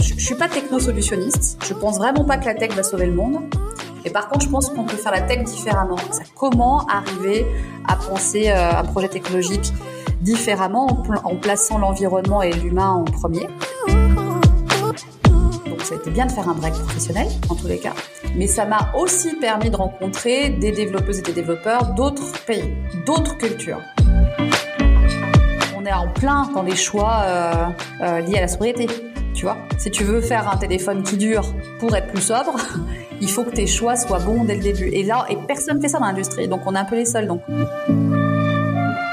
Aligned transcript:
Je 0.00 0.28
suis 0.28 0.34
pas 0.34 0.48
techno-solutionniste. 0.48 1.62
Je 1.64 1.74
pense 1.74 1.98
vraiment 1.98 2.24
pas 2.24 2.38
que 2.38 2.46
la 2.46 2.54
tech 2.54 2.72
va 2.72 2.82
sauver 2.82 3.06
le 3.06 3.14
monde. 3.14 3.36
Et 4.04 4.10
par 4.10 4.28
contre, 4.28 4.44
je 4.44 4.50
pense 4.50 4.68
qu'on 4.70 4.84
peut 4.84 4.96
faire 4.96 5.12
la 5.12 5.20
tech 5.20 5.44
différemment. 5.44 5.96
Comment 6.34 6.86
arriver 6.86 7.46
à 7.86 7.96
penser 7.96 8.50
euh, 8.50 8.70
un 8.72 8.84
projet 8.84 9.08
technologique 9.08 9.72
différemment 10.22 10.86
en, 11.24 11.36
plaçant 11.36 11.78
l'environnement 11.78 12.42
et 12.42 12.52
l'humain 12.52 12.90
en 12.90 13.04
premier. 13.04 13.46
Donc 15.66 15.82
ça 15.82 15.94
a 15.94 15.98
été 15.98 16.10
bien 16.10 16.26
de 16.26 16.32
faire 16.32 16.48
un 16.48 16.54
break 16.54 16.74
professionnel, 16.74 17.28
en 17.48 17.54
tous 17.54 17.66
les 17.66 17.78
cas. 17.78 17.92
Mais 18.36 18.46
ça 18.46 18.64
m'a 18.64 18.92
aussi 18.96 19.36
permis 19.36 19.70
de 19.70 19.76
rencontrer 19.76 20.50
des 20.50 20.72
développeuses 20.72 21.20
et 21.20 21.22
des 21.22 21.32
développeurs 21.32 21.94
d'autres 21.94 22.32
pays, 22.44 22.74
d'autres 23.06 23.38
cultures. 23.38 23.80
On 25.76 25.84
est 25.84 25.92
en 25.92 26.08
plein 26.08 26.50
dans 26.52 26.64
des 26.64 26.74
choix 26.74 27.22
euh, 27.24 27.66
euh, 28.00 28.20
liés 28.20 28.38
à 28.38 28.42
la 28.42 28.48
sobriété. 28.48 28.86
Tu 29.34 29.44
vois, 29.44 29.56
si 29.78 29.90
tu 29.90 30.04
veux 30.04 30.20
faire 30.20 30.50
un 30.50 30.56
téléphone 30.56 31.02
qui 31.02 31.16
dure 31.16 31.52
pour 31.78 31.94
être 31.94 32.08
plus 32.08 32.22
sobre, 32.22 32.56
il 33.20 33.30
faut 33.30 33.44
que 33.44 33.50
tes 33.50 33.66
choix 33.66 33.96
soient 33.96 34.18
bons 34.18 34.44
dès 34.44 34.56
le 34.56 34.62
début. 34.62 34.88
Et 34.88 35.02
là, 35.04 35.26
et 35.28 35.36
personne 35.46 35.80
fait 35.80 35.88
ça 35.88 35.98
dans 35.98 36.06
l'industrie, 36.06 36.48
donc 36.48 36.60
on 36.66 36.74
est 36.74 36.78
un 36.78 36.84
peu 36.84 36.96
les 36.96 37.04
seuls. 37.04 37.28
Donc. 37.28 37.42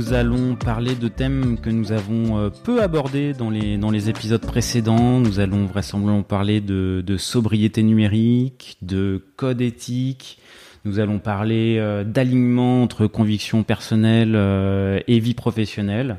Nous 0.00 0.14
allons 0.14 0.54
parler 0.54 0.94
de 0.94 1.08
thèmes 1.08 1.58
que 1.60 1.68
nous 1.68 1.92
avons 1.92 2.38
euh, 2.38 2.48
peu 2.48 2.82
abordés 2.82 3.34
dans 3.34 3.50
les, 3.50 3.76
dans 3.76 3.90
les 3.90 4.08
épisodes 4.08 4.40
précédents. 4.40 5.20
Nous 5.20 5.40
allons 5.40 5.66
vraisemblablement 5.66 6.22
parler 6.22 6.62
de, 6.62 7.04
de 7.06 7.16
sobriété 7.18 7.82
numérique, 7.82 8.78
de 8.80 9.22
code 9.36 9.60
éthique. 9.60 10.38
Nous 10.86 11.00
allons 11.00 11.18
parler 11.18 11.76
euh, 11.78 12.02
d'alignement 12.02 12.82
entre 12.82 13.06
convictions 13.06 13.62
personnelles 13.62 14.36
euh, 14.36 15.00
et 15.06 15.18
vie 15.18 15.34
professionnelle. 15.34 16.16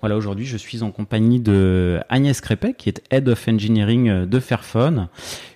Voilà, 0.00 0.16
aujourd'hui, 0.16 0.46
je 0.46 0.56
suis 0.56 0.82
en 0.82 0.90
compagnie 0.90 1.40
de 1.40 2.00
Agnès 2.08 2.40
Crépet, 2.40 2.74
qui 2.74 2.88
est 2.88 3.02
Head 3.10 3.28
of 3.28 3.46
Engineering 3.48 4.26
de 4.26 4.40
Fairphone 4.40 5.08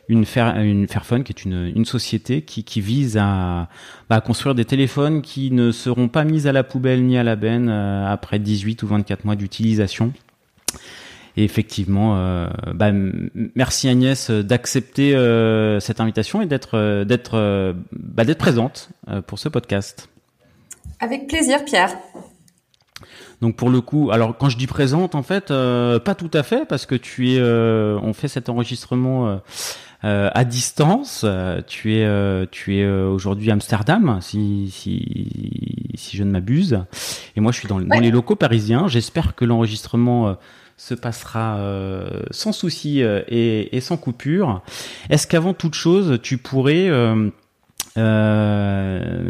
une, 0.08 0.24
Fairphone 0.26 1.24
qui 1.24 1.32
est 1.32 1.44
une, 1.44 1.84
société 1.84 2.42
qui, 2.42 2.80
vise 2.80 3.16
à, 3.18 3.68
bah, 4.08 4.20
construire 4.20 4.54
des 4.54 4.64
téléphones 4.64 5.22
qui 5.22 5.50
ne 5.50 5.72
seront 5.72 6.08
pas 6.08 6.24
mis 6.24 6.46
à 6.46 6.52
la 6.52 6.64
poubelle 6.64 7.04
ni 7.04 7.16
à 7.16 7.22
la 7.22 7.36
benne 7.36 7.68
euh, 7.68 8.06
après 8.06 8.38
18 8.38 8.82
ou 8.82 8.86
24 8.86 9.24
mois 9.24 9.36
d'utilisation. 9.36 10.12
Et 11.36 11.44
effectivement, 11.44 12.16
euh, 12.16 12.48
bah, 12.74 12.92
merci 13.54 13.88
Agnès 13.88 14.30
d'accepter 14.30 15.16
euh, 15.16 15.80
cette 15.80 16.00
invitation 16.00 16.42
et 16.42 16.46
d'être 16.46 16.78
bah, 17.92 18.24
d'être 18.24 18.38
présente 18.38 18.90
pour 19.26 19.38
ce 19.38 19.48
podcast. 19.48 20.08
Avec 21.00 21.26
plaisir, 21.26 21.64
Pierre. 21.64 21.96
Donc 23.40 23.56
pour 23.56 23.70
le 23.70 23.80
coup, 23.80 24.10
alors 24.10 24.36
quand 24.36 24.48
je 24.48 24.56
dis 24.56 24.66
présente, 24.66 25.14
en 25.14 25.22
fait, 25.22 25.48
pas 25.48 26.14
tout 26.14 26.30
à 26.32 26.42
fait 26.42 26.66
parce 26.66 26.86
que 26.86 26.94
tu 26.94 27.32
es, 27.32 27.42
on 27.42 28.12
fait 28.12 28.28
cet 28.28 28.48
enregistrement 28.48 29.40
euh, 30.04 30.28
à 30.34 30.44
distance. 30.44 31.22
Euh, 31.24 31.62
tu 31.66 31.94
es, 31.94 32.04
euh, 32.04 32.44
tu 32.50 32.76
es 32.76 32.86
aujourd'hui 32.86 33.50
à 33.50 33.54
Amsterdam, 33.54 34.18
si, 34.20 34.70
si, 34.70 35.92
si 35.94 36.16
je 36.18 36.24
ne 36.24 36.30
m'abuse. 36.30 36.80
Et 37.36 37.40
moi, 37.40 37.52
je 37.52 37.58
suis 37.60 37.68
dans, 37.68 37.78
les 37.78 38.10
locaux 38.10 38.36
parisiens. 38.36 38.86
J'espère 38.86 39.34
que 39.34 39.46
l'enregistrement 39.46 40.36
se 40.76 40.94
passera 40.94 41.58
sans 42.30 42.52
souci 42.52 43.00
et, 43.00 43.74
et, 43.74 43.80
sans 43.80 43.96
coupure. 43.96 44.62
Est-ce 45.08 45.26
qu'avant 45.26 45.54
toute 45.54 45.74
chose, 45.74 46.18
tu 46.22 46.36
pourrais 46.36 46.88
euh, 46.88 47.30
bah, 47.96 49.22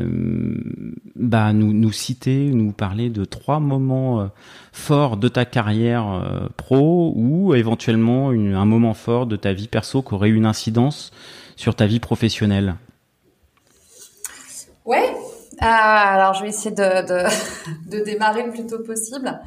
nous, 1.52 1.72
nous 1.72 1.92
citer, 1.92 2.50
nous 2.50 2.72
parler 2.72 3.10
de 3.10 3.24
trois 3.24 3.60
moments 3.60 4.20
euh, 4.20 4.26
forts 4.72 5.16
de 5.16 5.28
ta 5.28 5.44
carrière 5.44 6.08
euh, 6.08 6.48
pro 6.56 7.12
ou 7.16 7.54
éventuellement 7.54 8.30
un 8.30 8.64
moment 8.64 8.94
fort 8.94 9.26
de 9.26 9.36
ta 9.36 9.52
vie 9.52 9.68
perso 9.68 10.02
qui 10.02 10.14
aurait 10.14 10.30
une 10.30 10.46
incidence 10.46 11.10
sur 11.56 11.74
ta 11.74 11.86
vie 11.86 12.00
professionnelle. 12.00 12.76
Ouais, 14.84 15.14
alors 15.60 16.34
je 16.34 16.42
vais 16.42 16.48
essayer 16.48 16.74
de, 16.74 17.06
de, 17.06 17.24
de, 17.98 18.04
démarrer 18.04 18.44
le 18.44 18.52
plus 18.52 18.66
tôt 18.66 18.80
possible. 18.80 19.40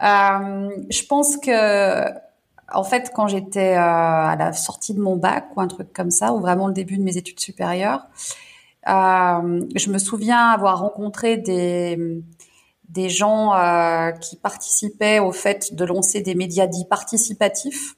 je 0.00 1.06
pense 1.06 1.36
que 1.36 2.25
en 2.72 2.84
fait, 2.84 3.12
quand 3.14 3.28
j'étais 3.28 3.74
euh, 3.74 3.80
à 3.80 4.36
la 4.36 4.52
sortie 4.52 4.94
de 4.94 5.00
mon 5.00 5.16
bac 5.16 5.46
ou 5.56 5.60
un 5.60 5.68
truc 5.68 5.92
comme 5.92 6.10
ça, 6.10 6.32
ou 6.32 6.40
vraiment 6.40 6.66
le 6.66 6.72
début 6.72 6.98
de 6.98 7.02
mes 7.02 7.16
études 7.16 7.40
supérieures, 7.40 8.06
euh, 8.88 9.64
je 9.74 9.90
me 9.90 9.98
souviens 9.98 10.48
avoir 10.50 10.80
rencontré 10.80 11.36
des 11.36 12.22
des 12.88 13.08
gens 13.08 13.52
euh, 13.52 14.12
qui 14.12 14.36
participaient 14.36 15.18
au 15.18 15.32
fait 15.32 15.74
de 15.74 15.84
lancer 15.84 16.20
des 16.20 16.36
médias 16.36 16.68
dits 16.68 16.84
participatifs, 16.84 17.96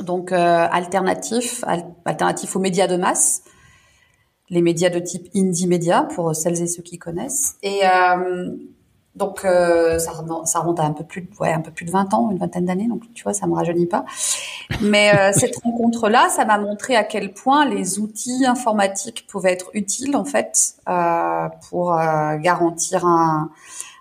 donc 0.00 0.32
alternatifs, 0.32 1.64
alternatifs 2.04 2.56
aux 2.56 2.58
médias 2.60 2.88
de 2.88 2.96
masse, 2.96 3.42
les 4.50 4.62
médias 4.62 4.90
de 4.90 4.98
type 4.98 5.28
indie 5.36 5.68
média 5.68 6.08
pour 6.14 6.34
celles 6.34 6.60
et 6.60 6.66
ceux 6.66 6.82
qui 6.82 6.98
connaissent. 6.98 7.54
Et 7.62 7.82
donc 9.14 9.44
euh, 9.44 9.98
ça, 10.00 10.10
remonte, 10.10 10.48
ça 10.48 10.58
remonte 10.60 10.80
à 10.80 10.84
un 10.84 10.92
peu 10.92 11.04
plus, 11.04 11.22
de, 11.22 11.28
ouais, 11.38 11.52
un 11.52 11.60
peu 11.60 11.70
plus 11.70 11.84
de 11.84 11.90
20 11.92 12.12
ans, 12.14 12.30
une 12.32 12.38
vingtaine 12.38 12.64
d'années. 12.64 12.88
Donc 12.88 13.02
tu 13.14 13.22
vois, 13.22 13.32
ça 13.32 13.46
me 13.46 13.54
rajeunit 13.54 13.86
pas. 13.86 14.04
Mais 14.80 15.14
euh, 15.14 15.32
cette 15.38 15.56
rencontre-là, 15.62 16.28
ça 16.30 16.44
m'a 16.44 16.58
montré 16.58 16.96
à 16.96 17.04
quel 17.04 17.32
point 17.32 17.64
les 17.64 18.00
outils 18.00 18.44
informatiques 18.44 19.26
pouvaient 19.28 19.52
être 19.52 19.70
utiles 19.74 20.16
en 20.16 20.24
fait 20.24 20.74
euh, 20.88 21.48
pour 21.68 21.94
euh, 21.94 22.36
garantir 22.38 23.06
un, 23.06 23.50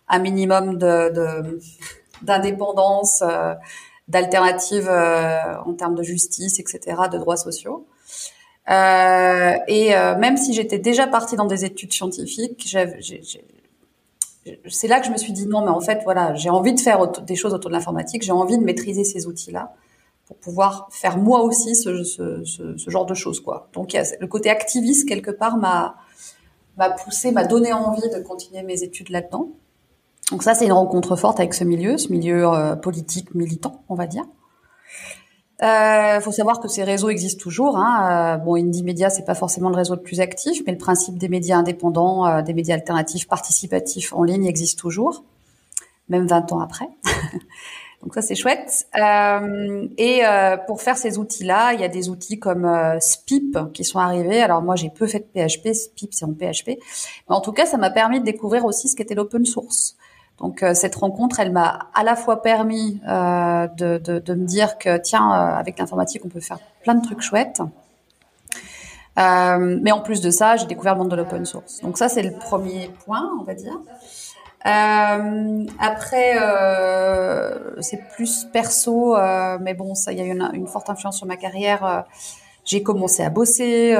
un 0.09 0.19
minimum 0.19 0.77
de 0.77 1.59
d'indépendance, 2.23 3.21
euh, 3.21 3.53
d'alternatives 4.07 4.89
en 4.89 5.73
termes 5.73 5.95
de 5.95 6.03
justice, 6.03 6.59
etc., 6.59 6.79
de 7.11 7.17
droits 7.17 7.37
sociaux. 7.37 7.85
et 8.67 9.93
même 10.17 10.37
si 10.37 10.53
j'étais 10.53 10.79
déjà 10.79 11.05
partie 11.07 11.35
dans 11.35 11.45
des 11.45 11.65
études 11.65 11.93
scientifiques, 11.93 12.63
j'ai 12.65 13.45
c'est 14.69 14.87
là 14.87 14.99
que 14.99 15.05
je 15.05 15.11
me 15.11 15.17
suis 15.17 15.33
dit 15.33 15.47
non, 15.47 15.61
mais 15.61 15.69
en 15.69 15.79
fait, 15.79 16.01
voilà, 16.03 16.35
j'ai 16.35 16.49
envie 16.49 16.73
de 16.73 16.79
faire 16.79 17.07
des 17.21 17.35
choses 17.35 17.53
autour 17.53 17.69
de 17.69 17.75
l'informatique, 17.75 18.23
j'ai 18.23 18.31
envie 18.31 18.57
de 18.57 18.63
maîtriser 18.63 19.03
ces 19.03 19.27
outils-là 19.27 19.73
pour 20.25 20.37
pouvoir 20.37 20.87
faire 20.91 21.17
moi 21.17 21.43
aussi 21.43 21.75
ce, 21.75 22.03
ce, 22.03 22.43
ce, 22.45 22.89
genre 22.89 23.05
de 23.05 23.13
choses, 23.13 23.39
quoi. 23.39 23.69
Donc, 23.73 23.93
le 23.93 24.27
côté 24.27 24.49
activiste 24.49 25.07
quelque 25.07 25.31
part 25.31 25.57
m'a 25.57 25.95
m'a 26.77 26.89
poussé, 26.89 27.31
m'a 27.31 27.45
donné 27.45 27.73
envie 27.73 28.09
de 28.09 28.19
continuer 28.19 28.63
mes 28.63 28.83
études 28.83 29.09
là-dedans. 29.09 29.49
Donc 30.31 30.43
ça, 30.43 30.53
c'est 30.53 30.65
une 30.65 30.71
rencontre 30.73 31.15
forte 31.15 31.39
avec 31.39 31.53
ce 31.53 31.63
milieu, 31.63 31.97
ce 31.97 32.11
milieu 32.11 32.47
euh, 32.47 32.75
politique 32.75 33.35
militant, 33.35 33.83
on 33.89 33.95
va 33.95 34.07
dire. 34.07 34.23
Il 35.63 35.69
euh, 35.69 36.19
faut 36.19 36.33
savoir 36.33 36.59
que 36.59 36.67
ces 36.67 36.83
réseaux 36.83 37.07
existent 37.07 37.41
toujours. 37.41 37.77
Hein. 37.77 38.35
Euh, 38.35 38.37
bon, 38.37 38.55
Indie 38.55 38.83
Media, 38.83 39.09
c'est 39.09 39.23
pas 39.23 39.33
forcément 39.33 39.69
le 39.69 39.77
réseau 39.77 39.95
le 39.95 40.01
plus 40.01 40.19
actif, 40.19 40.61
mais 40.65 40.73
le 40.73 40.77
principe 40.77 41.17
des 41.17 41.29
médias 41.29 41.55
indépendants, 41.55 42.27
euh, 42.27 42.41
des 42.41 42.53
médias 42.53 42.75
alternatifs, 42.75 43.29
participatifs 43.29 44.11
en 44.11 44.23
ligne 44.23 44.45
existe 44.45 44.77
toujours, 44.77 45.23
même 46.09 46.27
20 46.27 46.51
ans 46.51 46.59
après. 46.59 46.89
Donc 48.01 48.13
ça, 48.13 48.21
c'est 48.21 48.35
chouette. 48.35 48.87
Euh, 49.01 49.87
et 49.97 50.25
euh, 50.25 50.57
pour 50.57 50.81
faire 50.81 50.97
ces 50.97 51.17
outils-là, 51.17 51.71
il 51.71 51.79
y 51.79 51.85
a 51.85 51.87
des 51.87 52.09
outils 52.09 52.39
comme 52.39 52.69
SPIP 52.99 53.57
qui 53.73 53.85
sont 53.85 53.99
arrivés. 53.99 54.41
Alors 54.41 54.61
moi, 54.61 54.75
j'ai 54.75 54.89
peu 54.89 55.07
fait 55.07 55.19
de 55.19 55.47
PHP. 55.47 55.73
SPIP, 55.73 56.13
c'est 56.13 56.25
en 56.25 56.33
PHP. 56.33 56.67
Mais 56.67 56.75
en 57.29 57.39
tout 57.39 57.53
cas, 57.53 57.65
ça 57.65 57.77
m'a 57.77 57.89
permis 57.89 58.19
de 58.19 58.25
découvrir 58.25 58.65
aussi 58.65 58.89
ce 58.89 58.97
qu'était 58.97 59.15
l'open 59.15 59.45
source. 59.45 59.95
Donc 60.39 60.63
euh, 60.63 60.73
cette 60.73 60.95
rencontre, 60.95 61.39
elle 61.39 61.51
m'a 61.51 61.87
à 61.93 62.03
la 62.03 62.15
fois 62.15 62.41
permis 62.41 62.99
euh, 63.07 63.67
de, 63.67 63.97
de, 63.97 64.19
de, 64.19 64.33
me 64.33 64.45
dire 64.45 64.77
que 64.77 64.97
tiens, 64.97 65.31
euh, 65.31 65.55
avec 65.55 65.77
l'informatique, 65.77 66.23
on 66.25 66.29
peut 66.29 66.39
faire 66.39 66.59
plein 66.83 66.95
de 66.95 67.03
trucs 67.03 67.21
chouettes. 67.21 67.61
Euh, 69.19 69.79
mais 69.81 69.91
en 69.91 70.01
plus 70.01 70.21
de 70.21 70.31
ça, 70.31 70.55
j'ai 70.57 70.65
découvert 70.65 70.93
le 70.93 70.99
monde 70.99 71.11
de 71.11 71.15
l'open 71.15 71.45
source. 71.45 71.81
Donc 71.81 71.97
ça, 71.97 72.09
c'est 72.09 72.23
le 72.23 72.31
premier 72.31 72.89
point, 73.05 73.29
on 73.39 73.43
va 73.43 73.53
dire. 73.53 73.79
Euh, 74.65 75.65
après, 75.79 76.33
c'est 77.81 78.01
plus 78.15 78.45
perso, 78.51 79.15
mais 79.61 79.75
bon, 79.75 79.93
ça, 79.93 80.11
il 80.13 80.17
y 80.17 80.21
a 80.21 80.25
eu 80.25 80.31
une, 80.31 80.49
une, 80.53 80.67
forte 80.67 80.89
influence 80.89 81.17
sur 81.17 81.27
ma 81.27 81.37
carrière. 81.37 82.05
j'ai 82.65 82.81
commencé 82.81 83.23
à 83.23 83.29
bosser 83.29 83.95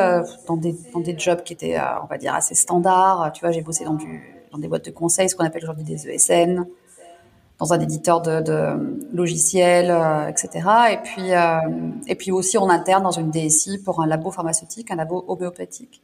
dans 0.48 0.58
des 0.58 0.76
dans 0.94 1.00
des 1.00 1.18
jobs 1.18 1.44
qui 1.44 1.54
étaient, 1.54 1.80
on 2.02 2.08
va 2.08 2.18
dire, 2.18 2.34
assez 2.34 2.56
standards. 2.56 3.32
Tu 3.34 3.42
vois, 3.42 3.52
j'ai 3.52 3.62
bossé 3.62 3.86
dans 3.86 3.94
du 3.94 4.43
dans 4.54 4.60
des 4.60 4.68
boîtes 4.68 4.86
de 4.86 4.92
conseil, 4.92 5.30
ce 5.30 5.36
qu'on 5.36 5.46
appelle 5.46 5.64
aujourd'hui 5.64 5.84
des 5.84 6.08
ESN, 6.08 6.66
dans 7.60 7.74
un 7.74 7.80
éditeur 7.80 8.22
de, 8.22 8.44
logiciels, 9.14 9.94
etc. 10.30 10.68
Et 10.92 10.98
puis 10.98 11.32
et 12.08 12.16
puis 12.16 12.32
aussi 12.32 12.58
en 12.58 12.70
interne 12.70 13.04
dans 13.04 13.12
une 13.12 13.32
DSI 13.32 13.80
pour 13.84 14.02
un 14.02 14.08
labo 14.08 14.32
pharmaceutique, 14.32 14.92
un 14.92 14.96
labo 14.96 15.26
homéopathique. 15.28 16.02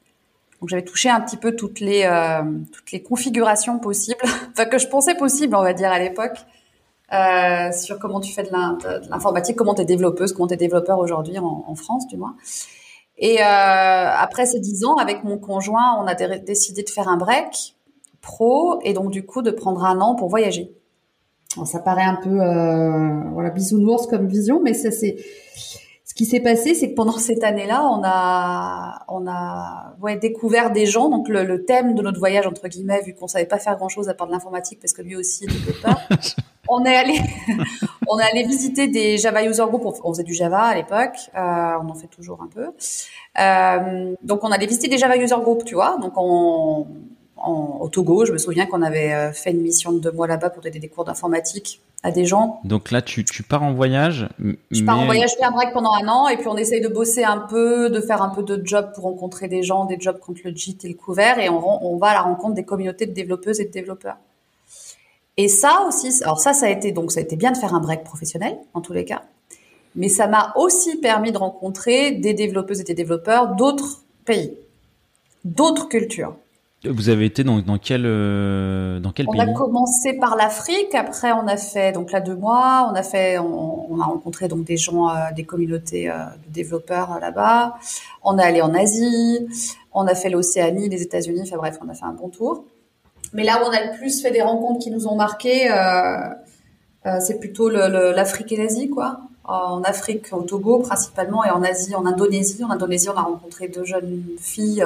Donc 0.59 0.69
j'avais 0.69 0.83
touché 0.83 1.09
un 1.09 1.21
petit 1.21 1.37
peu 1.37 1.55
toutes 1.55 1.79
les 1.79 2.07
toutes 2.71 2.91
les 2.91 3.01
configurations 3.01 3.79
possibles, 3.79 4.21
enfin 4.51 4.65
que 4.65 4.77
je 4.77 4.87
pensais 4.87 5.15
possible, 5.15 5.55
on 5.55 5.63
va 5.63 5.73
dire 5.73 5.91
à 5.91 5.99
l'époque. 5.99 6.37
Euh, 7.11 7.71
sur 7.71 7.97
comment 7.97 8.19
tu 8.19 8.31
fais 8.31 8.43
de 8.43 8.51
l'informatique, 9.09 9.55
comment 9.55 9.73
tu 9.73 9.81
es 9.81 9.85
développeuse, 9.85 10.31
comment 10.31 10.47
tu 10.47 10.53
es 10.53 10.57
développeur 10.57 10.99
aujourd'hui 10.99 11.39
en, 11.39 11.65
en, 11.67 11.75
France, 11.75 12.07
du 12.07 12.17
moins. 12.17 12.35
Et 13.17 13.41
euh, 13.41 13.43
après 13.43 14.45
ces 14.45 14.59
dix 14.59 14.85
ans, 14.85 14.95
avec 14.95 15.23
mon 15.23 15.39
conjoint, 15.39 15.97
on 15.99 16.07
a 16.07 16.13
décidé 16.13 16.83
de 16.83 16.89
faire 16.89 17.07
un 17.07 17.17
break 17.17 17.75
pro 18.21 18.79
et 18.83 18.93
donc 18.93 19.11
du 19.11 19.25
coup 19.25 19.41
de 19.41 19.51
prendre 19.51 19.83
un 19.83 19.99
an 20.01 20.15
pour 20.15 20.29
voyager. 20.29 20.73
Alors, 21.55 21.67
ça 21.67 21.79
paraît 21.79 22.03
un 22.03 22.15
peu 22.15 22.41
euh, 22.41 23.31
voilà 23.33 23.49
bisounours 23.49 24.07
comme 24.07 24.27
vision, 24.27 24.61
mais 24.61 24.73
ça 24.73 24.91
c'est 24.91 25.17
ce 26.05 26.13
qui 26.13 26.25
s'est 26.25 26.39
passé, 26.39 26.75
c'est 26.75 26.89
que 26.89 26.95
pendant 26.95 27.11
cette 27.17 27.43
année-là, 27.43 27.83
on 27.85 28.01
a 28.03 29.05
on 29.07 29.27
a 29.27 29.95
ouais, 30.01 30.17
découvert 30.17 30.71
des 30.71 30.85
gens. 30.85 31.09
Donc 31.09 31.27
le, 31.27 31.43
le, 31.43 31.65
thème 31.65 31.95
de 31.95 32.01
notre 32.01 32.19
voyage 32.19 32.45
entre 32.45 32.67
guillemets, 32.67 33.01
vu 33.01 33.13
qu'on 33.13 33.27
savait 33.27 33.45
pas 33.45 33.57
faire 33.57 33.77
grand-chose 33.77 34.09
à 34.09 34.13
part 34.13 34.27
de 34.27 34.31
l'informatique, 34.31 34.79
parce 34.79 34.93
que 34.93 35.01
lui 35.01 35.15
aussi 35.15 35.45
est 35.45 35.47
développeur, 35.47 35.99
on 36.67 36.83
est 36.85 36.95
allé 36.95 37.19
on 38.07 38.19
est 38.19 38.23
allé 38.23 38.43
visiter 38.43 38.87
des 38.87 39.17
Java 39.17 39.43
User 39.43 39.65
Group. 39.67 39.83
On 40.03 40.13
faisait 40.13 40.23
du 40.23 40.33
Java 40.33 40.61
à 40.61 40.75
l'époque, 40.75 41.17
euh, 41.35 41.73
on 41.81 41.89
en 41.89 41.95
fait 41.95 42.07
toujours 42.07 42.41
un 42.43 42.47
peu. 42.47 42.67
Euh, 43.39 44.15
donc 44.23 44.43
on 44.43 44.51
allait 44.51 44.67
visiter 44.67 44.87
des 44.87 44.97
Java 44.97 45.17
User 45.17 45.35
Group, 45.41 45.63
tu 45.65 45.75
vois. 45.75 45.97
Donc 45.99 46.13
on 46.17 46.87
en, 47.41 47.79
au 47.81 47.89
Togo. 47.89 48.25
Je 48.25 48.31
me 48.31 48.37
souviens 48.37 48.65
qu'on 48.65 48.81
avait 48.81 49.13
euh, 49.13 49.31
fait 49.31 49.51
une 49.51 49.61
mission 49.61 49.91
de 49.91 49.99
deux 49.99 50.11
mois 50.11 50.27
là-bas 50.27 50.49
pour 50.49 50.61
donner 50.63 50.79
des 50.79 50.89
cours 50.89 51.05
d'informatique 51.05 51.81
à 52.01 52.11
des 52.11 52.25
gens. 52.25 52.61
Donc 52.63 52.91
là, 52.91 53.01
tu, 53.01 53.25
tu 53.25 53.43
pars 53.43 53.63
en 53.63 53.73
voyage. 53.73 54.27
Je 54.71 54.83
pars 54.83 54.99
en 54.99 55.05
voyage, 55.05 55.31
je 55.31 55.35
fais 55.35 55.43
un 55.43 55.51
break 55.51 55.73
pendant 55.73 55.93
un 55.93 56.07
an 56.07 56.27
et 56.29 56.37
puis 56.37 56.47
on 56.47 56.55
essaye 56.55 56.81
de 56.81 56.87
bosser 56.87 57.23
un 57.23 57.39
peu, 57.39 57.89
de 57.89 57.99
faire 57.99 58.21
un 58.21 58.29
peu 58.29 58.43
de 58.43 58.61
job 58.65 58.91
pour 58.95 59.03
rencontrer 59.03 59.47
des 59.47 59.63
gens, 59.63 59.85
des 59.85 59.99
jobs 59.99 60.19
contre 60.19 60.41
le 60.45 60.55
JIT 60.55 60.77
et 60.83 60.87
le 60.87 60.93
couvert 60.93 61.39
et 61.39 61.49
on, 61.49 61.85
on 61.85 61.97
va 61.97 62.07
à 62.07 62.13
la 62.13 62.21
rencontre 62.21 62.53
des 62.53 62.63
communautés 62.63 63.05
de 63.05 63.13
développeuses 63.13 63.59
et 63.59 63.65
de 63.65 63.71
développeurs. 63.71 64.17
Et 65.35 65.47
ça 65.47 65.85
aussi, 65.87 66.21
alors 66.23 66.39
ça, 66.39 66.53
ça 66.53 66.65
a 66.65 66.69
été 66.69 66.91
donc 66.91 67.13
ça 67.13 67.21
a 67.21 67.23
été 67.23 67.37
bien 67.37 67.51
de 67.51 67.57
faire 67.57 67.73
un 67.73 67.79
break 67.79 68.03
professionnel 68.03 68.57
en 68.73 68.81
tous 68.81 68.91
les 68.91 69.05
cas, 69.05 69.21
mais 69.95 70.09
ça 70.09 70.27
m'a 70.27 70.51
aussi 70.57 70.97
permis 70.97 71.31
de 71.31 71.37
rencontrer 71.37 72.11
des 72.11 72.33
développeuses 72.33 72.81
et 72.81 72.83
des 72.83 72.93
développeurs 72.93 73.55
d'autres 73.55 74.03
pays, 74.25 74.57
d'autres 75.45 75.87
cultures. 75.87 76.35
Vous 76.85 77.09
avez 77.09 77.25
été 77.25 77.43
dans, 77.43 77.59
dans 77.59 77.77
quel 77.77 78.03
euh, 78.05 79.01
dans 79.01 79.11
quel 79.11 79.27
on 79.27 79.33
pays 79.33 79.41
On 79.41 79.51
a 79.51 79.53
commencé 79.53 80.13
par 80.13 80.37
l'Afrique, 80.37 80.95
après 80.95 81.33
on 81.33 81.45
a 81.45 81.57
fait 81.57 81.91
donc 81.91 82.13
là 82.13 82.21
deux 82.21 82.37
mois, 82.37 82.89
on 82.89 82.95
a 82.95 83.03
fait 83.03 83.37
on, 83.37 83.91
on 83.91 83.99
a 83.99 84.05
rencontré 84.05 84.47
donc 84.47 84.63
des 84.63 84.77
gens 84.77 85.09
euh, 85.09 85.31
des 85.35 85.43
communautés 85.43 86.09
euh, 86.09 86.13
de 86.47 86.53
développeurs 86.53 87.19
là-bas. 87.19 87.75
On 88.23 88.37
est 88.37 88.43
allé 88.43 88.61
en 88.61 88.73
Asie, 88.73 89.45
on 89.93 90.07
a 90.07 90.15
fait 90.15 90.29
l'Océanie, 90.29 90.87
les 90.87 91.01
États-Unis, 91.01 91.41
enfin 91.43 91.57
bref, 91.57 91.77
on 91.85 91.89
a 91.89 91.93
fait 91.93 92.05
un 92.05 92.13
bon 92.13 92.29
tour. 92.29 92.63
Mais 93.33 93.43
là 93.43 93.61
où 93.61 93.67
on 93.67 93.71
a 93.71 93.91
le 93.91 93.97
plus 93.97 94.21
fait 94.21 94.31
des 94.31 94.41
rencontres 94.41 94.79
qui 94.79 94.89
nous 94.89 95.05
ont 95.05 95.15
marqué, 95.15 95.69
c'est 97.19 97.39
plutôt 97.39 97.69
l'Afrique 97.69 98.53
et 98.53 98.57
l'Asie 98.57 98.89
quoi. 98.89 99.19
En 99.43 99.81
Afrique, 99.81 100.31
au 100.31 100.43
Togo 100.43 100.79
principalement, 100.79 101.43
et 101.43 101.49
en 101.49 101.61
Asie, 101.61 101.93
en 101.93 102.05
Indonésie. 102.05 102.63
En 102.63 102.69
Indonésie, 102.69 103.09
on 103.09 103.17
a 103.17 103.21
rencontré 103.21 103.67
deux 103.67 103.83
jeunes 103.83 104.23
filles 104.39 104.85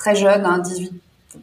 très 0.00 0.16
jeunes, 0.16 0.46
hein, 0.46 0.58
18, 0.58 0.92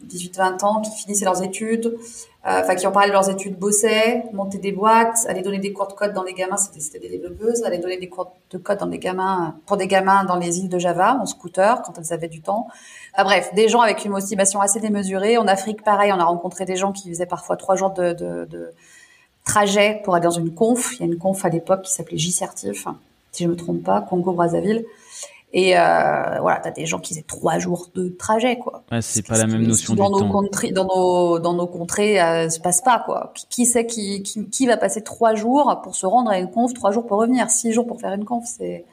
18-20 0.08 0.64
ans, 0.64 0.80
qui 0.82 0.90
finissaient 0.90 1.24
leurs 1.24 1.42
études, 1.44 1.86
euh, 1.86 2.60
enfin 2.60 2.74
qui 2.74 2.86
ont 2.88 2.92
parlé 2.92 3.08
de 3.08 3.12
leurs 3.12 3.30
études, 3.30 3.56
bossaient, 3.56 4.24
montaient 4.32 4.58
des 4.58 4.72
boîtes, 4.72 5.26
allaient 5.28 5.42
donner 5.42 5.60
des 5.60 5.72
cours 5.72 5.86
de 5.86 5.92
code 5.92 6.12
dans 6.12 6.24
les 6.24 6.34
gamins, 6.34 6.56
c'était 6.56 6.98
des 6.98 7.08
développeuses, 7.08 7.62
allaient 7.62 7.78
donner 7.78 7.98
des 7.98 8.08
cours 8.08 8.32
de 8.50 8.58
code 8.58 8.78
dans 8.78 8.88
des 8.88 8.98
gamins, 8.98 9.54
pour 9.66 9.76
des 9.76 9.86
gamins 9.86 10.24
dans 10.24 10.36
les 10.36 10.58
îles 10.58 10.68
de 10.68 10.78
Java, 10.78 11.18
en 11.20 11.26
scooter, 11.26 11.82
quand 11.82 11.92
elles 11.98 12.12
avaient 12.12 12.28
du 12.28 12.40
temps. 12.40 12.66
Bref, 13.16 13.54
des 13.54 13.68
gens 13.68 13.80
avec 13.80 14.04
une 14.04 14.10
motivation 14.10 14.60
assez 14.60 14.80
démesurée. 14.80 15.38
En 15.38 15.46
Afrique, 15.46 15.82
pareil, 15.84 16.12
on 16.12 16.18
a 16.18 16.24
rencontré 16.24 16.64
des 16.64 16.76
gens 16.76 16.90
qui 16.90 17.08
faisaient 17.08 17.26
parfois 17.26 17.56
trois 17.56 17.76
jours 17.76 17.90
de, 17.90 18.72
trajet 19.44 20.02
pour 20.04 20.14
aller 20.14 20.24
dans 20.24 20.30
une 20.30 20.52
conf. 20.52 20.94
Il 20.96 21.00
y 21.00 21.02
a 21.04 21.06
une 21.06 21.16
conf 21.16 21.44
à 21.44 21.48
l'époque 21.48 21.82
qui 21.82 21.92
s'appelait 21.92 22.18
J-Certif, 22.18 22.86
si 23.32 23.44
je 23.44 23.48
me 23.48 23.56
trompe 23.56 23.84
pas, 23.84 24.00
Congo-Brazzaville. 24.02 24.84
Et 25.52 25.78
euh, 25.78 26.40
voilà, 26.40 26.60
t'as 26.62 26.70
des 26.70 26.84
gens 26.84 26.98
qui 26.98 27.14
faisaient 27.14 27.24
trois 27.26 27.58
jours 27.58 27.88
de 27.94 28.10
trajet, 28.10 28.58
quoi. 28.58 28.82
Ouais, 28.92 29.00
c'est 29.00 29.26
pas 29.26 29.38
la 29.38 29.46
même 29.46 29.62
notion 29.62 29.94
dans 29.94 30.08
du 30.08 30.12
nos 30.12 30.20
temps. 30.20 30.28
Contrées, 30.28 30.72
dans 30.72 30.84
nos 30.84 31.38
dans 31.38 31.54
nos 31.54 31.66
contrées, 31.66 32.20
euh, 32.20 32.50
se 32.50 32.60
passe 32.60 32.82
pas, 32.82 33.02
quoi. 33.04 33.32
Qui, 33.34 33.46
qui 33.48 33.66
sait 33.66 33.86
qui, 33.86 34.22
qui, 34.22 34.48
qui 34.50 34.66
va 34.66 34.76
passer 34.76 35.02
trois 35.02 35.34
jours 35.34 35.80
pour 35.82 35.94
se 35.94 36.04
rendre 36.04 36.30
à 36.30 36.38
une 36.38 36.50
conf, 36.50 36.74
trois 36.74 36.92
jours 36.92 37.06
pour 37.06 37.18
revenir, 37.18 37.48
six 37.48 37.72
jours 37.72 37.86
pour 37.86 37.98
faire 37.98 38.12
une 38.12 38.26
conf, 38.26 38.44
c'est. 38.46 38.84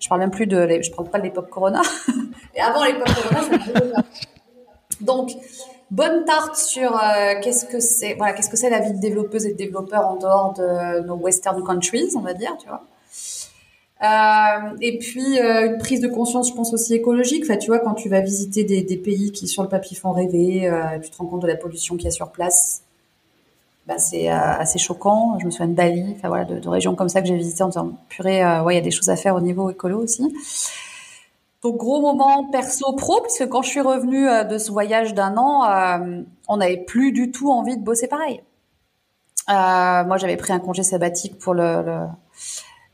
Je 0.00 0.08
parle 0.08 0.20
même 0.20 0.30
plus 0.30 0.46
de, 0.46 0.80
je 0.80 0.90
parle 0.92 1.10
pas 1.10 1.18
de 1.18 1.24
l'époque 1.24 1.50
Corona. 1.50 1.82
Et 2.54 2.60
avant 2.60 2.84
l'époque 2.84 3.08
Corona, 3.08 3.42
c'est 3.50 5.04
Donc, 5.04 5.32
bonne 5.90 6.24
tarte 6.24 6.56
sur 6.56 6.94
euh, 6.96 7.34
qu'est-ce 7.42 7.66
que 7.66 7.80
c'est, 7.80 8.14
voilà, 8.14 8.32
qu'est-ce 8.32 8.48
que 8.48 8.56
c'est 8.56 8.70
la 8.70 8.80
vie 8.80 8.92
de 8.92 9.00
développeuse 9.00 9.44
et 9.44 9.52
de 9.52 9.56
développeur 9.56 10.06
en 10.06 10.16
dehors 10.16 10.54
de 10.54 11.00
nos 11.00 11.16
Western 11.16 11.62
countries, 11.62 12.10
on 12.16 12.20
va 12.20 12.32
dire, 12.32 12.56
tu 12.58 12.68
vois. 12.68 12.82
Euh, 14.00 14.76
et 14.80 14.98
puis 14.98 15.40
euh, 15.40 15.66
une 15.72 15.78
prise 15.78 16.00
de 16.00 16.08
conscience, 16.08 16.50
je 16.50 16.54
pense 16.54 16.72
aussi 16.72 16.94
écologique. 16.94 17.44
Enfin, 17.44 17.56
tu 17.56 17.68
vois, 17.68 17.80
quand 17.80 17.94
tu 17.94 18.08
vas 18.08 18.20
visiter 18.20 18.64
des, 18.64 18.82
des 18.82 18.96
pays 18.96 19.32
qui 19.32 19.48
sur 19.48 19.62
le 19.62 19.68
papier 19.68 19.96
font 19.96 20.12
rêver, 20.12 20.68
euh, 20.68 20.98
tu 21.00 21.10
te 21.10 21.16
rends 21.16 21.26
compte 21.26 21.42
de 21.42 21.48
la 21.48 21.56
pollution 21.56 21.96
qu'il 21.96 22.04
y 22.04 22.08
a 22.08 22.12
sur 22.12 22.30
place. 22.30 22.82
Bah, 23.88 23.96
c'est 23.96 24.30
euh, 24.30 24.36
assez 24.36 24.78
choquant. 24.78 25.38
Je 25.40 25.46
me 25.46 25.50
souviens 25.50 25.68
de 25.68 25.72
Bali, 25.72 26.14
enfin 26.14 26.28
voilà, 26.28 26.44
de, 26.44 26.58
de 26.60 26.68
régions 26.68 26.94
comme 26.94 27.08
ça 27.08 27.22
que 27.22 27.26
j'ai 27.26 27.36
visité 27.36 27.62
en 27.62 27.68
disant 27.68 27.92
purée, 28.10 28.44
euh, 28.44 28.62
ouais, 28.62 28.74
il 28.74 28.76
y 28.76 28.80
a 28.80 28.84
des 28.84 28.90
choses 28.90 29.08
à 29.08 29.16
faire 29.16 29.34
au 29.34 29.40
niveau 29.40 29.70
écolo 29.70 29.98
aussi. 30.02 30.22
Donc 31.62 31.78
gros 31.78 32.02
moment 32.02 32.44
perso 32.50 32.92
pro, 32.92 33.22
puisque 33.22 33.48
quand 33.48 33.62
je 33.62 33.70
suis 33.70 33.80
revenue 33.80 34.28
euh, 34.28 34.44
de 34.44 34.58
ce 34.58 34.70
voyage 34.70 35.14
d'un 35.14 35.38
an, 35.38 35.64
on 36.48 36.58
n'avait 36.58 36.84
plus 36.84 37.12
du 37.12 37.30
tout 37.30 37.50
envie 37.50 37.78
de 37.78 37.82
bosser 37.82 38.08
pareil. 38.08 38.42
moi, 39.48 40.18
j'avais 40.18 40.36
pris 40.36 40.52
un 40.52 40.60
congé 40.60 40.82
sabbatique 40.82 41.38
pour 41.38 41.54
le, 41.54 41.82
le 41.82 41.98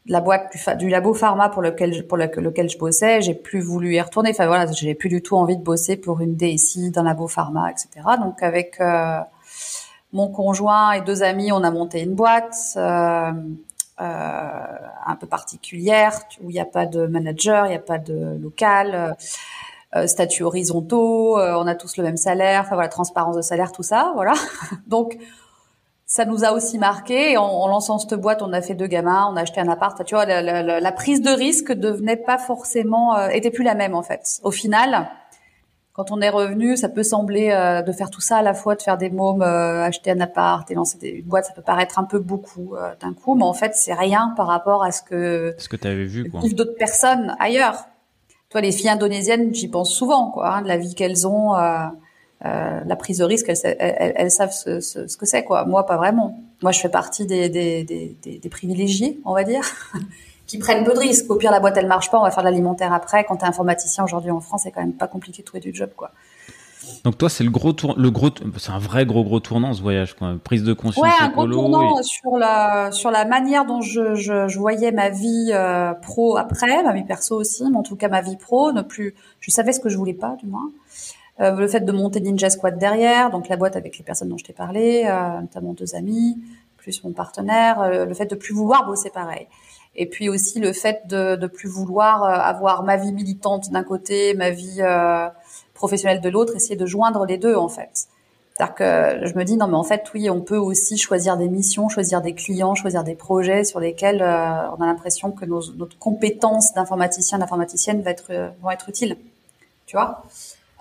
la 0.06 0.21
boîte 0.21 0.53
du, 0.53 0.77
du, 0.77 0.89
labo 0.91 1.15
pharma 1.15 1.49
pour 1.49 1.62
lequel 1.62 2.06
pour 2.06 2.19
lequel 2.19 2.69
je 2.69 2.79
bossais, 2.79 3.23
j'ai 3.23 3.35
plus 3.35 3.61
voulu 3.61 3.95
y 3.95 4.01
retourner. 4.01 4.31
Enfin 4.31 4.47
voilà, 4.47 4.71
j'ai 4.73 4.95
plus 4.95 5.09
du 5.09 5.23
tout 5.23 5.37
envie 5.37 5.56
de 5.56 5.62
bosser 5.62 5.97
pour 5.97 6.21
une 6.21 6.37
DSI 6.37 6.91
d'un 6.91 7.05
labo 7.05 7.27
pharma, 7.29 7.71
etc. 7.71 7.89
Donc 8.21 8.43
avec 8.43 8.81
euh, 8.81 9.19
mon 10.12 10.29
conjoint 10.29 10.93
et 10.93 11.01
deux 11.01 11.23
amis, 11.23 11.53
on 11.53 11.62
a 11.62 11.71
monté 11.71 12.03
une 12.03 12.15
boîte 12.15 12.56
euh, 12.77 13.33
euh, 14.01 14.61
un 15.06 15.17
peu 15.17 15.27
particulière 15.27 16.21
où 16.43 16.51
il 16.51 16.55
n'y 16.55 16.61
a 16.61 16.67
pas 16.67 16.87
de 16.87 17.06
manager, 17.06 17.67
il 17.67 17.71
n'y 17.71 17.77
a 17.77 17.81
pas 17.81 17.99
de 17.99 18.39
local. 18.41 19.17
Euh, 19.96 20.08
statuts 20.08 20.43
horizontaux, 20.43 21.39
euh, 21.39 21.55
on 21.55 21.69
a 21.69 21.77
tous 21.77 21.96
le 21.99 22.03
même 22.03 22.17
salaire, 22.17 22.63
enfin 22.63 22.75
voilà, 22.75 22.89
transparence 22.89 23.37
de 23.37 23.43
salaire, 23.43 23.70
tout 23.70 23.84
ça, 23.84 24.11
voilà. 24.17 24.32
Donc 24.89 25.17
ça 26.15 26.25
nous 26.27 26.44
a 26.44 26.53
aussi 26.53 26.79
marqué. 26.79 27.37
En, 27.37 27.43
en, 27.44 27.67
lançant 27.67 27.99
cette 27.99 28.15
boîte, 28.15 28.41
on 28.41 28.53
a 28.53 28.63
fait 28.63 28.75
deux 28.75 28.87
gamins, 28.87 29.29
on 29.33 29.37
a 29.37 29.41
acheté 29.41 29.61
un 29.61 29.69
appart. 29.69 30.05
Tu 30.05 30.15
vois, 30.15 30.25
la, 30.25 30.43
la, 30.43 30.79
la 30.79 30.93
prise 30.93 31.21
de 31.21 31.31
risque 31.31 31.73
devenait 31.73 32.17
pas 32.17 32.39
forcément, 32.39 33.17
euh, 33.17 33.31
était 33.31 33.51
plus 33.51 33.65
la 33.65 33.75
même 33.75 33.97
en 33.97 34.03
fait. 34.05 34.39
Au 34.44 34.53
final, 34.53 35.09
quand 35.93 36.13
on 36.13 36.21
est 36.21 36.31
revenu, 36.31 36.77
ça 36.77 36.89
peut 36.89 37.03
sembler 37.03 37.51
euh, 37.51 37.83
de 37.83 37.91
faire 37.91 38.11
tout 38.11 38.21
ça 38.21 38.37
à 38.37 38.43
la 38.43 38.55
fois, 38.55 38.77
de 38.77 38.83
faire 38.83 38.97
des 38.97 39.11
mômes, 39.11 39.43
euh, 39.43 39.83
acheter 39.83 40.13
un 40.13 40.21
appart 40.21 40.71
et 40.71 40.75
lancer 40.75 40.99
des, 40.99 41.09
une 41.09 41.27
boîte, 41.27 41.47
ça 41.47 41.53
peut 41.53 41.63
paraître 41.63 41.99
un 41.99 42.05
peu 42.05 42.21
beaucoup 42.21 42.77
euh, 42.77 42.94
d'un 43.01 43.13
coup, 43.13 43.35
mais 43.35 43.43
en 43.43 43.53
fait, 43.53 43.75
c'est 43.75 43.94
rien 43.94 44.35
par 44.37 44.47
rapport 44.47 44.85
à 44.85 44.93
ce 44.93 45.03
que 45.03 45.56
ce 45.59 45.69
que 45.69 45.75
tu 45.75 45.89
avais 45.89 46.05
vu, 46.05 46.31
quoi. 46.31 46.43
d'autres 46.53 46.79
personnes 46.79 47.35
ailleurs. 47.41 47.87
Toi, 48.51 48.61
les 48.61 48.71
filles 48.71 48.91
indonésiennes, 48.91 49.53
j'y 49.53 49.67
pense 49.67 49.93
souvent, 49.93 50.31
quoi, 50.31 50.55
hein, 50.55 50.63
de 50.63 50.69
la 50.69 50.77
vie 50.77 50.94
qu'elles 50.94 51.27
ont. 51.27 51.56
Euh, 52.44 52.81
la 52.84 52.96
prise 52.96 53.19
de 53.19 53.24
risque, 53.24 53.48
elles, 53.48 53.77
elles, 53.79 54.13
elles 54.17 54.31
savent 54.31 54.53
ce, 54.53 54.81
ce, 54.81 55.06
ce, 55.06 55.17
que 55.17 55.24
c'est, 55.24 55.44
quoi. 55.44 55.65
Moi, 55.65 55.86
pas 55.86 55.96
vraiment. 55.96 56.39
Moi, 56.63 56.72
je 56.72 56.81
fais 56.81 56.91
partie 56.91 57.24
des, 57.24 57.48
des, 57.48 57.84
des, 57.84 58.39
des 58.39 58.48
privilégiés, 58.51 59.19
on 59.24 59.32
va 59.32 59.44
dire, 59.44 59.63
qui 60.46 60.58
prennent 60.58 60.84
peu 60.84 60.93
de 60.93 60.98
risques. 60.98 61.31
Au 61.31 61.36
pire, 61.36 61.51
la 61.51 61.60
boîte, 61.60 61.77
elle 61.79 61.86
marche 61.86 62.10
pas, 62.10 62.19
on 62.19 62.22
va 62.22 62.31
faire 62.31 62.44
de 62.44 62.48
l'alimentaire 62.48 62.93
après. 62.93 63.24
Quand 63.24 63.36
t'es 63.36 63.46
informaticien 63.46 64.05
aujourd'hui 64.05 64.31
en 64.31 64.41
France, 64.41 64.63
c'est 64.65 64.72
quand 64.72 64.82
même 64.82 64.93
pas 64.93 65.08
compliqué 65.08 65.41
de 65.43 65.46
trouver 65.46 65.60
du 65.60 65.74
job, 65.74 65.91
quoi. 65.96 66.10
Donc 67.03 67.17
toi, 67.17 67.31
c'est 67.31 67.44
le 67.44 67.51
gros 67.51 67.72
tour, 67.72 67.94
le 67.96 68.10
gros, 68.10 68.29
c'est 68.58 68.70
un 68.70 68.79
vrai 68.79 69.06
gros 69.06 69.24
gros 69.24 69.41
tournant 69.41 69.72
ce 69.72 69.81
voyage, 69.81 70.15
quoi. 70.15 70.34
Prise 70.43 70.65
de 70.65 70.74
conscience 70.74 71.03
ouais, 71.03 71.10
un 71.19 71.31
gros 71.31 71.48
tournant 71.48 71.98
et... 71.98 72.03
sur 72.03 72.36
la 72.36 72.93
sur 72.93 73.10
la 73.10 73.24
manière 73.24 73.65
dont 73.65 73.81
je, 73.81 74.15
je, 74.15 74.48
je 74.48 74.58
voyais 74.58 74.93
ma 74.93 75.08
vie 75.08 75.51
euh, 75.53 75.94
pro 75.94 76.36
après, 76.36 76.82
ma 76.82 76.93
vie 76.93 77.05
perso 77.05 77.36
aussi, 77.36 77.65
mais 77.70 77.79
en 77.79 77.82
tout 77.82 77.96
cas 77.96 78.08
ma 78.08 78.20
vie 78.20 78.36
pro, 78.36 78.72
ne 78.72 78.82
plus, 78.82 79.15
je 79.41 79.51
savais 79.51 79.72
ce 79.72 79.81
que 79.81 79.89
je 79.89 79.96
voulais 79.96 80.13
pas, 80.13 80.36
du 80.39 80.46
moins. 80.46 80.70
Euh, 81.41 81.50
le 81.53 81.67
fait 81.67 81.81
de 81.81 81.93
monter 81.93 82.20
Ninja 82.20 82.48
Squad 82.48 82.79
derrière, 82.79 83.31
donc 83.31 83.48
la 83.48 83.56
boîte 83.56 83.76
avec 83.76 83.98
les 83.98 84.05
personnes 84.05 84.29
dont 84.29 84.38
je 84.38 84.44
t'ai 84.44 84.53
parlé, 84.53 85.05
euh, 85.06 85.41
notamment 85.41 85.72
deux 85.72 85.96
amis, 85.96 86.38
plus 86.76 87.03
mon 87.03 87.12
partenaire, 87.12 87.81
euh, 87.81 88.05
le 88.05 88.14
fait 88.14 88.26
de 88.26 88.36
plus 88.36 88.55
vouloir 88.55 88.86
bosser 88.86 89.10
pareil. 89.10 89.48
Et 89.96 90.06
puis 90.06 90.29
aussi 90.29 90.60
le 90.60 90.72
fait 90.72 91.06
de, 91.06 91.36
de 91.36 91.46
plus 91.46 91.69
vouloir 91.69 92.22
euh, 92.22 92.29
avoir 92.29 92.84
ma 92.84 92.96
vie 92.96 93.12
militante 93.12 93.70
d'un 93.70 93.82
côté, 93.82 94.34
ma 94.34 94.50
vie 94.50 94.82
professionnelle 95.72 96.20
de 96.20 96.29
l'autre, 96.29 96.55
essayer 96.55 96.76
de 96.76 96.86
joindre 96.86 97.26
les 97.26 97.38
deux 97.38 97.56
en 97.56 97.69
fait. 97.69 98.06
C'est-à-dire 98.56 98.74
que 98.76 99.26
je 99.26 99.34
me 99.34 99.44
dis 99.44 99.56
non 99.56 99.67
mais 99.67 99.76
en 99.76 99.82
fait 99.82 100.05
oui 100.14 100.31
on 100.31 100.41
peut 100.41 100.56
aussi 100.56 100.96
choisir 100.96 101.36
des 101.36 101.48
missions, 101.48 101.88
choisir 101.88 102.22
des 102.22 102.34
clients, 102.34 102.76
choisir 102.76 103.03
des 103.03 103.17
projets 103.17 103.64
sur 103.64 103.81
lesquels 103.81 104.22
euh, 104.22 104.70
on 104.70 104.81
a 104.81 104.86
l'impression 104.86 105.32
que 105.32 105.44
nos, 105.44 105.72
notre 105.72 105.98
compétence 105.98 106.72
d'informaticien 106.74 107.38
d'informaticienne 107.38 108.03
va 108.03 108.12
être 108.12 108.53
vont 108.62 108.70
être 108.70 108.88
utiles. 108.88 109.17
Tu 109.86 109.96
vois? 109.96 110.22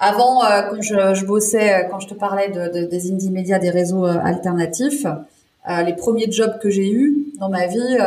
Avant 0.03 0.43
euh, 0.43 0.62
quand 0.69 0.81
je, 0.81 1.13
je, 1.13 1.25
bossais 1.25 1.88
quand 1.89 2.00
je 2.00 2.07
te 2.07 2.13
parlais 2.13 2.50
de, 2.50 2.79
de, 2.79 2.86
des 2.86 3.12
indie 3.12 3.31
médias 3.31 3.60
des 3.60 3.69
réseaux 3.69 4.05
alternatifs, 4.05 5.05
les 5.67 5.93
premiers 5.93 6.29
jobs 6.31 6.60
que 6.60 6.69
j'ai 6.69 6.91
eus 6.91 7.27
dans 7.39 7.50
ma 7.50 7.67
vie 7.67 7.98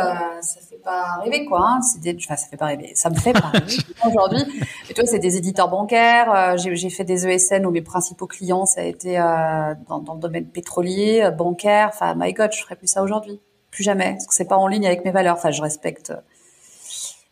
ça 0.41 0.59
pas 0.87 1.19
rêver 1.21 1.45
quoi. 1.45 1.59
Hein. 1.61 1.79
Des, 2.01 2.15
enfin, 2.15 2.35
ça 2.35 2.47
fait 2.47 2.57
pas 2.57 2.67
rêver. 2.67 2.91
Ça 2.95 3.09
me 3.09 3.15
fait 3.15 3.33
pas 3.33 3.51
rêver 3.53 3.77
aujourd'hui. 4.07 4.43
Et 4.89 4.93
toi, 4.93 5.05
c'est 5.05 5.19
des 5.19 5.35
éditeurs 5.35 5.69
bancaires. 5.69 6.31
Euh, 6.33 6.57
j'ai 6.57 6.89
fait 6.89 7.03
des 7.03 7.27
ESN 7.27 7.65
où 7.65 7.71
mes 7.71 7.81
principaux 7.81 8.27
clients 8.27 8.65
ça 8.65 8.81
a 8.81 8.83
été 8.85 9.19
euh, 9.19 9.75
dans, 9.89 9.99
dans, 9.99 10.13
le 10.13 10.19
domaine 10.19 10.45
pétrolier, 10.45 11.21
euh, 11.23 11.31
bancaire. 11.31 11.89
Enfin, 11.93 12.15
my 12.15 12.33
God, 12.33 12.51
je 12.53 12.61
ferais 12.61 12.75
plus 12.75 12.87
ça 12.87 13.03
aujourd'hui. 13.03 13.39
Plus 13.69 13.83
jamais, 13.83 14.13
parce 14.13 14.27
que 14.27 14.33
c'est 14.33 14.47
pas 14.47 14.57
en 14.57 14.67
ligne 14.67 14.87
avec 14.87 15.03
mes 15.03 15.11
valeurs. 15.11 15.35
Enfin, 15.35 15.51
je 15.51 15.61
respecte, 15.61 16.13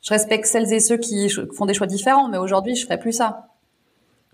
je 0.02 0.10
respecte 0.14 0.46
celles 0.46 0.72
et 0.74 0.82
ceux 0.82 0.98
qui 0.98 1.30
font 1.56 1.66
des 1.66 1.74
choix 1.74 1.88
différents, 1.88 2.28
mais 2.28 2.38
aujourd'hui, 2.38 2.76
je 2.76 2.84
ferais 2.84 3.00
plus 3.00 3.14
ça. 3.14 3.48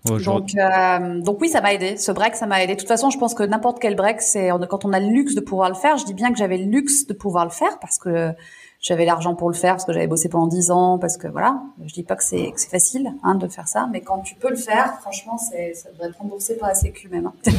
Donc, 0.04 0.54
euh, 0.56 1.20
donc 1.20 1.40
oui, 1.40 1.48
ça 1.48 1.60
m'a 1.60 1.72
aidé. 1.72 1.96
Ce 1.96 2.10
break, 2.10 2.34
ça 2.34 2.46
m'a 2.46 2.62
aidé. 2.62 2.74
De 2.74 2.78
toute 2.78 2.88
façon, 2.88 3.10
je 3.10 3.18
pense 3.18 3.34
que 3.34 3.42
n'importe 3.42 3.78
quel 3.80 3.94
break, 3.94 4.20
c'est 4.20 4.50
quand 4.68 4.84
on 4.84 4.92
a 4.92 5.00
le 5.00 5.06
luxe 5.06 5.34
de 5.34 5.40
pouvoir 5.40 5.68
le 5.68 5.74
faire. 5.74 5.96
Je 5.96 6.04
dis 6.04 6.14
bien 6.14 6.32
que 6.32 6.38
j'avais 6.38 6.58
le 6.58 6.64
luxe 6.64 7.06
de 7.06 7.12
pouvoir 7.12 7.44
le 7.44 7.50
faire 7.50 7.78
parce 7.78 7.98
que 7.98 8.32
j'avais 8.80 9.04
l'argent 9.04 9.36
pour 9.36 9.48
le 9.48 9.54
faire 9.54 9.74
parce 9.74 9.84
que 9.84 9.92
j'avais 9.92 10.08
bossé 10.08 10.28
pendant 10.28 10.48
dix 10.48 10.72
ans, 10.72 10.98
parce 10.98 11.16
que 11.16 11.28
voilà. 11.28 11.62
Je 11.84 11.92
dis 11.94 12.02
pas 12.02 12.16
que 12.16 12.24
c'est 12.24 12.52
facile 12.68 13.14
hein, 13.22 13.36
de 13.36 13.46
faire 13.46 13.68
ça, 13.68 13.88
mais 13.92 14.00
quand 14.00 14.18
tu 14.20 14.34
peux 14.34 14.50
le 14.50 14.56
faire, 14.56 14.98
franchement, 15.00 15.38
c'est 15.38 15.74
ça 15.74 15.90
devrait 15.92 16.08
être 16.08 16.18
remboursé 16.18 16.56
par 16.56 16.68
la 16.68 16.74
Sécu 16.74 17.08
même. 17.08 17.26
Hein. 17.26 17.34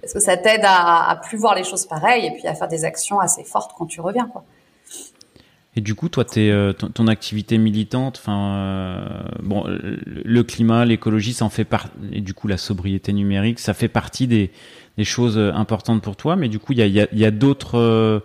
parce 0.00 0.14
que 0.14 0.20
ça 0.20 0.38
t'aide 0.38 0.64
à, 0.64 1.10
à 1.10 1.16
plus 1.16 1.36
voir 1.36 1.54
les 1.54 1.64
choses 1.64 1.84
pareilles 1.84 2.26
et 2.26 2.30
puis 2.32 2.46
à 2.46 2.54
faire 2.54 2.68
des 2.68 2.86
actions 2.86 3.20
assez 3.20 3.44
fortes 3.44 3.72
quand 3.76 3.86
tu 3.86 4.00
reviens, 4.00 4.28
quoi. 4.28 4.44
Et 5.76 5.82
du 5.82 5.94
coup, 5.94 6.08
toi, 6.08 6.24
es, 6.36 6.50
euh, 6.50 6.72
ton, 6.72 7.06
activité 7.06 7.58
militante, 7.58 8.18
enfin, 8.18 8.54
euh, 8.56 9.08
bon, 9.42 9.64
le 9.66 10.42
climat, 10.42 10.84
l'écologie, 10.86 11.34
ça 11.34 11.44
en 11.44 11.50
fait 11.50 11.64
partie, 11.64 11.90
et 12.12 12.22
du 12.22 12.32
coup, 12.32 12.48
la 12.48 12.56
sobriété 12.56 13.12
numérique, 13.12 13.58
ça 13.58 13.74
fait 13.74 13.88
partie 13.88 14.26
des, 14.26 14.50
des 14.96 15.04
choses 15.04 15.38
importantes 15.38 16.02
pour 16.02 16.16
toi. 16.16 16.34
Mais 16.36 16.48
du 16.48 16.58
coup, 16.58 16.72
il 16.72 16.78
y 16.78 16.82
a, 16.82 16.86
y 16.86 17.00
a, 17.00 17.06
y 17.12 17.24
a 17.24 17.30
d'autres 17.30 17.78
euh, 17.78 18.20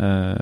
euh, 0.00 0.34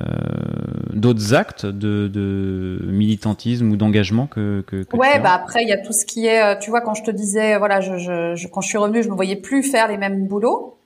d'autres 0.93 1.35
actes 1.35 1.67
de, 1.67 2.07
de, 2.07 2.79
militantisme 2.85 3.71
ou 3.73 3.77
d'engagement 3.77 4.29
que, 4.29 4.63
que, 4.67 4.85
que 4.85 4.97
ouais 4.97 5.19
bah 5.19 5.33
après 5.33 5.65
il 5.65 5.69
y 5.69 5.73
a 5.73 5.79
tout 5.79 5.93
ce 5.93 6.07
qui 6.07 6.27
est 6.27 6.41
euh, 6.41 6.55
tu 6.57 6.71
vois 6.71 6.81
quand 6.81 6.95
je 6.95 7.03
te 7.03 7.11
disais 7.11 7.59
voilà 7.59 7.81
je, 7.81 7.99
je, 8.37 8.47
quand 8.47 8.61
je 8.61 8.69
suis 8.69 8.79
revenue 8.79 9.03
je 9.03 9.09
ne 9.09 9.15
voyais 9.15 9.35
plus 9.35 9.65
faire 9.65 9.89
les 9.89 9.97
mêmes 9.97 10.29
boulots 10.29 10.79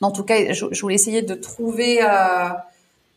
en 0.00 0.10
tout 0.10 0.22
cas 0.22 0.52
je, 0.54 0.66
je 0.70 0.80
voulais 0.80 0.94
essayer 0.94 1.20
de 1.20 1.34
trouver 1.34 2.02
euh, 2.02 2.48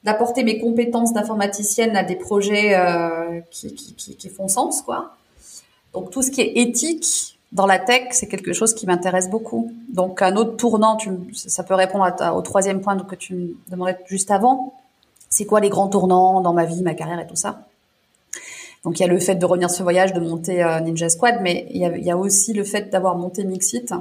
d'apporter 0.06 0.44
mes 0.44 0.60
compétences 0.60 1.14
d'informaticienne 1.14 1.98
à 1.98 2.04
des 2.04 2.16
projets 2.16 2.76
euh, 2.76 3.42
qui, 3.52 3.74
qui, 3.74 4.30
font 4.30 4.48
sens 4.48 4.82
quoi 4.82 5.16
donc 5.94 6.12
tout 6.12 6.22
ce 6.22 6.30
qui 6.30 6.42
est 6.42 6.58
éthique 6.58 7.36
dans 7.54 7.66
la 7.66 7.80
tech, 7.80 8.08
c'est 8.12 8.28
quelque 8.28 8.52
chose 8.52 8.74
qui 8.74 8.86
m'intéresse 8.86 9.30
beaucoup. 9.30 9.72
Donc 9.94 10.22
un 10.22 10.36
autre 10.36 10.58
tournant, 10.58 10.98
tu, 10.98 11.10
ça 11.34 11.64
peut 11.64 11.74
répondre 11.74 12.06
au 12.36 12.42
troisième 12.42 12.82
point 12.82 12.98
que 13.00 13.16
tu 13.16 13.34
me 13.34 13.56
demandais 13.72 13.98
juste 14.08 14.30
avant. 14.30 14.74
C'est 15.30 15.46
quoi 15.46 15.62
les 15.62 15.70
grands 15.70 15.88
tournants 15.88 16.42
dans 16.42 16.52
ma 16.52 16.66
vie, 16.66 16.84
ma 16.84 16.96
carrière 16.96 17.20
et 17.20 17.28
tout 17.28 17.38
ça? 17.38 17.62
Donc 18.84 19.00
il 19.00 19.04
y 19.04 19.06
a 19.06 19.08
le 19.08 19.20
fait 19.20 19.36
de 19.36 19.46
revenir 19.46 19.70
ce 19.70 19.84
voyage, 19.84 20.12
de 20.12 20.20
monter 20.20 20.64
euh, 20.64 20.82
Ninja 20.82 21.08
Squad, 21.08 21.40
mais 21.42 21.66
il 21.72 21.78
y 21.78 21.86
a, 21.86 21.96
il 21.96 22.04
y 22.04 22.12
a 22.12 22.18
aussi 22.18 22.52
le 22.52 22.66
fait 22.66 22.90
d'avoir 22.90 23.16
monté 23.16 23.46
Mixit 23.46 23.94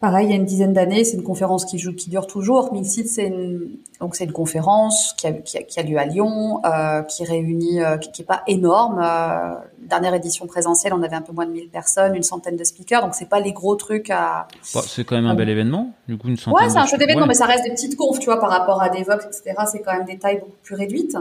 Pareil, 0.00 0.28
il 0.28 0.30
y 0.30 0.32
a 0.32 0.36
une 0.36 0.46
dizaine 0.46 0.72
d'années, 0.72 1.04
c'est 1.04 1.18
une 1.18 1.22
conférence 1.22 1.66
qui, 1.66 1.78
joue, 1.78 1.92
qui 1.92 2.08
dure 2.08 2.26
toujours. 2.26 2.72
Mixit, 2.72 3.06
c'est 3.06 3.26
une, 3.26 3.68
donc 4.00 4.16
c'est 4.16 4.24
une 4.24 4.32
conférence 4.32 5.12
qui 5.18 5.26
a, 5.26 5.32
qui 5.32 5.58
a, 5.58 5.62
qui 5.62 5.78
a 5.78 5.82
lieu 5.82 5.98
à 5.98 6.06
Lyon, 6.06 6.62
euh, 6.64 7.02
qui 7.02 7.22
réunit, 7.22 7.82
euh, 7.82 7.98
qui, 7.98 8.10
qui, 8.10 8.22
est 8.22 8.24
pas 8.24 8.42
énorme. 8.46 8.98
Euh, 8.98 9.56
dernière 9.78 10.14
édition 10.14 10.46
présentielle, 10.46 10.94
on 10.94 11.02
avait 11.02 11.16
un 11.16 11.20
peu 11.20 11.34
moins 11.34 11.44
de 11.44 11.52
1000 11.52 11.68
personnes, 11.68 12.16
une 12.16 12.22
centaine 12.22 12.56
de 12.56 12.64
speakers, 12.64 13.02
donc 13.02 13.14
c'est 13.14 13.28
pas 13.28 13.40
les 13.40 13.52
gros 13.52 13.76
trucs 13.76 14.08
à. 14.08 14.48
Bah, 14.74 14.80
c'est 14.86 15.04
quand 15.04 15.16
même 15.16 15.26
un 15.26 15.34
bel 15.34 15.50
événement, 15.50 15.92
du 16.08 16.16
coup 16.16 16.28
une 16.28 16.38
centaine. 16.38 16.64
Ouais, 16.64 16.70
c'est 16.70 16.78
un 16.78 16.86
chouette 16.86 17.02
événement, 17.02 17.26
mais 17.26 17.34
ça 17.34 17.44
reste 17.44 17.64
des 17.64 17.70
petites 17.70 17.96
confs, 17.96 18.20
tu 18.20 18.24
vois, 18.24 18.40
par 18.40 18.48
rapport 18.48 18.80
à 18.80 18.88
des 18.88 19.02
Vox, 19.02 19.26
etc. 19.26 19.52
C'est 19.70 19.80
quand 19.82 19.92
même 19.92 20.06
des 20.06 20.16
tailles 20.16 20.38
beaucoup 20.38 20.56
plus 20.62 20.76
réduites 20.76 21.18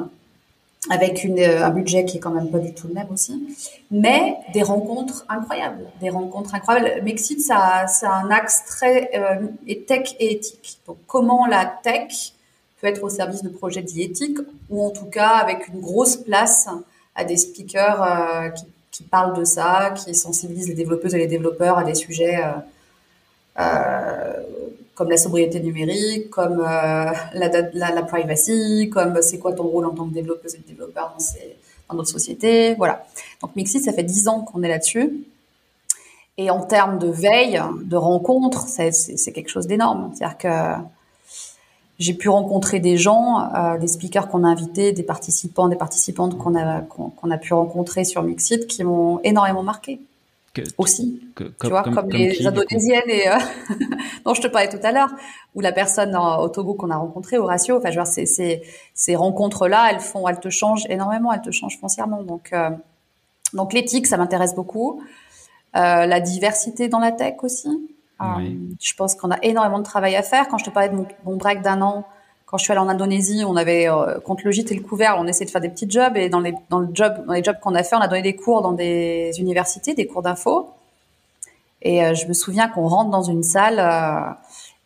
avec 0.90 1.26
euh, 1.26 1.64
un 1.64 1.70
budget 1.72 2.06
qui 2.06 2.18
est 2.18 2.20
quand 2.20 2.32
même 2.32 2.50
pas 2.50 2.60
du 2.60 2.74
tout 2.74 2.88
le 2.88 2.94
même 2.94 3.08
aussi, 3.12 3.58
mais 3.92 4.38
des 4.54 4.64
rencontres 4.64 5.26
incroyables, 5.28 5.86
des 6.00 6.10
rencontres 6.10 6.56
incroyables. 6.56 7.04
Mexit, 7.04 7.42
ça, 7.42 7.86
ça 7.88 8.12
a 8.12 8.24
un 8.24 8.32
axe 8.32 8.64
très 8.66 9.10
euh, 9.16 9.76
tech 9.88 10.16
et 10.20 10.34
éthique. 10.34 10.80
Donc, 10.88 10.98
comment 11.06 11.46
la 11.46 11.66
tech 11.66 12.34
peut 12.80 12.88
être 12.88 13.04
au 13.04 13.10
service 13.10 13.44
de 13.44 13.50
projets 13.50 13.82
dits 13.82 14.04
éthiques, 14.04 14.40
ou 14.70 14.86
en 14.86 14.92
tout 14.92 15.08
cas 15.08 15.30
avec 15.30 15.68
une 15.68 15.82
grosse 15.82 16.16
place 16.16 16.70
à 17.14 17.26
des 17.26 17.36
speakers 17.36 18.02
euh, 18.02 18.50
qui, 18.92 19.04
parlent 19.04 19.38
de 19.38 19.46
ça, 19.46 19.94
qui 19.96 20.14
sensibilisent 20.14 20.68
les 20.68 20.76
développeuses 20.76 21.16
et 21.16 21.18
les 21.18 21.28
développeurs 21.28 21.78
à 21.78 21.84
des 21.86 21.96
sujets 21.96 22.42
euh 23.58 24.34
comme 25.00 25.10
la 25.10 25.16
sobriété 25.16 25.62
numérique, 25.62 26.30
comme 26.30 26.60
euh, 26.60 26.66
la, 26.66 27.50
la, 27.74 27.92
la, 27.96 28.02
privacy, 28.02 28.90
comme 28.92 29.22
c'est 29.22 29.40
quoi 29.40 29.54
ton 29.54 29.64
rôle 29.64 29.86
en 29.86 29.92
tant 29.92 30.06
que 30.06 30.14
développeuse 30.14 30.56
et 30.56 30.62
développeur 30.68 31.16
dans, 31.18 31.26
dans 31.88 31.96
notre 31.96 32.10
société. 32.10 32.76
Voilà. 32.76 33.06
Donc 33.42 33.56
Mixit, 33.56 33.82
ça 33.82 33.94
fait 33.94 34.04
dix 34.04 34.28
ans 34.28 34.42
qu'on 34.42 34.62
est 34.62 34.68
là-dessus. 34.68 35.24
Et 36.38 36.50
en 36.50 36.60
termes 36.60 37.00
de 37.00 37.08
veille, 37.08 37.62
de 37.86 37.96
rencontres, 37.96 38.68
c'est 38.68 39.32
quelque 39.32 39.48
chose 39.48 39.68
d'énorme. 39.68 40.12
C'est-à-dire 40.14 40.38
que 40.38 40.84
j'ai 41.98 42.14
pu 42.14 42.28
rencontrer 42.28 42.82
des 42.82 42.98
gens, 42.98 43.50
euh, 43.56 43.78
des 43.78 43.88
speakers 43.88 44.28
qu'on 44.28 44.44
a 44.44 44.50
invités, 44.50 44.92
des 44.92 45.04
participants, 45.04 45.70
des 45.70 45.78
participantes 45.78 46.38
qu'on 46.38 46.58
a 46.58 46.82
qu'on 46.82 47.32
a 47.32 47.38
pu 47.38 47.54
rencontrer 47.54 48.04
sur 48.04 48.22
Mixit 48.22 48.68
qui 48.68 48.84
m'ont 48.84 49.22
énormément 49.24 49.64
marqué 49.64 50.02
aussi, 50.78 51.22
tu 51.36 51.68
vois, 51.68 51.84
comme, 51.84 52.10
les 52.10 52.46
Indonésiennes 52.46 53.10
et 53.10 53.28
euh, 53.28 53.38
dont 54.26 54.34
je 54.34 54.42
te 54.42 54.48
parlais 54.48 54.70
tout 54.70 54.80
à 54.84 54.92
l'heure, 54.92 55.14
ou 55.56 55.62
la 55.62 55.72
personne 55.72 56.16
au 56.16 56.50
Togo 56.50 56.74
qu'on 56.74 56.90
a 56.90 56.98
rencontrée, 56.98 57.38
Horacio. 57.38 57.78
Enfin, 57.78 57.92
je 57.92 57.96
vois, 57.96 58.06
ces, 58.06 58.26
ces, 58.26 58.62
ces 58.94 59.16
rencontres-là, 59.16 59.90
elles 59.92 60.00
font, 60.00 60.28
elles 60.28 60.40
te 60.40 60.50
changent 60.50 60.86
énormément, 60.90 61.32
elles 61.34 61.42
te 61.42 61.52
changent 61.52 61.80
foncièrement. 61.80 62.24
Donc, 62.24 62.50
euh, 62.54 62.70
donc 63.54 63.74
l'éthique, 63.74 64.08
ça 64.08 64.18
m'intéresse 64.18 64.56
beaucoup. 64.56 65.02
Euh, 65.76 66.06
la 66.06 66.20
diversité 66.20 66.88
dans 66.88 67.00
la 67.00 67.12
tech 67.12 67.36
aussi. 67.44 67.96
Euh, 68.22 68.26
je 68.82 68.94
pense 68.96 69.16
qu'on 69.16 69.32
a 69.32 69.38
énormément 69.44 69.80
de 69.80 69.84
travail 69.84 70.16
à 70.16 70.24
faire. 70.24 70.48
Quand 70.48 70.58
je 70.58 70.66
te 70.66 70.70
parlais 70.70 70.90
de 70.90 70.96
mon, 70.96 71.08
mon 71.26 71.38
break 71.38 71.62
d'un 71.62 71.82
an, 71.82 72.06
quand 72.50 72.58
je 72.58 72.64
suis 72.64 72.72
allée 72.72 72.82
en 72.82 72.90
Indonésie, 72.90 73.44
on 73.46 73.56
avait 73.56 73.88
euh, 73.88 74.20
contre 74.20 74.42
le 74.46 74.52
gîte 74.52 74.72
et 74.72 74.76
le 74.76 74.82
couvert, 74.82 75.18
on 75.20 75.28
essayait 75.28 75.46
de 75.46 75.52
faire 75.52 75.62
des 75.62 75.70
petits 75.70 75.90
jobs 75.90 76.18
et 76.18 76.30
dans 76.30 76.40
les 76.40 76.56
dans 76.70 76.80
le 76.80 76.90
job 76.92 77.14
dans 77.28 77.34
les 77.34 77.44
jobs 77.44 77.60
qu'on 77.62 77.76
a 77.76 77.84
fait, 77.84 77.96
on 77.96 78.00
a 78.00 78.08
donné 78.08 78.24
des 78.24 78.36
cours 78.36 78.62
dans 78.62 78.72
des 78.72 79.32
universités, 79.38 79.94
des 79.94 80.08
cours 80.08 80.24
d'info. 80.24 80.70
Et 81.82 82.04
euh, 82.04 82.14
je 82.14 82.28
me 82.28 82.34
souviens 82.34 82.68
qu'on 82.68 82.88
rentre 82.88 83.10
dans 83.10 83.24
une 83.24 83.44
salle 83.44 83.80
euh, 83.80 84.34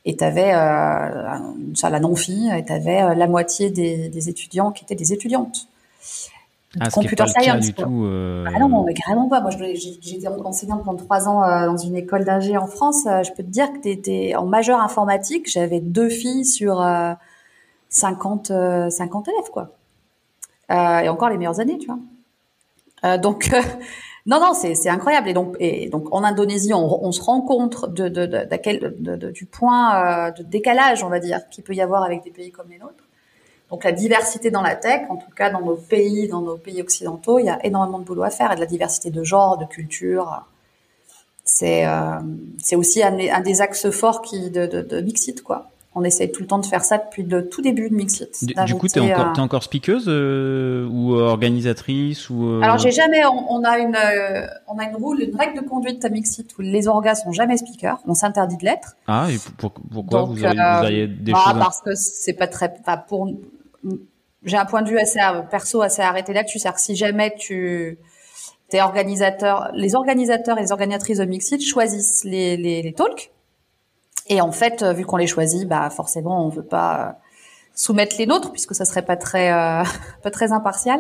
et 0.05 0.15
t'avais 0.15 0.53
euh, 0.53 1.37
une 1.57 1.75
salle 1.75 1.95
à 1.95 1.99
non-filles 1.99 2.51
et 2.55 2.63
t'avais 2.63 3.15
la 3.15 3.27
moitié 3.27 3.69
des, 3.69 4.09
des, 4.09 4.29
étudiants 4.29 4.71
qui 4.71 4.83
étaient 4.83 4.95
des 4.95 5.13
étudiantes. 5.13 5.67
Ah, 6.79 6.89
computer 6.89 7.25
science. 7.27 7.65
Du 7.65 7.73
tout, 7.73 7.83
ah 7.83 8.59
non, 8.59 8.83
mais 8.83 8.95
carrément 8.95 9.29
pas. 9.29 9.41
Moi, 9.41 9.51
j'étais 9.51 10.27
enseignante 10.27 10.83
pendant 10.83 10.97
trois 10.97 11.27
ans 11.27 11.41
dans 11.67 11.77
une 11.77 11.95
école 11.95 12.25
d'ingé 12.25 12.57
en 12.57 12.65
France. 12.65 13.03
je 13.05 13.31
peux 13.31 13.43
te 13.43 13.49
dire 13.49 13.71
que 13.73 13.77
t'étais 13.77 14.33
en 14.35 14.47
majeure 14.47 14.81
informatique. 14.81 15.47
J'avais 15.47 15.79
deux 15.79 16.09
filles 16.09 16.45
sur 16.45 16.81
50, 17.93 18.47
50 18.89 19.27
euh, 19.27 19.31
élèves, 19.31 19.49
quoi. 19.51 19.69
Euh, 20.71 20.99
et 20.99 21.09
encore 21.09 21.29
les 21.29 21.37
meilleures 21.37 21.59
années, 21.59 21.77
tu 21.77 21.85
vois. 21.85 21.99
Euh, 23.05 23.17
donc, 23.17 23.49
non, 24.25 24.39
non, 24.39 24.53
c'est 24.53 24.89
incroyable. 24.89 25.29
Et 25.29 25.33
donc, 25.33 25.55
et 25.59 25.89
donc 25.89 26.13
en 26.13 26.23
Indonésie, 26.23 26.73
on, 26.73 27.11
se 27.11 27.21
rend 27.21 27.41
compte 27.41 27.89
de, 27.89 28.09
de, 28.09 28.25
de, 28.25 29.31
du 29.31 29.45
point 29.45 30.31
de 30.31 30.43
décalage, 30.43 31.03
on 31.03 31.09
va 31.09 31.19
dire, 31.19 31.47
qu'il 31.49 31.63
peut 31.63 31.73
y 31.73 31.81
avoir 31.81 32.03
avec 32.03 32.23
des 32.23 32.31
pays 32.31 32.51
comme 32.51 32.69
les 32.69 32.79
nôtres. 32.79 33.07
Donc 33.69 33.83
la 33.83 33.91
diversité 33.91 34.51
dans 34.51 34.61
la 34.61 34.75
tech, 34.75 35.03
en 35.09 35.17
tout 35.17 35.31
cas 35.35 35.49
dans 35.49 35.61
nos 35.61 35.75
pays, 35.75 36.27
dans 36.27 36.41
nos 36.41 36.57
pays 36.57 36.81
occidentaux, 36.81 37.39
il 37.39 37.45
y 37.45 37.49
a 37.49 37.63
énormément 37.65 37.99
de 37.99 38.03
boulot 38.03 38.23
à 38.23 38.29
faire 38.29 38.51
et 38.51 38.55
de 38.55 38.59
la 38.59 38.65
diversité 38.65 39.09
de 39.09 39.23
genre, 39.23 39.57
de 39.57 39.65
culture. 39.65 40.45
C'est 41.43 41.85
aussi 42.75 43.03
un, 43.03 43.41
des 43.41 43.61
axes 43.61 43.89
forts 43.91 44.21
qui 44.21 44.49
de, 44.49 44.65
de, 44.65 45.41
quoi 45.41 45.72
on 45.95 46.03
essaye 46.03 46.31
tout 46.31 46.41
le 46.41 46.47
temps 46.47 46.57
de 46.57 46.65
faire 46.65 46.83
ça 46.83 46.97
depuis 46.97 47.23
le 47.23 47.49
tout 47.49 47.61
début 47.61 47.89
de 47.89 47.95
Mixit. 47.95 48.43
Du, 48.43 48.53
du 48.65 48.75
coup, 48.75 48.87
tu 48.87 48.99
es, 48.99 49.07
es, 49.07 49.39
encore 49.39 49.63
speakeuse 49.63 50.05
euh, 50.07 50.87
ou 50.89 51.13
organisatrice 51.13 52.29
ou 52.29 52.47
euh... 52.47 52.61
Alors, 52.61 52.77
j'ai 52.79 52.91
jamais. 52.91 53.23
On, 53.25 53.63
a 53.63 53.77
une, 53.77 53.95
euh, 53.95 54.47
on 54.67 54.77
a 54.79 54.85
une 54.85 54.95
rule, 54.95 55.21
une 55.21 55.35
règle 55.35 55.61
de 55.61 55.67
conduite 55.67 56.03
à 56.03 56.09
Mixit 56.09 56.57
où 56.57 56.61
les 56.61 56.87
orgas 56.87 57.15
sont 57.15 57.31
jamais 57.31 57.57
speakers. 57.57 57.99
On 58.07 58.15
s'interdit 58.15 58.57
de 58.57 58.65
l'être. 58.65 58.95
Ah, 59.07 59.27
et 59.29 59.37
pourquoi 59.57 60.23
vous, 60.23 60.43
auriez, 60.43 61.07
vous 61.07 61.23
des 61.23 61.31
bah, 61.31 61.39
choses 61.45 61.59
Parce 61.59 61.81
que 61.81 61.95
c'est 61.95 62.33
pas 62.33 62.47
très. 62.47 62.73
pour. 63.07 63.29
J'ai 64.45 64.57
un 64.57 64.65
point 64.65 64.81
de 64.81 64.89
vue 64.89 64.99
assez 64.99 65.19
perso 65.49 65.81
assez 65.81 66.01
arrêté 66.01 66.33
là-dessus. 66.33 66.59
C'est-à-dire 66.59 66.75
que 66.75 66.81
si 66.81 66.95
jamais 66.95 67.33
tu 67.37 67.97
es 68.71 68.81
organisateur, 68.81 69.69
les 69.75 69.95
organisateurs 69.95 70.57
et 70.57 70.61
les 70.61 70.71
organisatrices 70.71 71.19
de 71.19 71.25
Mixit 71.25 71.63
choisissent 71.63 72.23
les, 72.23 72.57
les, 72.57 72.81
les 72.81 72.93
talks 72.93 73.31
Et 74.27 74.41
en 74.41 74.51
fait, 74.51 74.83
vu 74.83 75.05
qu'on 75.05 75.17
les 75.17 75.27
choisit, 75.27 75.67
bah 75.67 75.89
forcément, 75.89 76.45
on 76.45 76.49
veut 76.49 76.63
pas 76.63 77.17
soumettre 77.75 78.15
les 78.19 78.25
nôtres 78.25 78.51
puisque 78.51 78.75
ça 78.75 78.85
serait 78.85 79.01
pas 79.01 79.17
très 79.17 79.49
pas 80.23 80.31
très 80.31 80.51
impartial. 80.51 80.99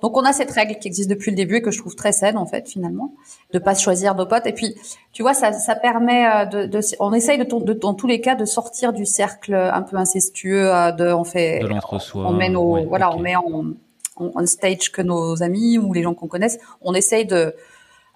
Donc 0.00 0.16
on 0.16 0.22
a 0.22 0.32
cette 0.32 0.52
règle 0.52 0.78
qui 0.78 0.86
existe 0.86 1.10
depuis 1.10 1.32
le 1.32 1.36
début 1.36 1.56
et 1.56 1.62
que 1.62 1.72
je 1.72 1.78
trouve 1.78 1.96
très 1.96 2.12
saine 2.12 2.36
en 2.36 2.46
fait 2.46 2.68
finalement, 2.68 3.14
de 3.52 3.58
pas 3.58 3.74
choisir 3.74 4.14
nos 4.14 4.26
potes. 4.26 4.46
Et 4.46 4.52
puis 4.52 4.76
tu 5.12 5.22
vois 5.22 5.34
ça, 5.34 5.52
ça 5.52 5.74
permet 5.74 6.24
euh, 6.24 6.44
de, 6.44 6.66
de 6.66 6.80
on 7.00 7.12
essaye 7.12 7.36
de, 7.36 7.44
de, 7.44 7.72
dans 7.72 7.94
tous 7.94 8.06
les 8.06 8.20
cas 8.20 8.36
de 8.36 8.44
sortir 8.44 8.92
du 8.92 9.04
cercle 9.04 9.54
un 9.54 9.82
peu 9.82 9.96
incestueux 9.96 10.72
euh, 10.72 10.92
de 10.92 11.12
on 11.12 11.24
fait 11.24 11.58
de 11.60 11.66
l'entre-soi. 11.66 12.26
On 12.28 12.32
met 12.32 12.48
nos 12.48 12.86
voilà 12.86 13.12
on 13.12 13.18
met 13.18 13.34
en, 13.34 13.72
en, 14.16 14.46
stage 14.46 14.92
que 14.92 15.02
nos 15.02 15.42
amis 15.42 15.78
ou 15.78 15.92
les 15.92 16.04
gens 16.04 16.14
qu'on 16.14 16.28
connaisse. 16.28 16.60
On 16.80 16.94
essaye 16.94 17.26
de 17.26 17.54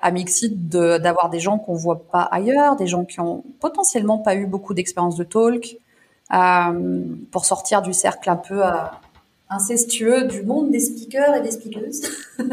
à 0.02 0.10
Mixit 0.10 0.68
d'avoir 0.68 1.30
des 1.30 1.38
gens 1.40 1.58
qu'on 1.58 1.74
voit 1.74 2.02
pas 2.10 2.22
ailleurs, 2.22 2.76
des 2.76 2.88
gens 2.88 3.04
qui 3.04 3.20
ont 3.20 3.44
potentiellement 3.60 4.18
pas 4.18 4.34
eu 4.34 4.46
beaucoup 4.46 4.74
d'expérience 4.74 5.16
de 5.16 5.24
talk, 5.24 5.76
euh, 6.34 7.04
pour 7.30 7.44
sortir 7.44 7.82
du 7.82 7.92
cercle 7.92 8.28
un 8.28 8.36
peu 8.36 8.66
euh, 8.66 8.70
incestueux 9.48 10.24
du 10.24 10.42
monde 10.42 10.70
des 10.70 10.80
speakers 10.80 11.36
et 11.36 11.40
des 11.42 11.52
speakeuses. 11.52 12.02
euh, 12.38 12.44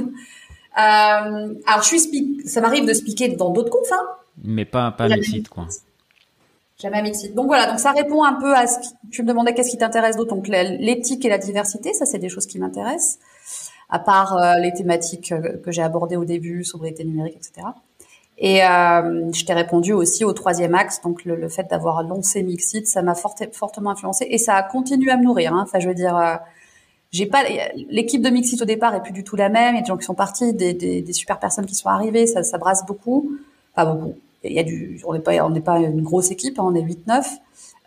alors, 0.75 1.81
je 1.81 1.87
suis 1.87 2.41
ça 2.45 2.61
m'arrive 2.61 2.85
de 2.85 2.93
speaker 2.93 3.35
dans 3.35 3.49
d'autres 3.49 3.71
confs, 3.71 3.91
hein. 3.91 4.07
Mais 4.43 4.65
pas, 4.65 4.91
pas 4.91 5.05
à 5.05 5.09
Mixit, 5.09 5.49
quoi. 5.49 5.67
Jamais 6.79 6.99
à 6.99 7.01
Mixit. 7.01 7.33
Donc 7.33 7.47
voilà, 7.47 7.65
donc 7.65 7.79
ça 7.79 7.91
répond 7.91 8.23
un 8.23 8.33
peu 8.33 8.53
à 8.55 8.67
ce 8.67 8.79
que 8.79 8.85
tu 9.11 9.23
me 9.23 9.27
demandais 9.27 9.53
qu'est-ce 9.53 9.71
qui 9.71 9.77
t'intéresse 9.77 10.15
d'autre. 10.15 10.33
Donc 10.35 10.47
l'éthique 10.47 11.25
et 11.25 11.29
la 11.29 11.37
diversité, 11.37 11.93
ça 11.93 12.05
c'est 12.05 12.19
des 12.19 12.29
choses 12.29 12.45
qui 12.45 12.59
m'intéressent. 12.59 13.19
À 13.89 13.99
part 13.99 14.37
euh, 14.37 14.55
les 14.59 14.73
thématiques 14.73 15.31
euh, 15.31 15.57
que 15.63 15.71
j'ai 15.71 15.81
abordées 15.81 16.15
au 16.15 16.25
début, 16.25 16.63
sobriété 16.63 17.03
numérique, 17.03 17.37
etc. 17.37 17.67
Et 18.41 18.63
euh, 18.63 19.31
je 19.33 19.43
t'ai 19.43 19.53
répondu 19.53 19.91
aussi 19.91 20.23
au 20.23 20.31
troisième 20.31 20.73
axe, 20.73 21.01
donc 21.01 21.25
le, 21.25 21.35
le 21.35 21.49
fait 21.49 21.69
d'avoir 21.69 22.01
lancé 22.03 22.41
Mixit, 22.41 22.87
ça 22.87 23.01
m'a 23.01 23.13
fortement 23.13 23.91
influencé 23.91 24.25
et 24.29 24.37
ça 24.37 24.55
a 24.55 24.63
continué 24.63 25.11
à 25.11 25.17
me 25.17 25.23
nourrir. 25.23 25.53
Hein. 25.53 25.63
Enfin, 25.63 25.79
je 25.79 25.89
veux 25.89 25.93
dire, 25.93 26.15
euh, 26.15 26.35
j'ai 27.11 27.25
pas 27.25 27.43
l'équipe 27.89 28.21
de 28.21 28.29
Mixit 28.29 28.61
au 28.61 28.65
départ 28.65 28.95
est 28.95 29.03
plus 29.03 29.11
du 29.11 29.25
tout 29.25 29.35
la 29.35 29.49
même. 29.49 29.75
Il 29.75 29.77
y 29.77 29.79
a 29.79 29.81
des 29.81 29.87
gens 29.87 29.97
qui 29.97 30.05
sont 30.05 30.13
partis, 30.13 30.53
des, 30.53 30.73
des, 30.73 31.01
des 31.01 31.13
super 31.13 31.37
personnes 31.37 31.65
qui 31.65 31.75
sont 31.75 31.89
arrivées. 31.89 32.27
Ça, 32.27 32.43
ça 32.43 32.57
brasse 32.57 32.85
beaucoup. 32.85 33.29
Pas 33.75 33.85
beaucoup. 33.85 34.15
Il 34.45 34.53
y 34.53 34.59
a 34.59 34.63
du, 34.63 35.01
on 35.05 35.13
n'est 35.13 35.19
pas, 35.19 35.33
on 35.43 35.49
n'est 35.49 35.59
pas 35.59 35.79
une 35.79 36.01
grosse 36.01 36.31
équipe. 36.31 36.59
Hein, 36.59 36.63
on 36.65 36.75
est 36.75 36.81
8-9. 36.81 37.25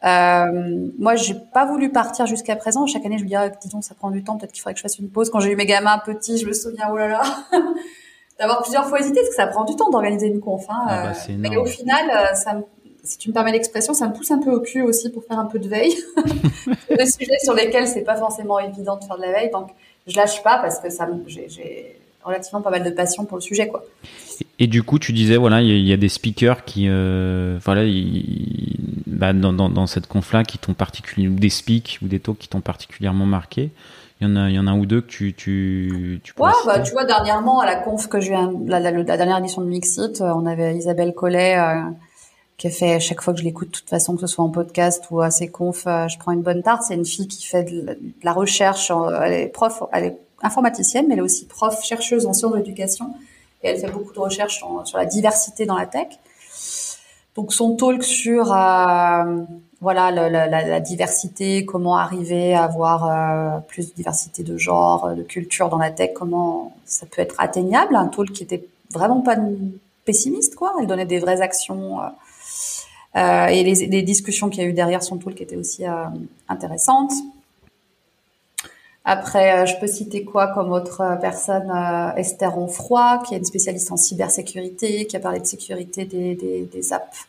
Euh, 0.05 0.89
moi, 0.99 1.15
j'ai 1.15 1.35
pas 1.53 1.65
voulu 1.65 1.91
partir 1.91 2.27
jusqu'à 2.27 2.57
présent. 2.57 2.87
Chaque 2.87 3.07
année, 3.07 3.19
je 3.19 3.25
me 3.25 3.29
dis, 3.29 3.37
ah, 3.37 3.49
disons, 3.49 3.83
ça 3.83 3.95
prend 3.95 4.11
du 4.11 4.25
temps. 4.25 4.37
Peut-être 4.37 4.53
qu'il 4.53 4.63
faudrait 4.63 4.75
que 4.75 4.79
je 4.79 4.83
fasse 4.83 4.99
une 4.99 5.09
pause. 5.09 5.31
Quand 5.31 5.41
j'ai 5.41 5.51
eu 5.51 5.57
mes 5.57 5.67
gamins 5.67 5.99
petits, 5.99 6.39
je 6.39 6.47
me 6.47 6.53
souviens, 6.53 6.89
oh 6.93 6.97
là 6.97 7.09
là, 7.09 7.23
d'avoir 8.39 8.63
plusieurs 8.63 8.87
fois 8.87 9.01
hésité 9.01 9.21
parce 9.21 9.29
que 9.29 9.37
ça 9.37 9.47
prend 9.47 9.65
du 9.65 9.77
temps 9.77 9.91
d'organiser 9.91 10.27
une 10.27 10.41
conf. 10.41 10.65
Hein. 10.69 10.85
Ah 10.89 11.03
bah, 11.05 11.35
mais 11.39 11.57
au 11.57 11.67
final, 11.67 12.11
euh, 12.11 12.35
ça 12.35 12.55
me 12.55 12.63
si 13.05 13.19
tu 13.19 13.29
me 13.29 13.35
permets 13.35 13.53
l'expression, 13.53 13.95
ça 13.95 14.07
me 14.07 14.13
pousse 14.13 14.31
un 14.31 14.39
peu 14.39 14.51
au 14.51 14.61
cul 14.61 14.83
aussi 14.83 15.11
pour 15.11 15.25
faire 15.25 15.39
un 15.39 15.47
peu 15.47 15.59
de 15.59 15.69
veille. 15.69 15.97
des 16.89 17.07
sujets 17.07 17.39
sur 17.43 17.55
lesquels 17.55 17.89
c'est 17.89 18.03
pas 18.03 18.17
forcément 18.17 18.59
évident 18.61 18.97
de 18.97 19.05
faire 19.05 19.17
de 19.17 19.23
la 19.23 19.33
veille, 19.33 19.51
donc 19.51 19.71
je 20.07 20.17
lâche 20.17 20.43
pas 20.43 20.59
parce 20.59 20.79
que 20.79 20.91
ça, 20.91 21.09
j'ai 21.27 21.99
relativement 22.23 22.63
pas 22.63 22.71
mal 22.71 22.85
de 22.85 22.91
passion 22.91 23.25
pour 23.25 23.39
le 23.39 23.43
sujet, 23.43 23.69
quoi. 23.69 23.85
Et, 24.63 24.69
du 24.69 24.83
coup, 24.85 24.99
tu 24.99 25.13
disais, 25.13 25.37
voilà, 25.37 25.61
il 25.61 25.87
y, 25.87 25.93
a 25.93 25.97
des 25.97 26.09
speakers 26.09 26.65
qui, 26.65 26.87
euh, 26.89 27.59
voilà, 27.65 27.83
bah, 29.07 29.33
dans, 29.33 29.53
dans, 29.53 29.69
dans, 29.69 29.87
cette 29.87 30.07
conf-là, 30.07 30.45
qui 30.45 30.59
t'ont 30.59 30.75
particulièrement, 30.75 31.37
des 31.37 31.51
speaks 31.51 31.99
ou 32.03 32.07
des 32.07 32.21
talks 32.21 32.39
qui 32.39 32.49
t'ont 32.49 32.61
particulièrement 32.61 33.27
marqué. 33.27 33.71
Il 34.21 34.29
y 34.29 34.31
en 34.31 34.37
a, 34.37 34.49
il 34.51 34.55
y 34.55 34.59
en 34.61 34.69
a 34.69 34.71
un 34.71 34.79
ou 34.79 34.87
deux 34.87 35.01
que 35.01 35.09
tu, 35.09 35.35
tu, 35.35 36.21
tu 36.23 36.33
Ouais, 36.39 36.53
bah, 36.65 36.79
tu 36.79 36.93
vois, 36.93 37.05
dernièrement, 37.05 37.59
à 37.59 37.67
la 37.67 37.75
conf 37.75 38.07
que 38.07 38.21
je 38.21 38.29
viens, 38.29 38.53
la, 38.67 38.79
la, 38.79 38.93
la, 38.93 39.17
dernière 39.17 39.39
édition 39.39 39.63
de 39.63 39.67
Mixit, 39.67 40.21
euh, 40.21 40.33
on 40.33 40.47
avait 40.47 40.77
Isabelle 40.77 41.13
Collet, 41.13 41.59
euh, 41.59 41.81
qui 42.57 42.69
a 42.69 42.71
fait 42.71 42.95
à 42.95 43.01
chaque 43.01 43.21
fois 43.21 43.35
que 43.35 43.41
je 43.41 43.45
l'écoute, 43.45 43.71
de 43.71 43.73
toute 43.73 43.91
façon, 43.91 44.15
que 44.15 44.21
ce 44.21 44.29
soit 44.29 44.45
en 44.45 44.51
podcast 44.51 45.05
ou 45.11 45.23
à 45.23 45.33
ses 45.33 45.49
confs, 45.49 45.89
euh, 45.89 46.07
je 46.07 46.19
prends 46.21 46.31
une 46.31 46.43
bonne 46.43 46.63
tarte. 46.63 46.85
C'est 46.87 46.95
une 46.95 47.05
fille 47.05 47.27
qui 47.27 47.45
fait 47.45 47.65
de 47.65 47.99
la 48.23 48.33
recherche. 48.33 48.93
Elle 49.25 49.33
est 49.33 49.49
prof, 49.49 49.83
elle 49.93 50.05
est 50.05 50.19
informaticienne, 50.41 51.07
mais 51.09 51.15
elle 51.15 51.19
est 51.19 51.23
aussi 51.23 51.47
prof, 51.47 51.83
chercheuse 51.83 52.25
en 52.27 52.33
sciences 52.33 52.53
de 52.53 52.59
l'éducation. 52.59 53.13
Et 53.63 53.69
elle 53.69 53.79
fait 53.79 53.91
beaucoup 53.91 54.13
de 54.13 54.19
recherches 54.19 54.63
sur 54.85 54.99
la 54.99 55.07
diversité 55.07 55.67
dans 55.67 55.77
la 55.77 55.87
tech. 55.87 56.09
Donc 57.35 57.53
son 57.53 57.77
talk 57.77 58.03
sur 58.03 58.53
euh, 58.53 59.43
voilà 59.81 60.11
la, 60.11 60.81
diversité, 60.81 61.65
comment 61.65 61.97
arriver 61.97 62.55
à 62.55 62.65
avoir 62.65 63.07
euh, 63.07 63.59
plus 63.61 63.91
de 63.91 63.95
diversité 63.95 64.43
de 64.43 64.59
genre, 64.59 65.15
de 65.15 65.23
culture 65.23 65.71
dans 65.71 65.79
la 65.79 65.91
tech, 65.91 66.11
comment 66.15 66.75
ça 66.85 67.07
peut 67.07 67.23
être 67.23 67.37
atteignable. 67.39 67.97
Un 67.97 68.09
talk 68.09 68.33
qui 68.33 68.43
était 68.43 68.67
vraiment 68.91 69.23
pas 69.23 69.37
pessimiste 70.05 70.57
quoi. 70.57 70.75
Elle 70.81 70.87
donnait 70.87 71.07
des 71.07 71.19
vraies 71.19 71.41
actions. 71.41 72.01
Euh, 72.01 72.07
euh, 73.15 73.47
et 73.47 73.63
les, 73.63 73.87
les 73.87 74.03
discussions 74.03 74.49
qu'il 74.49 74.63
y 74.63 74.67
a 74.67 74.69
eu 74.69 74.73
derrière 74.73 75.03
son 75.03 75.19
qui 75.19 75.43
étaient 75.43 75.57
aussi 75.57 75.87
euh, 75.87 76.05
intéressantes. 76.49 77.13
Après, 79.05 79.63
euh, 79.63 79.67
je 79.67 79.79
peux 79.81 79.87
citer 79.87 80.25
quoi 80.25 80.49
comme 80.49 80.73
autre 80.73 81.19
personne 81.21 81.73
Esther 82.17 82.57
Onfroy, 82.57 83.23
qui 83.27 83.35
est 83.35 83.39
une 83.39 83.45
spécialiste 83.45 83.91
en 83.91 83.97
cybersécurité, 83.97 85.07
qui 85.07 85.17
a 85.17 85.21
parlé 85.21 85.41
de 85.41 85.47
sécurité 85.47 86.05
des, 86.05 86.35
des, 86.35 86.63
des 86.63 86.93
apps, 86.93 87.27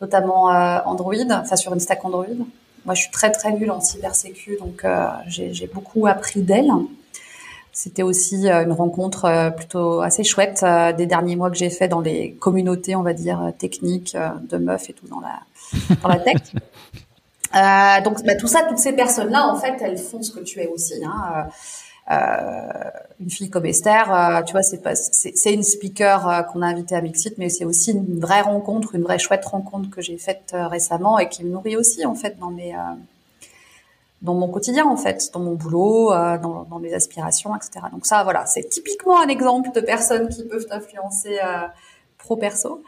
notamment 0.00 0.44
Android, 0.84 1.14
enfin 1.30 1.56
sur 1.56 1.72
une 1.72 1.80
stack 1.80 2.04
Android. 2.04 2.26
Moi, 2.84 2.94
je 2.94 3.02
suis 3.02 3.10
très 3.10 3.32
très 3.32 3.52
nulle 3.52 3.70
en 3.70 3.80
cybersécu, 3.80 4.58
donc 4.60 4.84
j'ai 5.26 5.70
beaucoup 5.72 6.06
appris 6.06 6.42
d'elle. 6.42 6.70
C'était 7.76 8.02
aussi 8.02 8.48
euh, 8.48 8.64
une 8.64 8.72
rencontre 8.72 9.26
euh, 9.26 9.50
plutôt 9.50 10.00
assez 10.00 10.24
chouette 10.24 10.62
euh, 10.62 10.94
des 10.94 11.04
derniers 11.04 11.36
mois 11.36 11.50
que 11.50 11.58
j'ai 11.58 11.68
fait 11.68 11.88
dans 11.88 12.00
les 12.00 12.32
communautés, 12.32 12.96
on 12.96 13.02
va 13.02 13.12
dire, 13.12 13.52
techniques 13.58 14.16
de 14.48 14.56
meufs 14.56 14.88
et 14.88 14.94
tout 14.94 15.06
dans 15.08 15.20
la, 15.20 15.40
dans 16.02 16.08
la 16.08 16.18
tech. 16.18 16.40
Euh, 17.56 18.00
donc 18.02 18.22
bah, 18.24 18.34
tout 18.36 18.46
ça, 18.48 18.62
toutes 18.68 18.78
ces 18.78 18.92
personnes-là, 18.92 19.48
en 19.48 19.56
fait, 19.56 19.76
elles 19.80 19.98
font 19.98 20.22
ce 20.22 20.30
que 20.30 20.40
tu 20.40 20.60
es 20.60 20.66
aussi. 20.66 21.02
Hein. 21.04 21.48
Euh, 22.10 22.90
une 23.18 23.30
fille 23.30 23.50
comme 23.50 23.66
Esther, 23.66 24.42
tu 24.46 24.52
vois, 24.52 24.62
c'est 24.62 24.82
pas, 24.82 24.94
c'est 24.94 25.52
une 25.52 25.64
speaker 25.64 26.46
qu'on 26.52 26.62
a 26.62 26.66
invitée 26.66 26.94
à 26.94 27.00
Mixit, 27.00 27.36
mais 27.38 27.48
c'est 27.48 27.64
aussi 27.64 27.92
une 27.92 28.20
vraie 28.20 28.42
rencontre, 28.42 28.94
une 28.94 29.02
vraie 29.02 29.18
chouette 29.18 29.44
rencontre 29.44 29.90
que 29.90 30.00
j'ai 30.00 30.18
faite 30.18 30.54
récemment 30.54 31.18
et 31.18 31.28
qui 31.28 31.42
me 31.44 31.50
nourrit 31.50 31.76
aussi 31.76 32.06
en 32.06 32.14
fait 32.14 32.38
dans 32.38 32.50
mes 32.50 32.76
dans 34.22 34.34
mon 34.34 34.48
quotidien 34.48 34.86
en 34.86 34.96
fait, 34.96 35.30
dans 35.32 35.40
mon 35.40 35.54
boulot, 35.54 36.12
euh, 36.12 36.38
dans, 36.38 36.64
dans, 36.64 36.78
mes 36.78 36.94
aspirations, 36.94 37.54
etc. 37.54 37.86
Donc 37.92 38.06
ça, 38.06 38.24
voilà, 38.24 38.46
c'est 38.46 38.68
typiquement 38.68 39.20
un 39.20 39.28
exemple 39.28 39.70
de 39.74 39.80
personnes 39.80 40.28
qui 40.28 40.44
peuvent 40.44 40.66
t'influencer 40.66 41.38
euh, 41.42 41.66
pro 42.18 42.36
perso. 42.36 42.82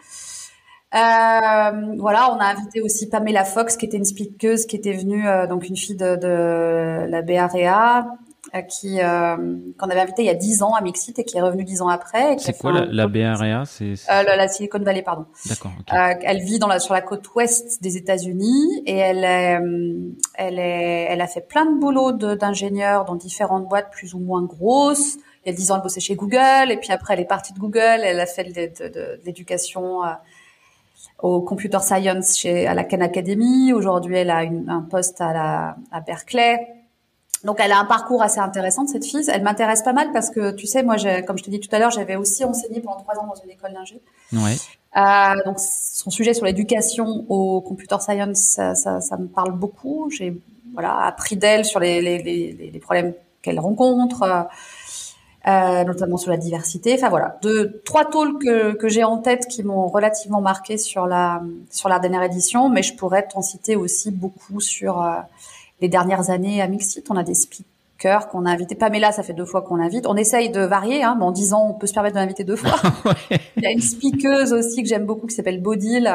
Euh, 0.95 1.97
voilà, 1.99 2.33
on 2.33 2.39
a 2.39 2.47
invité 2.47 2.81
aussi 2.81 3.09
Pamela 3.09 3.45
Fox, 3.45 3.77
qui 3.77 3.85
était 3.85 3.99
une 3.99 4.07
speakeuse, 4.07 4.65
qui 4.65 4.77
était 4.77 4.95
venue, 4.95 5.29
euh, 5.29 5.47
donc 5.47 5.69
une 5.69 5.77
fille 5.77 5.97
de, 5.97 6.17
de 6.17 7.07
la 7.11 7.21
BREA, 7.21 8.07
euh, 8.55 8.63
qui 8.63 8.99
euh, 9.03 9.37
qu'on 9.79 9.91
avait 9.91 10.01
invité 10.01 10.23
il 10.23 10.27
y 10.27 10.31
a 10.31 10.35
10 10.35 10.63
ans 10.63 10.73
à 10.73 10.81
Mixit 10.81 11.19
et 11.19 11.25
qui 11.25 11.37
est 11.37 11.43
revenu 11.43 11.65
10 11.65 11.83
ans 11.83 11.89
après. 11.89 12.39
C'est 12.39 12.57
quoi 12.57 12.73
la, 12.73 12.87
la 12.87 13.07
BREA 13.07 13.65
C'est 13.67 13.93
euh, 13.93 14.23
la, 14.23 14.37
la, 14.37 14.49
Silicon 14.49 14.79
Valley, 14.79 15.03
pardon. 15.03 15.27
D'accord. 15.47 15.73
Okay. 15.81 15.95
Euh, 15.95 16.15
elle 16.23 16.39
vit 16.39 16.59
dans 16.59 16.69
la, 16.69 16.81
sur 16.81 16.95
la 16.95 17.03
côte 17.03 17.35
ouest 17.35 17.83
des 17.83 17.99
États-Unis 17.99 18.83
et 18.87 18.97
elle 18.97 19.25
est, 19.25 19.61
elle 20.37 20.59
est, 20.59 21.07
elle 21.11 21.21
a 21.21 21.27
fait 21.27 21.47
plein 21.47 21.67
de 21.67 21.79
boulot 21.79 22.13
d'ingénieur 22.13 23.05
dans 23.05 23.17
différentes 23.17 23.69
boîtes 23.69 23.91
plus 23.91 24.15
ou 24.15 24.21
moins 24.21 24.43
grosses. 24.43 25.17
Il 25.45 25.51
y 25.51 25.53
a 25.53 25.57
10 25.57 25.71
ans, 25.71 25.77
elle 25.77 25.83
bossait 25.83 26.01
chez 26.01 26.15
Google 26.15 26.71
et 26.71 26.79
puis 26.79 26.93
après, 26.93 27.13
elle 27.13 27.21
est 27.21 27.27
partie 27.27 27.53
de 27.53 27.59
Google. 27.59 28.01
Elle 28.03 28.21
a 28.21 28.27
fait 28.27 28.45
de, 28.45 28.85
de, 28.85 28.89
de 28.89 29.21
l'éducation 29.27 30.01
au 31.19 31.41
computer 31.41 31.81
science 31.81 32.37
chez 32.37 32.67
à 32.67 32.75
la 32.75 32.85
Khan 32.85 33.01
Academy. 33.01 33.73
Aujourd'hui, 33.73 34.17
elle 34.17 34.31
a 34.31 34.45
une, 34.45 34.69
un 34.69 34.83
poste 34.83 35.21
à 35.21 35.33
la 35.33 35.77
à 35.91 36.01
Berkeley. 36.01 36.67
Donc 37.45 37.59
elle 37.61 37.71
a 37.71 37.79
un 37.79 37.85
parcours 37.85 38.23
assez 38.23 38.41
intéressant 38.41 38.87
cette 38.87 39.05
fille. 39.05 39.25
Elle 39.33 39.43
m'intéresse 39.43 39.83
pas 39.83 39.93
mal 39.93 40.11
parce 40.13 40.31
que 40.31 40.51
tu 40.53 40.67
sais, 40.67 40.83
moi, 40.83 40.97
comme 41.27 41.39
je 41.39 41.45
te 41.45 41.51
dis 41.51 41.61
tout 41.61 41.75
à 41.75 41.79
l'heure, 41.79 41.91
j'avais 41.91 42.17
aussi 42.17 42.45
enseigné 42.45 42.81
pendant 42.81 43.01
trois 43.01 43.17
ans 43.19 43.27
dans 43.27 43.41
une 43.41 43.51
école 43.51 43.73
d'ingé. 43.73 44.01
Ouais. 44.33 44.57
Euh, 44.97 45.35
donc 45.45 45.61
son 45.61 46.11
sujet 46.11 46.35
sur 46.35 46.47
l'éducation 46.47 47.27
au 47.29 47.61
computer 47.61 48.01
science, 48.01 48.39
ça, 48.39 48.75
ça, 48.75 49.01
ça 49.01 49.17
me 49.17 49.27
parle 49.27 49.53
beaucoup. 49.53 50.11
J'ai 50.11 50.41
voilà 50.75 51.07
appris 51.07 51.37
d'elle 51.37 51.65
sur 51.65 51.79
les, 51.79 52.01
les, 52.01 52.23
les, 52.23 52.71
les 52.73 52.81
problèmes 52.81 53.15
qu'elle 53.43 53.61
rencontre, 53.61 54.49
euh, 55.49 55.85
notamment 55.85 56.17
sur 56.17 56.31
la 56.31 56.37
diversité. 56.37 56.95
Enfin 56.95 57.09
voilà, 57.09 57.39
deux 57.43 57.81
trois 57.85 58.05
talks 58.05 58.39
que, 58.43 58.73
que 58.75 58.89
j'ai 58.89 59.05
en 59.05 59.19
tête 59.19 59.47
qui 59.47 59.63
m'ont 59.63 59.89
relativement 59.89 60.41
marqué 60.41 60.77
sur 60.77 61.07
la 61.07 61.43
sur 61.71 61.89
la 61.89 61.99
dernière 61.99 62.23
édition, 62.23 62.69
mais 62.69 62.83
je 62.83 62.95
pourrais 62.95 63.27
t'en 63.27 63.41
citer 63.41 63.75
aussi 63.75 64.11
beaucoup 64.11 64.61
sur 64.61 65.03
euh, 65.03 65.15
les 65.81 65.89
dernières 65.89 66.31
années 66.31 66.61
à 66.61 66.69
Mixit. 66.69 67.07
On 67.11 67.17
a 67.17 67.23
des 67.23 67.35
speakers 67.35 68.29
qu'on 68.29 68.45
a 68.47 68.51
invités. 68.51 68.75
Pamela, 68.75 69.13
ça 69.13 69.23
fait 69.23 69.33
deux 69.33 69.45
fois 69.45 69.63
qu'on 69.63 69.77
l'invite. 69.77 70.07
On 70.07 70.17
essaye 70.17 70.51
de 70.51 70.61
varier, 70.61 71.03
hein, 71.03 71.17
mais 71.19 71.25
en 71.25 71.33
dix 71.33 71.53
ans, 71.55 71.67
on 71.71 71.75
peut 71.75 71.87
se 71.87 71.95
permettre 71.95 72.17
de 72.17 72.21
l'inviter 72.21 72.45
deux 72.45 72.57
fois. 72.57 72.77
Il 73.57 73.63
y 73.63 73.67
a 73.67 73.71
une 73.71 73.81
speakeuse 73.81 74.53
aussi 74.53 74.83
que 74.83 74.89
j'aime 74.89 75.07
beaucoup 75.07 75.27
qui 75.27 75.35
s'appelle 75.35 75.63
Bodil, 75.63 76.13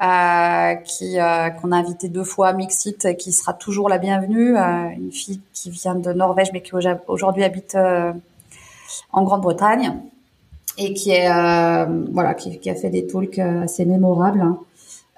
euh, 0.00 0.74
qui 0.76 1.18
euh, 1.18 1.50
qu'on 1.50 1.72
a 1.72 1.76
invité 1.76 2.08
deux 2.08 2.22
fois 2.22 2.48
à 2.48 2.52
Mixit, 2.52 3.16
qui 3.16 3.32
sera 3.32 3.52
toujours 3.52 3.88
la 3.88 3.98
bienvenue. 3.98 4.56
Euh, 4.56 4.90
une 4.90 5.10
fille 5.10 5.40
qui 5.52 5.70
vient 5.70 5.96
de 5.96 6.12
Norvège, 6.12 6.50
mais 6.52 6.62
qui 6.62 6.72
aujourd'hui 7.08 7.42
habite 7.42 7.76
en 9.12 9.22
Grande-Bretagne 9.22 9.94
et 10.76 10.94
qui 10.94 11.10
est 11.10 11.30
euh, 11.30 12.04
voilà, 12.12 12.34
qui, 12.34 12.58
qui, 12.58 12.70
a 12.70 12.74
fait 12.74 12.90
des 12.90 13.06
talks 13.06 13.38
assez 13.38 13.84
mémorables. 13.84 14.42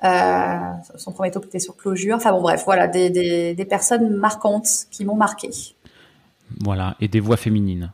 Hein. 0.02 0.78
son 0.96 1.12
premier 1.12 1.30
top 1.30 1.46
était 1.46 1.59
sur 1.59 1.76
closure. 1.76 2.16
Enfin 2.16 2.33
bon, 2.33 2.40
bref, 2.40 2.62
voilà, 2.64 2.88
des, 2.88 3.11
des, 3.11 3.54
des 3.54 3.64
personnes 3.64 4.14
marquantes 4.16 4.87
qui 4.90 5.04
m'ont 5.04 5.16
marqué. 5.16 5.50
Voilà, 6.61 6.96
et 7.00 7.09
des 7.09 7.20
voix 7.20 7.37
féminines. 7.37 7.92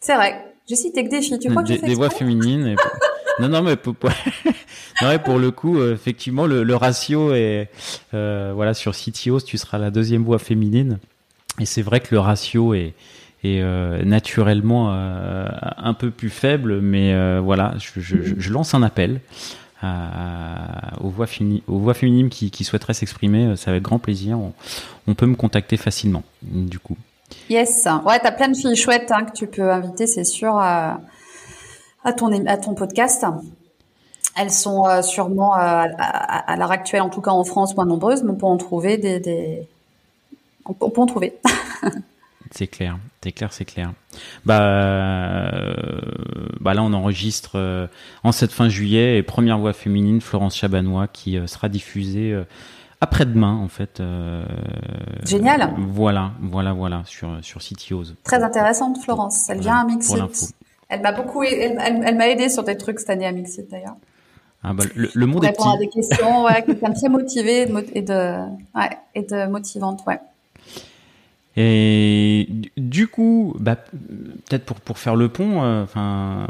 C'est 0.00 0.14
vrai. 0.14 0.50
J'ai 0.66 0.76
cité 0.76 1.04
que 1.04 1.10
des 1.10 1.20
filles. 1.20 1.38
Tu 1.38 1.50
crois 1.50 1.62
que 1.62 1.68
des, 1.68 1.78
des 1.78 1.94
voix 1.94 2.10
féminines. 2.10 2.76
non, 3.40 3.48
non, 3.48 3.62
mais 3.62 3.76
pour, 3.76 3.94
non, 5.02 5.18
pour 5.18 5.38
le 5.38 5.50
coup, 5.50 5.78
euh, 5.78 5.94
effectivement, 5.94 6.46
le, 6.46 6.62
le, 6.62 6.76
ratio 6.76 7.34
est 7.34 7.68
euh, 8.14 8.52
voilà 8.54 8.72
sur 8.72 8.94
CTOs, 8.94 9.40
tu 9.40 9.58
seras 9.58 9.78
la 9.78 9.90
deuxième 9.90 10.22
voix 10.22 10.38
féminine. 10.38 10.98
Et 11.58 11.66
c'est 11.66 11.82
vrai 11.82 12.00
que 12.00 12.14
le 12.14 12.20
ratio 12.20 12.72
est, 12.72 12.94
est 13.42 13.60
euh, 13.62 14.02
naturellement 14.04 14.88
euh, 14.90 15.46
un 15.76 15.94
peu 15.94 16.10
plus 16.10 16.30
faible, 16.30 16.80
mais 16.80 17.14
euh, 17.14 17.40
voilà, 17.42 17.74
je, 17.78 18.50
lance 18.50 18.74
un 18.74 18.82
appel. 18.82 19.20
Aux, 19.82 21.08
voix 21.08 21.26
féminines 21.94 22.28
qui, 22.28 22.64
souhaiteraient 22.64 22.92
s'exprimer, 22.92 23.54
c'est 23.56 23.70
avec 23.70 23.82
grand 23.82 23.98
plaisir. 23.98 24.38
On, 25.06 25.14
peut 25.14 25.26
me 25.26 25.36
contacter 25.36 25.78
facilement, 25.78 26.22
du 26.42 26.78
coup. 26.78 26.98
Yes. 27.48 27.88
Ouais, 28.04 28.18
t'as 28.20 28.32
plein 28.32 28.48
de 28.48 28.56
filles 28.56 28.76
chouettes 28.76 29.10
hein, 29.10 29.24
que 29.24 29.32
tu 29.32 29.46
peux 29.46 29.70
inviter, 29.70 30.06
c'est 30.06 30.24
sûr, 30.24 30.54
à, 30.58 31.00
ton, 32.14 32.74
podcast. 32.74 33.24
Elles 34.36 34.50
sont 34.50 34.84
sûrement, 35.02 35.54
à, 35.54 36.56
l'heure 36.58 36.72
actuelle, 36.72 37.00
en 37.00 37.08
tout 37.08 37.22
cas 37.22 37.30
en 37.30 37.44
France, 37.44 37.74
moins 37.74 37.86
nombreuses, 37.86 38.22
mais 38.22 38.32
on 38.32 38.36
peut 38.36 38.44
en 38.44 38.58
trouver. 38.58 39.00
On, 40.66 40.74
peut, 40.74 41.00
en 41.00 41.06
trouver. 41.06 41.38
c'est 42.50 42.66
clair, 42.66 42.98
c'est 43.22 43.32
clair, 43.32 43.52
c'est 43.52 43.64
clair. 43.64 43.92
Bah, 44.44 44.60
euh, 44.62 45.72
bah 46.60 46.74
là, 46.74 46.82
on 46.82 46.92
enregistre 46.92 47.52
euh, 47.54 47.86
en 48.24 48.32
cette 48.32 48.52
fin 48.52 48.68
juillet 48.68 49.18
et 49.18 49.22
première 49.22 49.58
voix 49.58 49.72
féminine, 49.72 50.20
Florence 50.20 50.56
Chabanois, 50.56 51.06
qui 51.06 51.38
euh, 51.38 51.46
sera 51.46 51.68
diffusée 51.68 52.36
après-demain 53.00 53.54
en 53.54 53.68
fait. 53.68 54.02
Génial. 55.24 55.72
Voilà, 55.78 56.32
voilà, 56.40 56.72
voilà 56.72 57.02
sur 57.06 57.38
sur 57.42 57.60
CTOs. 57.60 58.14
Très 58.24 58.42
intéressante 58.42 58.98
Florence. 59.02 59.48
Elle 59.48 59.60
vient 59.60 59.76
à 59.76 59.84
Mixit. 59.84 60.54
Elle 60.88 61.02
m'a 61.02 61.12
beaucoup, 61.12 61.44
elle, 61.44 61.78
elle, 61.80 62.16
m'a 62.16 62.28
aidé 62.28 62.48
sur 62.48 62.64
des 62.64 62.76
trucs 62.76 62.98
cette 62.98 63.10
année 63.10 63.26
à 63.26 63.32
Mixit 63.32 63.70
d'ailleurs. 63.70 63.96
Ah 64.62 64.74
bah, 64.74 64.84
le, 64.94 65.08
le 65.14 65.26
monde 65.26 65.44
est 65.44 65.52
petit. 65.52 65.66
à 65.66 65.78
des 65.78 65.88
questions, 65.88 66.44
ouais, 66.44 66.62
quelqu'un 66.62 66.92
très 66.92 67.08
motivé 67.08 67.66
et 67.94 68.02
de, 68.02 68.36
ouais, 68.74 68.98
et 69.14 69.22
de 69.22 69.46
motivante, 69.46 70.00
ouais. 70.06 70.18
Et 71.56 72.48
du 72.76 73.08
coup, 73.08 73.56
bah, 73.58 73.74
peut-être 73.74 74.64
pour, 74.64 74.80
pour 74.80 74.98
faire 74.98 75.16
le 75.16 75.28
pont, 75.28 75.62
euh, 75.62 75.82
enfin, 75.82 76.46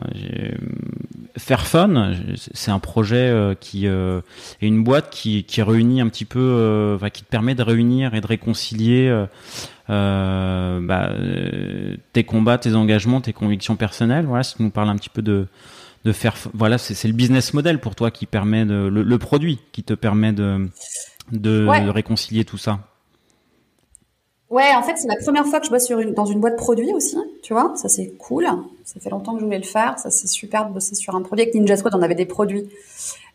Fairphone, 1.38 2.34
c'est 2.36 2.70
un 2.70 2.78
projet 2.78 3.16
euh, 3.16 3.54
qui 3.58 3.86
euh, 3.86 4.20
est 4.60 4.66
une 4.66 4.84
boîte 4.84 5.08
qui, 5.10 5.44
qui 5.44 5.62
réunit 5.62 6.02
un 6.02 6.08
petit 6.08 6.26
peu, 6.26 6.98
qui 7.14 7.22
te 7.22 7.28
permet 7.28 7.54
de 7.54 7.62
réunir 7.62 8.14
et 8.14 8.20
de 8.20 8.26
réconcilier 8.26 9.26
bah, 9.88 11.12
tes 12.12 12.24
combats, 12.24 12.58
tes 12.58 12.74
engagements, 12.74 13.22
tes 13.22 13.32
convictions 13.32 13.76
personnelles. 13.76 14.26
Voilà, 14.26 14.42
si 14.42 14.56
tu 14.56 14.62
nous 14.62 14.70
parles 14.70 14.90
un 14.90 14.96
petit 14.96 15.10
peu 15.10 15.22
de 15.22 15.46
de 16.06 16.12
faire, 16.12 16.34
voilà, 16.54 16.78
c'est 16.78 17.08
le 17.08 17.12
business 17.12 17.52
model 17.52 17.78
pour 17.78 17.94
toi 17.94 18.10
qui 18.10 18.24
permet 18.24 18.64
de, 18.64 18.88
le, 18.88 19.18
produit 19.18 19.58
qui 19.70 19.82
te 19.82 19.92
permet 19.92 20.32
de 20.32 20.70
de 21.30 21.90
réconcilier 21.90 22.46
tout 22.46 22.56
ça. 22.56 22.89
Ouais, 24.50 24.74
en 24.76 24.82
fait, 24.82 24.96
c'est 24.96 25.06
la 25.06 25.16
première 25.16 25.46
fois 25.46 25.60
que 25.60 25.66
je 25.66 25.70
bosse 25.70 25.86
sur 25.86 26.00
une, 26.00 26.12
dans 26.12 26.26
une 26.26 26.40
boîte 26.40 26.56
produit 26.56 26.92
aussi, 26.92 27.16
tu 27.42 27.52
vois. 27.52 27.72
Ça, 27.76 27.88
c'est 27.88 28.08
cool. 28.18 28.48
Ça 28.84 28.98
fait 28.98 29.10
longtemps 29.10 29.34
que 29.34 29.38
je 29.40 29.44
voulais 29.44 29.58
le 29.58 29.64
faire. 29.64 29.96
Ça, 30.00 30.10
c'est 30.10 30.26
super 30.26 30.66
de 30.66 30.72
bosser 30.72 30.96
sur 30.96 31.14
un 31.14 31.22
produit. 31.22 31.44
Avec 31.44 31.54
Ninja 31.54 31.76
Squad, 31.76 31.94
on 31.94 32.02
avait 32.02 32.16
des 32.16 32.26
produits 32.26 32.68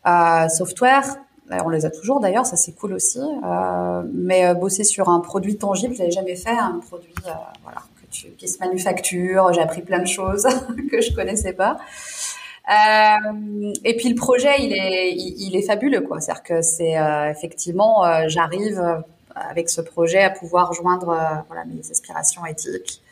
euh, 0.06 0.48
software. 0.48 1.16
On 1.50 1.68
les 1.70 1.86
a 1.86 1.90
toujours 1.90 2.20
d'ailleurs, 2.20 2.44
ça 2.44 2.56
c'est 2.56 2.72
cool 2.72 2.92
aussi. 2.92 3.20
Euh, 3.20 4.02
mais 4.12 4.46
euh, 4.46 4.54
bosser 4.54 4.84
sur 4.84 5.08
un 5.08 5.20
produit 5.20 5.56
tangible, 5.56 5.94
je 5.94 6.00
l'avais 6.00 6.10
jamais 6.10 6.36
fait. 6.36 6.50
Un 6.50 6.80
produit 6.86 7.14
euh, 7.26 7.30
voilà, 7.62 7.82
qui 8.10 8.48
se 8.48 8.58
manufacture. 8.58 9.52
J'ai 9.54 9.62
appris 9.62 9.82
plein 9.82 10.00
de 10.00 10.08
choses 10.08 10.46
que 10.90 11.00
je 11.00 11.14
connaissais 11.14 11.54
pas. 11.54 11.78
Euh, 12.68 13.72
et 13.84 13.96
puis 13.96 14.08
le 14.08 14.16
projet, 14.16 14.54
il 14.58 14.72
est, 14.72 15.14
il, 15.14 15.56
est 15.56 15.62
fabuleux, 15.62 16.00
quoi. 16.00 16.20
C'est-à-dire 16.20 16.42
que 16.42 16.62
c'est 16.62 16.98
euh, 16.98 17.30
effectivement, 17.30 18.02
j'arrive 18.26 19.04
avec 19.36 19.68
ce 19.68 19.80
projet 19.80 20.22
à 20.22 20.30
pouvoir 20.30 20.72
joindre 20.72 21.10
euh, 21.10 21.42
voilà, 21.48 21.64
mes 21.64 21.90
aspirations 21.90 22.44
éthiques. 22.46 23.02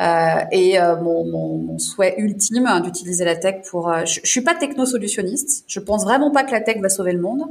Euh, 0.00 0.40
et 0.50 0.80
euh, 0.80 0.96
mon, 1.00 1.78
souhait 1.78 2.14
ultime 2.18 2.66
hein, 2.66 2.80
d'utiliser 2.80 3.24
la 3.24 3.36
tech 3.36 3.62
pour. 3.70 3.92
Je, 4.06 4.20
je, 4.22 4.28
suis 4.28 4.40
pas 4.40 4.54
techno-solutionniste. 4.54 5.64
Je 5.66 5.80
pense 5.80 6.04
vraiment 6.04 6.30
pas 6.30 6.44
que 6.44 6.52
la 6.52 6.60
tech 6.60 6.78
va 6.78 6.88
sauver 6.88 7.12
le 7.12 7.20
monde. 7.20 7.42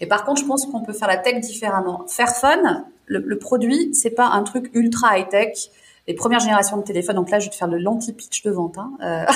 Et 0.00 0.06
par 0.06 0.24
contre, 0.24 0.40
je 0.40 0.46
pense 0.46 0.66
qu'on 0.66 0.82
peut 0.82 0.92
faire 0.92 1.08
la 1.08 1.16
tech 1.16 1.40
différemment. 1.40 2.04
Fairphone, 2.08 2.84
le, 3.06 3.20
le 3.20 3.38
produit, 3.38 3.94
c'est 3.94 4.10
pas 4.10 4.26
un 4.26 4.42
truc 4.42 4.70
ultra 4.74 5.18
high 5.18 5.28
tech. 5.28 5.70
Les 6.08 6.14
premières 6.14 6.40
générations 6.40 6.76
de 6.76 6.82
téléphones, 6.82 7.16
donc 7.16 7.30
là, 7.30 7.38
je 7.38 7.46
vais 7.46 7.50
te 7.50 7.56
faire 7.56 7.68
l'anti-pitch 7.68 8.42
de 8.42 8.50
vente. 8.50 8.76
Hein. 8.78 8.90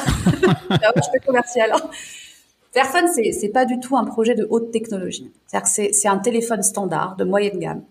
Je 0.71 1.11
fais 1.13 1.25
commercial. 1.25 1.73
Fairphone, 2.77 3.09
c'est, 3.09 3.33
c'est 3.33 3.49
pas 3.49 3.65
du 3.65 3.81
tout 3.81 3.97
un 3.97 4.05
projet 4.05 4.35
de 4.35 4.47
haute 4.51 4.71
technologie. 4.71 5.33
C'est, 5.65 5.95
c'est 5.95 6.09
un 6.09 6.19
téléphone 6.19 6.63
standard 6.63 7.17
de 7.17 7.25
moyenne 7.25 7.59
gamme. 7.59 7.83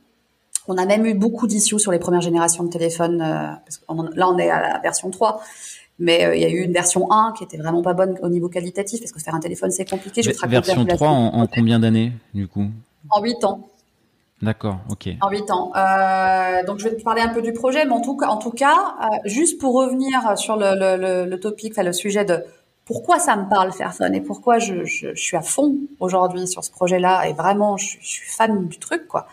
On 0.68 0.78
a 0.78 0.86
même 0.86 1.08
eu 1.08 1.16
beaucoup 1.16 1.48
d'issues 1.48 1.80
sur 1.80 1.92
les 1.92 1.98
premières 1.98 2.22
générations 2.22 2.64
de 2.64 2.70
téléphones. 2.70 3.20
Euh, 3.20 3.48
parce 3.66 3.82
là, 4.16 4.30
on 4.30 4.38
est 4.38 4.52
à 4.52 4.62
la 4.62 4.80
version 4.80 5.10
3. 5.10 5.42
Mais 5.98 6.26
euh, 6.26 6.36
il 6.36 6.42
y 6.44 6.46
a 6.46 6.50
eu 6.50 6.60
une 6.60 6.72
version 6.72 7.12
1 7.12 7.34
qui 7.36 7.44
était 7.44 7.58
vraiment 7.58 7.82
pas 7.82 7.96
bonne 7.96 8.20
au 8.22 8.30
niveau 8.30 8.48
qualitatif, 8.48 9.00
parce 9.00 9.12
que 9.12 9.20
faire 9.20 9.34
un 9.34 9.40
téléphone, 9.40 9.72
c'est 9.72 9.90
compliqué. 9.90 10.22
Je 10.22 10.30
version 10.48 10.86
3 10.86 11.08
en, 11.08 11.34
en, 11.34 11.48
combien 11.48 11.80
d'années, 11.80 12.12
du 12.36 12.48
coup? 12.48 12.68
En 13.10 13.24
8 13.24 13.44
ans. 13.44 13.68
D'accord, 14.44 14.82
ok. 14.90 15.10
En 15.22 15.32
8 15.32 15.50
ans. 15.50 15.72
Euh, 15.76 16.64
donc, 16.64 16.78
je 16.78 16.90
vais 16.90 16.96
te 16.96 17.02
parler 17.02 17.22
un 17.22 17.30
peu 17.30 17.42
du 17.42 17.54
projet, 17.54 17.86
mais 17.86 17.94
en 17.94 18.02
tout, 18.02 18.20
en 18.28 18.38
tout 18.38 18.52
cas, 18.52 18.96
euh, 19.02 19.06
juste 19.26 19.60
pour 19.60 19.74
revenir 19.74 20.38
sur 20.38 20.58
le, 20.58 20.76
le, 20.76 21.02
le, 21.02 21.26
le 21.28 21.40
topic, 21.40 21.72
enfin, 21.72 21.82
le 21.82 21.94
sujet 21.94 22.24
de 22.24 22.44
pourquoi 22.86 23.18
ça 23.18 23.36
me 23.36 23.50
parle 23.50 23.72
Fairphone 23.72 24.14
et 24.14 24.22
pourquoi 24.22 24.60
je, 24.60 24.86
suis 25.16 25.36
à 25.36 25.42
fond 25.42 25.76
aujourd'hui 26.00 26.48
sur 26.48 26.64
ce 26.64 26.72
projet-là 26.72 27.28
et 27.28 27.34
vraiment 27.34 27.78
je, 27.78 27.98
suis 28.00 28.30
fan 28.30 28.68
du 28.68 28.78
truc 28.78 29.08
quoi. 29.08 29.28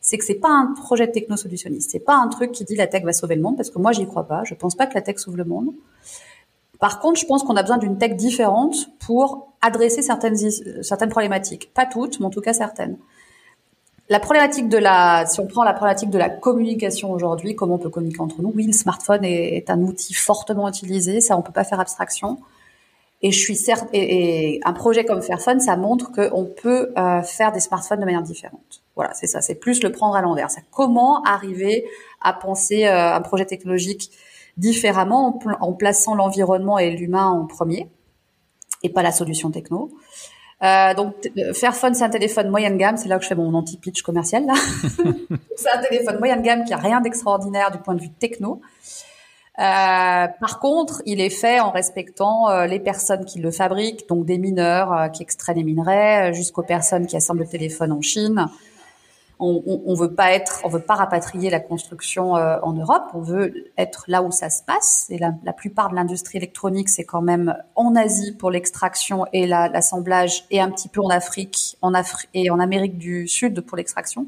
C'est 0.00 0.18
que 0.18 0.24
c'est 0.24 0.34
pas 0.34 0.50
un 0.50 0.74
projet 0.74 1.10
techno-solutionniste, 1.10 1.90
c'est 1.90 2.00
pas 2.00 2.16
un 2.16 2.28
truc 2.28 2.52
qui 2.52 2.64
dit 2.64 2.76
la 2.76 2.86
tech 2.86 3.02
va 3.02 3.12
sauver 3.12 3.36
le 3.36 3.42
monde 3.42 3.56
parce 3.56 3.70
que 3.70 3.78
moi 3.78 3.92
j'y 3.92 4.06
crois 4.06 4.26
pas. 4.26 4.42
Je 4.44 4.54
pense 4.54 4.74
pas 4.74 4.86
que 4.86 4.94
la 4.94 5.02
tech 5.02 5.18
sauve 5.18 5.36
le 5.36 5.44
monde. 5.44 5.72
Par 6.78 7.00
contre, 7.00 7.18
je 7.18 7.26
pense 7.26 7.42
qu'on 7.42 7.56
a 7.56 7.62
besoin 7.62 7.78
d'une 7.78 7.96
tech 7.96 8.14
différente 8.16 8.88
pour 9.00 9.52
adresser 9.62 10.02
certaines 10.02 10.36
certaines 10.82 11.08
problématiques, 11.08 11.72
pas 11.72 11.86
toutes, 11.86 12.20
mais 12.20 12.26
en 12.26 12.30
tout 12.30 12.40
cas 12.40 12.52
certaines. 12.52 12.98
La 14.08 14.20
problématique 14.20 14.68
de 14.68 14.78
la, 14.78 15.26
si 15.26 15.40
on 15.40 15.46
prend 15.46 15.64
la 15.64 15.72
problématique 15.72 16.10
de 16.10 16.18
la 16.18 16.28
communication 16.28 17.10
aujourd'hui, 17.10 17.56
comment 17.56 17.74
on 17.74 17.78
peut 17.78 17.90
communiquer 17.90 18.20
entre 18.20 18.40
nous? 18.40 18.52
Oui, 18.54 18.66
le 18.66 18.72
smartphone 18.72 19.24
est, 19.24 19.56
est 19.56 19.70
un 19.70 19.80
outil 19.82 20.14
fortement 20.14 20.68
utilisé, 20.68 21.20
ça 21.20 21.36
on 21.36 21.42
peut 21.42 21.52
pas 21.52 21.64
faire 21.64 21.80
abstraction. 21.80 22.38
Et 23.22 23.32
je 23.32 23.38
suis 23.38 23.56
certes, 23.56 23.88
et, 23.92 24.56
et, 24.56 24.60
un 24.64 24.72
projet 24.72 25.04
comme 25.04 25.22
Fairphone, 25.22 25.58
ça 25.58 25.76
montre 25.76 26.12
qu'on 26.12 26.44
peut 26.44 26.92
euh, 26.98 27.22
faire 27.22 27.52
des 27.52 27.60
smartphones 27.60 28.00
de 28.00 28.04
manière 28.04 28.22
différente. 28.22 28.82
Voilà, 28.94 29.14
c'est 29.14 29.26
ça. 29.26 29.40
C'est 29.40 29.54
plus 29.54 29.82
le 29.82 29.90
prendre 29.90 30.16
à 30.16 30.22
l'envers. 30.22 30.50
C'est 30.50 30.64
comment 30.70 31.22
arriver 31.22 31.86
à 32.20 32.32
penser 32.32 32.86
euh, 32.86 33.14
un 33.14 33.20
projet 33.22 33.46
technologique 33.46 34.10
différemment 34.56 35.40
en, 35.60 35.66
en 35.68 35.72
plaçant 35.72 36.14
l'environnement 36.14 36.78
et 36.78 36.90
l'humain 36.90 37.26
en 37.26 37.46
premier 37.46 37.88
et 38.82 38.90
pas 38.90 39.02
la 39.02 39.12
solution 39.12 39.50
techno. 39.50 39.90
Euh, 40.62 40.94
donc 40.94 41.14
Fairphone, 41.54 41.94
c'est 41.94 42.04
un 42.04 42.10
téléphone 42.10 42.48
moyenne 42.48 42.78
gamme. 42.78 42.96
C'est 42.96 43.08
là 43.08 43.18
que 43.18 43.24
je 43.24 43.28
fais 43.28 43.34
mon 43.34 43.52
anti-pitch 43.54 44.02
commercial. 44.02 44.44
C'est 45.56 45.70
un 45.70 45.82
téléphone 45.82 46.18
moyenne 46.18 46.42
gamme 46.42 46.64
qui 46.64 46.72
a 46.72 46.78
rien 46.78 47.00
d'extraordinaire 47.00 47.70
du 47.70 47.78
point 47.78 47.94
de 47.94 48.00
vue 48.00 48.10
techno. 48.10 48.60
Euh, 49.58 50.28
par 50.40 50.58
contre, 50.60 51.00
il 51.06 51.20
est 51.20 51.30
fait 51.30 51.60
en 51.60 51.70
respectant 51.70 52.50
euh, 52.50 52.66
les 52.66 52.78
personnes 52.78 53.24
qui 53.24 53.38
le 53.38 53.50
fabriquent, 53.50 54.06
donc 54.06 54.26
des 54.26 54.36
mineurs 54.36 54.92
euh, 54.92 55.08
qui 55.08 55.22
extraient 55.22 55.54
les 55.54 55.64
minerais, 55.64 56.34
jusqu'aux 56.34 56.62
personnes 56.62 57.06
qui 57.06 57.16
assemblent 57.16 57.40
le 57.40 57.46
téléphone 57.46 57.92
en 57.92 58.02
Chine. 58.02 58.48
On, 59.38 59.62
on, 59.66 59.82
on, 59.86 59.94
veut 59.94 60.14
pas 60.14 60.32
être, 60.32 60.60
on 60.64 60.68
veut 60.68 60.80
pas 60.80 60.94
rapatrier 60.94 61.50
la 61.50 61.60
construction 61.60 62.32
en 62.32 62.72
Europe. 62.72 63.04
On 63.12 63.20
veut 63.20 63.70
être 63.76 64.04
là 64.08 64.22
où 64.22 64.30
ça 64.30 64.48
se 64.48 64.62
passe. 64.62 65.08
Et 65.10 65.18
la, 65.18 65.34
la 65.44 65.52
plupart 65.52 65.90
de 65.90 65.94
l'industrie 65.94 66.38
électronique, 66.38 66.88
c'est 66.88 67.04
quand 67.04 67.20
même 67.20 67.54
en 67.74 67.94
Asie 67.96 68.32
pour 68.32 68.50
l'extraction 68.50 69.26
et 69.34 69.46
l'assemblage, 69.46 70.46
et 70.50 70.58
un 70.58 70.70
petit 70.70 70.88
peu 70.88 71.02
en 71.02 71.10
Afrique, 71.10 71.76
en 71.82 71.92
Afrique 71.92 72.30
et 72.32 72.48
en 72.48 72.58
Amérique 72.58 72.96
du 72.96 73.28
Sud 73.28 73.60
pour 73.60 73.76
l'extraction. 73.76 74.26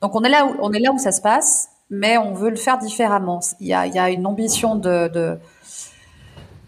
Donc 0.00 0.14
on 0.14 0.22
est 0.22 0.28
là 0.28 0.46
où 0.46 0.54
on 0.60 0.72
est 0.72 0.78
là 0.78 0.92
où 0.92 0.98
ça 0.98 1.10
se 1.10 1.20
passe 1.20 1.70
mais 1.90 2.16
on 2.18 2.32
veut 2.32 2.50
le 2.50 2.56
faire 2.56 2.78
différemment. 2.78 3.40
Il 3.60 3.66
y 3.66 3.74
a, 3.74 3.86
il 3.86 3.94
y 3.94 3.98
a 3.98 4.10
une 4.10 4.26
ambition 4.26 4.76
de, 4.76 5.08
de, 5.08 5.38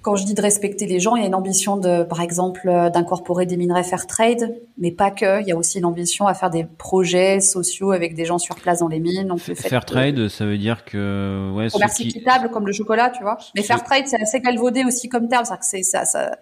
quand 0.03 0.17
je 0.17 0.25
dis 0.25 0.35
de 0.35 0.43
respecter 0.43 0.87
les 0.87 1.01
gens, 1.01 1.15
il 1.17 1.23
y 1.23 1.25
a 1.25 1.29
une 1.29 1.35
ambition 1.35 1.77
de, 1.77 2.03
par 2.03 2.21
exemple, 2.21 2.63
d'incorporer 2.93 3.47
des 3.47 3.57
minerais 3.57 3.85
fair 3.85 4.07
trade, 4.07 4.55
mais 4.77 4.91
pas 4.91 5.11
que. 5.11 5.41
Il 5.41 5.47
y 5.47 5.53
a 5.53 5.57
aussi 5.57 5.79
une 5.79 5.85
ambition 5.85 6.27
à 6.27 6.35
faire 6.35 6.51
des 6.51 6.65
projets 6.65 7.41
sociaux 7.41 7.93
avec 7.93 8.15
des 8.15 8.25
gens 8.25 8.39
sur 8.39 8.57
place 8.57 8.81
dans 8.81 8.89
les 8.89 9.01
mines. 9.01 9.29
Donc, 9.29 9.47
le 9.47 9.55
fair 9.55 9.85
trade, 9.85 10.29
ça 10.29 10.45
veut 10.45 10.59
dire 10.59 10.85
que 10.85 11.53
ouais, 11.55 11.71
commerce 11.71 11.95
qui... 11.95 12.09
équitable 12.09 12.51
comme 12.51 12.67
le 12.67 12.73
chocolat, 12.73 13.11
tu 13.11 13.23
vois. 13.23 13.39
Mais 13.55 13.63
fair 13.63 13.83
trade, 13.85 14.07
c'est 14.07 14.21
assez 14.21 14.41
galvaudé 14.41 14.85
aussi 14.85 15.09
comme 15.09 15.29
terme, 15.29 15.45
c'est 15.45 15.57
que 15.57 15.65
c'est 15.65 15.83
ça, 15.83 16.05
ça 16.05 16.37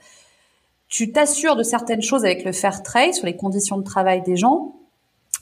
tu 0.90 1.12
t'assures 1.12 1.54
de 1.54 1.62
certaines 1.62 2.02
choses 2.02 2.24
avec 2.24 2.44
le 2.44 2.52
fair 2.52 2.82
trade 2.82 3.14
sur 3.14 3.24
les 3.24 3.36
conditions 3.36 3.78
de 3.78 3.84
travail 3.84 4.22
des 4.22 4.36
gens, 4.36 4.74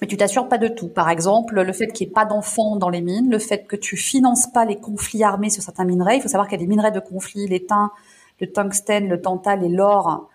mais 0.01 0.07
tu 0.07 0.17
t'assures 0.17 0.49
pas 0.49 0.59
de 0.59 0.69
tout. 0.69 0.89
Par 0.89 1.11
exemple, 1.11 1.61
le 1.61 1.73
fait 1.73 1.89
qu'il 1.89 2.07
n'y 2.07 2.11
ait 2.11 2.15
pas 2.15 2.25
d'enfants 2.25 2.77
dans 2.77 2.89
les 2.89 3.01
mines, 3.01 3.31
le 3.31 3.39
fait 3.39 3.67
que 3.67 3.77
tu 3.77 3.97
finances 3.97 4.47
pas 4.47 4.65
les 4.65 4.77
conflits 4.77 5.25
armés 5.25 5.51
sur 5.51 5.63
certains 5.63 5.85
minerais. 5.85 6.17
Il 6.17 6.23
faut 6.23 6.29
savoir 6.29 6.49
qu'il 6.49 6.59
y 6.59 6.63
a 6.63 6.65
des 6.65 6.69
minerais 6.69 6.93
de 6.93 7.01
conflit, 7.01 7.47
l'étain, 7.49 7.91
le 8.41 8.51
tungstène, 8.53 9.09
le 9.09 9.21
tantal 9.21 9.65
et 9.65 9.69
l'or. 9.69 10.29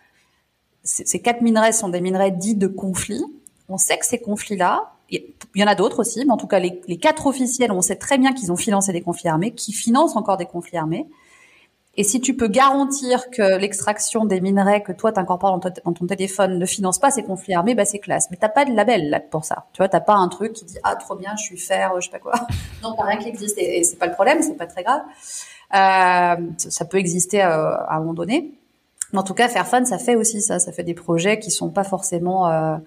Ces 0.83 1.21
quatre 1.21 1.41
minerais 1.41 1.71
sont 1.71 1.87
des 1.87 2.01
minerais 2.01 2.31
dits 2.31 2.55
de 2.55 2.67
conflit. 2.67 3.23
On 3.69 3.77
sait 3.77 3.97
que 3.97 4.05
ces 4.05 4.19
conflits-là, 4.19 4.91
il 5.09 5.23
y 5.55 5.63
en 5.63 5.67
a 5.67 5.75
d'autres 5.75 5.99
aussi, 5.99 6.25
mais 6.25 6.31
en 6.31 6.37
tout 6.37 6.47
cas 6.47 6.59
les, 6.59 6.81
les 6.87 6.97
quatre 6.97 7.27
officiels, 7.27 7.71
on 7.71 7.81
sait 7.81 7.95
très 7.95 8.17
bien 8.17 8.33
qu'ils 8.33 8.51
ont 8.51 8.57
financé 8.57 8.91
des 8.91 9.01
conflits 9.01 9.29
armés, 9.29 9.51
qui 9.51 9.71
financent 9.71 10.17
encore 10.17 10.35
des 10.35 10.45
conflits 10.45 10.77
armés. 10.77 11.07
Et 11.95 12.03
si 12.03 12.19
tu 12.21 12.35
peux 12.35 12.47
garantir 12.47 13.29
que 13.29 13.57
l'extraction 13.57 14.25
des 14.25 14.41
minerais 14.41 14.81
que 14.81 14.91
toi 14.91 15.11
t'incorpores 15.11 15.59
dans, 15.59 15.69
dans, 15.85 15.93
ton 15.93 16.07
téléphone 16.07 16.57
ne 16.57 16.65
finance 16.65 16.97
pas 16.97 17.11
ces 17.11 17.23
conflits 17.23 17.53
armés, 17.53 17.75
bah 17.75 17.85
c'est 17.85 17.99
classe. 17.99 18.29
Mais 18.31 18.37
t'as 18.37 18.49
pas 18.49 18.65
de 18.65 18.71
label 18.71 19.11
là 19.11 19.19
pour 19.19 19.45
ça. 19.45 19.67
Tu 19.73 19.77
vois, 19.77 19.89
t'as 19.89 19.99
pas 19.99 20.15
un 20.15 20.27
truc 20.27 20.53
qui 20.53 20.65
dit 20.65 20.77
ah 20.83 20.95
trop 20.95 21.15
bien, 21.15 21.35
je 21.37 21.43
suis 21.43 21.57
fer, 21.57 21.91
je 21.99 22.05
sais 22.05 22.11
pas 22.11 22.19
quoi. 22.19 22.33
non, 22.83 22.95
t'as 22.97 23.03
rien 23.03 23.17
qui 23.17 23.27
existe 23.27 23.57
et, 23.59 23.83
c'est 23.83 23.97
pas 23.97 24.07
le 24.07 24.13
problème, 24.13 24.41
c'est 24.41 24.57
pas 24.57 24.65
très 24.65 24.83
grave. 24.83 25.01
Euh, 25.75 26.47
ça 26.57 26.85
peut 26.85 26.97
exister 26.97 27.43
euh, 27.43 27.75
à 27.75 27.95
un 27.95 27.99
moment 27.99 28.13
donné. 28.13 28.51
Mais 29.11 29.19
en 29.19 29.23
tout 29.23 29.35
cas, 29.35 29.47
Fairphone, 29.47 29.85
ça 29.85 29.99
fait 29.99 30.15
aussi 30.15 30.41
ça. 30.41 30.57
Ça 30.57 30.71
fait 30.71 30.83
des 30.83 30.95
projets 30.95 31.37
qui 31.37 31.51
sont 31.51 31.69
pas 31.69 31.83
forcément 31.83 32.49
euh, 32.49 32.77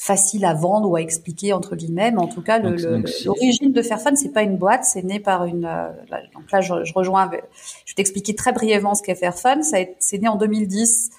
facile 0.00 0.46
à 0.46 0.54
vendre 0.54 0.88
ou 0.88 0.96
à 0.96 1.02
expliquer 1.02 1.52
entre 1.52 1.76
guillemets. 1.76 2.10
Mais 2.10 2.20
en 2.20 2.26
tout 2.26 2.40
cas, 2.40 2.58
l'origine 2.58 3.70
de 3.70 3.82
Fairphone, 3.82 4.16
c'est 4.16 4.30
pas 4.30 4.40
une 4.40 4.56
boîte, 4.56 4.86
c'est 4.86 5.04
né 5.04 5.20
par 5.20 5.44
une. 5.44 5.66
Euh, 5.66 5.90
donc 6.34 6.50
là, 6.50 6.62
je, 6.62 6.72
rejoins. 6.94 7.30
je 7.30 7.92
vais 7.92 7.96
t'expliquer 7.96 8.34
très 8.34 8.52
brièvement 8.52 8.94
ce 8.94 9.02
qu'est 9.02 9.14
Fairphone. 9.14 9.62
Ça 9.62 9.76
c'est 9.98 10.16
né 10.16 10.26
en 10.26 10.36
2010 10.36 11.10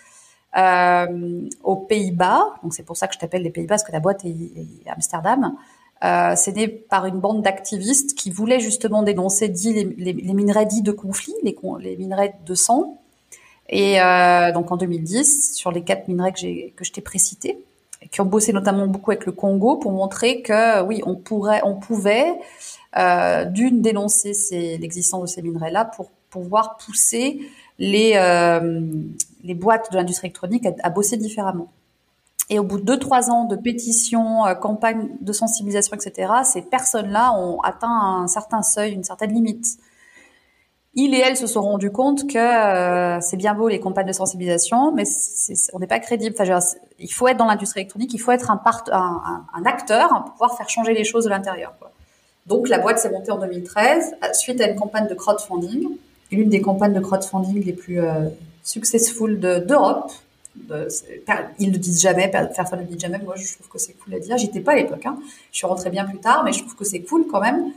euh, 0.57 1.47
aux 1.63 1.75
Pays-Bas. 1.75 2.55
Donc 2.63 2.73
c'est 2.73 2.81
pour 2.81 2.97
ça 2.97 3.07
que 3.07 3.13
je 3.13 3.19
t'appelle 3.19 3.43
les 3.43 3.51
Pays-Bas 3.51 3.75
parce 3.75 3.83
que 3.83 3.91
la 3.91 3.99
boîte 3.99 4.25
est, 4.25 4.89
à 4.89 4.93
Amsterdam. 4.93 5.55
Euh, 6.03 6.33
c'est 6.35 6.55
né 6.55 6.67
par 6.67 7.05
une 7.05 7.19
bande 7.19 7.43
d'activistes 7.43 8.15
qui 8.15 8.31
voulaient 8.31 8.59
justement 8.59 9.03
dénoncer 9.03 9.47
dit, 9.47 9.73
les, 9.73 10.13
les, 10.13 10.33
minerais 10.33 10.65
dits 10.65 10.81
de 10.81 10.91
conflit, 10.91 11.35
les, 11.43 11.55
les 11.81 11.97
minerais 11.97 12.33
de 12.43 12.55
sang. 12.55 12.97
Et 13.69 14.01
euh, 14.01 14.51
donc 14.51 14.71
en 14.71 14.77
2010, 14.77 15.53
sur 15.53 15.71
les 15.71 15.83
quatre 15.83 16.07
minerais 16.07 16.33
que, 16.33 16.71
que 16.71 16.83
je 16.83 16.91
t'ai 16.91 17.01
précités, 17.01 17.63
qui 18.09 18.21
ont 18.21 18.25
bossé 18.25 18.51
notamment 18.53 18.87
beaucoup 18.87 19.11
avec 19.11 19.25
le 19.25 19.31
Congo 19.31 19.77
pour 19.77 19.91
montrer 19.91 20.41
que 20.41 20.81
oui, 20.83 21.01
on 21.05 21.15
pourrait, 21.15 21.61
on 21.63 21.75
pouvait 21.75 22.33
euh, 22.97 23.45
d'une 23.45 23.81
dénoncer 23.81 24.33
l'existence 24.79 25.21
de 25.21 25.27
ces 25.27 25.41
minerais-là 25.41 25.85
pour 25.85 26.09
pouvoir 26.29 26.77
pousser 26.77 27.41
les 27.77 28.13
euh, 28.15 28.81
les 29.43 29.53
boîtes 29.53 29.91
de 29.91 29.97
l'industrie 29.97 30.27
électronique 30.27 30.67
à, 30.81 30.89
bosser 30.89 31.17
différemment. 31.17 31.71
Et 32.49 32.59
au 32.59 32.63
bout 32.63 32.79
de 32.79 32.83
deux 32.83 32.99
trois 32.99 33.29
ans 33.29 33.45
de 33.45 33.55
pétitions, 33.55 34.45
euh, 34.45 34.55
campagnes 34.55 35.09
de 35.21 35.33
sensibilisation, 35.33 35.95
etc., 35.95 36.31
ces 36.43 36.61
personnes-là 36.63 37.33
ont 37.33 37.61
atteint 37.61 38.21
un 38.23 38.27
certain 38.27 38.61
seuil, 38.61 38.93
une 38.93 39.03
certaine 39.03 39.33
limite 39.33 39.77
il 40.93 41.15
et 41.15 41.19
elle 41.19 41.37
se 41.37 41.47
sont 41.47 41.61
rendus 41.61 41.91
compte 41.91 42.27
que 42.27 42.37
euh, 42.37 43.21
c'est 43.21 43.37
bien 43.37 43.53
beau 43.53 43.69
les 43.69 43.79
campagnes 43.79 44.07
de 44.07 44.13
sensibilisation, 44.13 44.91
mais 44.91 45.03
on 45.73 45.79
n'est 45.79 45.87
pas 45.87 45.99
crédible. 45.99 46.35
Enfin, 46.37 46.59
il 46.99 47.11
faut 47.11 47.27
être 47.29 47.37
dans 47.37 47.45
l'industrie 47.45 47.81
électronique, 47.81 48.13
il 48.13 48.19
faut 48.19 48.31
être 48.31 48.51
un, 48.51 48.57
part, 48.57 48.83
un, 48.91 49.45
un, 49.53 49.65
acteur 49.65 50.09
pour 50.09 50.33
pouvoir 50.33 50.57
faire 50.57 50.69
changer 50.69 50.93
les 50.93 51.05
choses 51.05 51.23
de 51.23 51.29
l'intérieur. 51.29 51.73
Donc 52.45 52.67
la 52.67 52.79
boîte 52.79 52.99
s'est 52.99 53.09
montée 53.09 53.31
en 53.31 53.39
2013 53.39 54.15
suite 54.33 54.59
à 54.59 54.67
une 54.67 54.75
campagne 54.75 55.07
de 55.07 55.13
crowdfunding, 55.13 55.87
l'une 56.31 56.49
des 56.49 56.59
campagnes 56.59 56.93
de 56.93 56.99
crowdfunding 56.99 57.63
les 57.63 57.73
plus 57.73 58.01
euh, 58.01 58.27
successful 58.63 59.39
d'Europe. 59.39 60.11
ils 61.59 61.71
ne 61.71 61.77
disent 61.77 62.01
jamais, 62.01 62.29
Fairphone 62.29 62.79
ne 62.79 62.83
le 62.83 62.89
dit 62.89 62.99
jamais. 62.99 63.19
Moi, 63.19 63.35
je 63.37 63.53
trouve 63.53 63.69
que 63.69 63.77
c'est 63.77 63.93
cool 63.93 64.15
à 64.15 64.19
dire. 64.19 64.37
J'étais 64.37 64.59
pas 64.59 64.73
à 64.73 64.75
l'époque. 64.75 65.05
Hein. 65.05 65.17
Je 65.53 65.57
suis 65.57 65.67
rentrée 65.67 65.89
bien 65.89 66.03
plus 66.03 66.19
tard, 66.19 66.43
mais 66.43 66.51
je 66.51 66.59
trouve 66.59 66.75
que 66.75 66.83
c'est 66.83 67.01
cool 67.01 67.27
quand 67.31 67.39
même 67.39 67.71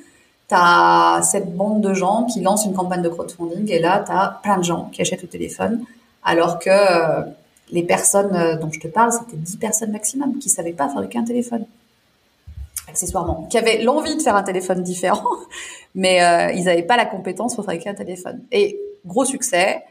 tu 0.48 0.54
as 0.54 1.20
cette 1.22 1.54
bande 1.56 1.80
de 1.80 1.94
gens 1.94 2.24
qui 2.24 2.40
lancent 2.40 2.66
une 2.66 2.74
campagne 2.74 3.02
de 3.02 3.08
crowdfunding 3.08 3.70
et 3.70 3.78
là, 3.78 4.02
tu 4.04 4.12
as 4.12 4.40
plein 4.42 4.58
de 4.58 4.64
gens 4.64 4.90
qui 4.92 5.00
achètent 5.00 5.22
le 5.22 5.28
téléphone, 5.28 5.84
alors 6.22 6.58
que 6.58 6.70
euh, 6.70 7.22
les 7.70 7.82
personnes 7.82 8.34
euh, 8.34 8.56
dont 8.56 8.70
je 8.70 8.80
te 8.80 8.88
parle, 8.88 9.12
c'était 9.12 9.36
10 9.36 9.56
personnes 9.56 9.92
maximum 9.92 10.38
qui 10.38 10.50
savaient 10.50 10.72
pas 10.72 10.88
fabriquer 10.88 11.18
un 11.18 11.24
téléphone. 11.24 11.64
Accessoirement, 12.88 13.46
qui 13.50 13.56
avaient 13.56 13.82
l'envie 13.82 14.14
de 14.16 14.20
faire 14.22 14.36
un 14.36 14.42
téléphone 14.42 14.82
différent, 14.82 15.24
mais 15.94 16.22
euh, 16.22 16.52
ils 16.52 16.64
n'avaient 16.64 16.82
pas 16.82 16.96
la 16.96 17.06
compétence 17.06 17.54
pour 17.54 17.64
fabriquer 17.64 17.88
un 17.88 17.94
téléphone. 17.94 18.42
Et 18.52 18.78
gros 19.06 19.24
succès, 19.24 19.82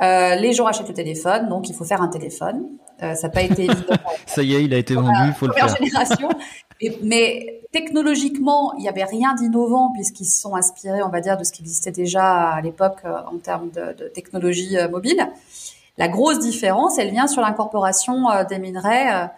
les 0.00 0.52
gens 0.54 0.66
achètent 0.66 0.88
le 0.88 0.94
téléphone, 0.94 1.48
donc 1.48 1.68
il 1.68 1.74
faut 1.74 1.84
faire 1.84 2.00
un 2.00 2.08
téléphone. 2.08 2.64
ça 2.98 3.14
n'a 3.14 3.28
pas 3.28 3.42
été 3.42 3.64
évident. 3.70 3.96
ça 4.26 4.42
y 4.42 4.54
est, 4.54 4.64
il 4.64 4.72
a 4.72 4.78
été 4.78 4.94
vendu, 4.94 5.12
il 5.26 5.34
faut 5.34 5.46
le 5.46 5.52
faire. 5.52 5.68
génération. 5.76 6.30
mais 7.02 7.62
technologiquement, 7.72 8.74
il 8.76 8.82
n'y 8.82 8.88
avait 8.88 9.04
rien 9.04 9.34
d'innovant 9.34 9.92
puisqu'ils 9.92 10.26
se 10.26 10.40
sont 10.40 10.54
inspirés, 10.56 11.02
on 11.02 11.08
va 11.08 11.20
dire, 11.20 11.36
de 11.36 11.44
ce 11.44 11.52
qui 11.52 11.62
existait 11.62 11.92
déjà 11.92 12.50
à 12.50 12.60
l'époque 12.60 12.98
euh, 13.04 13.18
en 13.32 13.38
termes 13.38 13.70
de, 13.70 14.08
technologie 14.08 14.76
euh, 14.76 14.88
mobile. 14.88 15.28
La 16.00 16.08
grosse 16.08 16.38
différence, 16.38 16.98
elle 16.98 17.10
vient 17.10 17.26
sur 17.26 17.42
l'incorporation 17.42 18.30
euh, 18.30 18.44
des 18.44 18.58
minerais 18.58 19.30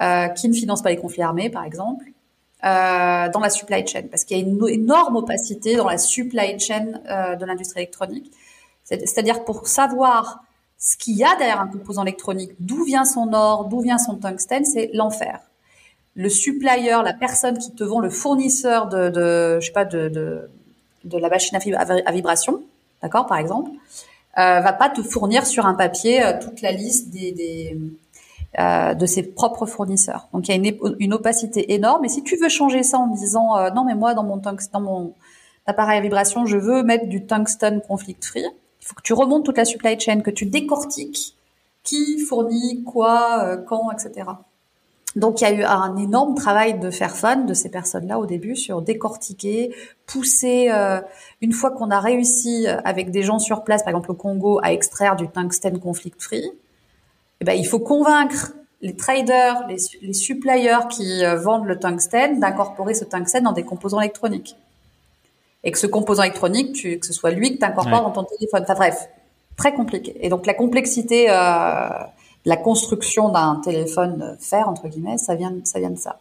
euh, 0.00 0.26
qui 0.28 0.48
ne 0.48 0.54
financent 0.54 0.82
pas 0.82 0.90
les 0.90 0.96
conflits 0.96 1.22
armés, 1.22 1.50
par 1.50 1.62
exemple, 1.62 2.04
euh, 2.64 3.28
dans 3.28 3.38
la 3.38 3.48
supply 3.48 3.86
chain, 3.86 4.02
parce 4.10 4.24
qu'il 4.24 4.36
y 4.36 4.40
a 4.40 4.42
une 4.42 4.60
énorme 4.68 5.14
opacité 5.14 5.76
dans 5.76 5.88
la 5.88 5.98
supply 5.98 6.58
chain 6.58 6.86
de 7.38 7.44
l'industrie 7.44 7.82
électronique. 7.82 8.32
C'est-à-dire 8.82 9.44
pour 9.44 9.68
savoir 9.68 10.42
ce 10.78 10.96
qu'il 10.96 11.16
y 11.16 11.22
a 11.22 11.36
derrière 11.36 11.60
un 11.60 11.68
composant 11.68 12.02
électronique, 12.02 12.52
d'où 12.58 12.82
vient 12.82 13.04
son 13.04 13.32
or, 13.32 13.66
d'où 13.66 13.80
vient 13.80 13.98
son 13.98 14.16
tungstène, 14.16 14.64
c'est 14.64 14.90
l'enfer 14.92 15.38
le 16.14 16.28
supplier, 16.28 16.90
la 17.04 17.12
personne 17.12 17.58
qui 17.58 17.72
te 17.72 17.84
vend, 17.84 18.00
le 18.00 18.10
fournisseur 18.10 18.88
de, 18.88 19.10
de 19.10 19.60
je 19.60 19.66
sais 19.66 19.72
pas, 19.72 19.84
de, 19.84 20.08
de, 20.08 20.50
de 21.04 21.18
la 21.18 21.28
machine 21.28 21.56
à, 21.56 22.12
vibration, 22.12 22.62
d'accord, 23.02 23.26
par 23.26 23.38
exemple, 23.38 23.70
euh, 24.38 24.60
va 24.60 24.72
pas 24.72 24.88
te 24.88 25.02
fournir 25.02 25.46
sur 25.46 25.66
un 25.66 25.74
papier 25.74 26.24
euh, 26.24 26.32
toute 26.40 26.62
la 26.62 26.72
liste 26.72 27.10
des, 27.10 27.32
des 27.32 27.76
euh, 28.58 28.94
de 28.94 29.06
ses 29.06 29.22
propres 29.22 29.64
fournisseurs. 29.64 30.26
Donc 30.32 30.48
il 30.48 30.50
y 30.50 30.54
a 30.54 30.56
une, 30.56 30.96
une, 30.98 31.14
opacité 31.14 31.72
énorme. 31.72 32.04
Et 32.04 32.08
si 32.08 32.24
tu 32.24 32.34
veux 32.34 32.48
changer 32.48 32.82
ça 32.82 32.98
en 32.98 33.06
disant 33.06 33.56
euh, 33.56 33.70
non 33.70 33.84
mais 33.84 33.94
moi 33.94 34.12
dans 34.12 34.24
mon 34.24 34.38
dans 34.38 34.80
mon 34.80 35.14
appareil 35.66 35.98
à 35.98 36.00
vibration 36.00 36.46
je 36.46 36.56
veux 36.56 36.82
mettre 36.82 37.06
du 37.06 37.24
tungsten 37.24 37.80
conflict 37.80 38.24
free, 38.24 38.42
il 38.80 38.84
faut 38.84 38.96
que 38.96 39.02
tu 39.02 39.12
remontes 39.12 39.44
toute 39.44 39.56
la 39.56 39.64
supply 39.64 40.00
chain, 40.00 40.20
que 40.20 40.32
tu 40.32 40.46
décortiques 40.46 41.36
qui 41.84 42.18
fournit 42.18 42.82
quoi, 42.82 43.44
euh, 43.44 43.56
quand, 43.56 43.88
etc. 43.92 44.28
Donc 45.16 45.40
il 45.40 45.44
y 45.44 45.46
a 45.46 45.52
eu 45.52 45.64
un 45.64 45.96
énorme 45.96 46.34
travail 46.36 46.78
de 46.78 46.90
faire 46.90 47.16
fun 47.16 47.36
de 47.36 47.54
ces 47.54 47.68
personnes-là 47.68 48.18
au 48.18 48.26
début 48.26 48.54
sur 48.54 48.80
décortiquer, 48.80 49.74
pousser. 50.06 50.68
Euh, 50.70 51.00
une 51.40 51.52
fois 51.52 51.72
qu'on 51.72 51.90
a 51.90 51.98
réussi 51.98 52.68
euh, 52.68 52.80
avec 52.84 53.10
des 53.10 53.22
gens 53.22 53.40
sur 53.40 53.64
place, 53.64 53.82
par 53.82 53.90
exemple 53.90 54.12
au 54.12 54.14
Congo, 54.14 54.60
à 54.62 54.72
extraire 54.72 55.16
du 55.16 55.28
tungstène 55.28 55.80
conflict 55.80 56.22
free, 56.22 56.52
eh 57.40 57.44
ben 57.44 57.54
il 57.54 57.66
faut 57.66 57.80
convaincre 57.80 58.52
les 58.82 58.96
traders, 58.96 59.66
les, 59.68 59.76
les 60.00 60.12
suppliers 60.12 60.78
qui 60.90 61.24
euh, 61.24 61.36
vendent 61.36 61.66
le 61.66 61.78
tungstène 61.78 62.38
d'incorporer 62.38 62.94
ce 62.94 63.04
tungstène 63.04 63.44
dans 63.44 63.52
des 63.52 63.64
composants 63.64 64.00
électroniques. 64.00 64.56
Et 65.64 65.72
que 65.72 65.78
ce 65.78 65.86
composant 65.86 66.22
électronique, 66.22 66.72
tu, 66.72 66.98
que 66.98 67.06
ce 67.06 67.12
soit 67.12 67.32
lui 67.32 67.52
que 67.54 67.58
tu 67.58 67.64
incorpores 67.64 68.02
dans 68.02 68.12
ton 68.12 68.24
téléphone. 68.24 68.62
Enfin 68.62 68.74
bref, 68.74 69.08
très 69.56 69.74
compliqué. 69.74 70.16
Et 70.24 70.30
donc 70.30 70.46
la 70.46 70.54
complexité 70.54 71.26
euh, 71.28 71.88
la 72.44 72.56
construction 72.56 73.30
d'un 73.30 73.60
téléphone 73.62 74.36
fer 74.40 74.68
entre 74.68 74.88
guillemets, 74.88 75.18
ça 75.18 75.34
vient, 75.34 75.54
ça 75.64 75.78
vient 75.78 75.90
de 75.90 75.98
ça. 75.98 76.18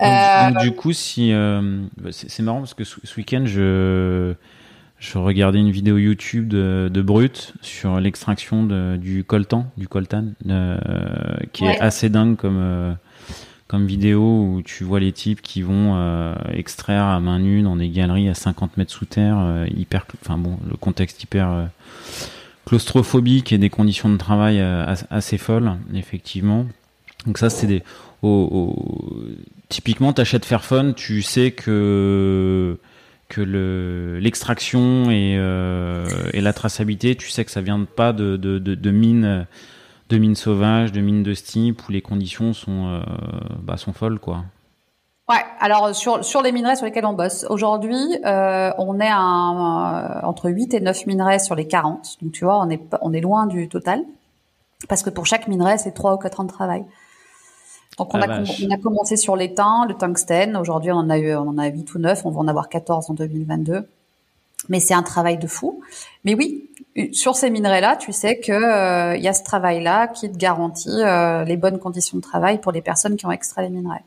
Euh, 0.00 0.50
du 0.60 0.72
coup, 0.72 0.92
si 0.92 1.32
euh, 1.32 1.82
bah, 2.00 2.10
c'est 2.12 2.42
marrant 2.42 2.58
parce 2.58 2.74
que 2.74 2.84
ce, 2.84 2.98
week-end, 3.16 3.44
je 3.46 4.34
je 4.98 5.18
regardais 5.18 5.58
une 5.58 5.70
vidéo 5.70 5.98
YouTube 5.98 6.48
de, 6.48 6.88
de 6.92 7.02
Brut 7.02 7.54
sur 7.60 7.98
l'extraction 8.00 8.96
du 8.96 9.24
coltan, 9.24 9.66
du 9.76 9.88
coltan, 9.88 10.26
euh, 10.48 10.78
qui 11.52 11.64
est 11.64 11.80
assez 11.80 12.08
dingue 12.08 12.36
comme 12.36 12.96
comme 13.66 13.86
vidéo 13.86 14.20
où 14.20 14.62
tu 14.62 14.84
vois 14.84 15.00
les 15.00 15.12
types 15.12 15.40
qui 15.40 15.62
vont 15.62 16.34
extraire 16.52 17.04
à 17.04 17.20
main 17.20 17.38
nue 17.38 17.62
dans 17.62 17.76
des 17.76 17.88
galeries 17.88 18.28
à 18.28 18.34
50 18.34 18.76
mètres 18.76 18.92
sous 18.92 19.06
terre, 19.06 19.66
hyper, 19.74 20.06
enfin 20.20 20.36
bon, 20.36 20.58
le 20.68 20.76
contexte 20.76 21.22
hyper 21.22 21.68
claustrophobique 22.66 23.52
et 23.52 23.58
des 23.58 23.70
conditions 23.70 24.08
de 24.08 24.16
travail 24.16 24.60
euh, 24.60 24.94
assez 25.10 25.38
folles, 25.38 25.76
effectivement. 25.94 26.66
Donc 27.26 27.38
ça, 27.38 27.50
c'est 27.50 27.66
des... 27.66 27.82
Typiquement, 29.68 30.12
t'achètes 30.12 30.44
Fairphone, 30.44 30.94
tu 30.94 31.22
sais 31.22 31.50
que 31.50 32.78
que 33.32 34.18
l'extraction 34.20 35.10
et, 35.10 35.36
euh, 35.38 36.06
et 36.34 36.42
la 36.42 36.52
traçabilité, 36.52 37.16
tu 37.16 37.30
sais 37.30 37.46
que 37.46 37.50
ça 37.50 37.62
vient 37.62 37.82
pas 37.84 38.12
de, 38.12 38.36
de, 38.36 38.58
de, 38.58 38.90
mines 38.90 39.46
de 40.10 40.34
sauvages, 40.34 40.92
de 40.92 41.00
mines 41.00 41.22
de 41.22 41.32
ce 41.32 41.42
type 41.42 41.88
où 41.88 41.92
les 41.92 42.02
conditions 42.02 42.52
sont 42.52 42.88
euh, 42.88 43.00
bah, 43.62 43.78
sont 43.78 43.94
folles 43.94 44.18
quoi. 44.18 44.44
Ouais, 45.28 45.36
alors 45.60 45.94
sur, 45.94 46.24
sur 46.24 46.42
les 46.42 46.50
minerais 46.50 46.76
sur 46.76 46.84
lesquels 46.84 47.06
on 47.06 47.12
bosse, 47.12 47.46
aujourd'hui, 47.48 48.18
euh, 48.24 48.72
on 48.78 48.98
est 48.98 49.08
à, 49.08 50.20
euh, 50.22 50.26
entre 50.26 50.50
8 50.50 50.74
et 50.74 50.80
9 50.80 51.06
minerais 51.06 51.38
sur 51.38 51.54
les 51.54 51.66
40. 51.66 52.18
Donc 52.20 52.32
tu 52.32 52.44
vois, 52.44 52.58
on 52.58 52.68
est, 52.70 52.80
on 53.00 53.12
est 53.12 53.20
loin 53.20 53.46
du 53.46 53.68
total. 53.68 54.02
Parce 54.88 55.02
que 55.02 55.10
pour 55.10 55.26
chaque 55.26 55.46
minerai, 55.46 55.78
c'est 55.78 55.92
trois 55.92 56.14
ou 56.14 56.18
quatre 56.18 56.40
ans 56.40 56.44
de 56.44 56.50
travail. 56.50 56.84
Donc 57.98 58.14
on, 58.14 58.20
a, 58.20 58.40
on 58.40 58.70
a, 58.70 58.76
commencé 58.78 59.16
sur 59.16 59.36
l'étain, 59.36 59.86
le 59.86 59.94
tungstène. 59.94 60.56
Aujourd'hui, 60.56 60.90
on 60.90 60.96
en 60.96 61.10
a 61.10 61.18
eu, 61.18 61.34
on 61.36 61.48
en 61.48 61.58
a 61.58 61.66
8 61.66 61.94
ou 61.94 61.98
9. 62.00 62.22
On 62.24 62.30
va 62.30 62.40
en 62.40 62.48
avoir 62.48 62.68
14 62.68 63.10
en 63.10 63.14
2022. 63.14 63.86
Mais 64.68 64.80
c'est 64.80 64.94
un 64.94 65.02
travail 65.02 65.38
de 65.38 65.46
fou. 65.46 65.82
Mais 66.24 66.34
oui, 66.34 66.68
sur 67.12 67.36
ces 67.36 67.50
minerais-là, 67.50 67.96
tu 67.96 68.12
sais 68.12 68.38
que 68.38 68.52
il 68.52 69.16
euh, 69.16 69.16
y 69.16 69.28
a 69.28 69.32
ce 69.32 69.44
travail-là 69.44 70.08
qui 70.08 70.30
te 70.30 70.36
garantit 70.36 70.90
euh, 70.90 71.44
les 71.44 71.56
bonnes 71.56 71.78
conditions 71.78 72.16
de 72.16 72.22
travail 72.22 72.58
pour 72.58 72.72
les 72.72 72.82
personnes 72.82 73.16
qui 73.16 73.26
ont 73.26 73.32
extrait 73.32 73.62
les 73.62 73.70
minerais. 73.70 74.02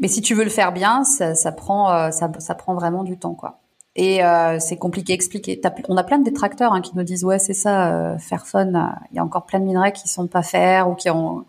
Mais 0.00 0.08
si 0.08 0.20
tu 0.20 0.34
veux 0.34 0.44
le 0.44 0.50
faire 0.50 0.72
bien, 0.72 1.04
ça, 1.04 1.34
ça 1.34 1.52
prend, 1.52 1.90
euh, 1.90 2.10
ça, 2.10 2.30
ça, 2.38 2.54
prend 2.54 2.74
vraiment 2.74 3.04
du 3.04 3.18
temps, 3.18 3.34
quoi. 3.34 3.60
Et 3.98 4.20
c'est 4.58 4.76
compliqué 4.76 5.14
à 5.14 5.16
expliquer. 5.16 5.58
On 5.88 5.96
a 5.96 6.04
plein 6.04 6.18
de 6.18 6.24
détracteurs 6.24 6.74
hein, 6.74 6.82
qui 6.82 6.94
nous 6.94 7.02
disent 7.02 7.24
ouais 7.24 7.38
c'est 7.38 7.54
ça, 7.54 8.18
faire 8.18 8.46
fun. 8.46 8.66
Il 9.10 9.16
y 9.16 9.18
a 9.18 9.24
encore 9.24 9.46
plein 9.46 9.58
de 9.58 9.64
minerais 9.64 9.92
qui 9.92 10.06
sont 10.06 10.26
pas 10.26 10.42
faire 10.42 10.90
ou 10.90 10.94
qui 10.94 11.08
ont 11.08 11.46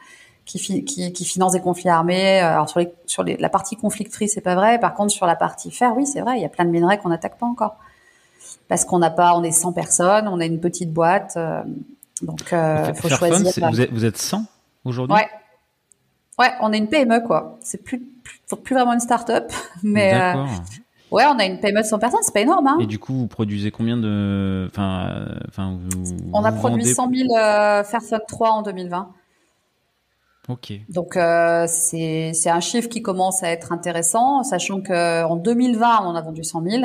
qui, 0.48 0.86
qui, 0.86 1.14
qui 1.14 1.26
financent 1.26 1.52
des 1.52 1.62
conflits 1.62 1.90
armés. 1.90 2.42
Euh, 2.42 2.54
alors 2.54 2.70
sur, 2.70 2.80
les, 2.80 2.90
sur 3.06 3.24
les, 3.24 3.38
la 3.38 3.50
partie 3.50 3.76
conflict 3.76 4.14
free, 4.14 4.30
c'est 4.30 4.42
pas 4.42 4.56
vrai. 4.56 4.80
Par 4.80 4.94
contre, 4.94 5.12
sur 5.12 5.26
la 5.26 5.36
partie 5.36 5.72
fer, 5.72 5.94
oui, 5.96 6.06
c'est 6.06 6.22
vrai. 6.22 6.38
Il 6.38 6.42
y 6.42 6.46
a 6.46 6.50
plein 6.50 6.66
de 6.66 6.72
minerais 6.72 6.98
qu'on 6.98 7.10
n'attaque 7.10 7.38
pas 7.38 7.46
encore 7.46 7.78
parce 8.70 8.86
qu'on 8.86 9.00
n'a 9.00 9.10
pas, 9.10 9.36
on 9.36 9.44
est 9.44 9.52
100 9.52 9.74
personnes, 9.74 10.28
on 10.28 10.40
a 10.40 10.46
une 10.46 10.60
petite 10.60 10.92
boîte, 10.92 11.34
euh, 11.38 11.64
donc 12.22 12.54
euh, 12.54 12.94
faut 12.94 13.10
choisir. 13.10 13.70
vous, 13.70 13.82
êtes, 13.82 13.92
vous 13.92 14.06
êtes 14.06 14.18
100 14.18 14.46
aujourd'hui? 14.86 15.16
Ouais. 15.16 15.28
Ouais, 16.40 16.52
on 16.62 16.72
est 16.72 16.78
une 16.78 16.88
PME 16.88 17.22
quoi. 17.26 17.58
C'est 17.62 17.84
plus, 17.84 18.00
plus, 18.00 18.37
plus 18.56 18.76
vraiment 18.76 18.94
une 18.94 19.00
start-up, 19.00 19.52
mais. 19.84 20.14
Euh, 20.14 20.46
ouais, 21.12 21.26
on 21.26 21.38
a 21.38 21.46
une 21.46 21.60
PME 21.60 21.82
de 21.82 21.86
100 21.86 22.00
personnes, 22.00 22.20
c'est 22.24 22.34
pas 22.34 22.42
énorme. 22.42 22.68
Hein. 22.68 22.78
Et 22.80 22.86
du 22.86 23.00
coup, 23.00 23.14
vous 23.14 23.28
produisez 23.28 23.72
combien 23.72 23.98
de, 23.98 24.68
enfin, 24.72 25.26
enfin, 25.48 25.78
On 26.34 26.44
a 26.44 26.52
produit 26.52 26.86
100 26.86 27.10
000 27.14 27.38
euh, 27.38 27.84
Fairphone 27.84 28.22
3 28.28 28.50
en 28.52 28.62
2020. 28.62 29.10
Ok. 30.50 30.72
Donc 30.88 31.18
euh, 31.18 31.66
c'est 31.68 32.32
c'est 32.34 32.50
un 32.50 32.62
chiffre 32.62 32.88
qui 32.88 33.02
commence 33.02 33.44
à 33.44 33.50
être 33.50 33.74
intéressant, 33.74 34.44
sachant 34.44 34.80
que 34.80 35.26
en 35.26 35.36
2020 35.36 36.04
on 36.04 36.08
en 36.08 36.16
a 36.16 36.22
vendu 36.22 36.44
100 36.44 36.64
000. 36.64 36.84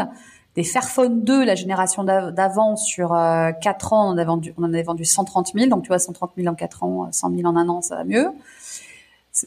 Des 0.55 0.65
Fairphone 0.65 1.25
2, 1.25 1.45
la 1.45 1.55
génération 1.55 2.05
d'avant 2.05 2.77
sur 2.77 3.15
euh, 3.15 3.53
4 3.53 3.93
ans, 3.95 4.09
on 4.09 4.11
en, 4.11 4.19
avait 4.19 4.27
vendu, 4.27 4.53
on 4.59 4.65
en 4.65 4.73
avait 4.75 4.83
vendu 4.83 5.05
130 5.05 5.53
000. 5.55 5.71
Donc 5.71 5.83
tu 5.83 5.89
vois 5.89 5.99
130 5.99 6.33
000 6.37 6.49
en 6.49 6.55
4 6.55 6.83
ans, 6.83 7.09
100 7.11 7.31
000 7.37 7.49
en 7.49 7.57
un 7.57 7.69
an, 7.69 7.81
ça 7.81 7.97
va 7.97 8.05
mieux. 8.05 8.29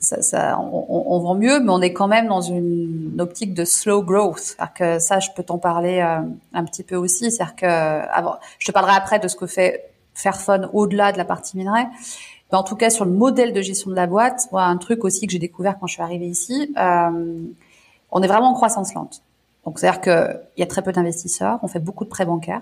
Ça, 0.01 0.21
ça, 0.21 0.59
on, 0.59 1.05
on, 1.07 1.19
vend 1.19 1.35
mieux, 1.35 1.59
mais 1.59 1.71
on 1.71 1.81
est 1.81 1.93
quand 1.93 2.07
même 2.07 2.27
dans 2.27 2.41
une, 2.41 3.15
optique 3.19 3.53
de 3.53 3.65
slow 3.65 4.03
growth. 4.03 4.39
cest 4.39 4.73
que 4.75 4.99
ça, 4.99 5.19
je 5.19 5.29
peux 5.35 5.43
t'en 5.43 5.57
parler 5.57 5.99
euh, 5.99 6.19
un 6.53 6.63
petit 6.65 6.83
peu 6.83 6.95
aussi. 6.95 7.31
C'est-à-dire 7.31 7.55
que, 7.55 7.65
avant, 7.65 8.35
je 8.59 8.67
te 8.67 8.71
parlerai 8.71 8.95
après 8.95 9.19
de 9.19 9.27
ce 9.27 9.35
que 9.35 9.47
fait 9.47 9.89
Fairphone 10.13 10.69
au-delà 10.73 11.11
de 11.11 11.17
la 11.17 11.25
partie 11.25 11.57
minerai 11.57 11.83
en 12.55 12.63
tout 12.63 12.75
cas, 12.75 12.89
sur 12.89 13.05
le 13.05 13.11
modèle 13.11 13.53
de 13.53 13.61
gestion 13.61 13.91
de 13.91 13.95
la 13.95 14.07
boîte, 14.07 14.47
moi, 14.51 14.63
un 14.63 14.77
truc 14.77 15.03
aussi 15.03 15.27
que 15.27 15.31
j'ai 15.31 15.39
découvert 15.39 15.77
quand 15.79 15.87
je 15.87 15.93
suis 15.93 16.01
arrivée 16.01 16.27
ici, 16.27 16.73
euh, 16.77 17.41
on 18.11 18.21
est 18.21 18.27
vraiment 18.27 18.49
en 18.49 18.53
croissance 18.53 18.93
lente. 18.93 19.21
Donc, 19.65 19.79
c'est-à-dire 19.79 20.01
qu'il 20.01 20.39
y 20.57 20.63
a 20.63 20.67
très 20.67 20.81
peu 20.81 20.91
d'investisseurs, 20.91 21.59
on 21.63 21.67
fait 21.67 21.79
beaucoup 21.79 22.05
de 22.05 22.09
prêts 22.09 22.25
bancaires. 22.25 22.61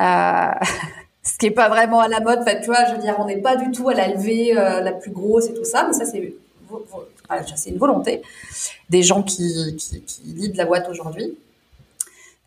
Euh, 0.00 0.52
ce 1.22 1.38
qui 1.38 1.46
est 1.46 1.50
pas 1.50 1.68
vraiment 1.68 2.00
à 2.00 2.08
la 2.08 2.20
mode, 2.20 2.44
fait, 2.44 2.60
tu 2.60 2.66
vois, 2.66 2.84
je 2.86 2.92
veux 2.94 3.00
dire, 3.00 3.16
on 3.18 3.26
n'est 3.26 3.40
pas 3.40 3.56
du 3.56 3.70
tout 3.70 3.88
à 3.88 3.94
la 3.94 4.08
levée 4.08 4.56
euh, 4.56 4.80
la 4.80 4.92
plus 4.92 5.10
grosse 5.10 5.48
et 5.48 5.54
tout 5.54 5.64
ça, 5.64 5.84
mais 5.86 5.92
ça, 5.92 6.04
c'est 6.04 6.34
c'est 7.56 7.70
une 7.70 7.78
volonté 7.78 8.22
des 8.88 9.02
gens 9.02 9.22
qui, 9.22 9.76
qui, 9.76 10.02
qui 10.02 10.52
la 10.54 10.66
boîte 10.66 10.88
aujourd'hui. 10.88 11.36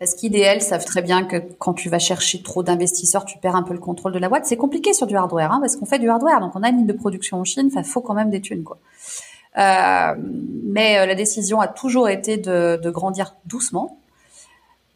Parce 0.04 0.16
qu'IDL 0.16 0.62
savent 0.62 0.84
très 0.84 1.02
bien 1.02 1.24
que 1.24 1.38
quand 1.60 1.74
tu 1.74 1.88
vas 1.88 2.00
chercher 2.00 2.42
trop 2.42 2.62
d'investisseurs, 2.62 3.24
tu 3.24 3.38
perds 3.38 3.56
un 3.56 3.64
peu 3.64 3.74
le 3.74 3.80
contrôle 3.80 4.12
de 4.12 4.20
la 4.20 4.28
boîte. 4.28 4.46
C'est 4.46 4.58
compliqué 4.58 4.92
sur 4.94 5.08
du 5.08 5.16
hardware, 5.16 5.52
hein, 5.52 5.60
parce 5.62 5.78
qu'on 5.78 5.86
fait 5.86 6.00
du 6.00 6.10
hardware, 6.10 6.42
donc 6.42 6.56
on 6.56 6.64
a 6.64 6.68
une 6.68 6.80
ligne 6.80 6.88
de 6.88 6.94
production 6.94 7.40
en 7.40 7.46
Chine. 7.46 7.70
Enfin, 7.72 7.84
faut 7.84 8.02
quand 8.02 8.14
même 8.14 8.30
des 8.30 8.42
thunes, 8.42 8.64
quoi. 8.64 8.80
Euh, 9.58 10.16
mais 10.66 10.98
euh, 10.98 11.06
la 11.06 11.16
décision 11.16 11.62
a 11.62 11.68
toujours 11.68 12.10
été 12.10 12.38
de, 12.38 12.80
de, 12.84 12.90
grandir 12.90 13.36
doucement, 13.46 13.98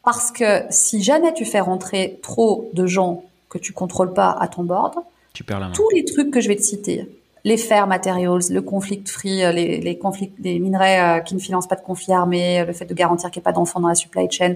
parce 0.03 0.31
que 0.31 0.63
si 0.71 1.03
jamais 1.03 1.33
tu 1.33 1.45
fais 1.45 1.59
rentrer 1.59 2.19
trop 2.23 2.69
de 2.73 2.85
gens 2.85 3.23
que 3.49 3.59
tu 3.59 3.71
contrôles 3.71 4.13
pas 4.13 4.31
à 4.31 4.47
ton 4.47 4.63
board, 4.63 4.95
tu 5.31 5.43
perds 5.43 5.59
la 5.59 5.67
main. 5.67 5.73
tous 5.73 5.89
les 5.91 6.03
trucs 6.03 6.31
que 6.31 6.41
je 6.41 6.47
vais 6.47 6.55
te 6.55 6.63
citer, 6.63 7.07
les 7.47 7.55
fair 7.55 7.88
materials, 7.88 8.41
le 8.49 8.62
conflict 8.62 9.07
free, 9.07 9.41
euh, 9.41 9.53
les, 9.53 9.79
les 9.79 9.97
conflits, 9.97 10.33
les 10.39 10.60
minerais 10.60 10.99
euh, 10.99 11.19
qui 11.21 11.33
ne 11.33 11.39
financent 11.39 11.67
pas 11.67 11.77
de 11.77 11.81
conflits 11.81 12.12
armés, 12.12 12.65
le 12.65 12.73
fait 12.73 12.86
de 12.86 12.93
garantir 12.93 13.31
qu'il 13.31 13.39
n'y 13.39 13.43
ait 13.43 13.49
pas 13.49 13.53
d'enfants 13.53 13.79
dans 13.79 13.88
la 13.88 13.95
supply 13.95 14.29
chain, 14.29 14.55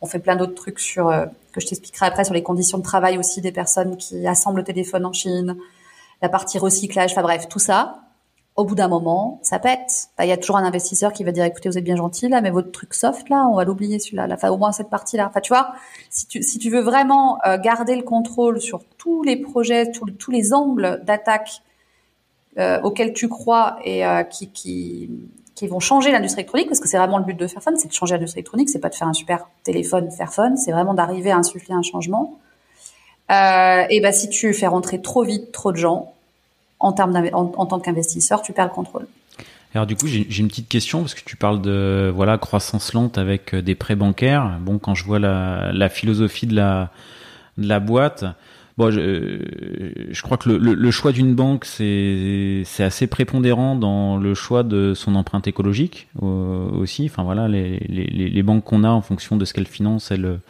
on 0.00 0.06
fait 0.06 0.18
plein 0.18 0.34
d'autres 0.34 0.54
trucs 0.54 0.80
sur 0.80 1.08
euh, 1.08 1.26
que 1.52 1.60
je 1.60 1.68
t'expliquerai 1.68 2.06
après 2.06 2.24
sur 2.24 2.34
les 2.34 2.42
conditions 2.42 2.78
de 2.78 2.82
travail 2.82 3.16
aussi 3.16 3.40
des 3.40 3.52
personnes 3.52 3.96
qui 3.96 4.26
assemblent 4.26 4.58
le 4.58 4.64
téléphone 4.64 5.06
en 5.06 5.12
Chine, 5.12 5.56
la 6.20 6.28
partie 6.28 6.58
recyclage, 6.58 7.12
enfin 7.12 7.22
bref, 7.22 7.48
tout 7.48 7.60
ça. 7.60 8.00
Au 8.56 8.64
bout 8.64 8.74
d'un 8.74 8.88
moment, 8.88 9.38
ça 9.42 9.58
pète. 9.58 10.08
Il 10.20 10.26
y 10.26 10.32
a 10.32 10.36
toujours 10.36 10.56
un 10.56 10.64
investisseur 10.64 11.12
qui 11.12 11.24
va 11.24 11.30
dire 11.30 11.44
écoutez, 11.44 11.68
vous 11.68 11.78
êtes 11.78 11.84
bien 11.84 11.96
gentil 11.96 12.28
là, 12.28 12.40
mais 12.40 12.50
votre 12.50 12.70
truc 12.72 12.92
soft 12.92 13.28
là, 13.30 13.46
on 13.50 13.54
va 13.54 13.64
l'oublier 13.64 14.00
celui-là. 14.00 14.26
Enfin, 14.30 14.50
au 14.50 14.58
moins 14.58 14.72
cette 14.72 14.90
partie-là. 14.90 15.28
Enfin, 15.28 15.40
tu 15.40 15.52
vois, 15.52 15.72
si 16.10 16.26
tu 16.26 16.42
si 16.42 16.58
tu 16.58 16.70
veux 16.70 16.82
vraiment 16.82 17.38
euh, 17.46 17.56
garder 17.56 17.94
le 17.94 18.02
contrôle 18.02 18.60
sur 18.60 18.84
tous 18.98 19.22
les 19.22 19.36
projets, 19.36 19.90
tous 19.92 20.30
les 20.30 20.52
angles 20.52 21.00
d'attaque 21.04 21.48
euh, 21.48 21.71
auxquels 22.58 23.12
tu 23.12 23.28
crois 23.28 23.78
et 23.84 24.02
qui 24.30 24.48
qui 24.48 25.10
qui 25.54 25.66
vont 25.68 25.80
changer 25.80 26.10
l'industrie 26.10 26.40
électronique, 26.40 26.68
parce 26.68 26.80
que 26.80 26.88
c'est 26.88 26.98
vraiment 26.98 27.18
le 27.18 27.24
but 27.24 27.36
de 27.36 27.46
Fairphone, 27.46 27.76
c'est 27.76 27.88
de 27.88 27.92
changer 27.92 28.14
l'industrie 28.14 28.40
électronique, 28.40 28.68
c'est 28.68 28.78
pas 28.78 28.88
de 28.88 28.94
faire 28.94 29.08
un 29.08 29.12
super 29.12 29.46
téléphone 29.64 30.10
Fairphone, 30.10 30.56
c'est 30.56 30.72
vraiment 30.72 30.94
d'arriver 30.94 31.30
à 31.30 31.36
insuffler 31.36 31.74
un 31.74 31.82
changement. 31.82 32.38
Euh, 33.30 33.84
et 33.88 34.00
ben 34.00 34.12
si 34.12 34.28
tu 34.28 34.52
fais 34.54 34.66
rentrer 34.66 35.00
trop 35.00 35.22
vite 35.22 35.52
trop 35.52 35.72
de 35.72 35.76
gens 35.76 36.12
en 36.80 36.92
termes 36.92 37.16
en, 37.32 37.52
en 37.56 37.66
tant 37.66 37.80
qu'investisseur, 37.80 38.42
tu 38.42 38.52
perds 38.52 38.66
le 38.66 38.72
contrôle. 38.72 39.06
Alors 39.74 39.86
du 39.86 39.96
coup, 39.96 40.06
j'ai 40.06 40.26
une 40.40 40.48
petite 40.48 40.68
question 40.68 41.00
parce 41.00 41.14
que 41.14 41.24
tu 41.24 41.36
parles 41.36 41.62
de 41.62 42.12
voilà 42.14 42.36
croissance 42.36 42.92
lente 42.92 43.16
avec 43.16 43.54
euh, 43.54 43.62
des 43.62 43.74
prêts 43.74 43.96
bancaires. 43.96 44.58
Bon, 44.60 44.78
quand 44.78 44.94
je 44.94 45.04
vois 45.04 45.18
la, 45.18 45.70
la 45.72 45.88
philosophie 45.88 46.46
de 46.46 46.54
la 46.54 46.90
de 47.56 47.66
la 47.68 47.80
boîte, 47.80 48.24
Je, 48.90 50.22
crois 50.22 50.36
que 50.36 50.50
le, 50.50 50.90
choix 50.90 51.12
d'une 51.12 51.34
banque, 51.34 51.64
c'est 51.64 52.64
assez 52.78 53.06
prépondérant 53.06 53.76
dans 53.76 54.16
le 54.16 54.34
choix 54.34 54.62
de 54.62 54.94
son 54.94 55.14
empreinte 55.14 55.46
écologique 55.46 56.08
euh, 56.22 56.68
aussi. 56.70 57.06
Enfin 57.06 57.22
voilà, 57.22 57.48
les, 57.48 58.42
banques 58.42 58.64
qu'on 58.64 58.84
a 58.84 58.90
en 58.90 59.02
fonction 59.02 59.36
de 59.36 59.44
ce 59.44 59.52
qu'elles 59.54 59.66
financent, 59.66 60.10
elles, 60.10 60.40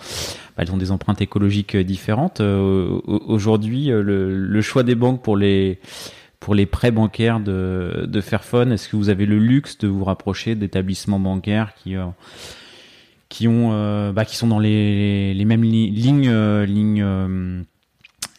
bah, 0.57 0.65
elles 0.65 0.73
ont 0.73 0.77
des 0.77 0.91
empreintes 0.91 1.21
écologiques 1.21 1.77
différentes. 1.77 2.41
Euh, 2.41 3.01
Aujourd'hui, 3.07 3.89
le, 3.89 4.61
choix 4.63 4.83
des 4.83 4.95
banques 4.95 5.23
pour 5.23 5.37
les 5.37 5.79
prêts 6.67 6.91
bancaires 6.91 7.41
de, 7.41 8.21
Fairphone, 8.21 8.73
est-ce 8.73 8.89
que 8.89 8.97
vous 8.97 9.09
avez 9.09 9.27
le 9.27 9.39
luxe 9.39 9.79
de 9.79 9.89
vous 9.89 10.05
rapprocher 10.05 10.55
d'établissements 10.55 11.21
bancaires 11.21 11.75
qui 11.75 11.97
euh, 11.97 12.07
euh, 13.45 14.13
bah, 14.13 14.25
sont 14.27 14.47
dans 14.47 14.59
les, 14.59 15.45
mêmes 15.45 15.65
lignes 15.65 16.31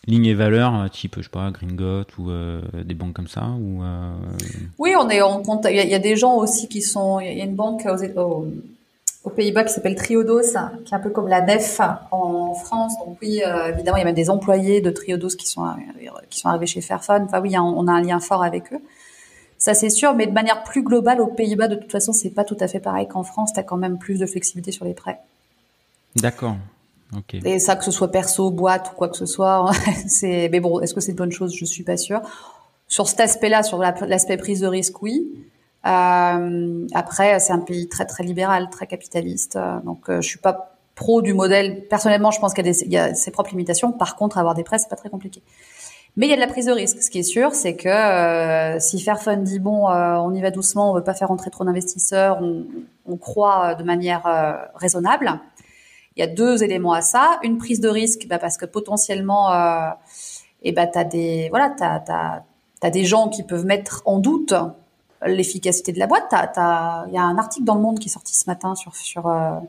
lignes 0.08 0.26
et 0.26 0.34
valeurs 0.34 0.76
euh, 0.82 0.88
type 0.88 1.16
je 1.18 1.24
sais 1.24 1.30
pas 1.30 1.52
Gringot 1.52 2.06
ou 2.18 2.30
euh, 2.30 2.62
des 2.84 2.94
banques 2.94 3.14
comme 3.14 3.28
ça 3.28 3.48
ou 3.60 3.84
euh... 3.84 4.14
oui 4.78 4.94
on 5.00 5.10
est 5.10 5.22
en 5.22 5.42
compte 5.42 5.66
il 5.70 5.76
y, 5.76 5.96
a 5.96 6.00
des 6.00 6.16
gens 6.16 6.36
aussi 6.36 6.68
qui 6.68 6.82
sont 6.82 7.20
il 7.20 7.38
y 7.38 7.42
a 7.42 7.46
une 7.46 7.56
banque 7.56 7.86
aux, 7.86 8.46
aux, 9.24 9.30
Pays-Bas 9.30 9.64
qui 9.64 9.74
s'appelle 9.74 9.96
Triodos 9.96 10.42
qui 10.84 10.94
est 10.94 10.98
un 10.98 11.00
peu 11.00 11.10
comme 11.10 11.30
la 11.30 11.40
Nef 11.40 11.80
en 12.12 12.54
France. 12.56 12.94
Donc 13.00 13.18
oui 13.22 13.42
euh, 13.46 13.70
évidemment 13.70 13.96
il 13.96 14.02
y 14.02 14.04
a 14.04 14.06
même 14.06 14.14
des 14.14 14.30
employés 14.30 14.82
de 14.82 14.92
Triodos 14.92 15.30
qui 15.30 15.48
sont 15.48 15.66
qui 16.30 16.40
sont 16.40 16.50
arrivés 16.50 16.68
chez 16.68 16.82
Fairphone. 16.82 17.24
Enfin 17.24 17.40
oui 17.40 17.58
on 17.58 17.88
a 17.88 17.92
un 17.94 18.02
lien 18.02 18.20
fort 18.20 18.44
avec 18.44 18.74
eux. 18.74 18.82
Ça 19.58 19.74
c'est 19.74 19.90
sûr 19.90 20.14
mais 20.14 20.28
de 20.28 20.34
manière 20.34 20.64
plus 20.64 20.84
globale 20.84 21.22
aux 21.22 21.28
Pays-Bas 21.28 21.70
de 21.70 21.76
toute 21.76 21.92
façon 21.92 22.12
c'est 22.12 22.32
pas 22.32 22.44
tout 22.44 22.58
à 22.60 22.68
fait 22.68 22.82
pareil 22.82 23.08
qu'en 23.08 23.24
France. 23.24 23.54
Tu 23.54 23.60
as 23.62 23.64
quand 23.64 23.78
même 23.78 23.98
plus 23.98 24.20
de 24.20 24.26
flexibilité 24.26 24.74
sur 24.74 24.84
les 24.84 24.94
prêts. 24.94 25.20
D'accord. 26.18 26.58
Et 27.46 27.60
ça, 27.60 27.76
que 27.76 27.84
ce 27.84 27.92
soit 27.92 28.12
perso, 28.12 28.52
boîte 28.52 28.92
ou 28.92 28.96
quoi 28.96 29.10
que 29.10 29.18
ce 29.18 29.26
soit, 29.26 29.72
c'est. 30.08 30.50
Mais 30.52 30.60
bon, 30.60 30.80
est-ce 30.80 30.94
que 30.94 31.02
c'est 31.02 31.12
une 31.12 31.18
bonne 31.18 31.32
chose? 31.32 31.56
Je 31.56 31.66
suis 31.66 31.84
pas 31.84 31.98
sûre. 31.98 32.22
Sur 32.88 33.08
cet 33.08 33.22
aspect-là, 33.22 33.64
sur 33.64 33.78
l'aspect 33.78 34.38
prise 34.38 34.62
de 34.62 34.68
risque, 34.68 35.02
oui. 35.02 35.28
Euh, 35.86 36.88
après, 36.94 37.40
c'est 37.40 37.54
un 37.54 37.60
pays 37.60 37.88
très 37.88 38.06
très 38.06 38.24
libéral, 38.24 38.70
très 38.70 38.88
capitaliste. 38.88 39.58
Donc, 39.86 40.10
euh, 40.10 40.22
je 40.22 40.28
suis 40.28 40.40
pas 40.40 40.78
pro 40.96 41.22
du 41.22 41.34
modèle. 41.34 41.88
Personnellement, 41.88 42.32
je 42.32 42.40
pense 42.40 42.54
qu'il 42.54 42.66
y, 42.68 42.90
y, 42.90 42.98
a 42.98 43.16
ses 43.16 43.32
propres 43.32 43.50
limitations. 43.52 43.92
Par 43.92 44.16
contre, 44.16 44.38
avoir 44.38 44.54
des 44.54 44.64
prêts, 44.64 44.80
c'est 44.80 44.90
pas 44.90 44.96
très 44.96 45.10
compliqué. 45.10 45.42
Mais 46.16 46.28
il 46.28 46.30
y 46.30 46.34
a 46.34 46.36
de 46.36 46.42
la 46.42 46.48
prise 46.48 46.68
de 46.68 46.72
risque. 46.72 47.02
Ce 47.02 47.10
qui 47.10 47.20
est 47.20 47.24
sûr, 47.24 47.56
c'est 47.56 47.76
que 47.76 47.90
euh, 47.90 48.80
si 48.80 49.02
Fairphone 49.02 49.44
dit 49.44 49.60
bon, 49.60 49.90
euh, 49.90 50.16
on 50.18 50.34
y 50.34 50.42
va 50.42 50.52
doucement, 50.52 50.92
on 50.92 50.94
veut 50.94 51.04
pas 51.04 51.16
faire 51.16 51.32
entrer 51.32 51.50
trop 51.50 51.66
d'investisseurs, 51.66 52.40
on, 52.42 52.66
on, 53.08 53.18
croit 53.18 53.74
de 53.74 53.84
manière 53.84 54.28
euh, 54.28 54.54
raisonnable 54.76 55.40
il 56.16 56.20
y 56.20 56.24
a 56.24 56.28
deux 56.28 56.64
éléments 56.64 56.94
à 56.94 57.02
ça. 57.02 57.40
Une 57.44 57.58
prise 57.58 57.80
de 57.80 57.90
risque, 57.90 58.28
bah, 58.28 58.40
parce 58.40 58.58
que 58.58 58.66
potentiellement, 58.66 59.52
euh, 59.52 59.90
et 60.62 60.72
bah, 60.72 60.88
t'as 60.88 61.04
des, 61.04 61.50
voilà, 61.50 61.70
t'as, 61.70 62.00
t'as, 62.00 62.44
t'as 62.80 62.90
des 62.90 63.06
gens 63.06 63.30
qui 63.30 63.44
peuvent 63.44 63.66
mettre 63.66 64.02
en 64.06 64.20
doute 64.20 64.54
l'efficacité 65.26 65.92
de 65.92 66.00
la 66.00 66.08
boîte. 66.08 66.26
T'as, 66.30 66.48
t'as, 66.48 67.08
il 67.08 67.14
y 67.14 67.18
a 67.18 67.24
un 67.24 67.38
article 67.38 67.66
dans 67.66 67.76
le 67.76 67.82
Monde 67.82 68.00
qui 68.00 68.10
est 68.10 68.12
sorti 68.12 68.36
ce 68.36 68.50
matin 68.50 68.76
sur, 68.76 68.96
sur, 68.96 69.28
euh, 69.28 69.60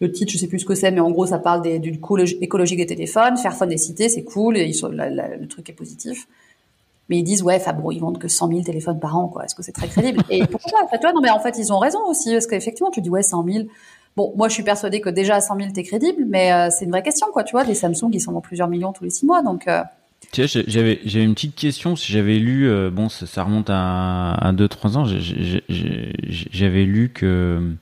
le 0.00 0.12
titre, 0.12 0.32
je 0.32 0.38
sais 0.38 0.46
plus 0.46 0.60
ce 0.60 0.66
que 0.66 0.74
c'est, 0.74 0.90
mais 0.90 1.00
en 1.00 1.10
gros, 1.10 1.26
ça 1.26 1.38
parle 1.38 1.62
des, 1.62 1.78
du 1.78 1.98
coût 1.98 2.18
écologique 2.18 2.78
des 2.78 2.86
téléphones. 2.86 3.36
Fairphone 3.36 3.72
est 3.72 3.78
cité, 3.78 4.08
c'est 4.08 4.24
cool, 4.24 4.58
et 4.58 4.64
ils 4.64 4.74
sont, 4.74 4.88
le 4.88 5.46
truc 5.46 5.70
est 5.70 5.74
positif. 5.74 6.28
Mais 7.08 7.18
ils 7.18 7.22
disent, 7.22 7.42
ouais, 7.42 7.56
enfin 7.56 7.72
bon, 7.72 7.90
ils 7.92 8.00
vendent 8.00 8.18
que 8.18 8.28
100 8.28 8.48
000 8.48 8.62
téléphones 8.62 8.98
par 8.98 9.16
an, 9.16 9.28
quoi. 9.28 9.44
Est-ce 9.44 9.54
que 9.54 9.62
c'est 9.62 9.72
très 9.72 9.88
crédible? 9.88 10.22
Et 10.28 10.44
pourquoi? 10.46 10.80
Après 10.82 10.98
toi, 10.98 11.12
non, 11.12 11.20
mais 11.22 11.30
en 11.30 11.38
fait, 11.38 11.56
ils 11.58 11.72
ont 11.72 11.78
raison 11.78 12.00
aussi, 12.06 12.32
parce 12.32 12.46
qu'effectivement, 12.46 12.90
tu 12.90 13.00
dis, 13.00 13.08
ouais, 13.08 13.22
100 13.22 13.44
000. 13.44 13.64
Bon, 14.16 14.32
moi, 14.34 14.48
je 14.48 14.54
suis 14.54 14.62
persuadée 14.62 15.00
que 15.02 15.10
déjà 15.10 15.36
à 15.36 15.40
100 15.40 15.58
000, 15.58 15.70
t'es 15.72 15.82
crédible, 15.82 16.24
mais 16.26 16.50
euh, 16.52 16.68
c'est 16.70 16.86
une 16.86 16.90
vraie 16.90 17.02
question, 17.02 17.26
quoi. 17.32 17.44
Tu 17.44 17.52
vois, 17.52 17.64
des 17.64 17.74
Samsung, 17.74 18.08
ils 18.12 18.20
sont 18.20 18.32
dans 18.32 18.40
plusieurs 18.40 18.68
millions 18.68 18.92
tous 18.92 19.04
les 19.04 19.10
six 19.10 19.26
mois, 19.26 19.42
donc. 19.42 19.68
Euh... 19.68 19.82
Tu 20.32 20.48
sais, 20.48 20.64
j'avais 20.66 21.00
j'avais 21.04 21.24
une 21.24 21.34
petite 21.34 21.54
question. 21.54 21.94
Si 21.94 22.10
j'avais 22.10 22.38
lu, 22.38 22.66
euh, 22.66 22.90
bon, 22.90 23.10
ça, 23.10 23.42
remonte 23.42 23.68
à, 23.68 24.32
à 24.32 24.52
2-3 24.52 24.96
ans. 24.96 25.04
J'avais 25.68 26.84
lu 26.84 27.10
que 27.10 27.74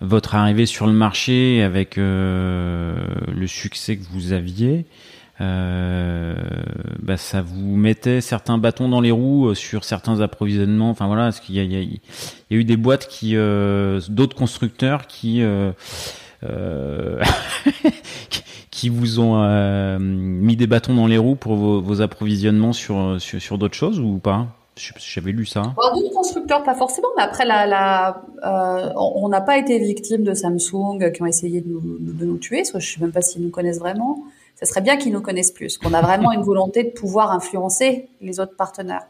votre 0.00 0.34
arrivée 0.34 0.64
sur 0.64 0.86
le 0.86 0.94
marché 0.94 1.62
avec 1.62 1.96
le 1.98 2.96
succès 3.46 3.98
que 3.98 4.04
vous 4.10 4.32
aviez, 4.32 4.86
bah, 5.40 7.16
ça 7.16 7.42
vous 7.42 7.76
mettait 7.76 8.20
certains 8.20 8.58
bâtons 8.58 8.88
dans 8.88 9.00
les 9.00 9.10
roues 9.10 9.48
euh, 9.48 9.54
sur 9.54 9.84
certains 9.84 10.20
approvisionnements. 10.20 10.90
Enfin 10.90 11.06
voilà, 11.06 11.24
parce 11.24 11.40
qu'il 11.40 11.54
y 11.54 11.60
a, 11.60 11.62
y, 11.62 11.76
a, 11.76 11.80
y 11.80 12.00
a 12.50 12.56
eu 12.56 12.64
des 12.64 12.76
boîtes 12.76 13.08
qui, 13.08 13.36
euh, 13.36 14.00
d'autres 14.08 14.36
constructeurs 14.36 15.06
qui 15.06 15.42
euh, 15.42 15.72
qui 18.70 18.88
vous 18.88 19.20
ont 19.20 19.98
mis 19.98 20.56
des 20.56 20.66
bâtons 20.66 20.94
dans 20.94 21.06
les 21.06 21.18
roues 21.18 21.34
pour 21.34 21.56
vos, 21.56 22.00
approvisionnements 22.00 22.72
sur 22.72 23.20
sur, 23.20 23.40
sur 23.40 23.58
d'autres 23.58 23.74
choses 23.74 23.98
ou 23.98 24.18
pas? 24.18 24.46
J'avais 24.98 25.32
lu 25.32 25.44
ça. 25.44 25.74
D'autres 25.94 26.14
constructeurs, 26.14 26.62
pas 26.62 26.74
forcément, 26.74 27.08
mais 27.16 27.22
après, 27.24 27.44
la, 27.44 27.66
la, 27.66 28.22
euh, 28.44 28.92
on 28.96 29.28
n'a 29.28 29.40
pas 29.40 29.58
été 29.58 29.76
victime 29.78 30.22
de 30.22 30.34
Samsung 30.34 31.10
qui 31.12 31.22
ont 31.22 31.26
essayé 31.26 31.60
de 31.60 31.68
nous, 31.68 31.80
de 31.98 32.24
nous 32.24 32.38
tuer. 32.38 32.62
Je 32.64 32.76
ne 32.76 32.80
sais 32.80 33.00
même 33.00 33.10
pas 33.10 33.20
s'ils 33.20 33.42
nous 33.42 33.50
connaissent 33.50 33.80
vraiment. 33.80 34.22
Ça 34.58 34.66
serait 34.66 34.80
bien 34.80 34.96
qu'ils 34.96 35.12
nous 35.12 35.20
connaissent 35.20 35.52
plus, 35.52 35.78
qu'on 35.78 35.94
a 35.94 36.02
vraiment 36.02 36.32
une 36.32 36.42
volonté 36.42 36.82
de 36.82 36.90
pouvoir 36.90 37.30
influencer 37.30 38.08
les 38.20 38.40
autres 38.40 38.56
partenaires. 38.56 39.06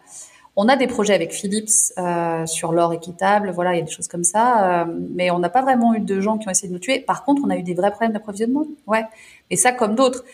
On 0.57 0.69
a 0.69 0.77
des 0.77 0.87
projets 0.87 1.15
avec 1.15 1.33
Philips 1.33 1.71
euh, 1.97 2.45
sur 2.45 2.73
l'or 2.73 2.93
équitable, 2.93 3.51
voilà, 3.53 3.73
il 3.73 3.79
y 3.79 3.81
a 3.81 3.85
des 3.85 3.91
choses 3.91 4.09
comme 4.09 4.25
ça, 4.25 4.83
euh, 4.83 4.85
mais 5.15 5.31
on 5.31 5.39
n'a 5.39 5.49
pas 5.49 5.63
vraiment 5.63 5.95
eu 5.95 6.01
de 6.01 6.21
gens 6.21 6.37
qui 6.37 6.49
ont 6.49 6.51
essayé 6.51 6.69
de 6.69 6.75
nous 6.75 6.81
tuer. 6.81 7.01
Par 7.01 7.25
contre, 7.25 7.43
on 7.47 7.49
a 7.49 7.57
eu 7.57 7.63
des 7.63 7.73
vrais 7.73 7.91
problèmes 7.91 8.13
d'approvisionnement, 8.13 8.67
ouais. 8.87 9.05
Et 9.49 9.57
ça, 9.57 9.73
comme 9.73 9.95
d'autres. 9.95 10.25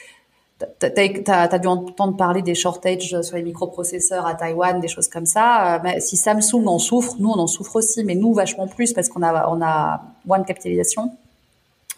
T'as 0.79 0.89
as, 0.89 1.59
dû 1.59 1.67
entendre 1.67 2.17
parler 2.17 2.41
des 2.41 2.55
shortages 2.55 3.21
sur 3.21 3.37
les 3.37 3.43
microprocesseurs 3.43 4.25
à 4.25 4.35
Taïwan, 4.35 4.81
des 4.81 4.89
choses 4.89 5.09
comme 5.09 5.27
ça. 5.27 5.77
Euh, 5.85 5.91
si 5.99 6.17
Samsung 6.17 6.67
en 6.67 6.79
souffre, 6.79 7.17
nous 7.19 7.29
on 7.29 7.39
en 7.39 7.49
souffre 7.49 7.77
aussi, 7.77 8.03
mais 8.05 8.15
nous 8.15 8.33
vachement 8.33 8.67
plus 8.67 8.93
parce 8.93 9.09
qu'on 9.09 9.23
a 9.23 9.49
on 9.49 9.61
a 9.61 10.01
moins 10.25 10.39
de 10.39 10.47
capitalisation, 10.47 11.11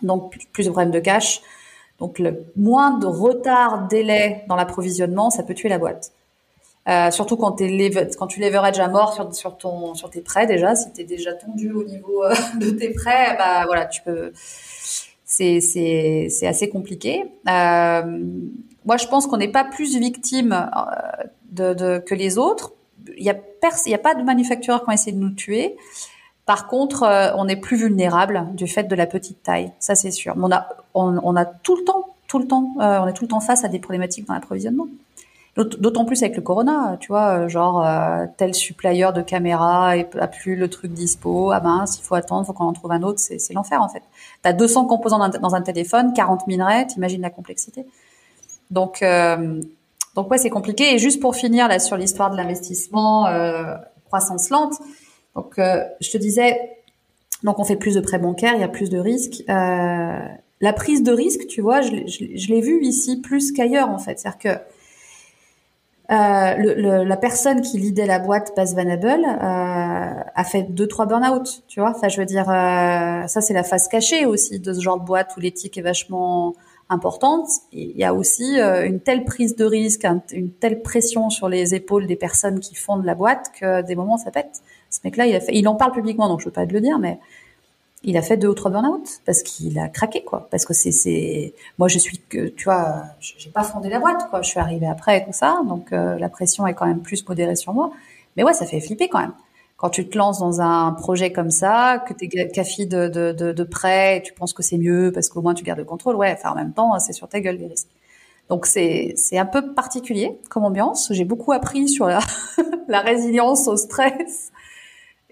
donc 0.02 0.34
plus 0.52 0.64
de 0.64 0.70
problèmes 0.70 0.90
de 0.90 1.00
cash. 1.00 1.42
Donc 1.98 2.18
le 2.18 2.44
moins 2.56 2.98
de 2.98 3.06
retard, 3.06 3.88
délai 3.88 4.44
dans 4.48 4.56
l'approvisionnement, 4.56 5.30
ça 5.30 5.42
peut 5.42 5.54
tuer 5.54 5.68
la 5.68 5.78
boîte. 5.78 6.12
Euh, 6.88 7.10
surtout 7.10 7.36
quand, 7.36 7.60
es 7.60 7.90
quand 8.16 8.28
tu 8.28 8.44
à 8.44 8.88
mort 8.88 9.32
sur, 9.32 9.56
ton, 9.56 9.94
sur 9.94 10.08
tes 10.08 10.20
prêts 10.20 10.46
déjà, 10.46 10.76
si 10.76 10.92
tu 10.92 11.00
es 11.00 11.04
déjà 11.04 11.32
tendu 11.32 11.72
au 11.72 11.82
niveau 11.82 12.22
euh, 12.22 12.32
de 12.60 12.70
tes 12.70 12.90
prêts, 12.90 13.34
bah 13.36 13.64
voilà, 13.66 13.86
tu 13.86 14.02
peux, 14.02 14.32
c'est 15.26 16.46
assez 16.46 16.68
compliqué. 16.68 17.24
Euh, 17.48 18.24
moi, 18.84 18.96
je 18.96 19.06
pense 19.06 19.26
qu'on 19.26 19.36
n'est 19.36 19.50
pas 19.50 19.64
plus 19.64 19.96
victime 19.96 20.52
euh, 20.52 21.24
de, 21.50 21.74
de, 21.74 21.98
que 21.98 22.14
les 22.14 22.38
autres. 22.38 22.72
Il 23.16 23.24
y 23.24 23.30
a 23.30 23.34
a 23.34 23.98
pas 23.98 24.14
de 24.14 24.22
manufacturiers 24.22 24.78
qui 24.78 24.88
ont 24.88 24.92
essayé 24.92 25.12
de 25.12 25.20
nous 25.20 25.34
tuer. 25.34 25.76
Par 26.44 26.68
contre, 26.68 27.02
euh, 27.02 27.32
on 27.36 27.48
est 27.48 27.56
plus 27.56 27.76
vulnérable 27.76 28.46
du 28.54 28.68
fait 28.68 28.84
de 28.84 28.94
la 28.94 29.06
petite 29.06 29.42
taille. 29.42 29.72
Ça, 29.80 29.96
c'est 29.96 30.12
sûr. 30.12 30.34
On 30.40 30.52
a 30.52 30.68
on, 30.96 31.36
a 31.36 31.44
tout 31.44 31.76
le 31.76 31.84
temps, 31.84 32.06
tout 32.26 32.38
le 32.38 32.46
temps, 32.46 32.74
euh, 32.80 33.00
on 33.00 33.06
est 33.06 33.12
tout 33.12 33.24
le 33.24 33.28
temps 33.28 33.40
face 33.40 33.64
à 33.64 33.68
des 33.68 33.78
problématiques 33.78 34.26
dans 34.26 34.34
l'approvisionnement. 34.34 34.88
D'autant 35.56 36.04
plus 36.04 36.22
avec 36.22 36.36
le 36.36 36.42
corona, 36.42 36.98
tu 37.00 37.08
vois, 37.08 37.48
genre 37.48 37.82
euh, 37.82 38.26
tel 38.36 38.54
supplier 38.54 39.08
de 39.14 39.22
caméra 39.22 39.92
a 39.92 40.26
plus 40.26 40.54
le 40.54 40.68
truc 40.68 40.92
dispo, 40.92 41.50
ah 41.50 41.60
mince, 41.60 41.98
il 41.98 42.02
faut 42.02 42.14
attendre, 42.14 42.46
faut 42.46 42.52
qu'on 42.52 42.66
en 42.66 42.74
trouve 42.74 42.92
un 42.92 43.02
autre, 43.02 43.18
c'est 43.20 43.54
l'enfer 43.54 43.80
en 43.80 43.88
fait. 43.88 44.02
Tu 44.42 44.48
as 44.50 44.52
200 44.52 44.84
composants 44.84 45.26
dans 45.30 45.54
un, 45.54 45.62
téléphone, 45.62 46.12
40 46.12 46.46
minerais, 46.46 46.86
t'imagines 46.86 47.22
la 47.22 47.30
complexité. 47.30 47.86
Donc, 48.70 49.00
euh, 49.00 49.62
donc 50.14 50.30
ouais, 50.30 50.38
c'est 50.38 50.50
compliqué. 50.50 50.94
Et 50.94 50.98
juste 50.98 51.20
pour 51.20 51.36
finir 51.36 51.68
là 51.68 51.78
sur 51.78 51.96
l'histoire 51.96 52.30
de 52.30 52.36
l'investissement, 52.36 53.26
euh, 53.26 53.76
croissance 54.06 54.50
lente. 54.50 54.74
Donc, 55.34 55.58
euh, 55.58 55.84
je 56.00 56.10
te 56.10 56.16
disais, 56.16 56.58
donc 57.42 57.58
on 57.58 57.64
fait 57.64 57.76
plus 57.76 57.94
de 57.94 58.00
prêts 58.00 58.18
bancaires, 58.18 58.54
il 58.54 58.60
y 58.60 58.64
a 58.64 58.68
plus 58.68 58.88
de 58.88 58.98
risques. 58.98 59.44
Euh, 59.48 60.18
la 60.60 60.72
prise 60.72 61.02
de 61.02 61.12
risque, 61.12 61.46
tu 61.46 61.60
vois, 61.60 61.82
je, 61.82 61.90
je, 62.06 62.24
je 62.34 62.48
l'ai 62.48 62.60
vu 62.60 62.82
ici 62.82 63.20
plus 63.20 63.52
qu'ailleurs 63.52 63.90
en 63.90 63.98
fait. 63.98 64.18
C'est-à-dire 64.18 64.38
que 64.38 64.60
euh, 66.08 66.54
le, 66.56 67.04
la 67.04 67.16
personne 67.16 67.62
qui 67.62 67.78
lidait 67.78 68.06
la 68.06 68.20
boîte 68.20 68.52
Bas 68.56 68.72
Vanable 68.74 69.24
euh, 69.24 70.22
a 70.34 70.44
fait 70.44 70.62
deux 70.62 70.86
trois 70.86 71.06
burn-out, 71.06 71.64
tu 71.66 71.80
vois. 71.80 71.90
Enfin, 71.90 72.08
je 72.08 72.18
veux 72.18 72.26
dire, 72.26 72.48
euh, 72.48 73.26
ça 73.26 73.40
c'est 73.40 73.54
la 73.54 73.64
face 73.64 73.88
cachée 73.88 74.24
aussi 74.24 74.60
de 74.60 74.72
ce 74.72 74.80
genre 74.80 75.00
de 75.00 75.04
boîte 75.04 75.34
où 75.36 75.40
l'éthique 75.40 75.76
est 75.78 75.82
vachement 75.82 76.54
importante. 76.88 77.48
il 77.72 77.96
y 77.96 78.04
a 78.04 78.14
aussi 78.14 78.60
euh, 78.60 78.86
une 78.86 79.00
telle 79.00 79.24
prise 79.24 79.56
de 79.56 79.64
risque, 79.64 80.06
une 80.32 80.52
telle 80.52 80.82
pression 80.82 81.30
sur 81.30 81.48
les 81.48 81.74
épaules 81.74 82.06
des 82.06 82.14
personnes 82.14 82.60
qui 82.60 82.76
fondent 82.76 83.04
la 83.04 83.16
boîte 83.16 83.50
que 83.58 83.82
des 83.82 83.96
moments 83.96 84.18
ça 84.18 84.30
pète. 84.30 84.62
Ce 84.90 85.00
mec-là, 85.02 85.26
il 85.26 85.34
a 85.34 85.40
fait, 85.40 85.52
il 85.54 85.66
en 85.66 85.74
parle 85.74 85.90
publiquement, 85.90 86.28
donc 86.28 86.38
je 86.40 86.44
veux 86.44 86.52
pas 86.52 86.64
te 86.64 86.72
le 86.72 86.80
dire, 86.80 87.00
mais 87.00 87.18
il 88.06 88.16
a 88.16 88.22
fait 88.22 88.36
deux 88.36 88.48
ou 88.48 88.54
trois 88.54 88.70
burn-out 88.70 89.20
parce 89.26 89.42
qu'il 89.42 89.78
a 89.80 89.88
craqué 89.88 90.22
quoi. 90.22 90.46
Parce 90.50 90.64
que 90.64 90.72
c'est 90.72 90.92
c'est 90.92 91.54
moi 91.76 91.88
je 91.88 91.98
suis 91.98 92.18
que 92.18 92.46
tu 92.48 92.64
vois 92.64 93.02
j'ai 93.20 93.50
pas 93.50 93.64
fondé 93.64 93.88
la 93.88 93.98
boîte 93.98 94.30
quoi. 94.30 94.42
Je 94.42 94.48
suis 94.48 94.60
arrivée 94.60 94.86
après 94.86 95.18
et 95.18 95.24
tout 95.24 95.32
ça. 95.32 95.60
Donc 95.66 95.92
euh, 95.92 96.16
la 96.16 96.28
pression 96.28 96.66
est 96.68 96.74
quand 96.74 96.86
même 96.86 97.02
plus 97.02 97.28
modérée 97.28 97.56
sur 97.56 97.74
moi. 97.74 97.90
Mais 98.36 98.44
ouais 98.44 98.54
ça 98.54 98.64
fait 98.64 98.80
flipper 98.80 99.08
quand 99.08 99.18
même. 99.18 99.34
Quand 99.76 99.90
tu 99.90 100.08
te 100.08 100.16
lances 100.16 100.38
dans 100.38 100.60
un 100.60 100.92
projet 100.92 101.32
comme 101.32 101.50
ça 101.50 102.02
que 102.06 102.14
tu 102.14 102.26
es 102.26 102.48
café 102.48 102.86
de 102.86 103.08
de, 103.08 103.32
de, 103.32 103.52
de 103.52 103.64
près 103.64 104.22
tu 104.24 104.32
penses 104.32 104.52
que 104.52 104.62
c'est 104.62 104.78
mieux 104.78 105.10
parce 105.12 105.28
qu'au 105.28 105.42
moins 105.42 105.54
tu 105.54 105.64
gardes 105.64 105.80
le 105.80 105.84
contrôle 105.84 106.14
ouais 106.14 106.32
enfin 106.32 106.52
en 106.52 106.54
même 106.54 106.72
temps 106.72 106.98
c'est 107.00 107.12
sur 107.12 107.28
ta 107.28 107.40
gueule 107.40 107.56
les 107.56 107.66
risques. 107.66 107.90
Donc 108.48 108.66
c'est 108.66 109.14
c'est 109.16 109.36
un 109.38 109.46
peu 109.46 109.74
particulier 109.74 110.38
comme 110.48 110.64
ambiance. 110.64 111.08
J'ai 111.10 111.24
beaucoup 111.24 111.50
appris 111.52 111.88
sur 111.88 112.06
la 112.06 113.00
résilience 113.00 113.66
au 113.66 113.76
stress 113.76 114.52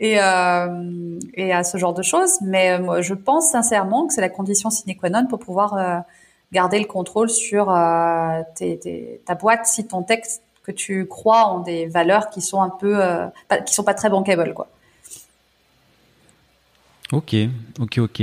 et, 0.05 0.21
euh, 0.21 1.19
et 1.33 1.53
à 1.53 1.65
ce 1.65 1.79
genre 1.79 1.95
de 1.95 2.03
choses. 2.03 2.39
Mais 2.43 2.73
euh, 2.73 2.79
moi, 2.83 3.01
je 3.01 3.15
pense 3.15 3.51
sincèrement 3.51 4.07
que 4.07 4.13
c'est 4.13 4.21
la 4.21 4.29
condition 4.29 4.69
sine 4.69 4.95
qua 4.97 5.09
non 5.09 5.27
pour 5.27 5.39
pouvoir 5.39 5.75
euh, 5.75 5.99
garder 6.53 6.79
le 6.79 6.85
contrôle 6.85 7.31
sur 7.31 7.67
ta 7.67 8.45
boîte 9.41 9.67
si 9.67 9.87
ton 9.87 10.03
texte 10.03 10.43
que 10.63 10.73
tu 10.73 11.07
crois 11.07 11.53
ont 11.55 11.61
des 11.61 11.87
valeurs 11.87 12.31
qui 12.31 12.41
sont 12.41 12.61
un 12.63 12.71
peu, 12.71 13.01
qui 13.67 13.75
sont 13.75 13.83
pas 13.83 13.95
très 13.95 14.09
bankable, 14.09 14.55
quoi. 14.55 14.69
Ok, 17.13 17.35
ok, 17.81 17.99
ok. 17.99 18.23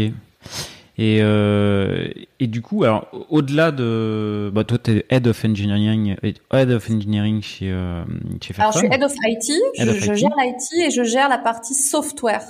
Et, 0.98 1.20
euh, 1.22 2.10
et 2.40 2.48
du 2.48 2.62
coup, 2.62 2.84
alors 2.84 3.08
au-delà 3.30 3.72
de, 3.72 4.52
bah 4.54 4.64
toi 4.66 4.78
t'es 4.78 5.06
head 5.10 5.26
of 5.26 5.44
engineering, 5.46 6.16
head 6.22 6.70
of 6.70 6.90
engineering 6.90 7.42
chez 7.42 7.72
euh, 7.72 8.04
chez 8.42 8.54
Alors 8.60 8.74
je 8.74 8.80
suis 8.80 8.88
head 8.88 9.02
of 9.02 9.14
IT, 9.24 9.54
je, 9.80 9.92
je 9.92 10.14
gère 10.14 10.32
l'IT 10.38 10.86
et 10.86 10.92
je 10.92 11.04
gère 11.04 11.30
la 11.30 11.38
partie 11.38 11.74
software. 11.74 12.44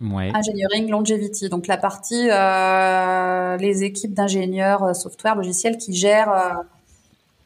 Ouais. 0.00 0.30
Engineering 0.34 0.90
longevity, 0.90 1.48
donc 1.48 1.66
la 1.66 1.78
partie 1.78 2.28
euh, 2.30 3.56
les 3.56 3.82
équipes 3.82 4.12
d'ingénieurs 4.12 4.82
euh, 4.82 4.92
software 4.92 5.34
logiciels 5.34 5.78
qui 5.78 5.94
gèrent 5.94 6.30
euh, 6.30 6.62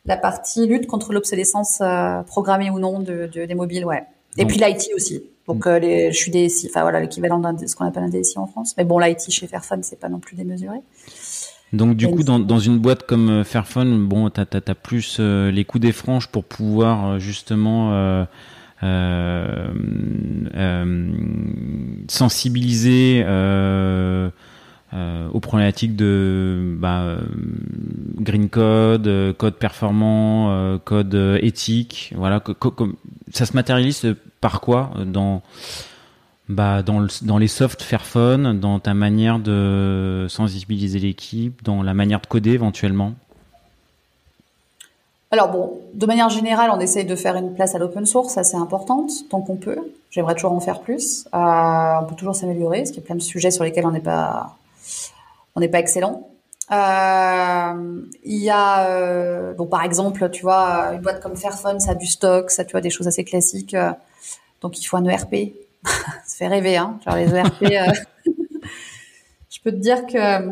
la 0.05 0.16
partie 0.16 0.66
lutte 0.66 0.88
contre 0.88 1.12
l'obsolescence 1.12 1.80
euh, 1.80 2.22
programmée 2.22 2.70
ou 2.70 2.80
non 2.80 2.98
de, 2.98 3.30
de, 3.32 3.44
des 3.44 3.55
mobiles, 3.55 3.84
ouais. 3.84 4.03
Et 4.36 4.42
donc, 4.42 4.51
puis 4.51 4.59
l'IT 4.59 4.88
aussi. 4.96 5.22
Donc 5.49 5.66
euh, 5.66 5.78
les, 5.78 6.12
je 6.12 6.16
suis 6.16 6.30
DSI, 6.30 6.68
enfin 6.68 6.82
voilà 6.82 7.01
l'équivalent 7.01 7.38
d'un 7.38 7.57
ce 7.59 7.74
qu'on 7.74 7.84
appelle 7.84 8.05
un 8.05 8.09
DSI 8.09 8.38
en 8.38 8.47
France. 8.47 8.74
Mais 8.76 8.84
bon, 8.84 8.99
l'IT 8.99 9.30
chez 9.30 9.47
Fairphone, 9.47 9.82
c'est 9.82 9.99
pas 9.99 10.09
non 10.09 10.20
plus 10.20 10.36
démesuré. 10.36 10.78
Donc 11.72 11.97
du 11.97 12.09
coup, 12.09 12.22
dans, 12.24 12.38
dans, 12.41 12.59
une 12.59 12.78
boîte 12.78 13.05
comme 13.05 13.30
euh, 13.30 13.45
Fairphone, 13.45 14.07
bon, 14.07 14.28
t'as 14.28 14.45
as, 14.53 14.70
as, 14.70 14.74
plus 14.74 15.18
euh, 15.20 15.51
les 15.51 15.64
coups 15.64 15.82
des 15.82 15.93
franges 15.93 16.26
pour 16.26 16.45
pouvoir 16.45 17.20
justement 17.20 17.93
euh, 17.93 18.24
euh, 18.82 19.72
sensibiliser 22.09 23.22
aux 24.93 25.41
problématiques 25.41 25.97
de 25.97 26.76
bah, 26.78 27.18
green 28.16 28.49
code, 28.49 29.34
code 29.36 29.55
performant, 29.55 30.78
code 30.84 31.14
éthique. 31.41 32.12
Voilà, 32.16 32.43
ça 33.32 33.47
se 33.47 33.55
matérialise 33.55 34.16
par 34.41 34.61
quoi 34.61 34.91
dans 35.07 35.43
bah, 36.51 36.82
dans, 36.82 36.99
le, 36.99 37.09
dans 37.22 37.38
les 37.38 37.47
soft 37.47 37.80
Fairphone, 37.80 38.59
dans 38.59 38.80
ta 38.80 38.93
manière 38.93 39.38
de 39.38 40.26
sensibiliser 40.28 40.99
l'équipe, 40.99 41.62
dans 41.62 41.82
la 41.82 41.95
manière 41.95 42.20
de 42.20 42.26
coder 42.26 42.51
éventuellement? 42.51 43.14
Alors 45.30 45.53
bon, 45.53 45.78
de 45.95 46.07
manière 46.07 46.28
générale, 46.28 46.70
on 46.74 46.80
essaye 46.80 47.05
de 47.05 47.14
faire 47.14 47.36
une 47.36 47.55
place 47.55 47.76
à 47.76 47.78
l'open 47.78 48.05
source, 48.05 48.36
assez 48.36 48.57
importante, 48.57 49.12
tant 49.30 49.41
qu'on 49.43 49.55
peut. 49.55 49.78
J'aimerais 50.11 50.34
toujours 50.34 50.51
en 50.51 50.59
faire 50.59 50.80
plus. 50.80 51.28
Euh, 51.32 51.93
on 52.03 52.05
peut 52.07 52.16
toujours 52.16 52.34
s'améliorer, 52.34 52.78
parce 52.78 52.91
qu'il 52.91 53.01
y 53.01 53.05
a 53.05 53.07
plein 53.07 53.14
de 53.14 53.22
sujets 53.22 53.53
sur 53.53 53.62
lesquels 53.62 53.86
on 53.86 53.93
n'est 53.93 54.01
pas 54.01 54.57
n'est 55.61 55.69
pas 55.69 55.79
excellent. 55.79 56.31
Euh, 56.71 58.03
il 58.23 58.39
y 58.39 58.51
a, 58.51 58.87
euh, 58.87 59.55
bon, 59.55 59.67
par 59.67 59.85
exemple, 59.85 60.31
tu 60.31 60.43
vois, 60.43 60.93
une 60.95 61.01
boîte 61.01 61.21
comme 61.21 61.37
Fairphone, 61.37 61.81
ça 61.81 61.93
a 61.93 61.95
du 61.95 62.07
stock, 62.07 62.51
ça, 62.51 62.65
tu 62.65 62.73
vois, 62.73 62.81
des 62.81 62.91
choses 62.91 63.09
assez 63.09 63.25
classiques. 63.25 63.75
Euh, 63.75 63.93
donc, 64.61 64.81
il 64.81 64.85
faut 64.85 64.97
un 64.97 65.05
ERP. 65.05 65.35
ça 65.85 66.37
fait 66.39 66.47
rêver, 66.47 66.77
hein. 66.77 66.99
Genre 67.05 67.17
les 67.17 67.35
ERP. 67.35 67.63
Euh, 67.63 67.93
je 69.51 69.59
peux 69.65 69.73
te 69.73 69.77
dire 69.77 70.07
que 70.07 70.51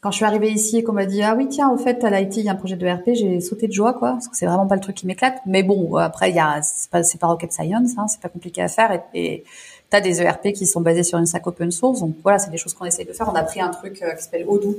quand 0.00 0.10
je 0.10 0.16
suis 0.16 0.24
arrivée 0.24 0.50
ici 0.50 0.78
et 0.78 0.82
qu'on 0.82 0.92
m'a 0.92 1.06
dit 1.06 1.22
ah 1.22 1.34
oui 1.36 1.46
tiens 1.48 1.70
au 1.70 1.78
fait 1.78 2.02
à 2.02 2.10
l'IT 2.10 2.38
il 2.38 2.44
y 2.44 2.48
a 2.48 2.52
un 2.52 2.56
projet 2.56 2.74
de 2.74 2.84
ERP, 2.84 3.10
j'ai 3.14 3.40
sauté 3.40 3.68
de 3.68 3.72
joie 3.72 3.94
quoi 3.94 4.12
parce 4.12 4.26
que 4.26 4.36
c'est 4.36 4.46
vraiment 4.46 4.66
pas 4.66 4.74
le 4.74 4.80
truc 4.80 4.96
qui 4.96 5.06
m'éclate. 5.06 5.38
Mais 5.46 5.62
bon 5.62 5.94
après 5.96 6.30
il 6.30 6.36
y 6.36 6.40
a 6.40 6.60
c'est 6.62 6.90
pas 6.90 7.02
pas 7.20 7.26
rocket 7.28 7.52
science, 7.52 7.92
hein, 7.96 8.08
c'est 8.08 8.20
pas 8.20 8.28
compliqué 8.28 8.62
à 8.62 8.68
faire 8.68 9.00
et 9.14 9.44
tu 9.92 9.96
as 9.96 10.00
des 10.00 10.20
ERP 10.20 10.52
qui 10.52 10.66
sont 10.66 10.80
basés 10.80 11.04
sur 11.04 11.18
une 11.18 11.26
stack 11.26 11.46
open 11.46 11.70
source 11.70 12.00
donc 12.00 12.16
voilà 12.22 12.38
c'est 12.38 12.50
des 12.50 12.56
choses 12.56 12.74
qu'on 12.74 12.86
essaye 12.86 13.06
de 13.06 13.12
faire. 13.12 13.28
On 13.28 13.36
a 13.36 13.44
pris 13.44 13.60
un 13.60 13.70
truc 13.70 13.94
qui 13.94 14.22
s'appelle 14.22 14.44
Odoo 14.48 14.76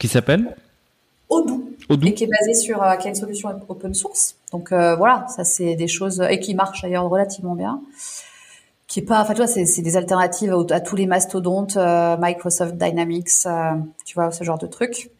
qui 0.00 0.08
s'appelle 0.08 0.56
Odoo, 1.28 1.62
Odoo. 1.88 2.08
Et 2.08 2.14
qui 2.14 2.24
est 2.24 2.26
basé 2.26 2.54
sur 2.54 2.82
euh, 2.82 2.96
qui 2.96 3.06
a 3.06 3.10
une 3.10 3.14
solution 3.14 3.50
open 3.68 3.94
source. 3.94 4.34
Donc 4.50 4.72
euh, 4.72 4.96
voilà, 4.96 5.26
ça 5.28 5.44
c'est 5.44 5.76
des 5.76 5.86
choses 5.86 6.20
et 6.28 6.40
qui 6.40 6.54
marchent 6.54 6.82
d'ailleurs 6.82 7.08
relativement 7.08 7.54
bien. 7.54 7.80
Qui 8.88 9.00
est 9.00 9.02
pas, 9.04 9.20
enfin 9.20 9.34
tu 9.34 9.42
vois, 9.42 9.46
c'est 9.46 9.82
des 9.82 9.96
alternatives 9.96 10.52
à, 10.70 10.80
tous 10.80 10.96
les 10.96 11.06
mastodontes, 11.06 11.76
euh, 11.76 12.16
Microsoft 12.18 12.74
Dynamics, 12.76 13.46
tu 14.04 14.14
vois, 14.14 14.32
ce 14.32 14.42
genre 14.42 14.58
de 14.58 14.66
trucs. 14.66 15.10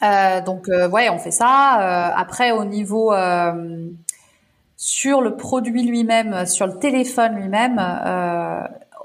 donc 0.00 0.68
ouais, 0.68 1.10
on 1.10 1.18
fait 1.18 1.32
ça. 1.32 2.14
après 2.16 2.52
au 2.52 2.64
niveau 2.64 3.12
sur 4.78 5.20
le 5.20 5.36
produit 5.36 5.82
lui-même, 5.82 6.46
sur 6.46 6.66
le 6.66 6.78
téléphone 6.78 7.34
lui-même, 7.34 7.78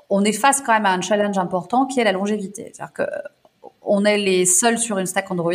on 0.10 0.24
est 0.24 0.32
face 0.32 0.62
quand 0.62 0.74
même 0.74 0.86
à 0.86 0.94
un 0.94 1.02
challenge 1.02 1.38
important 1.40 1.88
qui 1.88 2.00
est 2.00 2.04
la 2.04 2.12
longévité. 2.12 2.72
C'est-à-dire 2.74 2.94
que 2.94 3.04
on 3.82 4.06
est 4.06 4.18
les 4.18 4.46
seuls 4.46 4.78
sur 4.78 4.98
une 5.00 5.08
stack 5.08 5.30
Android 5.32 5.52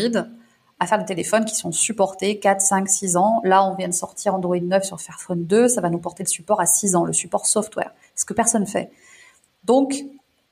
à 0.80 0.86
faire 0.86 0.98
des 0.98 1.04
téléphones 1.04 1.44
qui 1.44 1.54
sont 1.54 1.72
supportés 1.72 2.38
4, 2.38 2.60
5, 2.60 2.88
6 2.88 3.16
ans. 3.16 3.40
Là, 3.44 3.64
on 3.64 3.74
vient 3.74 3.88
de 3.88 3.94
sortir 3.94 4.34
Android 4.34 4.60
9 4.60 4.84
sur 4.84 5.00
Fairphone 5.00 5.44
2, 5.44 5.68
ça 5.68 5.80
va 5.80 5.90
nous 5.90 5.98
porter 5.98 6.22
le 6.22 6.28
support 6.28 6.60
à 6.60 6.66
6 6.66 6.94
ans, 6.94 7.04
le 7.04 7.12
support 7.12 7.46
software, 7.46 7.92
ce 8.14 8.24
que 8.24 8.34
personne 8.34 8.66
fait. 8.66 8.90
Donc, 9.64 9.94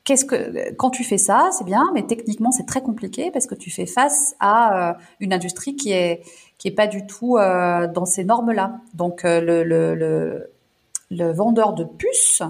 qu'est-ce 0.04 0.24
que 0.24 0.72
quand 0.74 0.90
tu 0.90 1.04
fais 1.04 1.18
ça, 1.18 1.50
c'est 1.52 1.64
bien, 1.64 1.84
mais 1.94 2.06
techniquement, 2.06 2.50
c'est 2.50 2.66
très 2.66 2.82
compliqué 2.82 3.30
parce 3.30 3.46
que 3.46 3.54
tu 3.54 3.70
fais 3.70 3.86
face 3.86 4.34
à 4.40 4.90
euh, 4.90 4.94
une 5.20 5.32
industrie 5.32 5.76
qui 5.76 5.92
est 5.92 6.22
qui 6.58 6.68
est 6.68 6.72
pas 6.72 6.86
du 6.86 7.06
tout 7.06 7.36
euh, 7.36 7.86
dans 7.86 8.06
ces 8.06 8.24
normes-là. 8.24 8.80
Donc, 8.94 9.24
euh, 9.24 9.40
le, 9.40 9.62
le, 9.62 9.94
le, 9.94 10.50
le 11.10 11.32
vendeur 11.32 11.74
de 11.74 11.84
puces 11.84 12.42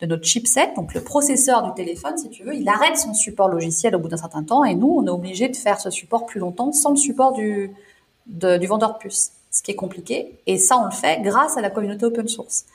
de 0.00 0.06
notre 0.06 0.24
chipset, 0.24 0.72
donc 0.74 0.92
le 0.92 1.02
processeur 1.02 1.62
du 1.62 1.72
téléphone, 1.74 2.18
si 2.18 2.28
tu 2.28 2.42
veux, 2.42 2.54
il 2.54 2.68
arrête 2.68 2.96
son 2.96 3.14
support 3.14 3.48
logiciel 3.48 3.94
au 3.94 4.00
bout 4.00 4.08
d'un 4.08 4.16
certain 4.16 4.42
temps 4.42 4.64
et 4.64 4.74
nous, 4.74 4.88
on 4.88 5.06
est 5.06 5.10
obligé 5.10 5.48
de 5.48 5.56
faire 5.56 5.80
ce 5.80 5.90
support 5.90 6.26
plus 6.26 6.40
longtemps 6.40 6.72
sans 6.72 6.90
le 6.90 6.96
support 6.96 7.32
du, 7.32 7.70
du 8.26 8.66
vendeur 8.66 8.94
de 8.94 8.98
puce, 8.98 9.32
ce 9.50 9.62
qui 9.62 9.70
est 9.70 9.76
compliqué. 9.76 10.40
Et 10.46 10.58
ça, 10.58 10.76
on 10.78 10.86
le 10.86 10.90
fait 10.90 11.22
grâce 11.22 11.56
à 11.56 11.60
la 11.60 11.70
communauté 11.70 12.04
open 12.04 12.26
source. 12.26 12.66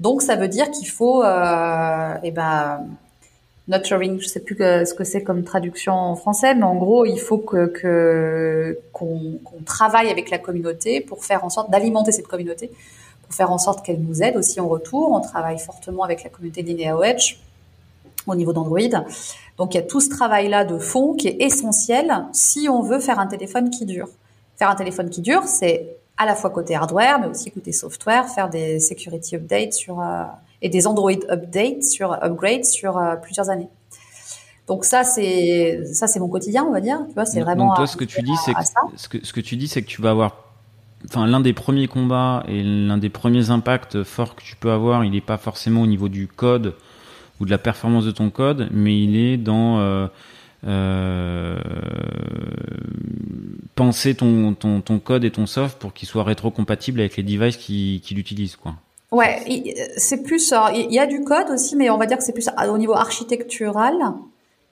Donc, 0.00 0.22
ça 0.22 0.36
veut 0.36 0.48
dire 0.48 0.70
qu'il 0.70 0.88
faut, 0.88 1.22
euh, 1.22 2.14
eh 2.22 2.30
ben, 2.30 2.86
nurturing, 3.68 4.20
je 4.20 4.26
sais 4.26 4.40
plus 4.40 4.56
ce 4.56 4.92
que 4.94 5.04
c'est 5.04 5.22
comme 5.22 5.42
traduction 5.42 5.94
en 5.94 6.16
français, 6.16 6.54
mais 6.54 6.64
en 6.64 6.74
gros, 6.74 7.06
il 7.06 7.18
faut 7.18 7.38
que 7.38 8.78
qu'on 8.92 9.40
travaille 9.64 10.10
avec 10.10 10.30
la 10.30 10.38
communauté 10.38 11.00
pour 11.00 11.24
faire 11.24 11.44
en 11.44 11.50
sorte 11.50 11.70
d'alimenter 11.70 12.12
cette 12.12 12.28
communauté 12.28 12.70
pour 13.24 13.34
faire 13.34 13.50
en 13.50 13.58
sorte 13.58 13.84
qu'elle 13.84 14.00
nous 14.00 14.22
aide 14.22 14.36
aussi 14.36 14.60
en 14.60 14.68
retour. 14.68 15.10
On 15.12 15.20
travaille 15.20 15.58
fortement 15.58 16.04
avec 16.04 16.22
la 16.24 16.30
communauté 16.30 16.64
Edge 17.04 17.38
au 18.26 18.34
niveau 18.34 18.52
d'Android. 18.52 18.80
Donc 19.56 19.74
il 19.74 19.78
y 19.78 19.80
a 19.80 19.82
tout 19.82 20.00
ce 20.00 20.08
travail-là 20.08 20.64
de 20.64 20.78
fond 20.78 21.14
qui 21.14 21.28
est 21.28 21.36
essentiel 21.40 22.26
si 22.32 22.68
on 22.68 22.82
veut 22.82 23.00
faire 23.00 23.18
un 23.18 23.26
téléphone 23.26 23.70
qui 23.70 23.86
dure. 23.86 24.08
Faire 24.56 24.70
un 24.70 24.74
téléphone 24.74 25.10
qui 25.10 25.20
dure, 25.20 25.44
c'est 25.44 25.96
à 26.16 26.26
la 26.26 26.34
fois 26.34 26.50
côté 26.50 26.74
hardware, 26.74 27.18
mais 27.20 27.26
aussi 27.26 27.50
côté 27.50 27.72
software, 27.72 28.28
faire 28.28 28.48
des 28.48 28.78
security 28.78 29.36
updates 29.36 29.72
sur 29.72 30.00
euh, 30.00 30.24
et 30.64 30.70
des 30.70 30.86
Android 30.86 31.12
updates 31.30 31.84
sur 31.84 32.12
upgrades 32.24 32.64
sur 32.64 32.96
euh, 32.96 33.16
plusieurs 33.16 33.50
années. 33.50 33.68
Donc 34.66 34.86
ça 34.86 35.04
c'est 35.04 35.84
ça 35.92 36.08
c'est 36.08 36.18
mon 36.18 36.28
quotidien, 36.28 36.64
on 36.64 36.72
va 36.72 36.80
dire. 36.80 37.04
Tu 37.06 37.14
vois, 37.14 37.26
c'est 37.26 37.42
vraiment. 37.42 37.66
Donc 37.66 37.76
toi, 37.76 37.86
ce 37.86 37.98
que 37.98 38.04
tu 38.04 38.22
dis, 38.22 38.34
c'est 38.44 38.54
ce 38.96 39.08
que 39.08 39.24
ce 39.24 39.32
que 39.34 39.40
tu 39.40 39.56
dis, 39.56 39.68
c'est 39.68 39.82
que 39.82 39.86
tu 39.86 40.00
vas 40.00 40.10
avoir 40.10 40.44
enfin 41.06 41.26
l'un 41.26 41.40
des 41.40 41.52
premiers 41.52 41.86
combats 41.86 42.42
et 42.48 42.62
l'un 42.62 42.96
des 42.96 43.10
premiers 43.10 43.50
impacts 43.50 44.02
forts 44.04 44.34
que 44.34 44.42
tu 44.42 44.56
peux 44.56 44.70
avoir, 44.70 45.04
il 45.04 45.12
n'est 45.12 45.20
pas 45.20 45.36
forcément 45.36 45.82
au 45.82 45.86
niveau 45.86 46.08
du 46.08 46.26
code 46.28 46.74
ou 47.40 47.44
de 47.44 47.50
la 47.50 47.58
performance 47.58 48.06
de 48.06 48.10
ton 48.10 48.30
code, 48.30 48.68
mais 48.72 48.98
il 48.98 49.16
est 49.16 49.36
dans 49.36 49.80
euh, 49.80 50.06
euh, 50.66 51.58
penser 53.74 54.14
ton, 54.14 54.54
ton, 54.54 54.80
ton, 54.80 54.98
code 54.98 55.24
et 55.24 55.30
ton 55.30 55.44
soft 55.44 55.78
pour 55.78 55.92
qu'il 55.92 56.08
soit 56.08 56.24
rétrocompatible 56.24 57.00
avec 57.00 57.18
les 57.18 57.22
devices 57.22 57.58
qui, 57.58 58.00
qui 58.02 58.14
l'utilisent, 58.14 58.56
quoi. 58.56 58.76
Ouais, 59.14 59.42
c'est 59.96 60.22
plus, 60.22 60.52
il 60.74 60.92
y 60.92 60.98
a 60.98 61.06
du 61.06 61.22
code 61.22 61.50
aussi, 61.50 61.76
mais 61.76 61.88
on 61.90 61.98
va 61.98 62.06
dire 62.06 62.18
que 62.18 62.24
c'est 62.24 62.32
plus 62.32 62.48
au 62.68 62.78
niveau 62.78 62.94
architectural 62.94 63.94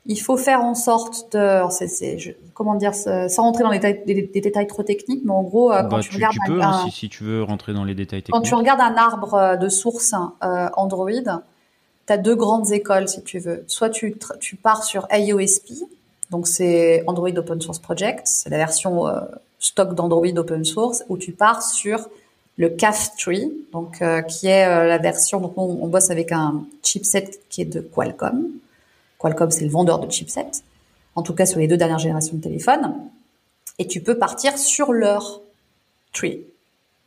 il 0.07 0.17
faut 0.17 0.37
faire 0.37 0.63
en 0.63 0.75
sorte 0.75 1.33
de, 1.33 1.61
c'est, 1.71 2.37
comment 2.55 2.75
dire, 2.75 2.95
sans 2.95 3.43
rentrer 3.43 3.63
dans 3.63 3.71
les 3.71 3.79
détails, 3.79 4.03
des, 4.05 4.41
détails 4.41 4.67
trop 4.67 4.83
techniques, 4.83 5.23
mais 5.25 5.33
en 5.33 5.43
gros, 5.43 5.73
euh, 5.73 5.83
quand 5.83 5.97
bah, 5.97 6.01
tu, 6.01 6.15
regardes 6.15 6.37
peux, 6.47 6.61
hein, 6.61 6.87
si, 6.91 7.09
tu 7.09 7.23
veux 7.25 7.43
rentrer 7.43 7.73
dans 7.73 7.85
les 7.85 7.95
détails 7.95 8.23
techniques. 8.23 8.35
Quand 8.35 8.49
tu 8.49 8.55
regardes 8.55 8.81
un 8.81 8.97
arbre 8.97 9.35
euh, 9.35 9.57
de 9.57 9.69
source 9.69 10.13
euh, 10.43 10.69
Android, 10.77 11.11
tu 12.07 12.13
as 12.13 12.19
deux 12.19 12.35
grandes 12.35 12.73
écoles, 12.73 13.09
si 13.09 13.23
tu 13.23 13.39
veux. 13.39 13.65
Soit 13.69 13.91
tu, 13.91 14.17
tu 14.41 14.57
pars 14.57 14.83
sur 14.83 15.07
AOSP, 15.11 15.73
donc 16.31 16.49
c'est 16.49 17.05
Android 17.07 17.29
Open 17.29 17.61
Source 17.61 17.79
Project, 17.79 18.23
c'est 18.25 18.51
la 18.51 18.57
version 18.57 19.07
stock 19.61 19.95
d'Android 19.95 20.37
Open 20.37 20.65
Source, 20.65 21.05
ou 21.09 21.17
tu 21.17 21.31
pars 21.31 21.63
sur 21.63 22.09
le 22.59 22.69
CAF 22.69 23.17
Tree, 23.17 23.53
donc 23.73 24.03
qui 24.29 24.47
est 24.47 24.67
la 24.67 24.99
version. 24.99 25.41
Donc 25.41 25.55
on, 25.57 25.79
on 25.81 25.89
bosse 25.89 26.11
avec 26.11 26.33
un 26.33 26.65
chipset 26.83 27.31
qui 27.49 27.63
est 27.63 27.67
de 27.67 27.81
Qualcomm 27.81 28.49
Qualcomm, 29.23 29.51
c'est 29.51 29.65
le 29.65 29.71
vendeur 29.71 30.01
de 30.01 30.11
chipsets, 30.11 30.63
en 31.15 31.23
tout 31.23 31.35
cas 31.35 31.47
sur 31.47 31.61
les 31.61 31.69
deux 31.69 31.77
dernières 31.77 32.01
générations 32.01 32.37
de 32.37 32.43
téléphones, 32.43 32.95
et 33.79 33.87
tu 33.87 34.03
peux 34.03 34.19
partir 34.19 34.59
sur 34.59 34.93
leur 34.93 35.41
tree. 36.13 36.45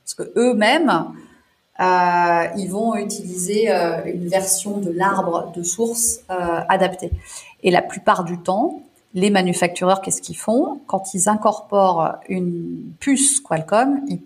Parce 0.04 0.14
que 0.14 0.32
eux-mêmes, 0.38 1.06
euh, 1.80 2.48
ils 2.58 2.70
vont 2.70 2.96
utiliser 2.96 3.70
euh, 3.70 4.02
une 4.06 4.28
version 4.28 4.78
de 4.78 4.92
l'arbre 4.92 5.52
de 5.54 5.62
source 5.64 6.22
euh, 6.30 6.62
adaptée. 6.70 7.12
Et 7.64 7.72
la 7.72 7.82
plupart 7.82 8.24
du 8.24 8.38
temps, 8.38 8.82
les 9.14 9.30
manufactureurs, 9.30 10.02
qu'est-ce 10.02 10.22
qu'ils 10.22 10.38
font? 10.38 10.80
Quand 10.88 11.14
ils 11.14 11.28
incorporent 11.28 12.16
une 12.30 12.94
puce 13.00 13.42
Qualcomm, 13.42 14.02
ils 14.08 14.22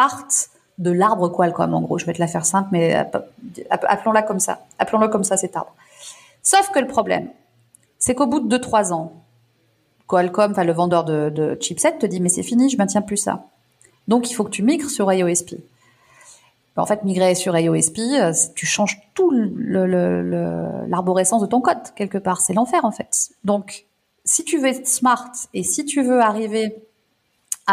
partent 0.00 0.48
de 0.78 0.90
l'arbre 0.90 1.28
Qualcomm. 1.28 1.74
En 1.74 1.82
gros, 1.82 1.98
je 1.98 2.06
vais 2.06 2.14
te 2.14 2.20
la 2.20 2.26
faire 2.26 2.46
simple, 2.46 2.70
mais 2.72 2.94
appelons-la 3.68 4.22
comme 4.22 4.40
ça. 4.40 4.60
Appelons-le 4.78 5.08
comme 5.08 5.24
ça, 5.24 5.36
cet 5.36 5.56
arbre. 5.56 5.74
Sauf 6.42 6.70
que 6.70 6.78
le 6.78 6.86
problème, 6.86 7.28
c'est 7.98 8.14
qu'au 8.14 8.26
bout 8.26 8.40
de 8.40 8.56
2-3 8.56 8.94
ans, 8.94 9.12
Qualcomm, 10.08 10.52
enfin 10.52 10.64
le 10.64 10.72
vendeur 10.72 11.04
de, 11.04 11.28
de 11.28 11.54
chipset, 11.60 11.98
te 11.98 12.06
dit 12.06 12.18
mais 12.18 12.30
c'est 12.30 12.42
fini, 12.42 12.70
je 12.70 12.78
maintiens 12.78 13.02
plus 13.02 13.18
ça. 13.18 13.44
Donc 14.08 14.30
il 14.30 14.34
faut 14.34 14.44
que 14.44 14.48
tu 14.48 14.62
migres 14.62 14.88
sur 14.88 15.10
AOSP. 15.10 15.56
En 16.76 16.86
fait, 16.86 17.04
migrer 17.04 17.34
sur 17.34 17.54
AOSP, 17.54 17.98
euh, 17.98 18.32
tu 18.54 18.64
changes 18.64 19.02
tout 19.12 19.30
l'arborescence 19.30 21.42
de 21.42 21.46
ton 21.46 21.60
code 21.60 21.92
quelque 21.94 22.16
part. 22.16 22.40
C'est 22.40 22.54
l'enfer 22.54 22.86
en 22.86 22.90
fait. 22.90 23.32
Donc, 23.44 23.84
si 24.24 24.44
tu 24.44 24.56
veux 24.56 24.68
être 24.68 24.88
smart 24.88 25.30
et 25.52 25.62
si 25.62 25.84
tu 25.84 26.02
veux 26.02 26.22
arriver 26.22 26.74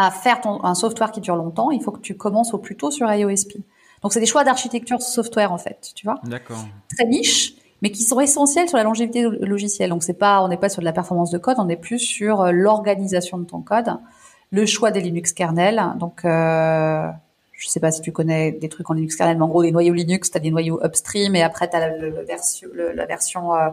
à 0.00 0.12
faire 0.12 0.40
ton, 0.40 0.62
un 0.64 0.74
software 0.74 1.10
qui 1.10 1.20
dure 1.20 1.34
longtemps, 1.34 1.72
il 1.72 1.82
faut 1.82 1.90
que 1.90 2.00
tu 2.00 2.16
commences 2.16 2.54
au 2.54 2.58
plus 2.58 2.76
tôt 2.76 2.92
sur 2.92 3.08
AOSP. 3.08 3.56
Donc, 4.02 4.12
c'est 4.12 4.20
des 4.20 4.26
choix 4.26 4.44
d'architecture 4.44 5.02
software 5.02 5.52
en 5.52 5.58
fait, 5.58 5.90
tu 5.96 6.06
vois. 6.06 6.20
D'accord. 6.22 6.64
Très 6.96 7.04
niche, 7.04 7.54
mais 7.82 7.90
qui 7.90 8.04
sont 8.04 8.20
essentiels 8.20 8.68
sur 8.68 8.78
la 8.78 8.84
longévité 8.84 9.22
logicielle. 9.22 9.90
Donc 9.90 10.04
c'est 10.04 10.14
pas, 10.14 10.40
on 10.42 10.48
n'est 10.48 10.56
pas 10.56 10.68
sur 10.68 10.82
de 10.82 10.84
la 10.84 10.92
performance 10.92 11.32
de 11.32 11.38
code, 11.38 11.56
on 11.58 11.68
est 11.68 11.76
plus 11.76 11.98
sur 11.98 12.42
euh, 12.42 12.52
l'organisation 12.52 13.38
de 13.38 13.44
ton 13.44 13.60
code, 13.60 13.88
le 14.52 14.66
choix 14.66 14.92
des 14.92 15.00
Linux 15.00 15.32
kernels. 15.32 15.82
Donc 15.98 16.24
euh, 16.24 17.08
je 17.52 17.68
sais 17.68 17.80
pas 17.80 17.90
si 17.90 18.00
tu 18.00 18.12
connais 18.12 18.52
des 18.52 18.68
trucs 18.68 18.88
en 18.88 18.94
Linux 18.94 19.16
kernel, 19.16 19.36
mais 19.36 19.42
en 19.42 19.48
gros 19.48 19.62
les 19.62 19.72
noyaux 19.72 19.94
Linux, 19.94 20.30
tu 20.30 20.36
as 20.36 20.40
des 20.40 20.52
noyaux 20.52 20.80
upstream 20.84 21.34
et 21.34 21.42
après 21.42 21.68
tu 21.68 21.74
as 21.76 21.88
la, 21.88 22.22
version, 22.22 22.68
la 22.72 23.06
version 23.06 23.54
euh, 23.54 23.70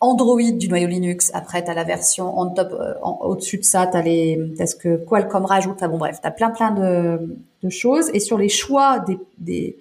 Android 0.00 0.52
du 0.52 0.68
noyau 0.68 0.88
Linux. 0.88 1.30
Après 1.34 1.64
tu 1.64 1.70
as 1.70 1.74
la 1.74 1.84
version 1.84 2.38
on 2.38 2.50
top, 2.50 2.72
euh, 2.72 2.94
au-dessus 3.02 3.58
de 3.58 3.64
ça, 3.64 3.86
tu 3.86 3.96
as 3.96 4.02
les, 4.02 4.52
as 4.58 4.66
ce 4.66 4.76
que 4.76 4.96
Qualcomm 4.96 5.44
rajoute. 5.44 5.78
Ah 5.80 5.88
bon 5.88 5.98
bref, 5.98 6.20
tu 6.20 6.26
as 6.26 6.30
plein 6.30 6.50
plein 6.50 6.70
de, 6.70 7.36
de 7.62 7.68
choses 7.68 8.10
et 8.12 8.20
sur 8.20 8.38
les 8.38 8.48
choix 8.48 9.00
des, 9.00 9.18
des 9.38 9.78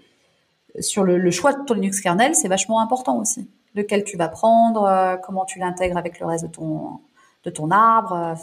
sur 0.80 1.03
le, 1.03 1.32
choix 1.32 1.53
de 1.53 1.63
ton 1.66 1.74
Linux 1.74 2.01
kernel, 2.01 2.36
c'est 2.36 2.47
vachement 2.47 2.82
important 2.82 3.20
aussi. 3.20 3.47
Lequel 3.76 4.03
tu 4.03 4.18
vas 4.18 4.28
prendre, 4.28 4.84
euh, 4.84 5.16
comment 5.18 5.45
tu 5.45 5.59
l'intègres 5.59 5.97
avec 5.97 6.20
le 6.20 6.26
reste 6.26 6.45
de 6.45 6.49
ton 6.49 6.99
de 7.43 7.51
ton 7.51 7.70
arbre. 7.70 8.34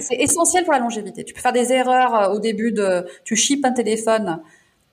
c'est 0.00 0.16
essentiel 0.16 0.64
pour 0.64 0.72
la 0.72 0.80
longévité. 0.80 1.22
Tu 1.22 1.32
peux 1.32 1.40
faire 1.40 1.52
des 1.52 1.72
erreurs 1.72 2.14
euh, 2.14 2.34
au 2.34 2.40
début 2.40 2.72
de, 2.72 3.06
tu 3.24 3.36
chips 3.36 3.64
un 3.64 3.70
téléphone 3.70 4.40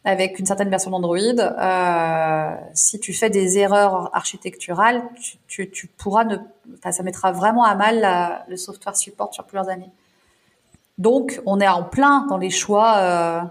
avec 0.06 0.38
une 0.38 0.46
certaine 0.46 0.70
version 0.70 0.92
d'Android, 0.92 1.18
euh, 1.18 2.56
si 2.74 3.00
tu 3.00 3.12
fais 3.12 3.32
des 3.32 3.58
erreurs 3.58 4.12
architecturales, 4.14 5.04
tu, 5.48 5.68
pourras 5.98 6.24
ne, 6.24 6.38
ça 6.92 7.02
mettra 7.02 7.32
vraiment 7.32 7.64
à 7.64 7.74
mal 7.74 8.46
le 8.48 8.56
software 8.56 8.96
support 8.96 9.34
sur 9.34 9.44
plusieurs 9.46 9.68
années. 9.68 9.90
Donc, 11.00 11.42
on 11.48 11.60
est 11.60 11.68
en 11.68 11.84
plein 11.84 12.28
dans 12.30 12.38
les 12.38 12.52
choix 12.52 12.98
euh, 12.98 13.42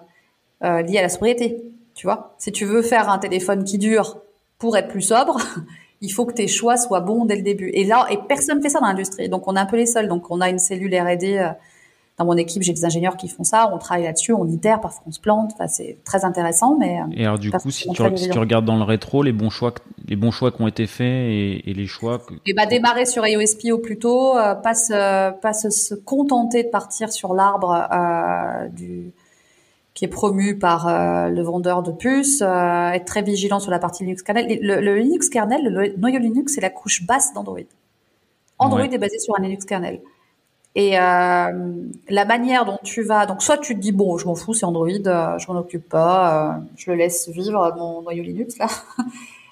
euh, 0.62 0.82
liés 0.82 0.98
à 0.98 1.02
la 1.02 1.08
sobriété. 1.08 1.60
Tu 1.94 2.06
vois, 2.06 2.34
si 2.38 2.52
tu 2.52 2.64
veux 2.64 2.82
faire 2.82 3.10
un 3.10 3.18
téléphone 3.18 3.64
qui 3.64 3.76
dure 3.76 4.18
pour 4.58 4.76
être 4.76 4.88
plus 4.88 5.02
sobre, 5.02 5.38
il 6.00 6.10
faut 6.10 6.24
que 6.24 6.34
tes 6.34 6.46
choix 6.46 6.76
soient 6.76 7.00
bons 7.00 7.24
dès 7.24 7.36
le 7.36 7.42
début. 7.42 7.70
Et 7.74 7.82
là, 7.82 8.06
et 8.10 8.18
personne 8.28 8.62
fait 8.62 8.68
ça 8.68 8.78
dans 8.78 8.86
l'industrie. 8.86 9.28
Donc, 9.28 9.48
on 9.48 9.56
est 9.56 9.60
un 9.60 9.66
peu 9.66 9.76
les 9.76 9.86
seuls. 9.86 10.06
Donc, 10.06 10.30
on 10.30 10.40
a 10.40 10.48
une 10.48 10.60
cellule 10.60 10.94
R&D. 10.94 11.50
Dans 12.16 12.24
mon 12.24 12.36
équipe, 12.36 12.62
j'ai 12.62 12.72
des 12.72 12.84
ingénieurs 12.84 13.16
qui 13.16 13.28
font 13.28 13.42
ça. 13.42 13.70
On 13.74 13.78
travaille 13.78 14.04
là-dessus, 14.04 14.32
on 14.32 14.46
itère, 14.46 14.80
parfois 14.80 15.02
on 15.06 15.10
se 15.10 15.18
plante. 15.18 15.50
Enfin, 15.54 15.66
c'est 15.66 15.98
très 16.04 16.24
intéressant. 16.24 16.76
Mais 16.78 17.00
euh, 17.00 17.04
et 17.12 17.24
alors, 17.24 17.38
du 17.38 17.50
coup, 17.50 17.70
si 17.70 17.88
tu, 17.88 18.02
si 18.16 18.30
tu, 18.30 18.38
regardes 18.38 18.64
dans 18.64 18.76
le 18.76 18.84
rétro, 18.84 19.24
les 19.24 19.32
bons 19.32 19.50
choix, 19.50 19.74
les 20.06 20.14
bons 20.14 20.30
choix 20.30 20.52
qui 20.52 20.62
ont 20.62 20.68
été 20.68 20.86
faits 20.86 21.06
et, 21.06 21.68
et 21.68 21.74
les 21.74 21.86
choix. 21.86 22.20
Que... 22.20 22.34
Et 22.46 22.54
bah, 22.54 22.66
démarrer 22.66 23.04
sur 23.04 23.26
iOS 23.26 23.72
au 23.72 23.78
plus 23.78 23.98
tôt, 23.98 24.36
euh, 24.36 24.54
pas 24.54 24.74
se, 24.74 25.32
pas 25.40 25.52
se, 25.52 25.70
se, 25.70 25.94
contenter 25.94 26.62
de 26.62 26.68
partir 26.68 27.10
sur 27.12 27.34
l'arbre 27.34 27.88
euh, 27.92 28.68
du 28.68 29.12
qui 29.94 30.04
est 30.04 30.08
promu 30.08 30.58
par 30.58 30.88
euh, 30.88 31.28
le 31.28 31.42
vendeur 31.42 31.82
de 31.82 31.92
puces, 31.92 32.42
euh, 32.42 32.90
être 32.90 33.04
très 33.04 33.22
vigilant 33.22 33.60
sur 33.60 33.70
la 33.70 33.78
partie 33.78 34.02
Linux 34.02 34.22
kernel. 34.22 34.58
Le, 34.60 34.80
le 34.80 34.96
Linux 34.96 35.28
kernel, 35.28 35.62
le 35.64 35.96
noyau 35.96 36.18
Linux, 36.18 36.54
c'est 36.54 36.60
la 36.60 36.70
couche 36.70 37.06
basse 37.06 37.32
d'Android. 37.32 37.60
Android 38.58 38.82
est 38.82 38.98
basé 38.98 39.18
sur 39.18 39.38
un 39.38 39.42
Linux 39.42 39.64
kernel. 39.64 40.00
Et 40.76 40.98
euh, 40.98 41.72
la 42.08 42.24
manière 42.24 42.64
dont 42.64 42.78
tu 42.82 43.02
vas, 43.02 43.26
donc 43.26 43.42
soit 43.42 43.58
tu 43.58 43.76
te 43.76 43.80
dis 43.80 43.92
bon, 43.92 44.18
je 44.18 44.26
m'en 44.26 44.34
fous, 44.34 44.54
c'est 44.54 44.66
Android, 44.66 44.88
euh, 44.88 45.38
je 45.38 45.46
m'en 45.46 45.60
occupe 45.60 45.88
pas, 45.88 46.56
euh, 46.56 46.60
je 46.76 46.90
le 46.90 46.96
laisse 46.96 47.28
vivre 47.28 47.72
mon 47.76 48.02
noyau 48.02 48.24
Linux 48.24 48.58
là. 48.58 48.66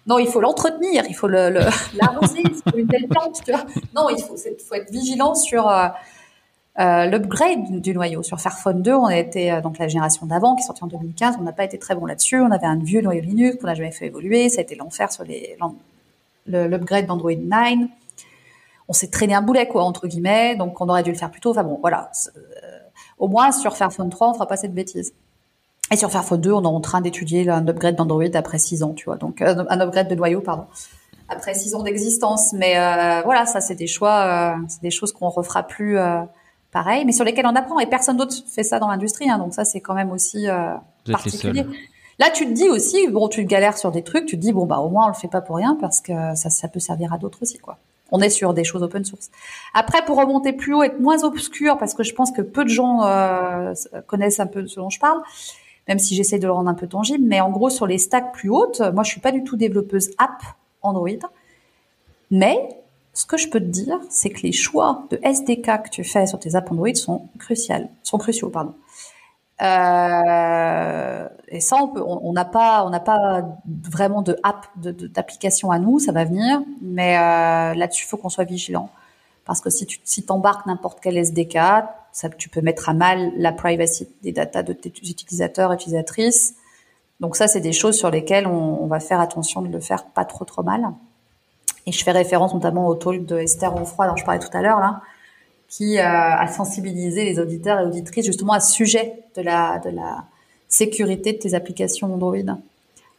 non, 0.07 0.19
il 0.19 0.27
faut 0.27 0.41
l'entretenir, 0.41 1.05
il 1.09 1.15
faut 1.15 1.29
le, 1.29 1.51
l'arroser, 1.51 2.43
c'est 2.67 2.77
une 2.77 2.87
belle 2.87 3.07
plante, 3.07 3.41
tu 3.45 3.53
vois. 3.53 3.65
Non, 3.95 4.09
il 4.11 4.21
faut, 4.21 4.35
faut 4.37 4.75
être 4.75 4.91
vigilant 4.91 5.37
sur 5.37 5.69
euh, 5.69 5.87
euh, 6.81 7.07
l'upgrade 7.07 7.81
du 7.81 7.95
noyau. 7.95 8.25
Sur 8.25 8.41
Fairphone 8.41 8.83
2, 8.83 8.93
on 8.93 9.07
a 9.07 9.17
été 9.17 9.61
donc 9.63 9.79
la 9.79 9.87
génération 9.87 10.27
d'avant 10.27 10.57
qui 10.57 10.65
est 10.65 10.67
sortie 10.67 10.83
en 10.83 10.89
2015, 10.89 11.37
on 11.39 11.45
n'a 11.45 11.53
pas 11.53 11.65
été 11.65 11.79
très 11.79 11.95
bon 11.95 12.05
là-dessus. 12.05 12.41
On 12.41 12.51
avait 12.51 12.67
un 12.67 12.83
vieux 12.83 13.01
noyau 13.01 13.21
Linux 13.21 13.59
qu'on 13.61 13.69
n'a 13.69 13.75
jamais 13.75 13.93
fait 13.93 14.07
évoluer, 14.07 14.49
ça 14.49 14.59
a 14.59 14.63
été 14.63 14.75
l'enfer 14.75 15.13
sur 15.13 15.23
les 15.23 15.57
l'upgrade 16.49 17.07
d'Android 17.07 17.37
9 17.37 17.89
on 18.89 18.93
s'est 18.93 19.09
traîné 19.09 19.35
un 19.35 19.43
boulet 19.43 19.69
quoi 19.69 19.85
entre 19.85 20.07
guillemets, 20.07 20.57
donc 20.57 20.81
on 20.81 20.89
aurait 20.89 21.03
dû 21.03 21.11
le 21.11 21.17
faire 21.17 21.31
plus 21.31 21.41
tôt. 21.41 21.51
Enfin 21.51 21.65
bon, 21.65 21.79
voilà. 21.81 22.11
Euh, 22.37 22.41
au 23.19 23.29
moins 23.29 23.53
sur 23.53 23.77
Fairphone 23.77 24.11
3, 24.11 24.31
on 24.31 24.35
fera 24.35 24.47
pas 24.47 24.57
cette 24.57 24.75
bêtise. 24.75 25.13
Et 25.91 25.97
sur 25.97 26.11
Fairphone 26.11 26.41
2, 26.41 26.53
on 26.53 26.63
est 26.63 26.67
en 26.67 26.81
train 26.81 27.01
d'étudier 27.01 27.49
un 27.49 27.67
upgrade 27.69 27.97
d'Android 27.97 28.25
après 28.35 28.59
6 28.59 28.83
ans, 28.83 28.95
tu 28.95 29.05
vois. 29.05 29.17
Donc 29.17 29.43
euh, 29.43 29.65
un 29.69 29.81
upgrade 29.81 30.09
de 30.09 30.15
noyau, 30.15 30.41
pardon, 30.41 30.65
après 31.29 31.55
6 31.55 31.75
ans 31.75 31.83
d'existence. 31.83 32.53
Mais 32.55 32.79
euh, 32.79 33.23
voilà, 33.25 33.47
ça 33.47 33.61
c'est 33.61 33.75
des 33.75 33.87
choix, 33.87 34.57
c'est 34.69 34.83
des 34.83 34.91
choses 34.91 35.13
qu'on 35.13 35.29
refera 35.29 35.63
plus 35.63 35.99
pareil, 36.73 37.05
mais 37.05 37.13
sur 37.13 37.25
lesquelles 37.25 37.47
on 37.47 37.57
apprend. 37.57 37.79
Et 37.79 37.87
personne 37.87 38.17
d'autre 38.17 38.35
fait 38.49 38.65
ça 38.65 38.79
dans 38.79 38.89
l'industrie, 38.89 39.31
hein, 39.31 39.39
donc 39.39 39.55
ça 39.55 39.65
c'est 39.65 39.81
quand 39.81 39.95
même 39.95 40.11
aussi 40.11 40.47
particulier. 41.11 41.67
Là, 42.19 42.29
tu 42.31 42.47
te 42.47 42.53
dis 42.53 42.69
aussi, 42.69 43.09
bon, 43.09 43.27
tu 43.29 43.45
galères 43.47 43.79
sur 43.79 43.91
des 43.91 44.03
trucs, 44.03 44.27
tu 44.27 44.37
te 44.37 44.41
dis 44.41 44.53
bon 44.53 44.67
bah 44.67 44.79
au 44.79 44.91
moins 44.91 45.07
on 45.07 45.09
le 45.09 45.15
fait 45.15 45.29
pas 45.29 45.41
pour 45.41 45.57
rien 45.57 45.77
parce 45.81 46.01
que 46.01 46.13
ça, 46.35 46.51
ça 46.51 46.69
peut 46.69 46.79
servir 46.79 47.13
à 47.13 47.19
d'autres 47.19 47.39
aussi, 47.43 47.59
quoi 47.59 47.79
on 48.13 48.21
est 48.21 48.31
sur 48.31 48.55
des 48.55 48.63
choses 48.63 48.83
open 48.83 49.05
source. 49.05 49.31
Après, 49.75 50.05
pour 50.05 50.19
remonter 50.19 50.53
plus 50.53 50.75
haut, 50.75 50.83
être 50.83 51.01
moins 51.01 51.25
obscur, 51.25 51.79
parce 51.79 51.95
que 51.95 52.05
je 52.05 52.15
pense 52.15 52.31
que 52.31 52.43
peu 52.43 52.63
de 52.63 52.69
gens 52.69 53.03
euh, 53.05 53.73
connaissent 54.07 54.39
un 54.39 54.47
peu 54.47 54.67
ce 54.67 54.79
dont 54.79 54.91
je 54.91 55.01
parle, 55.01 55.21
même 55.89 55.99
si 55.99 56.15
j'essaie 56.15 56.39
de 56.39 56.47
le 56.47 56.53
rendre 56.53 56.71
un 56.71 56.75
peu 56.75 56.87
tangible. 56.87 57.25
Mais 57.27 57.41
en 57.41 57.51
gros, 57.51 57.71
sur 57.71 57.87
les 57.87 57.99
stacks 57.99 58.33
plus 58.33 58.51
hautes, 58.51 58.81
moi, 58.93 59.03
je 59.03 59.11
suis 59.11 59.21
pas 59.21 59.33
du 59.33 59.43
tout 59.43 59.57
développeuse 59.57 60.11
app 60.19 60.43
Android. 60.83 61.09
Mais 62.31 62.69
ce 63.15 63.27
que 63.27 63.37
je 63.37 63.49
peux 63.49 63.61
te 63.61 63.65
dire, 63.65 63.99
c'est 64.11 64.31
que 64.31 64.43
les 64.43 64.53
choix 64.53 65.05
de 65.11 65.19
SDK 65.23 65.83
que 65.85 65.91
tu 65.91 66.05
fais 66.05 66.27
sur 66.27 66.39
tes 66.39 66.55
apps 66.55 66.71
Android 66.71 66.95
sont 66.95 67.29
cruciaux, 67.39 67.89
sont 68.03 68.19
cruciaux, 68.19 68.51
pardon. 68.51 68.75
Euh, 69.63 71.29
et 71.49 71.61
ça, 71.61 71.77
on 71.77 72.33
n'a 72.33 72.45
pas, 72.45 72.85
on 72.85 72.91
n'a 72.91 73.01
pas 73.01 73.45
vraiment 73.67 74.23
de 74.23 74.37
app, 74.43 74.67
d'application 74.77 75.71
à 75.71 75.79
nous, 75.79 75.99
ça 76.01 76.11
va 76.11 76.25
venir, 76.25 76.63
mais 76.81 77.17
euh, 77.17 77.75
là-dessus, 77.75 78.05
il 78.05 78.09
faut 78.09 78.17
qu'on 78.17 78.29
soit 78.29 78.45
vigilant, 78.45 78.91
parce 79.45 79.61
que 79.61 79.71
si 79.71 79.87
tu 79.87 80.01
si 80.03 80.25
t'embarques 80.25 80.67
n'importe 80.67 80.99
quel 81.01 81.17
SDK, 81.17 81.59
ça, 82.11 82.29
tu 82.29 82.49
peux 82.49 82.61
mettre 82.61 82.89
à 82.89 82.95
mal 82.95 83.33
la 83.37 83.53
privacy 83.53 84.09
des 84.23 84.33
datas 84.33 84.63
de 84.63 84.73
tes 84.73 84.89
utilisateurs, 84.89 85.73
utilisatrices. 85.73 86.55
Donc 87.21 87.37
ça, 87.37 87.47
c'est 87.47 87.61
des 87.61 87.73
choses 87.73 87.97
sur 87.97 88.11
lesquelles 88.11 88.47
on, 88.47 88.83
on, 88.83 88.87
va 88.87 89.01
faire 89.01 89.21
attention 89.21 89.63
de 89.63 89.69
le 89.69 89.81
faire 89.81 90.07
pas 90.07 90.25
trop 90.25 90.45
trop 90.45 90.63
mal. 90.63 90.85
Et 91.87 91.93
je 91.93 92.03
fais 92.05 92.11
référence 92.11 92.53
notamment 92.53 92.87
au 92.87 92.95
talk 92.95 93.25
de 93.25 93.39
Esther 93.39 93.75
Onfroy 93.75 94.09
dont 94.09 94.17
je 94.17 94.25
parlais 94.25 94.41
tout 94.41 94.55
à 94.57 94.61
l'heure 94.61 94.81
là, 94.81 95.01
qui 95.73 95.99
euh, 95.99 96.03
a 96.05 96.47
sensibilisé 96.49 97.25
les 97.25 97.39
auditeurs 97.39 97.81
et 97.81 97.87
auditrices 97.87 98.27
justement 98.27 98.53
à 98.53 98.61
ce 98.61 98.75
sujet 98.75 99.15
de 99.37 99.41
la, 99.41 99.79
de 99.79 99.89
la 99.89 100.25
sécurité 100.69 101.33
de 101.33 101.39
tes 101.39 101.55
applications 101.55 102.13
Android 102.13 102.37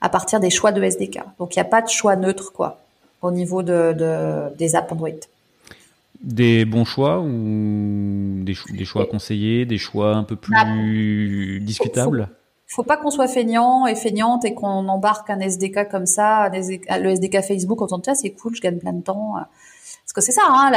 à 0.01 0.09
partir 0.09 0.39
des 0.39 0.51
choix 0.51 0.71
de 0.71 0.83
SDK. 0.83 1.19
Donc 1.39 1.55
il 1.55 1.59
n'y 1.59 1.61
a 1.61 1.69
pas 1.69 1.81
de 1.81 1.89
choix 1.89 2.15
neutre 2.15 2.53
quoi 2.53 2.79
au 3.23 3.31
niveau 3.31 3.63
de, 3.63 3.93
de, 3.93 4.55
des 4.55 4.75
apps 4.75 4.91
Android. 4.91 5.09
Des 6.21 6.63
bons 6.65 6.85
choix 6.85 7.21
ou 7.21 8.43
des, 8.43 8.55
des 8.71 8.85
choix 8.85 9.07
conseillés, 9.07 9.65
des 9.65 9.79
choix 9.79 10.13
un 10.13 10.23
peu 10.23 10.35
plus 10.35 10.53
bah, 10.53 10.65
discutables? 11.65 12.29
faut, 12.67 12.83
faut 12.83 12.83
pas 12.83 12.97
qu'on 12.97 13.09
soit 13.09 13.27
feignant 13.27 13.87
et 13.87 13.95
feignante 13.95 14.45
et 14.45 14.53
qu'on 14.53 14.87
embarque 14.89 15.31
un 15.31 15.39
SDK 15.39 15.89
comme 15.89 16.05
ça, 16.05 16.49
le 16.49 17.09
SDK 17.09 17.41
Facebook, 17.41 17.81
on 17.81 17.85
entend 17.85 18.13
c'est 18.13 18.29
cool, 18.29 18.55
je 18.55 18.61
gagne 18.61 18.77
plein 18.77 18.93
de 18.93 19.01
temps. 19.01 19.37
Parce 20.13 20.27
que 20.27 20.31
c'est 20.31 20.39
ça, 20.39 20.47
hein, 20.47 20.71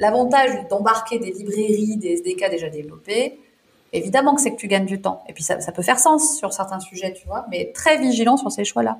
l'avantage 0.00 0.66
d'embarquer 0.68 1.20
des 1.20 1.30
librairies, 1.30 1.96
des 1.96 2.14
SDK 2.14 2.50
déjà 2.50 2.68
développés. 2.68 3.38
Évidemment 3.92 4.34
que 4.34 4.40
c'est 4.40 4.50
que 4.50 4.56
tu 4.56 4.66
gagnes 4.66 4.86
du 4.86 5.00
temps. 5.00 5.22
Et 5.28 5.32
puis 5.32 5.44
ça, 5.44 5.56
peut 5.56 5.82
faire 5.82 5.98
sens 6.00 6.38
sur 6.38 6.52
certains 6.52 6.80
sujets, 6.80 7.12
tu 7.12 7.26
vois, 7.26 7.46
mais 7.50 7.70
très 7.72 7.98
vigilant 7.98 8.36
sur 8.36 8.50
ces 8.50 8.64
choix-là. 8.64 8.98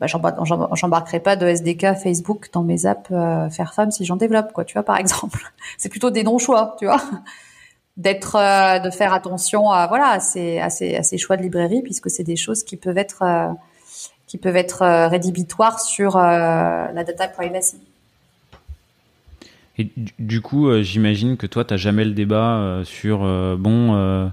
Bah, 0.00 0.06
j'embarquerai 0.08 1.20
pas 1.20 1.36
de 1.36 1.46
SDK 1.46 1.94
Facebook 1.94 2.48
dans 2.52 2.64
mes 2.64 2.84
apps 2.84 3.10
euh, 3.12 3.48
Fairphone 3.48 3.92
si 3.92 4.04
j'en 4.04 4.16
développe, 4.16 4.52
quoi, 4.52 4.64
tu 4.64 4.72
vois, 4.72 4.82
par 4.82 4.96
exemple. 4.98 5.38
c'est 5.78 5.88
plutôt 5.88 6.10
des 6.10 6.24
non-choix, 6.24 6.74
tu 6.78 6.86
vois. 6.86 7.00
D'être, 7.96 8.34
euh, 8.34 8.80
de 8.80 8.90
faire 8.90 9.14
attention 9.14 9.70
à, 9.70 9.86
voilà, 9.86 10.08
à 10.08 10.20
ces, 10.20 11.18
choix 11.18 11.36
de 11.36 11.42
librairie, 11.42 11.82
puisque 11.82 12.10
c'est 12.10 12.24
des 12.24 12.34
choses 12.34 12.64
qui 12.64 12.76
peuvent 12.76 12.98
être, 12.98 13.54
qui 14.26 14.36
peuvent 14.36 14.56
être 14.56 14.82
euh, 14.82 15.06
rédhibitoires 15.06 15.78
sur 15.78 16.16
la 16.16 17.04
data 17.04 17.28
privacy. 17.28 17.78
Et 19.78 19.90
du 20.18 20.40
coup, 20.40 20.68
euh, 20.68 20.82
j'imagine 20.82 21.36
que 21.36 21.46
toi, 21.46 21.64
tu 21.64 21.74
n'as 21.74 21.78
jamais 21.78 22.04
le 22.04 22.12
débat 22.12 22.58
euh, 22.58 22.84
sur, 22.84 23.24
euh, 23.24 23.56
bon, 23.56 24.30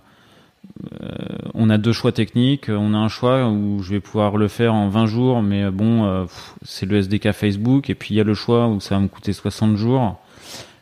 on 1.54 1.70
a 1.70 1.78
deux 1.78 1.94
choix 1.94 2.12
techniques, 2.12 2.70
on 2.70 2.94
a 2.94 2.98
un 2.98 3.08
choix 3.08 3.50
où 3.50 3.82
je 3.84 3.92
vais 3.92 4.00
pouvoir 4.00 4.38
le 4.38 4.48
faire 4.48 4.74
en 4.74 4.90
20 4.90 5.06
jours, 5.06 5.42
mais 5.42 5.70
bon, 5.70 6.28
c'est 6.64 6.86
le 6.86 6.98
SDK 6.98 7.34
Facebook, 7.34 7.90
et 7.90 7.96
puis 7.96 8.16
il 8.16 8.18
y 8.18 8.22
a 8.22 8.24
le 8.24 8.34
choix 8.34 8.68
où 8.68 8.80
ça 8.80 8.96
va 8.96 9.02
me 9.02 9.08
coûter 9.08 9.34
60 9.34 9.76
jours. 9.78 10.20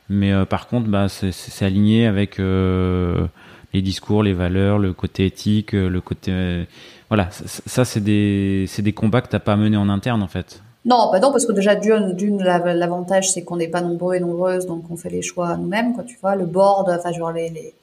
Mais 0.10 0.32
par 0.46 0.68
contre, 0.68 0.88
bah, 0.88 1.08
c'est 1.10 1.66
aligné 1.66 2.06
avec 2.06 2.38
les 2.38 3.82
discours, 3.82 4.24
les 4.24 4.34
valeurs, 4.34 4.80
le 4.80 4.94
côté 4.94 5.26
éthique, 5.26 5.74
le 5.74 6.02
côté... 6.02 6.66
voilà, 7.10 7.30
ça, 7.32 7.62
ça 7.66 7.86
c'est 7.86 8.04
des, 8.04 8.68
des 8.78 8.94
combats 8.94 9.22
que 9.22 9.30
tu 9.30 9.36
n'as 9.36 9.42
pas 9.42 9.58
mené 9.58 9.76
en 9.76 9.90
interne, 9.90 10.24
en 10.24 10.28
fait. 10.28 10.62
Non, 10.86 11.10
bah 11.12 11.20
non, 11.20 11.32
parce 11.32 11.46
que 11.46 11.52
déjà 11.52 11.76
d'une, 11.76 12.42
l'avantage 12.42 13.32
c'est 13.32 13.44
qu'on 13.44 13.58
n'est 13.58 13.68
pas 13.68 13.82
nombreux 13.82 14.16
et 14.16 14.20
nombreuses, 14.20 14.66
donc 14.66 14.84
on 14.90 14.96
fait 14.96 15.10
les 15.10 15.22
choix 15.22 15.58
nous-mêmes, 15.58 15.94
quoi. 15.94 16.04
Tu 16.04 16.18
vois, 16.22 16.36
le 16.36 16.46
board, 16.46 16.90
enfin 16.90 17.12
genre 17.12 17.34
les, 17.34 17.50
les... 17.50 17.74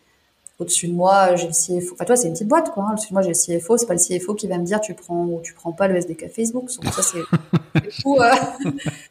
au-dessus 0.59 0.89
de 0.89 0.95
moi, 0.95 1.37
j'ai 1.37 1.49
le 1.49 1.53
CFO. 1.53 1.95
Enfin 1.95 2.05
toi, 2.07 2.17
c'est 2.17 2.29
une 2.29 2.33
petite 2.33 2.49
boîte, 2.49 2.73
quoi. 2.73 2.85
Hein. 2.85 2.93
Au-dessus 2.93 3.09
de 3.09 3.13
moi, 3.13 3.23
j'ai 3.23 3.33
le 3.33 3.59
CFO. 3.59 3.77
C'est 3.77 3.87
pas 3.87 3.95
le 3.95 4.01
CFO 4.01 4.35
qui 4.35 4.47
va 4.47 4.57
me 4.57 4.65
dire 4.65 4.81
tu 4.81 4.95
prends 4.95 5.27
ou 5.27 5.41
tu 5.43 5.53
prends 5.53 5.73
pas 5.73 5.89
le 5.89 5.97
SDK 5.97 6.29
Facebook. 6.35 6.71
Donc 6.83 6.95
ça, 6.95 7.03
c'est, 7.03 7.21
tout. 8.03 8.17
Euh, 8.19 8.31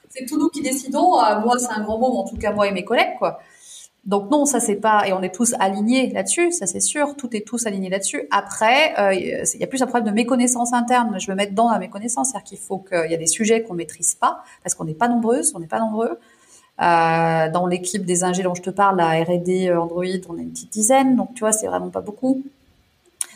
c'est 0.10 0.26
tout 0.26 0.40
nous 0.40 0.50
qui 0.50 0.64
décidons. 0.64 1.20
Euh, 1.20 1.40
moi, 1.42 1.60
c'est 1.60 1.72
un 1.72 1.84
grand 1.84 2.00
mot, 2.00 2.12
mais 2.12 2.20
en 2.20 2.24
tout 2.28 2.38
cas 2.38 2.52
moi 2.54 2.68
et 2.68 2.72
mes 2.72 2.84
collègues, 2.84 3.18
quoi. 3.20 3.40
Donc 4.06 4.30
non, 4.30 4.46
ça 4.46 4.60
c'est 4.60 4.76
pas 4.76 5.08
et 5.08 5.14
on 5.14 5.24
est 5.24 5.34
tous 5.34 5.56
alignés 5.60 6.12
là-dessus, 6.12 6.52
ça 6.52 6.68
c'est 6.68 6.80
sûr, 6.80 7.16
tout 7.16 7.36
est 7.36 7.42
tous 7.42 7.66
alignés 7.66 7.90
là-dessus. 7.90 8.28
Après, 8.30 8.94
euh, 9.00 9.14
il 9.16 9.60
y 9.60 9.64
a 9.64 9.68
plus 9.68 9.82
un 9.82 9.88
problème 9.88 10.08
de 10.08 10.16
méconnaissance 10.16 10.74
interne. 10.74 11.20
Je 11.20 11.32
me 11.32 11.36
mets 11.36 11.48
dans 11.48 11.72
la 11.72 11.80
méconnaissance, 11.80 12.30
c'est-à-dire 12.30 12.44
qu'il 12.50 12.60
faut 12.60 12.78
qu'il 12.78 13.10
y 13.10 13.16
a 13.16 13.18
des 13.18 13.28
sujets 13.28 13.64
qu'on 13.64 13.74
maîtrise 13.74 14.14
pas 14.14 14.44
parce 14.64 14.76
qu'on 14.76 14.86
n'est 14.86 14.94
pas 14.94 15.08
nombreuses, 15.08 15.54
on 15.56 15.60
n'est 15.60 15.68
pas 15.68 15.80
nombreux. 15.80 16.20
Euh, 16.82 17.50
dans 17.52 17.68
l'équipe 17.68 18.06
des 18.06 18.26
ingés 18.26 18.44
dont 18.44 18.54
je 18.54 18.62
te 18.62 18.70
parle, 18.70 18.98
la 18.98 19.24
R&D 19.24 19.70
euh, 19.70 19.82
Android, 19.82 20.04
on 20.28 20.38
est 20.38 20.42
une 20.42 20.52
petite 20.52 20.74
dizaine, 20.74 21.16
donc 21.16 21.34
tu 21.34 21.40
vois, 21.40 21.54
c'est 21.54 21.68
vraiment 21.68 21.90
pas 21.90 22.02
beaucoup. 22.02 22.44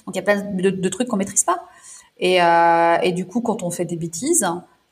Donc 0.06 0.16
il 0.16 0.18
y 0.18 0.20
a 0.20 0.24
plein 0.24 0.42
de, 0.42 0.90
trucs 0.90 1.08
qu'on 1.08 1.18
maîtrise 1.18 1.46
pas. 1.46 1.64
Et, 2.18 2.42
euh, 2.42 2.98
et, 3.02 3.14
du 3.14 3.26
coup, 3.26 3.40
quand 3.40 3.64
on 3.64 3.72
fait 3.72 3.86
des 3.86 3.96
bêtises, 3.96 4.46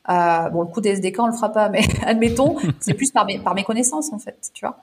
euh, 0.08 0.48
bon, 0.48 0.62
le 0.62 0.68
coup 0.68 0.80
des 0.80 0.90
SDK, 0.90 1.18
on 1.18 1.26
le 1.26 1.34
fera 1.34 1.50
pas, 1.50 1.68
mais 1.68 1.82
admettons, 2.06 2.56
c'est 2.80 2.94
plus 2.94 3.10
par 3.10 3.26
par 3.44 3.54
mes 3.54 3.64
connaissances 3.64 4.12
en 4.12 4.18
fait, 4.18 4.50
tu 4.54 4.64
vois. 4.64 4.78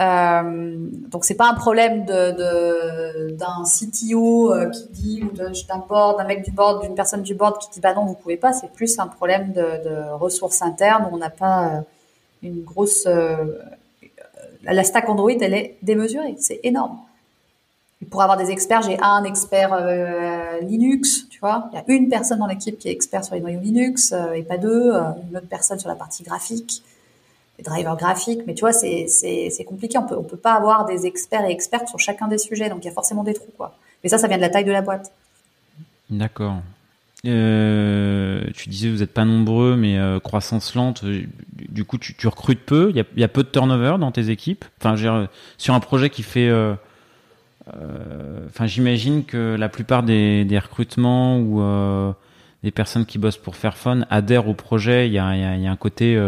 Euh, 0.00 0.74
donc 1.08 1.24
c'est 1.24 1.36
pas 1.36 1.48
un 1.48 1.54
problème 1.54 2.04
de 2.04 3.30
d'un 3.30 3.62
CTO 3.62 4.52
euh, 4.52 4.68
qui 4.70 4.88
dit 4.88 5.22
ou 5.22 5.30
d'un 5.30 5.52
board, 5.88 6.18
d'un 6.18 6.24
mec 6.24 6.44
du 6.44 6.50
board, 6.50 6.82
d'une 6.82 6.96
personne 6.96 7.22
du 7.22 7.34
board 7.34 7.58
qui 7.60 7.70
dit 7.70 7.80
bah 7.80 7.94
non 7.94 8.04
vous 8.04 8.14
pouvez 8.14 8.36
pas. 8.36 8.52
C'est 8.52 8.72
plus 8.72 8.98
un 8.98 9.06
problème 9.06 9.52
de, 9.52 9.60
de 9.60 10.12
ressources 10.14 10.62
internes 10.62 11.08
où 11.10 11.14
on 11.14 11.18
n'a 11.18 11.30
pas 11.30 11.66
euh, 11.66 11.80
une 12.42 12.62
grosse 12.64 13.06
la 14.64 14.82
stack 14.82 15.08
Android 15.08 15.30
elle 15.30 15.54
est 15.54 15.76
démesurée, 15.82 16.36
c'est 16.38 16.58
énorme. 16.62 16.98
pour 18.10 18.22
avoir 18.22 18.36
des 18.38 18.50
experts, 18.50 18.82
j'ai 18.82 18.98
un 19.00 19.22
expert 19.24 19.78
Linux, 20.62 21.28
tu 21.28 21.38
vois. 21.38 21.68
Il 21.72 21.76
y 21.76 21.78
a 21.78 21.84
une 21.86 22.08
personne 22.08 22.38
dans 22.38 22.46
l'équipe 22.46 22.78
qui 22.78 22.88
est 22.88 22.92
expert 22.92 23.24
sur 23.24 23.34
les 23.34 23.40
noyaux 23.40 23.60
Linux 23.60 24.14
et 24.34 24.42
pas 24.42 24.58
deux. 24.58 24.92
une 25.30 25.36
autre 25.36 25.48
personne 25.48 25.78
sur 25.78 25.88
la 25.88 25.94
partie 25.94 26.22
graphique 26.22 26.82
les 27.58 27.64
drivers 27.64 27.96
graphiques, 27.96 28.40
mais 28.46 28.54
tu 28.54 28.60
vois, 28.60 28.72
c'est, 28.72 29.64
compliqué. 29.66 29.98
On 29.98 30.06
peut, 30.06 30.16
on 30.16 30.24
peut 30.24 30.36
pas 30.36 30.54
avoir 30.54 30.84
des 30.86 31.06
experts 31.06 31.44
et 31.44 31.50
expertes 31.50 31.88
sur 31.88 31.98
chacun 31.98 32.28
des 32.28 32.38
sujets, 32.38 32.68
donc 32.68 32.84
il 32.84 32.88
y 32.88 32.90
a 32.90 32.94
forcément 32.94 33.24
des 33.24 33.34
trous, 33.34 33.52
quoi. 33.56 33.76
Mais 34.02 34.10
ça, 34.10 34.18
ça 34.18 34.28
vient 34.28 34.36
de 34.36 34.42
la 34.42 34.50
taille 34.50 34.64
de 34.64 34.72
la 34.72 34.82
boîte. 34.82 35.12
D'accord. 36.10 36.56
Euh, 37.26 38.44
tu 38.54 38.68
disais 38.68 38.90
vous 38.90 38.98
n'êtes 38.98 39.12
pas 39.14 39.24
nombreux, 39.24 39.76
mais 39.76 39.98
euh, 39.98 40.20
croissance 40.20 40.74
lente. 40.74 41.04
Du 41.04 41.84
coup, 41.84 41.98
tu, 41.98 42.28
recrutes 42.28 42.64
peu. 42.64 42.90
Il 42.90 42.96
y, 42.96 43.24
a, 43.24 43.28
peu 43.28 43.42
de 43.42 43.48
turnover 43.48 43.96
dans 43.98 44.12
tes 44.12 44.30
équipes. 44.30 44.64
Sur 45.58 45.74
un 45.74 45.80
projet 45.80 46.10
qui 46.10 46.22
fait. 46.22 46.48
Euh, 46.48 46.74
euh, 47.74 48.46
enfin, 48.48 48.66
j'imagine 48.66 49.24
que 49.24 49.56
la 49.58 49.70
plupart 49.70 50.02
des, 50.02 50.44
des 50.44 50.58
recrutements 50.58 51.38
ou 51.38 51.62
euh, 51.62 52.12
des 52.62 52.70
personnes 52.70 53.06
qui 53.06 53.16
bossent 53.18 53.38
pour 53.38 53.56
Fairphone 53.56 54.06
adhèrent 54.10 54.48
au 54.48 54.54
projet. 54.54 55.06
Il 55.06 55.12
y 55.14 55.18
a 55.18 55.26
un 55.26 55.76
côté 55.76 56.18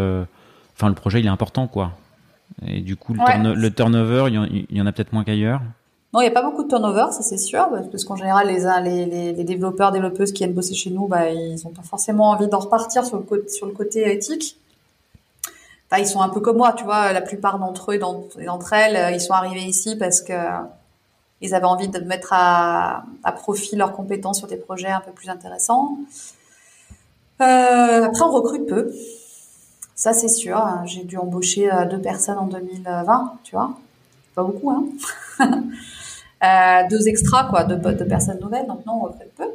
enfin 0.77 0.89
le 0.89 0.95
projet 0.95 1.19
il 1.19 1.25
est 1.25 1.29
important 1.29 1.67
quoi. 1.67 1.91
Et 2.65 2.81
du 2.81 2.95
coup 2.95 3.13
le, 3.13 3.69
turnover, 3.69 4.25
il 4.29 4.65
y, 4.69 4.81
en, 4.81 4.85
a 4.85 4.91
peut-être 4.91 5.13
moins 5.13 5.23
qu'ailleurs? 5.23 5.61
Non, 6.13 6.21
il 6.21 6.23
n'y 6.23 6.29
a 6.29 6.33
pas 6.33 6.43
beaucoup 6.43 6.63
de 6.63 6.69
turnover, 6.69 7.11
ça 7.11 7.21
c'est 7.21 7.37
sûr, 7.37 7.67
parce 7.91 8.05
qu'en 8.05 8.15
général 8.15 8.47
les, 8.47 9.05
les, 9.05 9.33
les, 9.33 9.43
développeurs, 9.43 9.91
développeuses 9.91 10.31
qui 10.31 10.43
viennent 10.43 10.55
bosser 10.55 10.73
chez 10.73 10.89
nous, 10.89 11.07
bah, 11.07 11.29
ils 11.29 11.61
n'ont 11.65 11.71
pas 11.71 11.83
forcément 11.83 12.29
envie 12.29 12.47
d'en 12.47 12.59
repartir 12.59 13.05
sur 13.05 13.17
le, 13.17 13.23
côté, 13.23 13.49
sur 13.49 13.67
le 13.67 13.73
côté 13.73 14.11
éthique. 14.11 14.57
Enfin, 15.89 16.01
ils 16.01 16.07
sont 16.07 16.21
un 16.21 16.29
peu 16.29 16.39
comme 16.39 16.57
moi, 16.57 16.73
tu 16.73 16.83
vois, 16.83 17.13
la 17.13 17.21
plupart 17.21 17.59
d'entre 17.59 17.91
eux 17.91 17.95
et 17.95 17.99
d'entre 17.99 18.73
elles, 18.73 19.13
ils 19.13 19.21
sont 19.21 19.33
arrivés 19.33 19.63
ici 19.63 19.95
parce 19.95 20.21
que 20.21 20.33
ils 21.41 21.53
avaient 21.53 21.65
envie 21.65 21.87
de 21.87 21.99
mettre 21.99 22.29
à, 22.31 23.03
à 23.23 23.31
profit 23.31 23.75
leurs 23.75 23.93
compétences 23.93 24.39
sur 24.39 24.47
des 24.47 24.57
projets 24.57 24.89
un 24.89 25.01
peu 25.01 25.11
plus 25.11 25.29
intéressants. 25.29 25.97
Euh, 27.41 28.03
après, 28.05 28.21
on 28.23 28.31
recrute 28.31 28.65
peu. 28.65 28.91
Ça, 29.97 30.13
c'est 30.13 30.29
sûr. 30.29 30.63
J'ai 30.85 31.03
dû 31.03 31.17
embaucher 31.17 31.73
euh, 31.73 31.85
deux 31.85 31.99
personnes 31.99 32.37
en 32.37 32.45
2020, 32.45 33.39
tu 33.43 33.55
vois. 33.55 33.71
Pas 34.35 34.43
beaucoup, 34.43 34.69
hein. 34.69 34.85
euh, 36.43 36.87
deux 36.87 37.07
extras, 37.07 37.49
quoi, 37.49 37.63
deux, 37.63 38.05
personnes 38.05 38.39
nouvelles. 38.39 38.67
Donc, 38.67 38.85
non, 38.85 38.93
on 39.01 39.05
recrute 39.05 39.33
peu. 39.35 39.47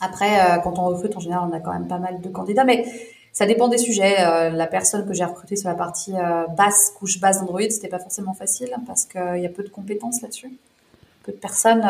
Après, 0.00 0.40
euh, 0.40 0.58
quand 0.58 0.78
on 0.78 0.84
recrute, 0.84 1.16
en 1.16 1.20
général, 1.20 1.48
on 1.50 1.56
a 1.56 1.58
quand 1.58 1.72
même 1.72 1.88
pas 1.88 1.98
mal 1.98 2.20
de 2.20 2.28
candidats. 2.28 2.62
Mais 2.62 2.86
ça 3.32 3.44
dépend 3.44 3.66
des 3.66 3.78
sujets. 3.78 4.16
La 4.52 4.66
personne 4.68 5.08
que 5.08 5.12
j'ai 5.12 5.24
recrutée 5.24 5.56
sur 5.56 5.68
la 5.68 5.74
partie 5.74 6.12
basse, 6.56 6.92
couche 6.96 7.18
basse 7.18 7.40
d'Android, 7.40 7.62
c'était 7.70 7.88
pas 7.88 7.98
forcément 7.98 8.34
facile 8.34 8.70
parce 8.86 9.06
qu'il 9.06 9.38
y 9.38 9.46
a 9.46 9.48
peu 9.48 9.64
de 9.64 9.70
compétences 9.70 10.22
là-dessus. 10.22 10.52
Peu 11.24 11.32
de 11.32 11.38
personnes. 11.38 11.82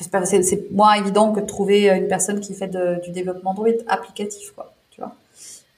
c'est 0.00 0.72
moins 0.72 0.94
évident 0.94 1.32
que 1.32 1.40
de 1.40 1.46
trouver 1.46 1.90
une 1.90 2.08
personne 2.08 2.40
qui 2.40 2.54
fait 2.54 2.70
du 3.04 3.10
développement 3.10 3.50
Android 3.50 3.68
applicatif, 3.88 4.52
quoi. 4.52 4.72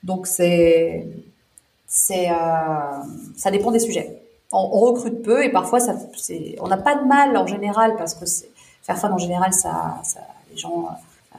Donc 0.03 0.27
c'est 0.27 1.07
c'est 1.87 2.31
euh, 2.31 2.35
ça 3.37 3.51
dépend 3.51 3.71
des 3.71 3.79
sujets. 3.79 4.21
On, 4.53 4.59
on, 4.73 4.81
recrute 4.81 5.23
peu 5.23 5.45
et 5.45 5.51
parfois 5.51 5.81
ça 5.81 5.95
c'est 6.17 6.57
on 6.61 6.69
n'a 6.69 6.79
pas 6.79 6.97
de 6.97 7.07
mal 7.07 7.37
en 7.37 7.47
général 7.47 7.97
parce 7.97 8.15
que 8.15 8.25
c'est 8.25 8.49
faire 8.83 8.99
fun 8.99 9.11
en 9.11 9.19
général 9.19 9.53
ça, 9.53 10.01
ça 10.03 10.21
les 10.51 10.57
gens 10.57 10.89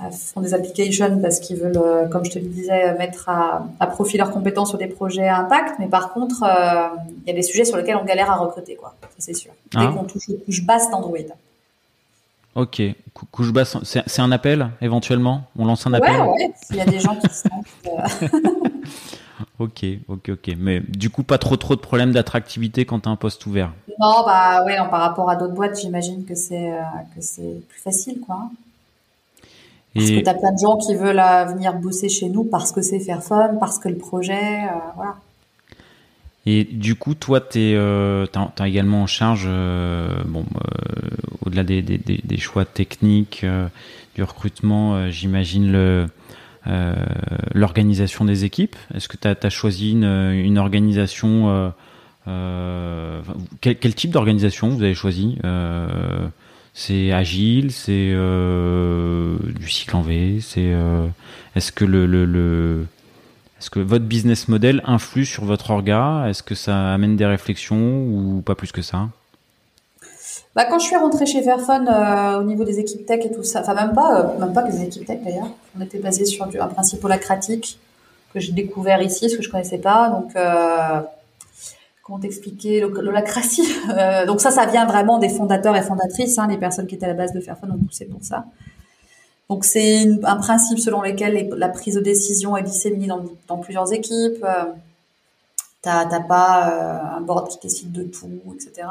euh, 0.01 0.11
font 0.11 0.39
des 0.39 0.53
applications 0.53 1.19
parce 1.19 1.39
qu'ils 1.39 1.57
veulent, 1.57 1.77
euh, 1.77 2.07
comme 2.07 2.23
je 2.23 2.31
te 2.31 2.39
le 2.39 2.45
disais, 2.45 2.93
mettre 2.97 3.27
à, 3.27 3.67
à, 3.81 3.87
profit 3.87 4.17
leurs 4.17 4.31
compétences 4.31 4.69
sur 4.69 4.77
des 4.77 4.87
projets 4.87 5.27
à 5.27 5.39
impact. 5.39 5.75
Mais 5.77 5.87
par 5.87 6.13
contre, 6.13 6.43
euh, 6.43 6.95
il 7.25 7.27
y 7.27 7.31
a 7.31 7.33
des 7.33 7.41
sujets 7.41 7.65
sur 7.65 7.75
lesquels 7.75 7.97
on 7.97 8.05
galère 8.05 8.31
à 8.31 8.37
recruter, 8.37 8.75
quoi. 8.75 8.95
c'est 9.17 9.33
sûr. 9.33 9.51
Dès 9.73 9.79
ah. 9.81 9.93
qu'on 9.93 10.05
touche 10.05 10.29
aux 10.29 10.37
couches 10.45 10.63
basses 10.63 10.89
d'Android. 10.89 11.17
Ok, 12.59 12.81
couche 13.31 13.53
basse, 13.53 13.77
c'est 13.83 14.21
un 14.21 14.33
appel 14.33 14.69
éventuellement? 14.81 15.43
On 15.57 15.65
lance 15.65 15.87
un 15.87 15.93
appel? 15.93 16.11
Ouais, 16.11 16.27
ouais, 16.27 16.51
s'il 16.61 16.75
y 16.75 16.81
a 16.81 16.85
des 16.85 16.99
gens 16.99 17.15
qui 17.15 17.29
se 17.29 17.47
sentent. 17.47 18.01
ok, 19.59 19.85
ok, 20.09 20.29
ok. 20.33 20.55
Mais 20.57 20.81
du 20.81 21.09
coup, 21.09 21.23
pas 21.23 21.37
trop 21.37 21.55
trop 21.55 21.77
de 21.77 21.79
problèmes 21.79 22.11
d'attractivité 22.11 22.83
quand 22.83 22.99
tu 22.99 23.07
as 23.07 23.13
un 23.13 23.15
poste 23.15 23.45
ouvert? 23.45 23.71
Non, 23.97 24.25
bah 24.25 24.65
ouais, 24.65 24.75
par 24.75 24.99
rapport 24.99 25.29
à 25.29 25.37
d'autres 25.37 25.53
boîtes, 25.53 25.79
j'imagine 25.79 26.25
que 26.25 26.35
c'est 26.35 26.73
euh, 26.73 27.59
plus 27.69 27.79
facile, 27.81 28.19
quoi. 28.19 28.49
Parce 29.95 30.09
que 30.09 30.19
tu 30.19 30.29
as 30.29 30.33
plein 30.33 30.51
de 30.51 30.59
gens 30.59 30.75
qui 30.75 30.95
veulent 30.95 31.19
euh, 31.19 31.45
venir 31.45 31.73
bosser 31.75 32.09
chez 32.09 32.27
nous 32.27 32.43
parce 32.43 32.73
que 32.73 32.81
c'est 32.81 32.99
faire 32.99 33.23
fun, 33.23 33.55
parce 33.57 33.79
que 33.79 33.87
le 33.87 33.97
projet, 33.97 34.33
euh, 34.33 34.91
voilà. 34.97 35.15
Et 36.45 36.63
du 36.63 36.95
coup, 36.95 37.15
toi, 37.15 37.41
tu 37.41 37.59
es, 37.59 37.75
euh, 37.75 38.25
également 38.65 39.03
en 39.03 39.07
charge, 39.07 39.45
euh, 39.45 40.21
bon, 40.25 40.45
euh, 40.55 41.09
au-delà 41.45 41.63
des, 41.63 41.81
des, 41.81 41.97
des, 41.97 42.37
choix 42.37 42.65
techniques, 42.65 43.41
euh, 43.43 43.67
du 44.15 44.23
recrutement, 44.23 44.95
euh, 44.95 45.09
j'imagine 45.11 45.71
le 45.71 46.07
l'organisation 47.55 48.25
des 48.25 48.45
équipes. 48.45 48.75
Est-ce 48.93 49.07
que 49.07 49.17
tu 49.17 49.27
as, 49.27 49.49
choisi 49.49 49.91
une, 49.91 50.03
une 50.03 50.59
organisation 50.59 51.73
quel, 52.25 53.79
quel, 53.79 53.95
type 53.95 54.11
d'organisation 54.11 54.69
vous 54.69 54.83
avez 54.83 54.93
choisi 54.93 55.39
C'est 56.75 57.11
agile, 57.11 57.71
c'est 57.71 58.13
du 58.13 59.69
cycle 59.69 59.95
en 59.95 60.01
V, 60.01 60.41
c'est 60.41 60.75
est-ce 61.55 61.71
que 61.71 61.85
le, 61.85 62.05
le, 62.05 62.25
le 62.25 62.85
est-ce 63.59 63.69
que 63.69 63.79
votre 63.79 64.05
business 64.05 64.47
model 64.47 64.81
influe 64.85 65.25
sur 65.25 65.43
votre 65.43 65.71
orga? 65.71 66.25
Est-ce 66.29 66.43
que 66.43 66.55
ça 66.55 66.93
amène 66.93 67.17
des 67.17 67.25
réflexions 67.25 67.77
ou 67.77 68.41
pas 68.45 68.55
plus 68.55 68.71
que 68.71 68.81
ça? 68.81 69.09
Bah, 70.55 70.65
quand 70.65 70.79
je 70.79 70.85
suis 70.85 70.95
rentrée 70.95 71.25
chez 71.25 71.43
Fairphone 71.43 71.87
euh, 71.87 72.39
au 72.39 72.43
niveau 72.43 72.63
des 72.63 72.79
équipes 72.79 73.05
tech 73.05 73.25
et 73.25 73.31
tout 73.31 73.43
ça, 73.43 73.61
enfin 73.61 73.75
même 73.75 73.93
pas, 73.93 74.21
euh, 74.21 74.39
même 74.39 74.53
pas 74.53 74.63
que 74.63 74.71
des 74.71 74.83
équipes 74.83 75.05
tech 75.05 75.19
d'ailleurs, 75.23 75.49
on 75.77 75.81
était 75.81 75.99
basé 75.99 76.25
sur 76.25 76.45
un 76.45 76.67
principe 76.67 77.03
holacratique 77.03 77.79
que 78.33 78.39
j'ai 78.39 78.53
découvert 78.53 79.01
ici, 79.01 79.29
ce 79.29 79.35
que 79.35 79.43
je 79.43 79.49
connaissais 79.49 79.77
pas. 79.77 80.09
Donc 80.09 80.35
euh, 80.35 81.01
comment 82.03 82.19
t'expliquer? 82.19 82.81
L'holacratie 82.81 83.67
euh, 83.89 84.25
Donc 84.25 84.41
ça, 84.41 84.51
ça 84.51 84.65
vient 84.65 84.85
vraiment 84.85 85.19
des 85.19 85.29
fondateurs 85.29 85.75
et 85.75 85.81
fondatrices, 85.81 86.37
hein, 86.37 86.47
les 86.47 86.57
personnes 86.57 86.87
qui 86.87 86.95
étaient 86.95 87.05
à 87.05 87.09
la 87.09 87.13
base 87.13 87.33
de 87.33 87.41
Fairphone 87.41 87.71
ont 87.71 87.85
poussé 87.85 88.05
pour 88.05 88.23
ça. 88.23 88.45
Donc 89.49 89.65
c'est 89.65 90.07
un 90.23 90.35
principe 90.35 90.79
selon 90.79 91.01
lequel 91.01 91.49
la 91.57 91.69
prise 91.69 91.95
de 91.95 92.01
décision 92.01 92.55
est 92.55 92.63
disséminée 92.63 93.07
dans, 93.47 93.57
plusieurs 93.57 93.91
équipes. 93.91 94.43
Euh, 94.43 94.65
t'as 95.81 96.19
pas 96.19 96.69
euh, 96.69 97.17
un 97.17 97.21
board 97.21 97.49
qui 97.49 97.57
décide 97.59 97.91
de 97.91 98.03
tout, 98.03 98.29
etc. 98.53 98.87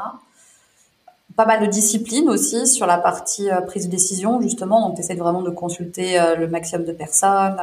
Pas 1.37 1.45
mal 1.45 1.61
de 1.61 1.67
discipline 1.67 2.27
aussi 2.29 2.67
sur 2.67 2.85
la 2.87 2.97
partie 2.97 3.49
euh, 3.49 3.61
prise 3.61 3.85
de 3.85 3.91
décision 3.91 4.41
justement. 4.41 4.85
Donc 4.85 4.95
tu 4.95 5.01
essaies 5.01 5.15
vraiment 5.15 5.41
de 5.41 5.49
consulter 5.49 6.19
le 6.37 6.47
maximum 6.47 6.85
de 6.85 6.91
personnes. 6.91 7.57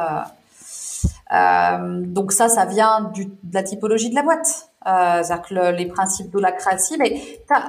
donc 2.11 2.31
ça, 2.31 2.49
ça 2.49 2.65
vient 2.65 3.11
de 3.13 3.27
la 3.53 3.61
typologie 3.61 4.09
de 4.09 4.15
la 4.15 4.23
boîte. 4.23 4.66
Euh, 4.85 5.23
c'est-à-dire 5.23 5.41
que 5.41 5.75
les 5.75 5.87
principes 5.87 6.29
d'holacratie, 6.29 6.97
mais 6.97 7.21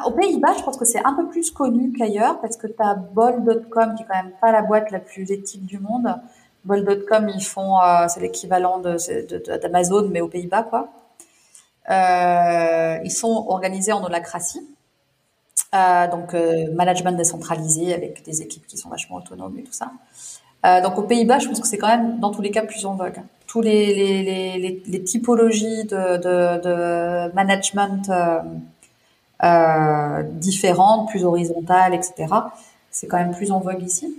aux 0.05 0.11
Pays-Bas, 0.13 0.55
je 0.59 0.63
pense 0.63 0.77
que 0.77 0.85
c'est 0.85 1.05
un 1.05 1.15
peu 1.15 1.27
plus 1.29 1.51
connu 1.51 1.93
qu'ailleurs 1.93 2.41
parce 2.41 2.57
que 2.57 2.67
tu 2.67 2.75
as 2.79 2.95
Bol.com 2.95 3.95
qui 3.97 4.03
est 4.03 4.07
quand 4.07 4.23
même 4.23 4.33
pas 4.41 4.53
la 4.53 4.63
boîte 4.63 4.91
la 4.91 5.01
plus 5.01 5.31
éthique 5.33 5.65
du 5.65 5.79
monde. 5.79 6.15
Bol.com, 6.65 7.29
ils 7.35 7.45
font, 7.45 7.81
euh, 7.81 8.07
c'est 8.09 8.21
l'équivalent 8.21 8.79
de, 8.79 8.97
d'Amazon 9.59 10.09
mais 10.11 10.21
aux 10.21 10.29
Pays-Bas 10.29 10.65
quoi. 10.65 10.89
Euh, 11.91 12.99
ils 13.03 13.11
sont 13.11 13.47
organisés 13.49 13.93
en 13.93 14.05
holacratie. 14.05 14.69
Euh, 15.75 16.09
donc 16.09 16.33
euh, 16.33 16.73
management 16.73 17.13
décentralisé 17.13 17.93
avec 17.93 18.25
des 18.25 18.41
équipes 18.41 18.67
qui 18.67 18.79
sont 18.79 18.89
vachement 18.89 19.17
autonomes 19.17 19.59
et 19.59 19.63
tout 19.63 19.73
ça. 19.73 19.91
Euh, 20.65 20.81
donc 20.81 20.99
aux 20.99 21.03
Pays-Bas, 21.03 21.41
je 21.41 21.49
pense 21.49 21.61
que 21.61 21.67
c'est 21.67 21.77
quand 21.79 21.89
même 21.89 22.21
dans 22.21 22.31
tous 22.31 22.41
les 22.41 22.51
cas 22.51 22.65
plus 22.65 22.87
en 22.87 22.95
vogue 22.95 23.21
tous 23.49 23.63
les, 23.63 23.95
les, 23.95 24.23
les, 24.59 24.83
les 24.87 25.03
typologies 25.03 25.85
de, 25.85 26.19
de, 26.19 26.63
de 26.63 27.35
management 27.35 28.09
euh, 28.11 28.41
euh, 29.43 30.23
différentes, 30.23 31.09
plus 31.09 31.25
horizontales, 31.25 31.95
etc. 31.95 32.27
C'est 32.91 33.09
quand 33.09 33.17
même 33.17 33.35
plus 33.35 33.51
en 33.51 33.59
vogue 33.59 33.83
ici. 33.83 34.15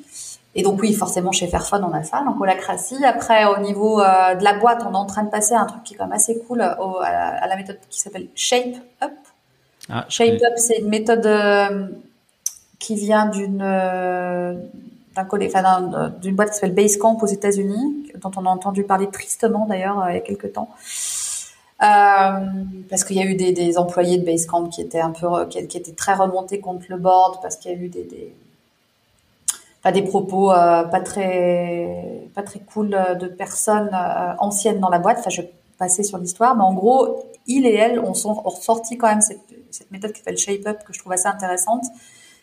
Et 0.56 0.64
donc 0.64 0.82
oui, 0.82 0.94
forcément 0.94 1.32
chez 1.32 1.48
Fairphone 1.48 1.84
on 1.84 1.94
a 1.94 2.04
ça, 2.04 2.24
donc 2.26 2.42
holacratie. 2.42 3.06
Après 3.06 3.46
au 3.46 3.60
niveau 3.60 4.02
euh, 4.02 4.34
de 4.34 4.44
la 4.44 4.54
boîte, 4.54 4.82
on 4.84 4.94
est 4.94 4.98
en 4.98 5.06
train 5.06 5.24
de 5.24 5.30
passer 5.30 5.54
à 5.54 5.62
un 5.62 5.66
truc 5.66 5.84
qui 5.84 5.94
est 5.94 5.98
quand 5.98 6.06
même 6.06 6.14
assez 6.14 6.40
cool 6.48 6.62
au, 6.80 6.98
à, 6.98 7.48
la, 7.48 7.56
méthode 7.56 7.78
qui 7.90 8.00
s'appelle 8.00 8.28
Shape 8.34 8.78
Up. 9.04 9.12
Ah, 9.90 10.06
Shape 10.10 10.42
Up, 10.42 10.54
c'est 10.58 10.80
une 10.80 10.90
méthode 10.90 11.26
euh, 11.28 11.88
qui 12.80 12.96
vient 12.96 13.28
d'une 13.28 13.62
euh, 15.20 15.62
d'un 15.62 16.10
d'une 16.22 16.36
boîte 16.36 16.50
qui 16.50 16.56
s'appelle 16.56 16.74
Basecamp 16.74 17.18
aux 17.22 17.28
États-Unis, 17.28 18.12
dont 18.22 18.32
on 18.38 18.46
a 18.46 18.50
entendu 18.50 18.84
parler 18.84 19.10
tristement 19.10 19.66
d'ailleurs 19.66 20.02
euh, 20.02 20.12
il 20.12 20.16
y 20.16 20.18
a 20.18 20.22
quelques 20.22 20.54
temps. 20.54 20.70
parce 21.80 23.04
qu'il 23.06 23.18
y 23.18 23.22
a 23.22 23.26
eu 23.26 23.36
des, 23.36 23.78
employés 23.78 24.18
de 24.18 24.26
Basecamp 24.26 24.68
qui 24.70 24.82
étaient 24.82 25.02
un 25.02 25.12
peu 25.12 25.28
qui, 25.48 25.60
étaient 25.60 25.94
très 25.94 26.14
remontés 26.14 26.60
contre 26.60 26.86
le 26.90 26.98
board 26.98 27.40
parce 27.42 27.56
qu'il 27.56 27.72
y 27.72 27.76
a 27.76 27.78
eu 27.78 27.90
des, 27.90 28.04
des 28.04 28.34
des 29.92 30.02
propos 30.02 30.52
euh, 30.52 30.84
pas 30.84 31.00
très 31.00 32.28
pas 32.36 32.44
très 32.44 32.60
cool 32.60 32.90
de 33.20 33.28
personnes 33.28 33.90
euh, 33.94 34.34
anciennes 34.40 34.80
dans 34.80 34.90
la 34.90 35.00
boîte. 35.00 35.20
Enfin, 35.20 35.30
je 35.30 35.42
vais 35.42 35.52
passer 35.78 36.04
sur 36.04 36.18
l'histoire, 36.18 36.56
mais 36.56 36.64
en 36.64 36.74
gros, 36.74 37.24
il 37.48 37.66
et 37.66 37.74
elle 37.76 38.00
ont, 38.00 38.14
sont, 38.14 38.42
ont 38.44 38.50
sorti 38.50 38.98
quand 38.98 39.08
même 39.08 39.22
cette, 39.22 39.40
cette 39.72 39.90
méthode 39.92 40.12
qui 40.12 40.20
s'appelle 40.20 40.38
Shape 40.38 40.68
Up 40.68 40.80
que 40.86 40.94
je 40.94 41.00
trouve 41.00 41.14
assez 41.14 41.28
intéressante, 41.28 41.86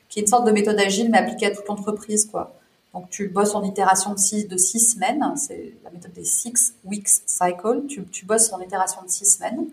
qui 0.09 0.21
est 0.21 0.23
une 0.23 0.29
sorte 0.29 0.47
de 0.47 0.53
méthode 0.53 0.79
agile 0.79 1.11
mais 1.11 1.19
appliquée 1.19 1.47
à 1.47 1.51
toute 1.51 1.67
l'entreprise, 1.69 2.27
quoi. 2.27 2.55
Donc, 2.97 3.11
tu 3.11 3.29
bosses 3.29 3.55
en 3.55 3.63
itération 3.63 4.15
de 4.15 4.19
six, 4.19 4.49
de 4.49 4.57
six 4.57 4.81
semaines. 4.81 5.23
C'est 5.37 5.75
la 5.85 5.91
méthode 5.91 6.15
des 6.15 6.25
six 6.25 6.75
weeks 6.87 7.09
cycle. 7.27 7.83
Tu, 7.87 8.25
bosses 8.25 8.51
en 8.55 8.61
itération 8.61 9.03
de 9.03 9.11
six 9.11 9.27
semaines 9.27 9.67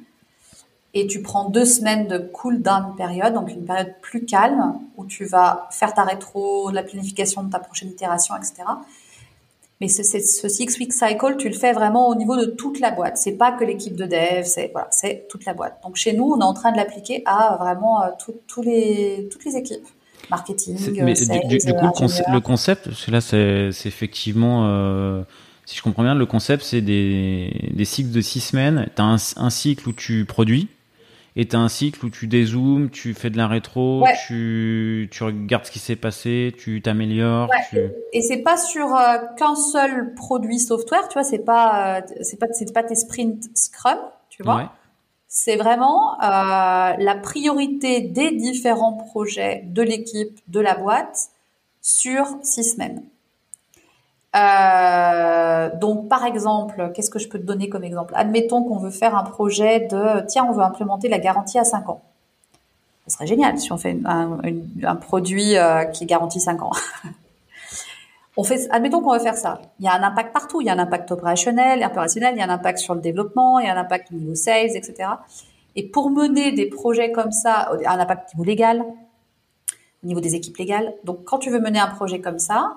et 0.94 1.08
tu 1.08 1.22
prends 1.22 1.50
deux 1.50 1.64
semaines 1.64 2.10
de 2.10 2.18
cool 2.18 2.62
down 2.62 2.98
période, 2.98 3.34
donc 3.34 3.50
une 3.50 3.64
période 3.64 3.94
plus 4.02 4.26
calme 4.26 4.78
où 4.98 5.06
tu 5.06 5.24
vas 5.24 5.70
faire 5.72 5.94
ta 5.94 6.04
rétro, 6.04 6.70
la 6.70 6.84
planification 6.84 7.44
de 7.44 7.50
ta 7.50 7.60
prochaine 7.60 7.90
itération, 7.90 8.36
etc. 8.36 8.56
Mais 9.80 9.88
ce, 9.88 10.04
six 10.04 10.78
week 10.78 10.92
cycle, 10.92 11.38
tu 11.38 11.48
le 11.48 11.56
fais 11.56 11.72
vraiment 11.72 12.10
au 12.10 12.16
niveau 12.16 12.36
de 12.36 12.46
toute 12.46 12.82
la 12.82 12.92
boîte. 12.92 13.18
C'est 13.18 13.38
pas 13.38 13.54
que 13.54 13.64
l'équipe 13.64 13.96
de 13.96 14.06
dev, 14.06 14.44
c'est 14.44 14.70
voilà, 14.74 14.90
c'est 14.92 15.28
toute 15.30 15.46
la 15.46 15.54
boîte. 15.54 15.80
Donc 15.82 15.96
chez 15.96 16.12
nous, 16.12 16.26
on 16.26 16.42
est 16.42 16.44
en 16.44 16.54
train 16.54 16.74
de 16.74 16.78
l'appliquer 16.78 17.24
à 17.26 17.56
vraiment 17.58 18.04
euh, 18.04 18.10
les 18.58 19.30
toutes 19.32 19.46
les 19.46 19.56
équipes 19.56 19.88
marketing. 20.34 20.78
Mais 21.04 21.14
du, 21.14 21.26
coup, 21.28 21.84
le, 22.32 22.40
concept, 22.40 22.88
là, 23.08 23.22
c'est 23.22 23.70
effectivement. 23.86 24.66
Euh, 24.68 25.24
si 25.66 25.78
je 25.78 25.82
comprends 25.82 26.04
bien, 26.04 26.16
le 26.16 26.26
concept, 26.26 26.64
c'est 26.64 26.82
des, 26.82 27.72
des 27.74 27.86
cycles 27.86 28.12
de 28.12 28.22
six 28.22 28.42
semaines. 28.42 28.90
Tu 28.96 29.02
as 29.02 29.06
un, 29.06 29.18
un, 29.38 29.50
cycle 29.50 29.88
où 29.88 29.94
tu 29.94 30.26
produis, 30.26 30.68
et 31.36 31.48
tu 31.48 31.56
as 31.56 31.60
un 31.60 31.70
cycle 31.70 32.06
où 32.06 32.10
tu 32.10 32.28
dézoomes, 32.28 32.90
tu 32.90 33.14
fais 33.14 33.30
de 33.30 33.38
la 33.38 33.48
rétro, 33.48 34.06
tu, 34.28 35.08
tu 35.12 35.24
regardes 35.24 35.66
ce 35.66 35.72
qui 35.72 35.80
s'est 35.80 35.96
passé, 35.96 36.54
tu 36.58 36.82
t'améliores. 36.82 37.50
Tu... 37.70 37.80
Et 38.12 38.22
c'est 38.22 38.42
pas 38.44 38.58
sur 38.58 38.94
euh, 38.94 39.18
qu'un 39.38 39.56
seul 39.56 40.14
produit 40.16 40.60
software, 40.60 41.08
tu 41.08 41.14
vois, 41.14 41.24
c'est 41.24 41.46
pas, 41.46 42.00
euh, 42.00 42.02
c'est 42.22 42.40
pas, 42.40 42.48
c'est 42.52 42.74
pas 42.74 42.84
tes 42.84 42.96
sprints 42.96 43.46
Scrum, 43.56 44.00
tu 44.30 44.44
vois. 44.44 44.74
C'est 45.36 45.56
vraiment 45.56 46.14
euh, 46.22 46.94
la 46.96 47.16
priorité 47.16 48.02
des 48.02 48.30
différents 48.30 48.94
projets 48.94 49.64
de 49.66 49.82
l'équipe, 49.82 50.40
de 50.48 50.60
la 50.60 50.76
boîte 50.76 51.30
sur 51.82 52.28
six 52.44 52.64
semaines. 52.64 53.02
Euh, 54.36 55.76
donc, 55.80 56.08
par 56.08 56.24
exemple, 56.24 56.92
qu'est-ce 56.94 57.10
que 57.10 57.18
je 57.18 57.28
peux 57.28 57.40
te 57.40 57.46
donner 57.46 57.68
comme 57.68 57.84
exemple? 57.84 58.14
Admettons 58.16 58.62
qu'on 58.62 58.78
veut 58.78 58.92
faire 58.92 59.16
un 59.16 59.24
projet 59.24 59.80
de, 59.80 60.24
tiens, 60.28 60.46
on 60.48 60.52
veut 60.52 60.62
implémenter 60.62 61.10
la 61.10 61.18
garantie 61.18 61.58
à 61.58 61.64
5 61.64 61.90
ans. 61.90 62.04
Ce 63.08 63.16
serait 63.16 63.26
génial 63.26 63.58
si 63.58 63.72
on 63.72 63.78
fait 63.80 63.98
un, 64.06 64.96
produit 64.98 65.58
euh, 65.58 65.86
qui 65.86 66.06
garantit 66.06 66.42
5 66.42 66.62
ans. 66.62 66.74
on 68.36 68.44
fait, 68.44 68.68
admettons 68.72 69.02
qu'on 69.02 69.14
veut 69.14 69.20
faire 69.20 69.38
ça. 69.38 69.62
Il 69.80 69.86
y 69.86 69.88
a 69.88 69.94
un 69.94 70.04
impact 70.04 70.34
partout. 70.34 70.62
Il 70.62 70.68
y 70.68 70.70
a 70.70 70.74
un 70.74 70.80
impact 70.80 71.12
opérationnel, 71.12 71.84
opérationnel, 71.84 72.34
il 72.36 72.40
y 72.40 72.42
a 72.42 72.46
un 72.46 72.50
impact 72.50 72.80
sur 72.80 72.96
le 72.96 73.02
développement, 73.02 73.60
il 73.60 73.68
y 73.68 73.70
a 73.70 73.76
un 73.76 73.80
impact 73.80 74.12
au 74.12 74.16
niveau 74.16 74.36
sales, 74.36 74.76
etc. 74.76 75.10
Et 75.76 75.88
pour 75.88 76.10
mener 76.10 76.52
des 76.52 76.68
projets 76.68 77.12
comme 77.12 77.32
ça, 77.32 77.72
un 77.86 78.00
impact 78.00 78.32
au 78.34 78.38
niveau 78.38 78.44
légal, 78.44 78.86
au 80.04 80.08
niveau 80.08 80.20
des 80.20 80.36
équipes 80.36 80.58
légales. 80.58 80.94
Donc, 81.04 81.24
quand 81.26 81.38
tu 81.38 81.50
veux 81.50 81.60
mener 81.60 81.80
un 81.80 81.88
projet 81.88 82.22
comme 82.22 82.40
ça, 82.40 82.76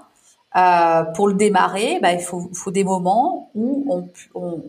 euh, 0.57 1.05
pour 1.15 1.29
le 1.29 1.35
démarrer, 1.35 1.99
bah, 2.01 2.13
il 2.13 2.21
faut, 2.21 2.49
faut, 2.53 2.71
des 2.71 2.85
moments 2.85 3.51
où 3.55 3.85
on, 3.91 4.09
on, 4.35 4.63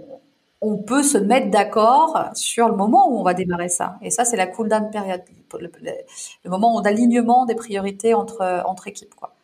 on 0.61 0.77
peut 0.77 1.03
se 1.03 1.17
mettre 1.17 1.49
d'accord 1.49 2.29
sur 2.33 2.67
le 2.67 2.75
moment 2.75 3.09
où 3.09 3.19
on 3.19 3.23
va 3.23 3.33
démarrer 3.33 3.69
ça. 3.69 3.97
Et 4.01 4.09
ça, 4.09 4.25
c'est 4.25 4.37
la 4.37 4.47
cool 4.47 4.69
down 4.69 4.89
période, 4.89 5.21
le, 5.59 5.69
le, 6.43 6.49
moment 6.49 6.81
d'alignement 6.81 7.45
des 7.45 7.55
priorités 7.55 8.13
entre 8.13 8.63
entre 8.65 8.87
équipes, 8.87 9.15
quoi. 9.15 9.36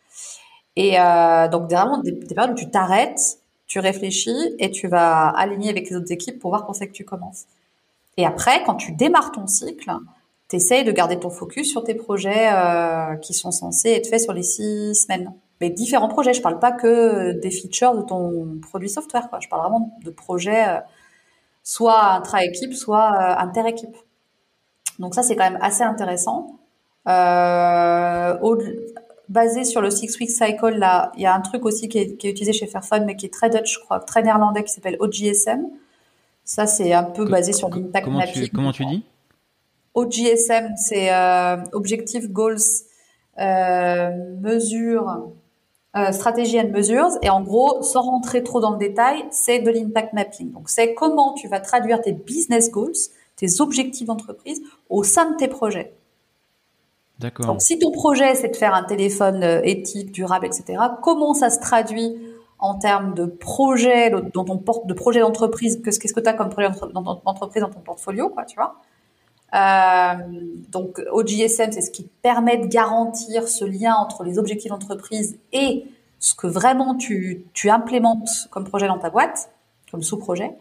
Et 0.75 0.99
euh, 0.99 1.47
donc 1.47 1.69
vraiment 1.69 1.99
des, 1.99 2.11
des, 2.11 2.33
périodes 2.35 2.51
où 2.51 2.55
tu 2.55 2.69
t'arrêtes, 2.69 3.39
tu 3.67 3.79
réfléchis 3.79 4.55
et 4.59 4.71
tu 4.71 4.87
vas 4.87 5.27
aligner 5.29 5.69
avec 5.69 5.89
les 5.89 5.95
autres 5.95 6.11
équipes 6.11 6.39
pour 6.39 6.49
voir 6.51 6.65
quand 6.65 6.73
c'est 6.73 6.87
que 6.87 6.93
tu 6.93 7.05
commences. 7.05 7.45
Et 8.17 8.25
après, 8.25 8.63
quand 8.63 8.75
tu 8.75 8.91
démarres 8.91 9.31
ton 9.31 9.47
cycle, 9.47 9.91
tu 10.49 10.55
essayes 10.55 10.83
de 10.83 10.91
garder 10.91 11.19
ton 11.19 11.29
focus 11.29 11.69
sur 11.69 11.83
tes 11.83 11.95
projets 11.95 12.51
euh, 12.53 13.15
qui 13.17 13.33
sont 13.33 13.51
censés 13.51 13.91
être 13.91 14.07
faits 14.07 14.21
sur 14.21 14.33
les 14.33 14.43
six 14.43 14.95
semaines 14.95 15.31
mais 15.63 15.69
différents 15.69 16.09
projets. 16.09 16.33
Je 16.33 16.41
parle 16.41 16.59
pas 16.59 16.73
que 16.73 17.31
des 17.39 17.49
features 17.49 17.95
de 17.95 18.01
ton 18.01 18.59
produit 18.61 18.89
software. 18.89 19.29
Quoi. 19.29 19.39
Je 19.39 19.47
parle 19.47 19.61
vraiment 19.61 19.97
de 20.03 20.09
projets 20.09 20.67
euh, 20.67 20.79
soit 21.63 22.03
intra-équipe, 22.15 22.73
soit 22.73 23.13
euh, 23.13 23.35
inter-équipe. 23.37 23.95
Donc 24.99 25.15
ça, 25.15 25.23
c'est 25.23 25.37
quand 25.37 25.49
même 25.49 25.59
assez 25.61 25.83
intéressant. 25.83 26.59
Euh, 27.07 28.37
basé 29.29 29.63
sur 29.63 29.81
le 29.81 29.89
six 29.89 30.17
week 30.19 30.29
cycle, 30.29 30.69
là, 30.69 31.11
il 31.15 31.21
y 31.21 31.25
a 31.25 31.33
un 31.33 31.41
truc 31.41 31.65
aussi 31.65 31.89
qui 31.89 31.97
est, 31.97 32.15
qui 32.17 32.27
est, 32.27 32.31
utilisé 32.31 32.53
chez 32.53 32.67
Fairphone, 32.67 33.05
mais 33.05 33.15
qui 33.15 33.25
est 33.25 33.33
très 33.33 33.49
Dutch, 33.49 33.75
je 33.75 33.79
crois, 33.79 33.99
très 33.99 34.23
néerlandais, 34.23 34.63
qui 34.63 34.71
s'appelle 34.71 34.97
OGSM. 34.99 35.65
Ça, 36.43 36.67
c'est 36.67 36.93
un 36.93 37.03
peu 37.03 37.25
basé 37.25 37.53
sur 37.53 37.69
l'impact 37.69 38.05
comment 38.05 38.19
mapping. 38.19 38.43
Tu, 38.43 38.49
comment 38.49 38.71
tu 38.71 38.85
dis? 38.85 39.03
OGSM, 39.93 40.73
c'est 40.75 41.13
euh, 41.13 41.57
Objective 41.71 42.31
Goals 42.31 42.57
euh, 43.39 44.11
Mesure 44.41 45.31
euh, 45.95 46.11
stratégie 46.11 46.59
and 46.59 46.69
measures. 46.69 47.17
Et 47.21 47.29
en 47.29 47.41
gros, 47.41 47.81
sans 47.83 48.01
rentrer 48.01 48.43
trop 48.43 48.59
dans 48.59 48.71
le 48.71 48.79
détail, 48.79 49.23
c'est 49.29 49.59
de 49.59 49.69
l'impact 49.69 50.13
mapping. 50.13 50.51
Donc, 50.51 50.69
c'est 50.69 50.93
comment 50.95 51.33
tu 51.33 51.47
vas 51.47 51.59
traduire 51.59 52.01
tes 52.01 52.13
business 52.13 52.71
goals, 52.71 52.93
tes 53.35 53.61
objectifs 53.61 54.07
d'entreprise 54.07 54.61
au 54.89 55.03
sein 55.03 55.31
de 55.31 55.37
tes 55.37 55.47
projets. 55.47 55.93
Donc, 57.19 57.61
si 57.61 57.79
ton 57.79 57.91
projet, 57.91 58.35
c'est 58.35 58.49
de 58.49 58.55
faire 58.55 58.73
un 58.73 58.83
téléphone 58.83 59.43
euh, 59.43 59.61
éthique, 59.63 60.11
durable, 60.11 60.45
etc., 60.45 60.79
comment 61.01 61.33
ça 61.33 61.49
se 61.49 61.59
traduit 61.59 62.17
en 62.59 62.75
termes 62.75 63.13
de 63.13 63.25
projet 63.25 64.09
dont 64.09 64.45
on 64.47 64.57
porte, 64.57 64.87
de 64.87 64.93
projet 64.93 65.19
d'entreprise, 65.19 65.81
qu'est-ce 65.83 66.13
que 66.13 66.19
tu 66.19 66.29
as 66.29 66.33
comme 66.33 66.49
projet 66.49 66.69
d'entreprise 66.93 67.61
dans 67.61 67.69
ton 67.69 67.81
portfolio, 67.81 68.29
quoi, 68.29 68.45
tu 68.45 68.55
vois? 68.55 68.75
Euh, 69.53 70.15
donc 70.69 70.99
OGSM, 71.11 71.71
c'est 71.71 71.81
ce 71.81 71.91
qui 71.91 72.09
permet 72.21 72.57
de 72.57 72.65
garantir 72.65 73.47
ce 73.47 73.65
lien 73.65 73.93
entre 73.93 74.23
les 74.23 74.39
objectifs 74.39 74.71
d'entreprise 74.71 75.37
et 75.51 75.85
ce 76.19 76.33
que 76.33 76.47
vraiment 76.47 76.95
tu, 76.95 77.45
tu 77.53 77.69
implémentes 77.69 78.47
comme 78.49 78.63
projet 78.63 78.87
dans 78.87 78.97
ta 78.97 79.09
boîte, 79.09 79.49
comme 79.91 80.01
sous-projet. 80.01 80.51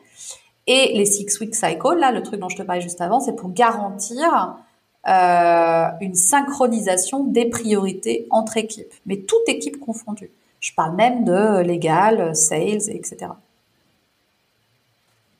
Et 0.67 0.93
les 0.95 1.07
six 1.07 1.41
week 1.41 1.55
cycles, 1.55 1.99
là, 1.99 2.13
le 2.13 2.23
truc 2.23 2.41
dont 2.41 2.49
je 2.49 2.57
te 2.57 2.63
parlais 2.63 2.83
juste 2.83 3.01
avant, 3.01 3.21
c'est 3.21 3.35
pour 3.35 3.53
garantir 3.53 4.57
euh, 5.09 5.87
une 6.01 6.15
synchronisation 6.15 7.25
des 7.25 7.47
priorités 7.47 8.27
entre 8.31 8.57
équipes, 8.57 8.93
mais 9.07 9.17
toute 9.17 9.49
équipe 9.49 9.81
confondue. 9.81 10.31
Je 10.61 10.73
parle 10.75 10.95
même 10.95 11.25
de 11.25 11.61
légal, 11.61 12.37
sales, 12.37 12.89
etc. 12.89 13.33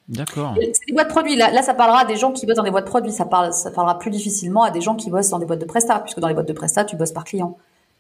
D'accord. 0.09 0.55
C'est 0.59 0.87
des 0.89 0.93
boîtes 0.93 1.09
produits. 1.09 1.37
Là, 1.37 1.51
là, 1.53 1.63
ça 1.63 1.75
parlera 1.75 2.01
à 2.01 2.05
des 2.05 2.17
gens 2.17 2.33
qui 2.33 2.45
bossent 2.45 2.57
dans 2.57 2.65
des 2.65 2.73
boîtes 2.73 2.87
produits. 2.87 3.13
Ça, 3.13 3.25
parle, 3.25 3.53
ça 3.53 3.71
parlera 3.71 3.99
plus 3.99 4.11
difficilement 4.11 4.63
à 4.63 4.71
des 4.71 4.81
gens 4.81 4.97
qui 4.97 5.11
bossent 5.11 5.31
dans 5.31 5.39
des 5.39 5.47
boîtes 5.47 5.61
de 5.61 5.65
prestat, 5.65 6.01
puisque 6.01 6.19
dans 6.19 6.29
les 6.29 6.35
boîtes 6.35 6.49
de 6.49 6.53
prestat, 6.53 6.85
tu 6.85 6.97
bosses 6.97 7.13
par 7.13 7.25
client. 7.25 7.57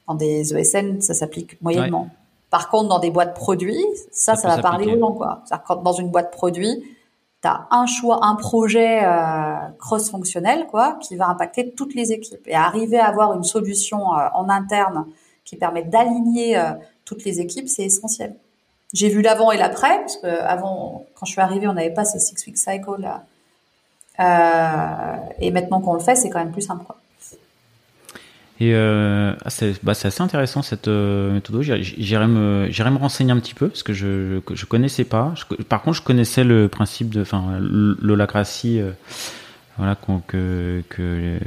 Dans 0.08 0.14
des 0.14 0.54
ESN, 0.54 1.00
ça 1.00 1.14
s'applique 1.14 1.62
moyennement. 1.62 2.10
Par 2.50 2.68
contre, 2.68 2.88
dans 2.88 2.98
des 2.98 3.10
boîtes 3.10 3.34
produits, 3.34 3.82
ça, 4.10 4.34
ça, 4.34 4.42
ça 4.42 4.56
va 4.56 4.62
parler 4.62 4.92
aux 4.92 4.98
gens, 4.98 5.12
quoi. 5.12 5.42
Quand 5.66 5.76
dans 5.76 5.92
une 5.92 6.10
boîte 6.10 6.32
produit, 6.32 6.84
tu 7.42 7.48
as 7.48 7.66
un 7.70 7.86
choix, 7.86 8.24
un 8.24 8.36
projet 8.36 9.04
euh, 9.04 9.56
cross-fonctionnel, 9.78 10.66
quoi, 10.70 10.98
qui 11.02 11.16
va 11.16 11.28
impacter 11.28 11.72
toutes 11.72 11.94
les 11.94 12.12
équipes. 12.12 12.46
Et 12.46 12.54
arriver 12.54 12.98
à 12.98 13.06
avoir 13.06 13.34
une 13.34 13.44
solution 13.44 14.14
euh, 14.14 14.28
en 14.34 14.48
interne 14.48 15.06
qui 15.44 15.56
permet 15.56 15.82
d'aligner 15.82 16.56
euh, 16.56 16.72
toutes 17.04 17.24
les 17.24 17.40
équipes, 17.40 17.68
c'est 17.68 17.84
essentiel 17.84 18.36
j'ai 18.92 19.08
vu 19.08 19.22
l'avant 19.22 19.50
et 19.50 19.56
l'après, 19.56 20.00
parce 20.00 20.16
que 20.18 20.26
avant, 20.26 21.06
quand 21.14 21.26
je 21.26 21.32
suis 21.32 21.40
arrivée, 21.40 21.66
on 21.66 21.72
n'avait 21.72 21.94
pas 21.94 22.04
ces 22.04 22.18
six 22.18 22.46
week 22.46 22.58
cycle 22.58 23.00
là. 23.00 23.24
Euh, 24.20 25.16
et 25.40 25.50
maintenant 25.50 25.80
qu'on 25.80 25.94
le 25.94 26.00
fait, 26.00 26.14
c'est 26.14 26.28
quand 26.28 26.38
même 26.38 26.52
plus 26.52 26.62
simple. 26.62 26.84
Quoi. 26.84 26.96
Et 28.62 28.74
euh, 28.74 29.34
ah, 29.44 29.50
c'est 29.50 29.82
bah, 29.84 29.92
assez 29.92 30.22
intéressant 30.22 30.62
cette 30.62 30.86
euh, 30.86 31.32
méthode. 31.32 31.62
J'irai 31.62 32.28
me, 32.28 32.68
me 32.68 32.98
renseigner 32.98 33.32
un 33.32 33.40
petit 33.40 33.54
peu 33.54 33.68
parce 33.68 33.82
que 33.82 33.92
je 33.92 34.40
je 34.52 34.66
connaissais 34.66 35.04
pas. 35.04 35.34
par 35.68 35.82
contre, 35.82 35.96
je 35.96 36.02
connaissais 36.02 36.44
le 36.44 36.68
principe 36.68 37.10
de, 37.10 37.24
l'holacratie. 38.00 38.80
Euh, 38.80 38.92
voilà 39.78 39.96
que, 40.28 40.82
que 40.90 41.38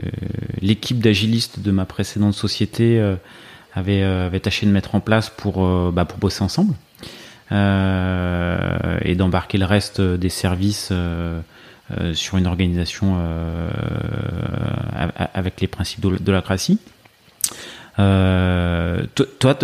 l'équipe 0.59 0.99
d'agilistes 0.99 1.59
de 1.59 1.72
ma 1.72 1.86
précédente 1.86 2.34
société 2.34 2.99
euh, 2.99 3.16
avait 3.74 4.01
avait 4.01 4.39
tâché 4.39 4.66
de 4.66 4.72
mettre 4.72 4.95
en 4.95 4.99
place 4.99 5.30
pour 5.30 5.91
bah, 5.91 6.05
pour 6.05 6.18
bosser 6.18 6.43
ensemble. 6.43 6.74
Euh, 7.51 8.97
et 9.03 9.13
d'embarquer 9.13 9.59
le 9.59 9.66
reste 9.66 10.01
des 10.01 10.30
services 10.30 10.89
euh, 10.91 11.39
euh, 11.91 12.16
sur 12.16 12.38
une 12.38 12.47
organisation 12.47 13.18
avec 15.34 15.61
les 15.61 15.68
principes 15.68 16.01
de 16.01 16.32
l'holacratie. 16.32 16.80
Euh, 17.97 19.05
toi, 19.39 19.57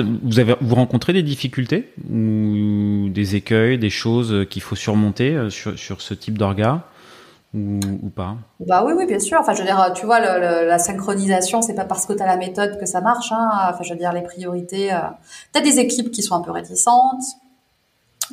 vous 0.62 0.76
rencontrez 0.76 1.14
des 1.14 1.24
difficultés 1.24 1.94
ou 2.10 3.10
des 3.10 3.36
écueils, 3.36 3.78
des 3.78 3.90
choses 3.90 4.48
qu'il 4.50 4.62
faut 4.62 4.76
surmonter 4.76 5.50
sur, 5.50 5.78
sur 5.78 6.02
ce 6.02 6.14
type 6.14 6.38
d'orga 6.38 6.86
ou, 7.54 8.10
pas? 8.16 8.38
Bah 8.62 8.84
oui, 8.86 8.94
oui, 8.96 9.06
bien 9.06 9.20
sûr. 9.20 9.38
Enfin, 9.40 9.54
je 9.54 9.60
veux 9.60 9.66
dire, 9.66 9.92
tu 9.94 10.06
vois, 10.06 10.20
la 10.20 10.80
synchronisation, 10.80 11.62
c'est 11.62 11.74
pas 11.74 11.86
parce 11.86 12.06
que 12.06 12.14
tu 12.14 12.22
as 12.22 12.26
la 12.26 12.38
méthode 12.38 12.80
que 12.80 12.86
ça 12.86 13.02
marche. 13.02 13.32
Hein. 13.32 13.50
Enfin, 13.70 13.84
je 13.84 13.92
veux 13.92 14.00
dire, 14.00 14.14
les 14.14 14.22
priorités. 14.22 14.94
Euh... 14.94 15.00
Tu 15.54 15.62
des 15.62 15.80
équipes 15.80 16.12
qui 16.12 16.24
sont 16.24 16.36
un 16.36 16.42
peu 16.42 16.52
réticentes. 16.52 17.24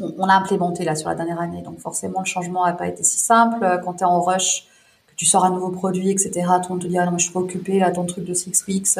On, 0.01 0.29
a 0.29 0.35
implémenté 0.35 0.85
là 0.85 0.95
sur 0.95 1.09
la 1.09 1.17
dernière 1.17 1.41
année, 1.41 1.61
donc 1.63 1.81
forcément 1.81 2.21
le 2.21 2.25
changement 2.25 2.65
n'a 2.65 2.73
pas 2.73 2.87
été 2.87 3.03
si 3.03 3.19
simple. 3.19 3.81
Quand 3.85 3.95
tu 3.95 4.01
es 4.01 4.05
en 4.05 4.21
rush, 4.21 4.67
que 5.09 5.15
tu 5.17 5.25
sors 5.25 5.45
un 5.45 5.51
nouveau 5.51 5.71
produit, 5.71 6.11
etc., 6.11 6.31
tout 6.33 6.45
le 6.45 6.69
monde 6.69 6.83
te 6.83 6.87
dit 6.87 6.97
ah 6.99 7.05
non 7.05 7.11
mais 7.11 7.19
je 7.19 7.25
suis 7.25 7.33
pas 7.33 7.41
occupé 7.41 7.81
là, 7.81 7.91
ton 7.91 8.07
truc 8.07 8.25
de 8.25 8.33
six 8.33 8.65
weeks. 8.69 8.97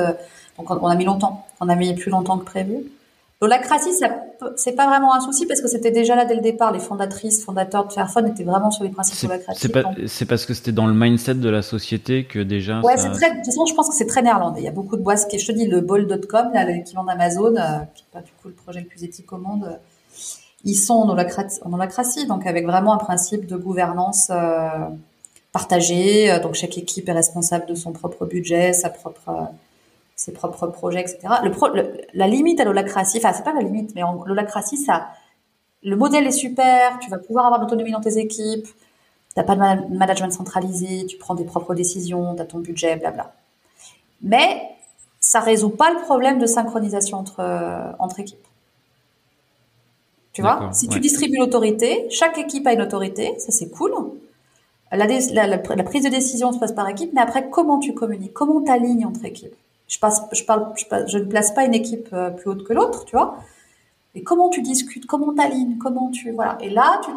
Donc 0.59 0.71
on 0.71 0.87
a 0.87 0.95
mis 0.97 1.05
longtemps, 1.05 1.47
on 1.61 1.69
a 1.69 1.75
mis 1.77 1.95
plus 1.95 2.11
longtemps 2.11 2.39
que 2.39 2.45
prévu. 2.45 2.85
L'holacratie, 3.41 3.91
c'est 4.57 4.73
pas 4.73 4.89
vraiment 4.89 5.15
un 5.15 5.21
souci 5.21 5.47
parce 5.47 5.61
que 5.61 5.69
c'était 5.69 5.93
déjà 5.93 6.17
là 6.17 6.25
dès 6.25 6.35
le 6.35 6.41
départ. 6.41 6.73
Les 6.73 6.81
fondatrices, 6.81 7.45
fondateurs 7.45 7.87
de 7.87 7.93
Fairphone 7.93 8.27
étaient 8.27 8.43
vraiment 8.43 8.73
sur 8.73 8.83
les 8.83 8.91
principes 8.91 9.31
holacratie. 9.31 9.69
C'est 10.09 10.25
parce 10.25 10.45
que 10.45 10.55
c'était 10.55 10.73
dans 10.73 10.89
le 10.89 10.95
mindset 10.95 11.35
de 11.35 11.49
la 11.49 11.63
société 11.63 12.25
que 12.25 12.41
déjà. 12.41 12.81
Ouais, 12.81 12.97
c'est 12.97 13.13
très. 13.13 13.31
De 13.31 13.37
toute 13.37 13.47
façon, 13.47 13.65
je 13.67 13.75
pense 13.75 13.91
que 13.91 13.95
c'est 13.95 14.07
très 14.07 14.23
néerlandais. 14.23 14.61
Il 14.61 14.65
y 14.65 14.69
a 14.69 14.73
beaucoup 14.73 14.97
de 14.97 15.03
boîtes. 15.03 15.25
Je 15.33 15.47
te 15.47 15.53
dis, 15.53 15.67
le 15.67 15.81
bol.com, 15.81 16.51
l'équivalent 16.67 17.05
d'Amazon, 17.05 17.55
euh, 17.55 17.79
qui 17.95 18.03
n'est 18.03 18.13
pas 18.13 18.23
du 18.23 18.33
coup 18.43 18.49
le 18.49 18.55
projet 18.55 18.81
le 18.81 18.87
plus 18.87 19.05
éthique 19.05 19.33
au 19.33 19.39
monde, 19.39 19.67
euh, 19.71 19.77
ils 20.65 20.75
sont 20.75 20.95
en 20.95 21.09
holacratie, 21.11 22.27
donc 22.27 22.45
avec 22.45 22.67
vraiment 22.67 22.93
un 22.93 22.99
principe 22.99 23.47
de 23.47 23.57
gouvernance 23.57 24.31
euh, 24.31 24.69
partagée. 25.53 26.41
Donc 26.43 26.55
chaque 26.55 26.77
équipe 26.77 27.09
est 27.09 27.13
responsable 27.13 27.67
de 27.67 27.77
son 27.77 27.93
propre 27.93 28.27
budget, 28.27 28.73
sa 28.73 28.91
propre 28.91 29.53
ses 30.19 30.33
propres 30.33 30.67
projets, 30.67 31.01
etc. 31.01 31.21
Le, 31.45 32.03
la 32.13 32.27
limite 32.27 32.59
à 32.59 32.65
l'holacratie, 32.65 33.19
enfin 33.19 33.33
c'est 33.33 33.45
pas 33.45 33.53
la 33.53 33.63
limite, 33.63 33.95
mais 33.95 34.03
l'holacratie, 34.27 34.77
ça, 34.77 35.11
le 35.85 35.95
modèle 35.95 36.27
est 36.27 36.33
super, 36.33 36.99
tu 36.99 37.09
vas 37.09 37.19
pouvoir 37.19 37.47
avoir 37.47 37.61
l'autonomie 37.61 37.93
dans 37.93 38.01
tes 38.01 38.19
équipes, 38.19 38.67
t'as 39.37 39.45
pas 39.45 39.55
de 39.55 39.97
management 39.97 40.33
centralisé, 40.33 41.07
tu 41.07 41.19
prends 41.19 41.37
des 41.37 41.45
propres 41.45 41.73
décisions, 41.73 42.35
t'as 42.35 42.47
ton 42.47 42.59
budget, 42.59 42.97
blabla. 42.97 43.33
Mais 44.21 44.61
ça 45.21 45.39
résout 45.39 45.71
pas 45.71 45.93
le 45.93 46.01
problème 46.01 46.41
de 46.41 46.47
synchronisation 46.47 47.19
entre 47.19 47.39
euh, 47.39 47.93
entre 48.01 48.19
équipes. 48.19 48.45
Tu 50.33 50.43
vois, 50.43 50.71
si 50.73 50.89
tu 50.89 50.99
distribues 50.99 51.39
l'autorité, 51.39 52.09
chaque 52.11 52.39
équipe 52.39 52.67
a 52.67 52.73
une 52.73 52.83
autorité, 52.83 53.39
ça 53.39 53.53
c'est 53.53 53.71
cool. 53.71 53.93
La, 54.91 55.07
la, 55.07 55.47
la, 55.47 55.59
prise 55.85 56.03
de 56.03 56.09
décision 56.09 56.51
se 56.51 56.59
passe 56.59 56.73
par 56.73 56.89
équipe, 56.89 57.13
mais 57.13 57.21
après 57.21 57.49
comment 57.51 57.79
tu 57.79 57.95
communiques, 57.95 58.33
comment 58.33 58.61
tu 58.61 58.71
alignes 58.71 59.07
entre 59.07 59.25
équipes? 59.25 59.55
Je 59.89 59.99
passe, 59.99 60.23
je 60.33 60.45
parle, 60.45 60.73
je, 61.07 61.19
ne 61.19 61.25
place 61.25 61.53
pas 61.53 61.65
une 61.65 61.75
équipe 61.75 62.09
euh, 62.13 62.31
plus 62.31 62.51
haute 62.51 62.65
que 62.65 62.73
l'autre, 62.73 63.05
tu 63.07 63.17
vois. 63.17 63.39
Et 64.15 64.23
comment 64.23 64.49
tu 64.51 64.63
discutes, 64.63 65.07
comment 65.07 65.35
tu 65.35 65.41
alignes, 65.41 65.79
comment 65.79 66.11
tu, 66.11 66.33
voilà. 66.33 66.59
Et 66.61 66.71
là, 66.71 67.01
tu, 67.05 67.11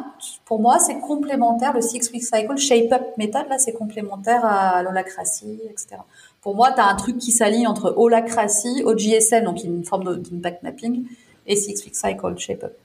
pour 0.46 0.60
moi, 0.60 0.80
c'est 0.80 1.00
complémentaire, 1.00 1.74
le 1.74 1.82
six 1.82 2.12
week 2.12 2.24
cycle, 2.24 2.58
shape 2.58 2.92
up 2.92 3.02
méthode, 3.18 3.48
là, 3.50 3.58
c'est 3.58 3.74
complémentaire 3.74 4.46
à 4.46 4.84
l'holacratie, 4.84 5.60
etc. 5.70 5.98
Pour 6.42 6.56
moi, 6.56 6.72
tu 6.72 6.80
as 6.80 6.88
un 6.88 6.96
truc 6.96 7.18
qui 7.18 7.32
s'aligne 7.32 7.68
entre 7.68 7.94
holacratie, 7.98 8.84
OGSM, 8.86 9.44
donc 9.44 9.64
une 9.64 9.84
forme 9.84 10.18
d'impact 10.18 10.64
mapping, 10.64 11.06
et 11.48 11.56
six 11.56 11.84
week 11.86 11.96
cycle, 11.96 12.38
shape 12.38 12.64
up. 12.64 12.78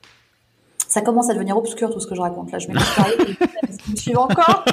Ça 0.88 1.00
commence 1.00 1.28
à 1.30 1.34
devenir 1.34 1.56
obscur 1.56 1.92
tout 1.92 2.00
ce 2.00 2.06
que 2.06 2.14
je 2.14 2.20
raconte. 2.20 2.52
Là, 2.52 2.58
je 2.58 2.68
me 3.90 3.96
suis 3.96 4.16
encore 4.16 4.64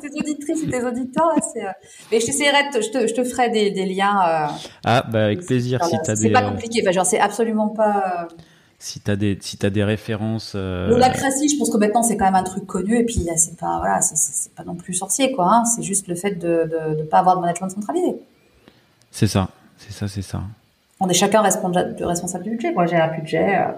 tes 0.00 0.18
auditrices 0.18 0.62
et 0.62 0.70
tes 0.70 0.84
auditeurs, 0.84 1.28
là, 1.34 1.42
c'est. 1.52 1.64
Euh, 1.64 1.70
mais 2.10 2.20
je 2.20 2.26
t'essaierai, 2.26 2.58
je 2.74 2.90
te, 2.90 3.06
je 3.06 3.14
te 3.14 3.24
ferai 3.24 3.50
des, 3.50 3.70
des 3.70 3.86
liens. 3.86 4.20
Euh, 4.20 4.46
ah, 4.84 5.04
bah 5.08 5.24
avec 5.26 5.44
plaisir. 5.44 5.84
Si 5.84 5.96
t'as 6.04 6.14
des. 6.14 6.22
C'est 6.22 6.30
pas 6.30 6.42
compliqué. 6.42 6.80
Enfin, 6.82 6.92
genre, 6.92 7.06
c'est 7.06 7.20
absolument 7.20 7.68
pas. 7.68 8.28
Si 8.78 9.00
t'as 9.00 9.16
des, 9.16 9.38
si 9.40 9.56
t'as 9.56 9.70
des 9.70 9.84
références. 9.84 10.52
Euh... 10.54 10.90
Je 10.90 11.58
pense 11.58 11.70
que 11.70 11.78
maintenant 11.78 12.02
c'est 12.02 12.18
quand 12.18 12.26
même 12.26 12.34
un 12.34 12.42
truc 12.42 12.66
connu 12.66 12.98
et 12.98 13.04
puis 13.04 13.26
c'est 13.36 13.56
pas, 13.56 13.78
voilà, 13.78 14.02
c'est 14.02 14.52
pas 14.54 14.64
non 14.64 14.74
plus 14.74 14.92
sorcier 14.92 15.32
quoi. 15.32 15.48
Hein. 15.48 15.64
C'est 15.64 15.82
juste 15.82 16.08
le 16.08 16.14
fait 16.14 16.32
de, 16.32 16.70
de 16.98 17.02
pas 17.02 17.20
avoir 17.20 17.36
de 17.36 17.40
management 17.40 17.70
centralisé. 17.70 18.16
C'est 19.10 19.28
ça, 19.28 19.48
c'est 19.78 19.92
ça, 19.94 20.08
c'est 20.08 20.20
ça. 20.20 20.42
On 21.00 21.08
est 21.08 21.14
chacun 21.14 21.40
responsable, 21.40 22.44
du 22.44 22.50
budget. 22.50 22.72
Moi, 22.72 22.86
j'ai 22.86 22.96
un 22.96 23.08
budget. 23.14 23.56
Euh, 23.56 23.72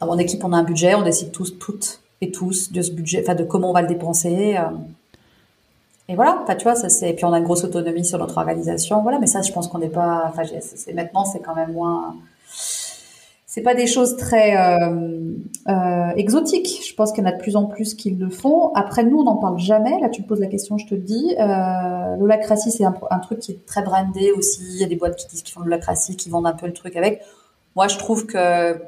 dans 0.00 0.06
mon 0.06 0.18
équipe, 0.18 0.42
on 0.44 0.52
a 0.52 0.56
un 0.56 0.64
budget, 0.64 0.94
on 0.94 1.02
décide 1.02 1.30
tous, 1.32 1.58
toutes 1.58 2.00
et 2.20 2.30
tous 2.30 2.72
de 2.72 2.82
ce 2.82 2.92
budget, 2.92 3.22
enfin 3.22 3.34
de 3.34 3.44
comment 3.44 3.70
on 3.70 3.72
va 3.72 3.82
le 3.82 3.88
dépenser. 3.88 4.56
Euh. 4.56 4.62
Et 6.08 6.14
voilà, 6.14 6.44
tu 6.56 6.62
vois, 6.62 6.76
ça 6.76 6.88
c'est. 6.88 7.12
Puis 7.14 7.24
on 7.24 7.32
a 7.32 7.38
une 7.38 7.44
grosse 7.44 7.64
autonomie 7.64 8.04
sur 8.04 8.18
notre 8.18 8.38
organisation, 8.38 9.02
voilà. 9.02 9.18
Mais 9.18 9.26
ça, 9.26 9.42
je 9.42 9.52
pense 9.52 9.68
qu'on 9.68 9.78
n'est 9.78 9.88
pas. 9.88 10.24
Enfin, 10.28 10.42
maintenant, 10.94 11.24
c'est 11.24 11.40
quand 11.40 11.54
même 11.54 11.72
moins. 11.72 12.14
C'est 13.56 13.62
pas 13.62 13.74
des 13.74 13.86
choses 13.86 14.16
très 14.18 14.54
euh, 14.56 15.32
euh, 15.68 16.10
exotiques. 16.16 16.82
Je 16.86 16.94
pense 16.94 17.10
qu'il 17.10 17.24
y 17.24 17.26
en 17.26 17.30
a 17.30 17.32
de 17.32 17.40
plus 17.40 17.56
en 17.56 17.64
plus 17.64 17.94
qui 17.94 18.10
le 18.10 18.28
font. 18.28 18.70
Après, 18.74 19.02
nous, 19.02 19.18
on 19.18 19.24
n'en 19.24 19.36
parle 19.36 19.58
jamais. 19.58 19.98
Là, 19.98 20.10
tu 20.10 20.20
me 20.20 20.26
poses 20.26 20.40
la 20.40 20.46
question, 20.46 20.76
je 20.76 20.86
te 20.86 20.94
le 20.94 21.00
dis. 21.00 21.34
Euh, 21.40 22.44
c'est 22.54 22.84
un, 22.84 22.94
un, 23.10 23.18
truc 23.18 23.38
qui 23.38 23.52
est 23.52 23.66
très 23.66 23.82
brandé 23.82 24.30
aussi. 24.32 24.60
Il 24.72 24.76
y 24.76 24.84
a 24.84 24.86
des 24.86 24.96
boîtes 24.96 25.16
qui 25.16 25.26
disent 25.28 25.42
qu'ils 25.42 25.54
font 25.54 25.60
de 25.60 25.64
l'holacratie, 25.64 26.16
qui 26.16 26.28
vendent 26.28 26.46
un 26.46 26.52
peu 26.52 26.66
le 26.66 26.74
truc 26.74 26.96
avec. 26.96 27.22
Moi, 27.76 27.88
je 27.88 27.96
trouve 27.96 28.26
que 28.26 28.78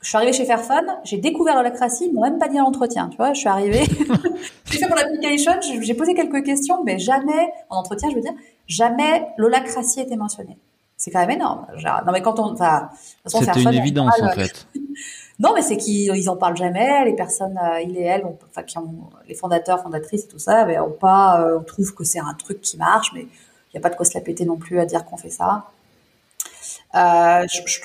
je 0.00 0.08
suis 0.08 0.16
arrivée 0.16 0.32
chez 0.32 0.44
Fairphone, 0.44 0.86
j'ai 1.04 1.18
découvert 1.18 1.56
l'holacratie, 1.56 2.06
ils 2.06 2.14
m'ont 2.14 2.22
même 2.22 2.38
pas 2.38 2.48
dit 2.48 2.56
à 2.56 2.62
l'entretien, 2.62 3.08
tu 3.08 3.16
vois, 3.16 3.32
je 3.32 3.40
suis 3.40 3.48
arrivée, 3.48 3.84
j'ai 4.66 4.78
fait 4.78 4.88
mon 4.88 4.96
application, 4.96 5.52
j'ai 5.60 5.94
posé 5.94 6.14
quelques 6.14 6.44
questions, 6.44 6.84
mais 6.84 6.98
jamais, 6.98 7.52
en 7.68 7.78
entretien, 7.78 8.08
je 8.10 8.14
veux 8.14 8.20
dire, 8.20 8.34
jamais 8.68 9.26
l'holacratie 9.36 10.00
était 10.00 10.16
mentionnée. 10.16 10.56
C'est 10.96 11.12
quand 11.12 11.20
même 11.20 11.30
énorme. 11.30 11.66
non, 11.84 12.12
mais 12.12 12.22
quand 12.22 12.40
on, 12.40 12.52
enfin, 12.52 12.90
c'était 13.26 13.62
une 13.62 13.74
évidence, 13.74 14.20
en 14.20 14.30
fait. 14.30 14.66
non, 15.38 15.52
mais 15.54 15.62
c'est 15.62 15.76
qu'ils 15.76 16.28
en 16.28 16.36
parlent 16.36 16.56
jamais, 16.56 17.04
les 17.04 17.14
personnes, 17.14 17.58
euh, 17.62 17.80
il 17.80 17.96
et 17.96 18.02
elles, 18.02 18.24
enfin, 18.50 18.64
qui 18.64 18.78
ont, 18.78 19.08
les 19.28 19.34
fondateurs, 19.34 19.80
fondatrices 19.80 20.24
et 20.24 20.28
tout 20.28 20.40
ça, 20.40 20.64
mais 20.64 20.78
on 20.80 20.90
pas, 20.90 21.40
euh, 21.40 21.58
on 21.60 21.62
trouve 21.62 21.94
que 21.94 22.02
c'est 22.02 22.18
un 22.18 22.34
truc 22.34 22.60
qui 22.60 22.76
marche, 22.76 23.12
mais 23.14 23.22
il 23.22 23.74
n'y 23.74 23.78
a 23.78 23.80
pas 23.80 23.90
de 23.90 23.96
quoi 23.96 24.04
se 24.04 24.14
la 24.14 24.20
péter 24.20 24.44
non 24.44 24.56
plus 24.56 24.80
à 24.80 24.86
dire 24.86 25.04
qu'on 25.04 25.16
fait 25.16 25.30
ça. 25.30 25.66
Euh, 26.94 27.46
je, 27.48 27.80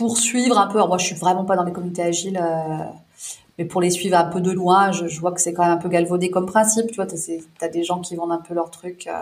pour 0.00 0.16
suivre 0.16 0.58
un 0.58 0.66
peu. 0.66 0.78
moi, 0.86 0.96
je 0.96 1.04
suis 1.04 1.14
vraiment 1.14 1.44
pas 1.44 1.56
dans 1.56 1.62
les 1.62 1.72
communautés 1.72 2.02
agiles, 2.02 2.40
euh, 2.42 2.84
mais 3.58 3.66
pour 3.66 3.82
les 3.82 3.90
suivre 3.90 4.16
un 4.16 4.24
peu 4.24 4.40
de 4.40 4.50
loin, 4.50 4.92
je, 4.92 5.20
vois 5.20 5.30
que 5.30 5.42
c'est 5.42 5.52
quand 5.52 5.62
même 5.62 5.72
un 5.72 5.76
peu 5.76 5.90
galvaudé 5.90 6.30
comme 6.30 6.46
principe. 6.46 6.86
Tu 6.86 6.94
vois, 6.94 7.06
tu 7.06 7.18
as 7.60 7.68
des 7.68 7.84
gens 7.84 8.00
qui 8.00 8.16
vendent 8.16 8.32
un 8.32 8.40
peu 8.40 8.54
leur 8.54 8.70
truc. 8.70 9.06
Euh, 9.06 9.12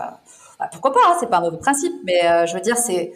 bah, 0.61 0.69
pourquoi 0.71 0.93
pas 0.93 1.01
hein, 1.09 1.17
C'est 1.19 1.29
pas 1.29 1.39
un 1.39 1.41
mauvais 1.41 1.59
principe, 1.59 1.95
mais 2.05 2.25
euh, 2.25 2.47
je 2.47 2.55
veux 2.55 2.61
dire, 2.61 2.77
c'est 2.77 3.13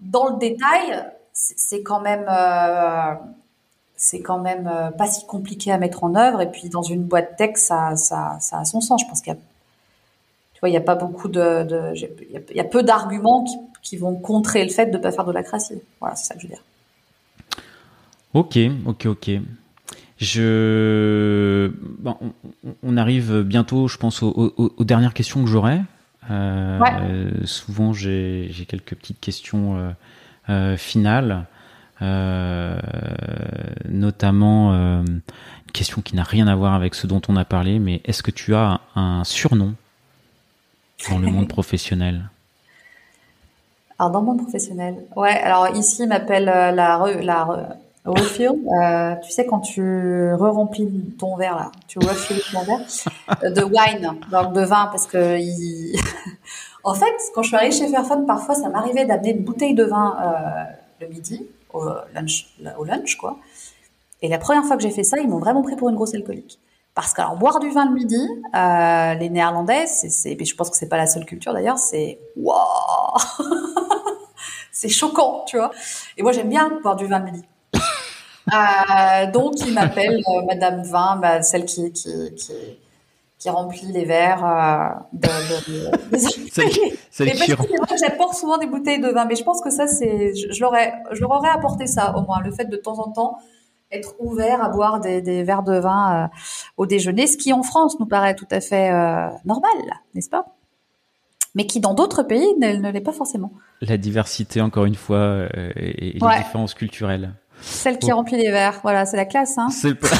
dans 0.00 0.28
le 0.28 0.36
détail, 0.36 1.02
c'est 1.32 1.82
quand 1.82 2.00
même. 2.00 2.26
c'est 3.96 4.20
quand 4.20 4.40
même 4.40 4.70
pas 4.98 5.06
si 5.06 5.24
compliqué 5.24 5.72
à 5.72 5.78
mettre 5.78 6.04
en 6.04 6.14
œuvre 6.14 6.42
et 6.42 6.50
puis 6.50 6.68
dans 6.68 6.82
une 6.82 7.04
boîte 7.04 7.36
tech 7.38 7.52
ça, 7.54 7.96
ça, 7.96 8.36
ça 8.40 8.58
a 8.58 8.64
son 8.66 8.82
sens 8.82 9.00
je 9.02 9.08
pense 9.08 9.22
qu'il 9.22 9.32
y 9.32 9.36
a 9.36 9.38
tu 10.56 10.60
vois 10.60 10.70
il 10.70 10.72
y 10.72 10.78
a 10.78 10.80
pas 10.80 10.94
beaucoup 10.94 11.28
de, 11.28 11.92
il 11.94 12.56
y, 12.56 12.60
a 12.60 12.64
peu 12.64 12.82
d'arguments 12.82 13.44
qui, 13.44 13.56
qui 13.82 13.98
vont 13.98 14.16
contrer 14.16 14.64
le 14.64 14.70
fait 14.70 14.86
de 14.86 14.96
ne 14.96 15.02
pas 15.02 15.12
faire 15.12 15.26
de 15.26 15.32
la 15.32 15.42
crassie. 15.42 15.82
Voilà, 16.00 16.16
c'est 16.16 16.28
ça 16.28 16.34
que 16.34 16.40
je 16.40 16.46
veux 16.46 16.54
dire. 16.54 16.62
Ok, 18.32 18.58
ok, 18.86 19.06
ok. 19.06 19.30
Je, 20.18 21.70
on, 22.82 22.96
arrive 22.96 23.42
bientôt, 23.42 23.86
je 23.86 23.98
pense, 23.98 24.22
aux, 24.22 24.72
dernières 24.80 25.12
questions 25.12 25.44
que 25.44 25.50
j'aurai. 25.50 25.82
Euh, 26.30 27.30
souvent, 27.44 27.92
j'ai 27.92 28.50
quelques 28.66 28.94
petites 28.94 29.20
questions 29.20 29.76
euh, 29.76 29.90
euh, 30.48 30.78
finales, 30.78 31.44
notamment 33.90 34.72
une 34.72 35.20
question 35.74 36.00
qui 36.00 36.16
n'a 36.16 36.22
rien 36.22 36.46
à 36.48 36.56
voir 36.56 36.72
avec 36.72 36.94
ce 36.94 37.06
dont 37.06 37.20
on 37.28 37.36
a 37.36 37.44
parlé, 37.44 37.78
mais 37.78 38.00
est-ce 38.06 38.22
que 38.22 38.30
tu 38.30 38.54
as 38.54 38.80
un 38.94 39.22
surnom 39.24 39.74
dans 41.10 41.18
le 41.18 41.28
monde 41.28 41.48
professionnel 41.48 42.30
alors 43.98 44.10
dans 44.10 44.22
mon 44.22 44.36
professionnel, 44.36 44.96
ouais. 45.16 45.30
Alors 45.30 45.74
ici, 45.74 46.02
il 46.02 46.08
m'appelle 46.08 46.48
euh, 46.48 46.70
la 46.70 47.02
la 47.22 47.68
refill. 48.04 48.52
Euh, 48.80 49.14
tu 49.24 49.30
sais 49.30 49.46
quand 49.46 49.60
tu 49.60 50.34
re-remplis 50.34 51.14
ton 51.18 51.36
verre 51.36 51.56
là, 51.56 51.72
tu 51.88 51.98
refills 51.98 52.42
ton 52.52 52.62
verre 52.62 52.86
euh, 53.42 53.50
de 53.50 53.62
wine, 53.62 54.12
donc 54.30 54.52
de 54.52 54.60
vin, 54.60 54.88
parce 54.92 55.06
que 55.06 55.38
il... 55.38 55.98
en 56.84 56.94
fait, 56.94 57.14
quand 57.34 57.42
je 57.42 57.48
suis 57.48 57.56
arrivée 57.56 57.72
chez 57.74 57.88
Fairphone, 57.88 58.26
parfois 58.26 58.54
ça 58.54 58.68
m'arrivait 58.68 59.06
d'amener 59.06 59.30
une 59.30 59.44
bouteille 59.44 59.74
de 59.74 59.84
vin 59.84 60.16
le 61.00 61.08
midi 61.08 61.46
au 61.72 61.84
lunch, 62.14 62.48
au 62.78 62.84
lunch 62.84 63.16
quoi. 63.16 63.38
Et 64.22 64.28
la 64.28 64.38
première 64.38 64.64
fois 64.64 64.76
que 64.76 64.82
j'ai 64.82 64.90
fait 64.90 65.04
ça, 65.04 65.18
ils 65.18 65.28
m'ont 65.28 65.38
vraiment 65.38 65.62
pris 65.62 65.76
pour 65.76 65.88
une 65.88 65.96
grosse 65.96 66.14
alcoolique. 66.14 66.58
Parce 66.96 67.12
qu'alors 67.12 67.36
boire 67.36 67.58
du 67.60 67.68
vin 67.68 67.84
le 67.84 67.92
midi, 67.92 68.16
euh, 68.16 69.14
les 69.14 69.28
Néerlandais, 69.28 69.86
c'est, 69.86 70.42
je 70.42 70.54
pense 70.54 70.70
que 70.70 70.76
c'est 70.78 70.88
pas 70.88 70.96
la 70.96 71.06
seule 71.06 71.26
culture 71.26 71.52
d'ailleurs, 71.52 71.78
c'est 71.78 72.18
waouh, 72.36 72.56
c'est 74.72 74.88
choquant, 74.88 75.44
tu 75.46 75.58
vois? 75.58 75.70
Et 76.16 76.22
moi 76.22 76.32
j'aime 76.32 76.48
bien 76.48 76.80
boire 76.82 76.96
du 76.96 77.06
vin 77.06 77.18
le 77.18 77.26
midi. 77.26 77.44
Euh, 78.54 79.30
donc 79.30 79.60
ils 79.60 79.74
m'appellent 79.74 80.22
euh, 80.26 80.42
Madame 80.46 80.84
Vin, 80.84 81.16
bah, 81.20 81.42
celle 81.42 81.66
qui 81.66 81.92
qui, 81.92 82.34
qui 82.34 82.52
qui 83.38 83.50
remplit 83.50 83.92
les 83.92 84.06
verres 84.06 84.46
euh, 84.46 84.88
de, 85.12 85.28
de, 85.28 86.12
de... 86.12 86.16
celle, 86.16 86.70
celle 87.10 87.32
qui 87.32 87.52
j'apporte 88.00 88.34
souvent 88.34 88.56
des 88.56 88.66
bouteilles 88.66 89.00
de 89.02 89.08
vin, 89.08 89.26
mais 89.26 89.34
je 89.34 89.44
pense 89.44 89.60
que 89.60 89.68
ça 89.68 89.86
c'est, 89.86 90.34
je, 90.34 90.50
je, 90.50 90.60
leur 90.62 90.72
je 91.12 91.20
leur 91.20 91.30
aurais 91.32 91.50
apporté 91.50 91.86
ça 91.86 92.16
au 92.16 92.22
moins, 92.22 92.40
le 92.40 92.52
fait 92.52 92.64
de 92.64 92.76
temps 92.78 92.98
en 93.00 93.10
temps 93.10 93.36
être 93.96 94.14
ouvert 94.18 94.62
à 94.62 94.68
boire 94.68 95.00
des, 95.00 95.22
des 95.22 95.42
verres 95.42 95.62
de 95.62 95.78
vin 95.78 96.24
euh, 96.24 96.26
au 96.76 96.86
déjeuner, 96.86 97.26
ce 97.26 97.36
qui 97.36 97.52
en 97.52 97.62
France 97.62 97.98
nous 98.00 98.06
paraît 98.06 98.34
tout 98.34 98.48
à 98.50 98.60
fait 98.60 98.90
euh, 98.92 99.28
normal, 99.44 99.72
n'est-ce 100.14 100.30
pas? 100.30 100.46
Mais 101.54 101.66
qui 101.66 101.80
dans 101.80 101.94
d'autres 101.94 102.22
pays 102.22 102.46
ne, 102.60 102.76
ne 102.76 102.90
l'est 102.90 103.00
pas 103.00 103.12
forcément. 103.12 103.50
La 103.80 103.96
diversité, 103.96 104.60
encore 104.60 104.84
une 104.84 104.94
fois, 104.94 105.16
euh, 105.16 105.48
et, 105.76 106.16
et 106.16 106.18
les 106.18 106.36
différences 106.38 106.74
culturelles. 106.74 107.32
Celle 107.62 107.98
qui 107.98 108.12
remplit 108.12 108.36
les 108.36 108.50
verres, 108.50 108.80
voilà, 108.82 109.06
c'est 109.06 109.16
la 109.16 109.24
classe. 109.24 109.56
Hein. 109.56 109.68
C'est 109.70 109.94
pas... 109.94 110.08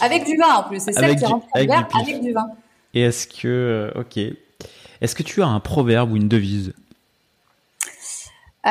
avec 0.00 0.24
du 0.24 0.36
vin 0.36 0.54
en 0.56 0.62
plus, 0.64 0.80
c'est 0.82 0.92
celle 0.92 1.04
Avec 1.04 1.18
qui 1.18 1.24
du- 1.24 1.30
remplit 1.32 1.48
les 1.56 1.66
verres 1.66 1.88
avec 2.00 2.20
du 2.22 2.32
vin. 2.32 2.46
Et 2.94 3.02
est-ce 3.02 3.26
que, 3.26 3.92
ok, 3.96 4.16
est-ce 5.00 5.14
que 5.14 5.22
tu 5.22 5.42
as 5.42 5.46
un 5.46 5.60
proverbe 5.60 6.12
ou 6.12 6.16
une 6.16 6.28
devise? 6.28 6.72
Euh, 8.66 8.70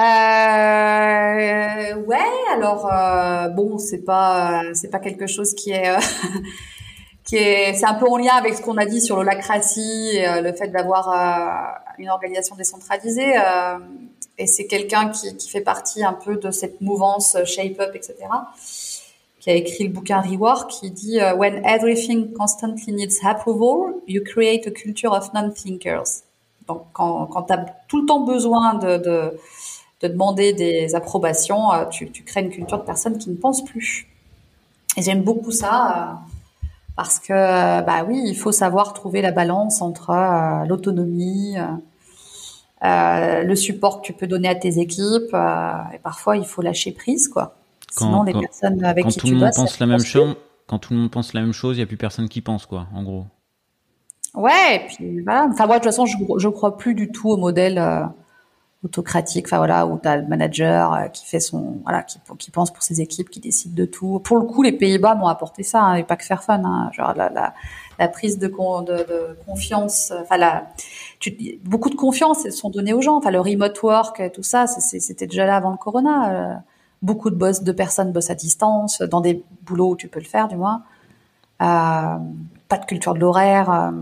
ouais, 1.95 2.17
alors 2.51 2.89
euh, 2.91 3.47
bon, 3.49 3.77
c'est 3.77 4.03
pas 4.03 4.61
c'est 4.73 4.89
pas 4.89 4.99
quelque 4.99 5.27
chose 5.27 5.53
qui 5.53 5.71
est 5.71 5.95
euh, 5.95 5.99
qui 7.23 7.37
est 7.37 7.73
c'est 7.73 7.85
un 7.85 7.93
peu 7.93 8.05
en 8.05 8.17
lien 8.17 8.35
avec 8.35 8.55
ce 8.55 8.61
qu'on 8.61 8.75
a 8.77 8.85
dit 8.85 8.99
sur 8.99 9.15
l'holacratie 9.15 10.19
euh, 10.19 10.41
le 10.41 10.51
fait 10.51 10.67
d'avoir 10.67 11.07
une 11.97 12.09
organisation 12.09 12.55
décentralisée 12.57 13.33
et 14.37 14.45
c'est 14.45 14.67
quelqu'un 14.67 15.09
qui 15.09 15.49
fait 15.49 15.61
partie 15.61 16.03
un 16.03 16.13
peu 16.13 16.35
de 16.35 16.51
cette 16.51 16.81
mouvance 16.81 17.37
shape 17.45 17.79
up 17.79 17.95
etc 17.95 18.15
qui 19.39 19.49
a 19.49 19.53
écrit 19.53 19.85
le 19.85 19.93
bouquin 19.93 20.19
Rework 20.21 20.69
qui 20.69 20.91
dit 20.91 21.19
when 21.37 21.65
everything 21.65 22.33
constantly 22.33 22.93
needs 22.93 23.19
approval 23.23 23.95
you 24.05 24.21
create 24.23 24.67
a 24.67 24.71
culture 24.71 25.13
of 25.13 25.33
non-thinkers 25.33 26.23
donc 26.67 26.83
quand 26.93 27.25
quand 27.27 27.43
tu 27.43 27.53
as 27.53 27.65
tout 27.87 28.01
le 28.01 28.05
temps 28.05 28.21
besoin 28.21 28.75
de, 28.75 28.97
de 28.97 29.39
de 30.01 30.07
demander 30.07 30.53
des 30.53 30.93
approbations, 30.95 31.71
euh, 31.73 31.85
tu, 31.85 32.11
tu 32.11 32.23
crées 32.23 32.41
une 32.41 32.49
culture 32.49 32.77
de 32.79 32.83
personnes 32.83 33.17
qui 33.17 33.29
ne 33.29 33.35
pensent 33.35 33.63
plus. 33.65 34.07
Et 34.95 35.01
j'aime 35.01 35.23
beaucoup 35.23 35.51
ça 35.51 36.19
euh, 36.63 36.67
parce 36.95 37.19
que, 37.19 37.33
euh, 37.33 37.81
bah 37.81 38.03
oui, 38.07 38.21
il 38.25 38.35
faut 38.35 38.51
savoir 38.51 38.93
trouver 38.93 39.21
la 39.21 39.31
balance 39.31 39.81
entre 39.81 40.09
euh, 40.11 40.65
l'autonomie, 40.65 41.55
euh, 42.83 43.43
le 43.43 43.55
support 43.55 44.01
que 44.01 44.07
tu 44.07 44.13
peux 44.13 44.27
donner 44.27 44.47
à 44.49 44.55
tes 44.55 44.79
équipes, 44.79 45.33
euh, 45.33 45.71
et 45.93 45.99
parfois 45.99 46.37
il 46.37 46.45
faut 46.45 46.61
lâcher 46.61 46.91
prise, 46.91 47.27
quoi. 47.27 47.55
Quand- 47.95 48.05
Sinon, 48.05 48.23
les 48.23 48.33
quand- 48.33 48.41
personnes 48.41 48.83
avec 48.83 49.03
Quand 49.05 49.09
qui 49.11 49.17
tout 49.19 49.27
tu 49.27 49.33
le 49.33 49.39
monde 49.39 49.47
bosses, 49.49 49.55
pense 49.55 49.79
la 49.79 49.85
même 49.87 49.99
chose, 49.99 50.35
quand 50.67 50.77
tout 50.79 50.93
le 50.93 50.99
monde 50.99 51.11
pense 51.11 51.33
la 51.33 51.41
même 51.41 51.53
chose, 51.53 51.77
il 51.77 51.79
y 51.79 51.83
a 51.83 51.87
plus 51.87 51.97
personne 51.97 52.29
qui 52.29 52.41
pense, 52.41 52.65
quoi, 52.67 52.85
en 52.93 53.01
gros. 53.03 53.25
Ouais, 54.35 54.75
et 54.75 54.79
puis 54.87 55.21
voilà. 55.21 55.47
Enfin, 55.51 55.65
moi, 55.65 55.77
de 55.79 55.83
toute 55.83 55.91
façon, 55.91 56.05
je, 56.05 56.15
je 56.37 56.47
crois 56.49 56.77
plus 56.77 56.93
du 56.93 57.11
tout 57.11 57.29
au 57.29 57.37
modèle 57.37 57.79
autocratique. 58.87 59.45
Enfin 59.47 59.57
voilà, 59.57 59.85
où 59.85 59.97
t'as 59.97 60.15
le 60.17 60.27
manager 60.27 60.93
euh, 60.93 61.07
qui 61.07 61.25
fait 61.25 61.39
son, 61.39 61.77
voilà, 61.83 62.03
qui, 62.03 62.51
pense 62.51 62.71
pour 62.71 62.83
ses 62.83 62.99
équipes, 63.01 63.29
qui 63.29 63.39
décide 63.39 63.73
de 63.75 63.85
tout. 63.85 64.19
Pour 64.23 64.37
le 64.37 64.45
coup, 64.45 64.63
les 64.63 64.71
Pays-Bas 64.71 65.15
m'ont 65.15 65.27
apporté 65.27 65.63
ça, 65.63 65.81
hein, 65.81 65.95
et 65.95 66.03
pas 66.03 66.15
que 66.15 66.23
faire 66.23 66.43
fun. 66.43 66.61
Hein, 66.65 66.89
genre 66.93 67.13
la, 67.15 67.29
la, 67.99 68.07
prise 68.07 68.37
de, 68.39 68.47
con- 68.47 68.81
de, 68.81 68.97
de 68.97 69.37
confiance, 69.45 70.11
enfin 70.21 70.37
la, 70.37 70.67
tu, 71.19 71.35
beaucoup 71.63 71.89
de 71.89 71.95
confiance 71.95 72.47
sont 72.49 72.69
données 72.69 72.93
aux 72.93 73.01
gens. 73.01 73.17
Enfin 73.17 73.31
le 73.31 73.39
remote 73.41 73.81
work, 73.83 74.31
tout 74.33 74.43
ça, 74.43 74.65
c'était 74.67 75.27
déjà 75.27 75.45
là 75.45 75.55
avant 75.57 75.71
le 75.71 75.77
corona. 75.77 76.15
euh, 76.33 76.55
beaucoup 77.03 77.29
de 77.29 77.35
boss, 77.35 77.61
de 77.61 77.71
personnes 77.71 78.11
bossent 78.11 78.31
à 78.31 78.35
distance, 78.35 79.01
dans 79.03 79.21
des 79.21 79.43
boulots 79.61 79.91
où 79.91 79.95
tu 79.95 80.07
peux 80.07 80.19
le 80.19 80.25
faire, 80.25 80.47
du 80.47 80.55
moins. 80.55 80.81
Euh, 81.61 82.17
pas 82.69 82.77
de 82.79 82.85
culture 82.85 83.13
de 83.13 83.19
l'horaire. 83.19 83.93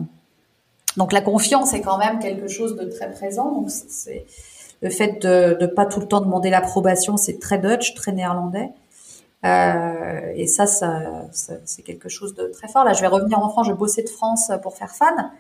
donc 0.98 1.12
la 1.12 1.22
confiance 1.22 1.74
est 1.74 1.82
quand 1.82 1.98
même 1.98 2.20
quelque 2.20 2.48
chose 2.48 2.76
de 2.78 2.86
très 2.86 3.12
présent. 3.12 3.52
Donc 3.52 3.70
c'est 3.70 4.26
le 4.82 4.90
fait 4.90 5.22
de 5.22 5.58
ne 5.60 5.68
pas 5.68 5.86
tout 5.86 6.00
le 6.00 6.08
temps 6.08 6.22
demander 6.22 6.50
l'approbation, 6.50 7.18
c'est 7.18 7.40
très 7.40 7.58
Dutch, 7.58 7.94
très 7.96 8.12
néerlandais. 8.12 8.70
Euh, 9.46 10.34
et 10.36 10.48
ça, 10.48 10.66
ça, 10.66 11.02
c'est 11.32 11.84
quelque 11.84 12.10
chose 12.10 12.34
de 12.36 12.48
très 12.48 12.68
fort. 12.68 12.84
Là, 12.84 12.94
je 12.94 13.02
vais 13.02 13.08
revenir 13.08 13.40
en 13.40 13.50
France. 13.50 13.68
Je 13.68 13.74
bossais 13.74 14.04
de 14.04 14.10
France 14.10 14.52
pour 14.64 14.76
faire 14.76 14.96
fan. 14.96 15.32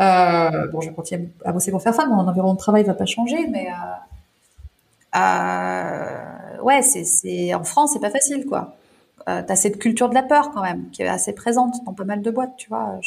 Euh, 0.00 0.68
bon, 0.68 0.80
je 0.80 0.88
vais 0.88 0.94
continuer 0.94 1.28
à 1.44 1.52
bosser 1.52 1.70
pour 1.70 1.82
faire 1.82 1.94
fan. 1.94 2.08
Mon 2.08 2.26
environnement 2.26 2.54
de 2.54 2.58
travail 2.58 2.84
va 2.84 2.94
pas 2.94 3.04
changer, 3.04 3.46
mais 3.48 3.68
euh, 5.14 6.62
ouais, 6.62 6.80
c'est, 6.82 7.54
en 7.54 7.64
France, 7.64 7.90
c'est 7.92 8.00
pas 8.00 8.10
facile, 8.10 8.46
quoi. 8.46 8.74
T'as 9.24 9.54
cette 9.54 9.78
culture 9.78 10.08
de 10.08 10.14
la 10.14 10.24
peur 10.24 10.50
quand 10.50 10.62
même 10.62 10.90
qui 10.90 11.02
est 11.02 11.08
assez 11.08 11.32
présente 11.32 11.76
dans 11.86 11.92
pas 11.92 12.02
mal 12.02 12.22
de 12.22 12.30
boîtes, 12.32 12.56
tu 12.56 12.68
vois. 12.68 12.98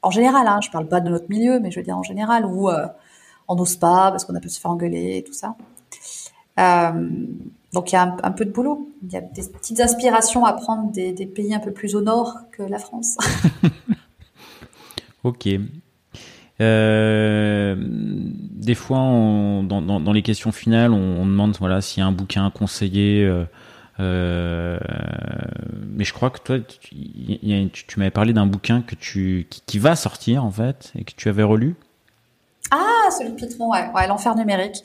En 0.00 0.10
général, 0.10 0.46
hein, 0.46 0.60
je 0.62 0.70
parle 0.70 0.86
pas 0.86 1.00
de 1.00 1.10
notre 1.10 1.28
milieu, 1.28 1.60
mais 1.60 1.70
je 1.70 1.78
veux 1.78 1.84
dire 1.84 1.98
en 1.98 2.02
général 2.02 2.46
où 2.46 2.70
on 3.52 3.56
n'ose 3.56 3.76
pas 3.76 4.10
parce 4.10 4.24
qu'on 4.24 4.34
a 4.34 4.40
pu 4.40 4.48
se 4.48 4.58
faire 4.58 4.70
engueuler 4.70 5.18
et 5.18 5.24
tout 5.24 5.34
ça. 5.34 5.56
Euh, 6.58 7.08
donc 7.72 7.92
il 7.92 7.94
y 7.94 7.98
a 7.98 8.16
un, 8.22 8.30
peu 8.32 8.44
de 8.44 8.50
boulot. 8.50 8.90
Il 9.02 9.12
y 9.12 9.16
a 9.16 9.20
des 9.20 9.42
petites 9.42 9.80
inspirations 9.80 10.44
à 10.44 10.54
prendre 10.54 10.90
des, 10.90 11.12
pays 11.26 11.54
un 11.54 11.60
peu 11.60 11.70
plus 11.70 11.94
au 11.94 12.00
nord 12.00 12.36
que 12.52 12.62
la 12.62 12.78
France. 12.78 13.16
Ok. 15.24 15.48
Euh, 16.60 17.76
des 17.78 18.74
fois, 18.74 18.98
dans, 18.98 20.12
les 20.12 20.22
questions 20.22 20.50
finales, 20.50 20.92
on, 20.92 21.24
demande 21.24 21.56
voilà 21.60 21.80
s'il 21.80 22.00
y 22.00 22.02
a 22.02 22.08
un 22.08 22.12
bouquin 22.12 22.44
à 22.44 22.50
conseiller. 22.50 23.24
euh, 24.00 24.78
mais 25.94 26.02
je 26.02 26.12
crois 26.12 26.30
que 26.30 26.40
toi, 26.40 26.58
tu 26.58 27.98
m'avais 27.98 28.10
parlé 28.10 28.32
d'un 28.32 28.46
bouquin 28.46 28.82
que 28.82 28.96
tu 28.96 29.46
qui, 29.48 29.62
qui 29.64 29.78
va 29.78 29.94
sortir 29.94 30.44
en 30.44 30.50
fait 30.50 30.90
et 30.98 31.04
que 31.04 31.12
tu 31.16 31.28
avais 31.28 31.44
relu. 31.44 31.76
Ah, 32.74 33.10
celui 33.10 33.32
de 33.32 33.36
Pitron, 33.36 33.70
ouais, 33.70 33.90
ouais 33.94 34.06
l'enfer 34.06 34.34
numérique. 34.34 34.82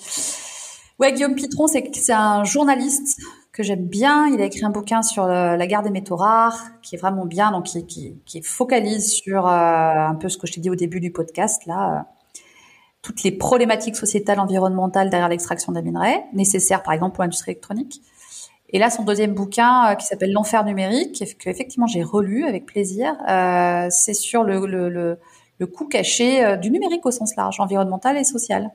Ouais, 1.00 1.14
Guillaume 1.14 1.36
Pitron, 1.36 1.68
c'est 1.68 2.12
un 2.12 2.44
journaliste 2.44 3.18
que 3.54 3.64
j'aime 3.64 3.86
bien. 3.88 4.28
Il 4.28 4.42
a 4.42 4.46
écrit 4.46 4.66
un 4.66 4.72
bouquin 4.72 5.02
sur 5.02 5.26
le- 5.26 5.56
la 5.56 5.68
guerre 5.68 5.84
des 5.84 5.90
métaux 5.90 6.18
rares, 6.18 6.60
qui 6.82 6.96
est 6.96 6.98
vraiment 6.98 7.26
bien, 7.26 7.52
donc 7.52 7.64
qui, 7.66 8.20
qui, 8.26 8.42
focalise 8.42 9.14
sur 9.14 9.48
euh, 9.48 9.52
un 9.52 10.16
peu 10.16 10.28
ce 10.28 10.38
que 10.38 10.48
je 10.48 10.54
t'ai 10.54 10.60
dit 10.60 10.70
au 10.70 10.76
début 10.76 11.00
du 11.00 11.12
podcast, 11.14 11.66
là, 11.66 12.00
euh, 12.00 12.40
toutes 13.02 13.24
les 13.24 13.32
problématiques 13.32 13.96
sociétales, 13.96 14.42
environnementales 14.42 15.10
derrière 15.10 15.30
l'extraction 15.30 15.72
des 15.72 15.82
minerais, 15.82 16.26
nécessaires 16.34 16.84
par 16.84 16.94
exemple 16.94 17.16
pour 17.16 17.24
l'industrie 17.24 17.52
électronique. 17.52 18.02
Et 18.70 18.80
là, 18.80 18.90
son 18.90 19.04
deuxième 19.04 19.34
bouquin, 19.34 19.92
euh, 19.92 19.96
qui 19.96 20.06
s'appelle 20.06 20.34
L'enfer 20.34 20.66
numérique, 20.66 21.24
que, 21.40 21.50
effectivement 21.50 21.88
j'ai 21.88 22.04
relu 22.04 22.44
avec 22.44 22.66
plaisir, 22.66 23.16
euh, 23.30 23.88
c'est 23.90 24.14
sur 24.14 24.44
le, 24.44 25.18
le 25.60 25.68
coût 25.68 25.86
caché 25.88 26.44
euh, 26.44 26.56
du 26.56 26.72
numérique 26.72 27.06
au 27.06 27.12
sens 27.12 27.36
large, 27.36 27.60
environnemental 27.60 28.18
et 28.18 28.24
social. 28.24 28.72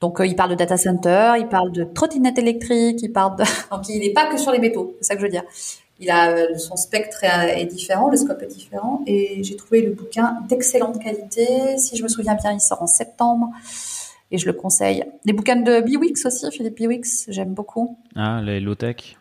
Donc, 0.00 0.20
euh, 0.20 0.26
il 0.26 0.36
parle 0.36 0.50
de 0.50 0.54
data 0.54 0.76
center, 0.76 1.34
il 1.38 1.48
parle 1.48 1.72
de 1.72 1.84
trottinette 1.84 2.38
électrique, 2.38 3.00
il 3.02 3.12
parle 3.12 3.36
de... 3.36 3.44
Donc, 3.70 3.88
il 3.88 4.00
n'est 4.00 4.12
pas 4.12 4.26
que 4.26 4.36
sur 4.38 4.52
les 4.52 4.58
métaux, 4.58 4.94
c'est 5.00 5.08
ça 5.08 5.14
que 5.14 5.20
je 5.20 5.26
veux 5.26 5.30
dire. 5.30 5.44
Il 6.00 6.10
a 6.10 6.30
euh, 6.30 6.56
son 6.56 6.76
spectre 6.76 7.24
est, 7.24 7.62
est 7.62 7.66
différent, 7.66 8.08
le 8.08 8.16
scope 8.16 8.40
est 8.42 8.46
différent, 8.46 9.02
et 9.06 9.42
j'ai 9.42 9.56
trouvé 9.56 9.82
le 9.82 9.90
bouquin 9.90 10.38
d'excellente 10.48 11.02
qualité. 11.02 11.76
Si 11.76 11.96
je 11.96 12.04
me 12.04 12.08
souviens 12.08 12.36
bien, 12.36 12.52
il 12.52 12.60
sort 12.60 12.82
en 12.82 12.86
septembre, 12.86 13.50
et 14.30 14.38
je 14.38 14.46
le 14.46 14.52
conseille. 14.52 15.04
Les 15.24 15.32
bouquins 15.32 15.56
de 15.56 15.80
Biwix 15.80 16.24
aussi, 16.24 16.46
Philippe 16.52 16.76
Biwix, 16.76 17.26
j'aime 17.28 17.54
beaucoup. 17.54 17.96
Ah, 18.14 18.40
la 18.42 18.60
low-tech? 18.60 19.17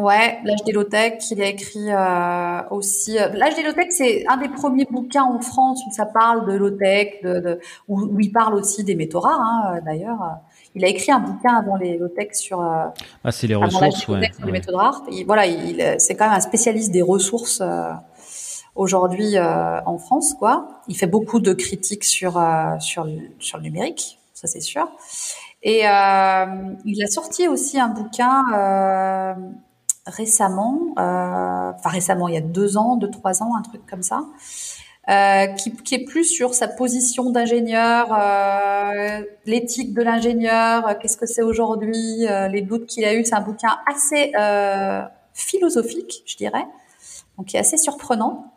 Ouais, 0.00 0.38
l'âge 0.44 0.62
des 0.64 0.70
low-tech, 0.70 1.14
il 1.32 1.42
a 1.42 1.46
écrit 1.46 1.90
euh, 1.90 2.60
aussi. 2.70 3.18
euh, 3.18 3.30
L'âge 3.34 3.56
des 3.56 3.64
low-tech, 3.64 3.88
c'est 3.90 4.24
un 4.28 4.36
des 4.36 4.48
premiers 4.48 4.86
bouquins 4.88 5.24
en 5.24 5.40
France 5.40 5.82
où 5.88 5.90
ça 5.90 6.06
parle 6.06 6.46
de 6.46 6.52
low-tech, 6.56 7.20
de, 7.24 7.40
de, 7.40 7.60
où, 7.88 8.02
où 8.02 8.20
il 8.20 8.30
parle 8.30 8.54
aussi 8.54 8.84
des 8.84 8.94
métaux 8.94 9.18
rares. 9.18 9.40
Hein, 9.40 9.80
D'ailleurs, 9.84 10.36
il 10.76 10.84
a 10.84 10.88
écrit 10.88 11.10
un 11.10 11.18
bouquin 11.18 11.52
avant 11.56 11.74
les 11.74 11.98
low-tech 11.98 12.28
sur 12.34 12.60
euh, 12.60 12.84
Ah, 13.24 13.32
c'est 13.32 13.48
les 13.48 13.56
ressources, 13.56 14.06
ouais. 14.06 14.30
les 14.44 14.52
métaux 14.52 14.76
rares. 14.76 15.02
Et 15.10 15.24
voilà, 15.24 15.46
il, 15.46 15.96
c'est 15.98 16.14
quand 16.14 16.26
même 16.26 16.36
un 16.36 16.40
spécialiste 16.40 16.92
des 16.92 17.02
ressources 17.02 17.60
euh, 17.60 17.90
aujourd'hui 18.76 19.36
euh, 19.36 19.80
en 19.84 19.98
France, 19.98 20.32
quoi. 20.34 20.68
Il 20.86 20.96
fait 20.96 21.08
beaucoup 21.08 21.40
de 21.40 21.52
critiques 21.54 22.04
sur 22.04 22.38
euh, 22.38 22.78
sur 22.78 23.02
le, 23.02 23.18
sur 23.40 23.58
le 23.58 23.64
numérique, 23.64 24.20
ça 24.32 24.46
c'est 24.46 24.60
sûr. 24.60 24.86
Et 25.64 25.88
euh, 25.88 26.46
il 26.84 27.02
a 27.02 27.08
sorti 27.08 27.48
aussi 27.48 27.80
un 27.80 27.88
bouquin. 27.88 28.44
Euh, 30.08 30.12
récemment, 30.16 30.94
euh, 30.98 31.72
enfin 31.74 31.90
récemment, 31.90 32.28
il 32.28 32.34
y 32.34 32.38
a 32.38 32.42
deux 32.42 32.76
ans, 32.76 32.96
deux 32.96 33.10
trois 33.10 33.42
ans, 33.42 33.54
un 33.56 33.62
truc 33.62 33.82
comme 33.88 34.02
ça, 34.02 34.24
euh, 35.08 35.46
qui, 35.54 35.94
est 35.94 36.04
plus 36.04 36.24
sur 36.24 36.54
sa 36.54 36.68
position 36.68 37.30
d'ingénieur, 37.30 38.08
euh, 38.12 39.22
l'éthique 39.46 39.94
de 39.94 40.02
l'ingénieur, 40.02 40.86
euh, 40.86 40.94
qu'est-ce 41.00 41.16
que 41.16 41.26
c'est 41.26 41.42
aujourd'hui, 41.42 42.26
euh, 42.26 42.48
les 42.48 42.60
doutes 42.62 42.86
qu'il 42.86 43.04
a 43.04 43.14
eu. 43.14 43.24
C'est 43.24 43.34
un 43.34 43.40
bouquin 43.40 43.78
assez 43.86 44.32
euh, 44.38 45.02
philosophique, 45.32 46.22
je 46.26 46.36
dirais, 46.36 46.66
donc 47.36 47.46
qui 47.46 47.56
est 47.56 47.60
assez 47.60 47.78
surprenant. 47.78 48.52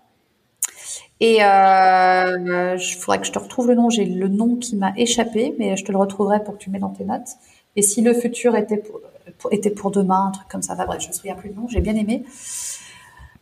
Et 1.22 1.44
euh, 1.44 2.78
il 2.80 2.96
faudrait 2.96 3.20
que 3.20 3.28
je 3.28 3.32
te 3.32 3.38
retrouve 3.38 3.68
le 3.68 3.76
nom. 3.76 3.92
J'ai 3.92 4.06
le 4.06 4.28
nom 4.28 4.56
qui 4.56 4.76
m'a 4.76 4.92
échappé, 4.98 5.54
mais 5.60 5.78
je 5.78 5.86
te 5.86 5.92
le 5.92 6.00
retrouverai 6.00 6.44
pour 6.44 6.56
que 6.56 6.60
tu 6.64 6.72
mets 6.72 6.80
dans 6.80 6.90
tes 6.90 7.06
notes. 7.06 7.38
Et 7.76 7.84
si 7.84 8.02
le 8.02 8.14
futur 8.14 8.56
était 8.56 8.78
était 9.52 9.72
pour 9.72 9.92
demain, 9.92 10.28
un 10.28 10.32
truc 10.32 10.48
comme 10.48 10.62
ça. 10.62 10.74
Enfin 10.74 10.86
bref, 10.86 11.02
je 11.02 11.08
me 11.08 11.14
souviens 11.14 11.36
plus 11.36 11.50
du 11.50 11.56
nom. 11.56 11.68
J'ai 11.68 11.82
bien 11.82 11.96
aimé. 11.96 12.24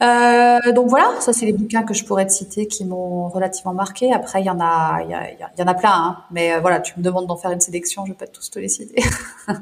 Euh, 0.02 0.72
donc 0.74 0.88
voilà, 0.88 1.10
ça 1.20 1.34
c'est 1.34 1.46
les 1.46 1.52
bouquins 1.52 1.84
que 1.84 1.94
je 1.94 2.06
pourrais 2.06 2.26
te 2.26 2.32
citer 2.32 2.68
qui 2.68 2.86
m'ont 2.86 3.28
relativement 3.28 3.74
marqué. 3.74 4.14
Après, 4.14 4.42
il 4.42 4.46
y 4.46 4.50
en 4.50 4.60
a, 4.62 5.02
il 5.04 5.10
y, 5.10 5.64
en 5.64 5.68
a 5.68 5.74
plein, 5.74 5.92
hein. 5.92 6.18
mais 6.32 6.54
euh, 6.54 6.60
voilà, 6.62 6.80
tu 6.80 6.94
me 6.98 7.04
demandes 7.04 7.28
d'en 7.28 7.36
faire 7.36 7.52
une 7.52 7.60
sélection, 7.60 8.06
je 8.06 8.12
vais 8.12 8.18
pas 8.18 8.28
tous 8.28 8.50
te 8.50 8.60
les 8.60 8.70
citer. 8.70 9.04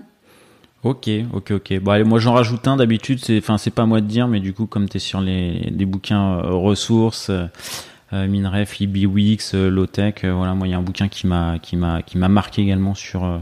Ok, 0.84 1.10
ok, 1.34 1.52
ok. 1.52 1.80
Bon, 1.80 1.92
allez, 1.92 2.04
moi 2.04 2.20
j'en 2.20 2.34
rajoute 2.34 2.68
un 2.68 2.78
d'habitude, 2.78 3.20
c'est, 3.20 3.40
enfin, 3.40 3.58
c'est 3.58 3.72
pas 3.72 3.82
à 3.82 3.86
moi 3.88 4.00
de 4.00 4.06
dire, 4.06 4.28
mais 4.28 4.40
du 4.40 4.54
coup, 4.54 4.68
comme 4.68 4.88
tu 4.88 4.98
es 4.98 5.00
sur 5.00 5.20
les, 5.20 5.72
bouquins 5.86 6.38
euh, 6.38 6.54
ressources, 6.54 7.32
Minref, 8.12 8.78
LibWix, 8.80 9.52
euh, 9.54 9.70
Lowtech, 9.70 10.24
voilà, 10.24 10.54
moi 10.54 10.68
il 10.68 10.72
y 10.72 10.74
a 10.74 10.78
un 10.78 10.82
bouquin 10.82 11.08
qui 11.08 11.28
m'a, 11.28 11.60
qui 11.60 11.76
m'a, 11.76 12.02
qui 12.02 12.18
m'a 12.18 12.30
marqué 12.30 12.62
également 12.62 12.96
sur 12.96 13.42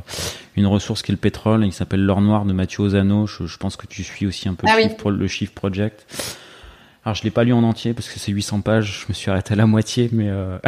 une 0.56 0.66
ressource 0.66 1.02
qui 1.02 1.12
est 1.12 1.14
le 1.14 1.20
pétrole, 1.20 1.64
et 1.64 1.70
qui 1.70 1.76
s'appelle 1.76 2.04
L'or 2.04 2.22
noir 2.22 2.46
de 2.46 2.54
Mathieu 2.54 2.84
Ozano. 2.84 3.28
Je, 3.28 3.58
pense 3.58 3.76
que 3.76 3.88
tu 3.88 4.04
suis 4.04 4.26
aussi 4.26 4.50
un 4.50 4.54
peu 4.56 4.68
ah 4.70 4.78
le, 4.78 5.12
le 5.12 5.28
Shift 5.28 5.54
Project. 5.54 6.06
Alors 7.06 7.14
je 7.14 7.24
l'ai 7.24 7.30
pas 7.30 7.44
lu 7.44 7.54
en 7.54 7.62
entier 7.62 7.94
parce 7.94 8.10
que 8.10 8.20
c'est 8.20 8.32
800 8.32 8.62
pages, 8.62 9.04
je 9.04 9.06
me 9.10 9.14
suis 9.14 9.30
arrêté 9.30 9.54
à 9.54 9.56
la 9.56 9.68
moitié, 9.68 10.10
mais. 10.12 10.30
Euh... 10.30 10.58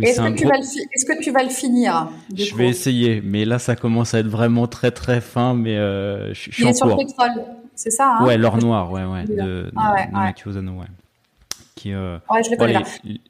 Est-ce 0.00 0.20
que, 0.20 0.26
est 0.28 0.36
que, 0.36 1.22
tu 1.24 1.32
vas 1.32 1.42
le 1.42 1.48
finir 1.48 2.08
Je 2.32 2.54
vais 2.54 2.68
essayer, 2.68 3.20
mais 3.20 3.44
là 3.44 3.58
ça 3.58 3.74
commence 3.74 4.14
à 4.14 4.20
être 4.20 4.28
vraiment 4.28 4.68
très 4.68 4.92
très 4.92 5.20
fin, 5.20 5.54
mais 5.54 5.76
euh, 5.76 6.32
je, 6.34 6.52
suis 6.52 6.64
en 6.64 6.72
sur 6.72 6.86
le 6.86 6.96
pétrole, 6.96 7.32
c'est 7.74 7.90
ça 7.90 8.18
hein? 8.20 8.24
Ouais, 8.24 8.38
l'or 8.38 8.58
noir, 8.58 8.92
ouais, 8.92 9.04
ouais, 9.04 9.24
de, 9.24 9.72
ah 9.74 9.94
ouais, 9.94 10.06
de, 10.06 10.12
Mathieu 10.12 10.50
Ozano, 10.50 10.72
ouais. 10.74 10.86
Qui, 11.78 11.94
euh... 11.94 12.18
Ouais, 12.28 12.42
je 12.42 12.50
le 12.50 12.56
connais. 12.56 12.82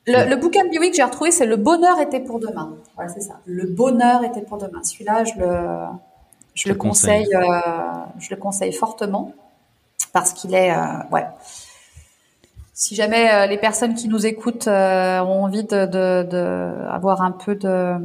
Le, 0.06 0.30
le, 0.30 0.36
bouquin 0.36 0.64
de 0.64 0.70
Biwick 0.70 0.92
que 0.92 0.96
j'ai 0.96 1.02
retrouvé, 1.02 1.30
c'est 1.30 1.44
Le 1.44 1.56
bonheur 1.56 2.00
était 2.00 2.20
pour 2.20 2.40
demain. 2.40 2.76
Ouais, 2.96 3.06
c'est 3.08 3.20
ça. 3.20 3.40
Le 3.44 3.66
bonheur 3.66 4.24
était 4.24 4.40
pour 4.40 4.56
demain. 4.56 4.82
Celui-là, 4.82 5.24
je 5.24 5.38
le, 5.38 5.84
je, 6.54 6.70
le 6.70 6.74
conseille, 6.74 7.28
euh, 7.34 7.60
je 8.18 8.30
le 8.30 8.36
conseille 8.36 8.72
fortement 8.72 9.34
parce 10.14 10.32
qu'il 10.32 10.54
est, 10.54 10.72
euh, 10.72 10.82
ouais 11.12 11.26
si 12.72 12.94
jamais 12.94 13.48
les 13.48 13.58
personnes 13.58 13.94
qui 13.94 14.06
nous 14.06 14.24
écoutent 14.24 14.68
ont 14.68 15.42
envie 15.44 15.64
de, 15.64 15.84
de, 15.84 16.22
de, 16.22 16.86
avoir 16.88 17.22
un 17.22 17.32
peu 17.32 17.56
de 17.56 17.96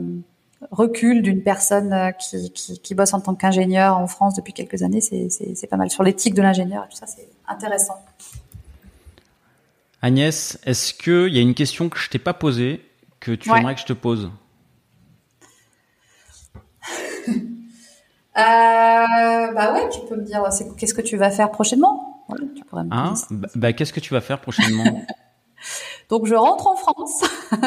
recul 0.72 1.22
d'une 1.22 1.44
personne 1.44 2.12
qui, 2.18 2.52
qui, 2.52 2.80
qui, 2.80 2.96
bosse 2.96 3.14
en 3.14 3.22
tant 3.22 3.36
qu'ingénieur 3.36 4.00
en 4.00 4.08
France 4.08 4.34
depuis 4.34 4.52
quelques 4.52 4.82
années, 4.82 5.00
c'est 5.00 5.68
pas 5.70 5.78
mal. 5.78 5.92
Sur 5.92 6.02
l'éthique 6.02 6.34
de 6.34 6.42
l'ingénieur 6.42 6.88
tout 6.90 6.98
ça, 6.98 7.06
c'est 7.06 7.30
intéressant. 7.48 8.04
Agnès, 10.04 10.60
est-ce 10.66 10.94
qu'il 10.94 11.34
y 11.34 11.38
a 11.38 11.42
une 11.42 11.54
question 11.54 11.88
que 11.88 11.98
je 11.98 12.10
t'ai 12.10 12.20
pas 12.20 12.34
posée 12.34 12.82
que 13.22 13.32
tu 13.32 13.50
aimerais 13.50 13.74
que 13.74 13.80
je 13.80 13.86
te 13.86 13.94
pose? 13.94 14.30
Euh, 17.30 17.32
Bah 18.36 19.74
ouais, 19.74 19.88
tu 19.90 20.02
peux 20.10 20.18
me 20.18 20.24
dire 20.24 20.44
qu'est-ce 20.76 20.94
que 20.94 21.02
tu 21.02 21.16
vas 21.16 21.32
faire 21.32 21.52
prochainement? 21.52 22.26
Hein? 22.92 23.14
bah, 23.32 23.48
bah, 23.56 23.72
qu'est-ce 23.72 23.94
que 23.94 24.02
tu 24.02 24.14
vas 24.14 24.20
faire 24.20 24.42
prochainement? 24.42 25.06
Donc, 26.10 26.26
je 26.26 26.36
rentre 26.36 26.68
en 26.68 26.76
France. 26.76 27.24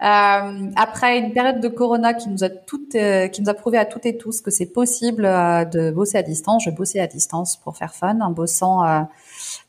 Euh, 0.00 0.70
après 0.76 1.18
une 1.18 1.32
période 1.32 1.60
de 1.60 1.66
Corona 1.66 2.14
qui 2.14 2.28
nous 2.28 2.44
a 2.44 2.48
toutes, 2.48 2.94
euh, 2.94 3.26
qui 3.26 3.42
nous 3.42 3.48
a 3.48 3.54
prouvé 3.54 3.78
à 3.78 3.84
toutes 3.84 4.06
et 4.06 4.16
tous 4.16 4.40
que 4.40 4.52
c'est 4.52 4.72
possible 4.72 5.24
euh, 5.24 5.64
de 5.64 5.90
bosser 5.90 6.18
à 6.18 6.22
distance, 6.22 6.62
je 6.64 6.70
bossais 6.70 7.00
à 7.00 7.08
distance 7.08 7.56
pour 7.56 7.76
faire 7.76 7.92
fun, 7.92 8.20
en 8.20 8.30
bossant 8.30 9.08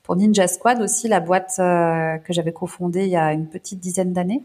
pour 0.09 0.15
Ninja 0.15 0.47
Squad 0.47 0.81
aussi, 0.81 1.07
la 1.07 1.19
boîte 1.19 1.57
que 1.57 2.33
j'avais 2.33 2.51
cofondée 2.51 3.03
il 3.03 3.11
y 3.11 3.15
a 3.15 3.31
une 3.31 3.45
petite 3.45 3.79
dizaine 3.79 4.11
d'années. 4.11 4.41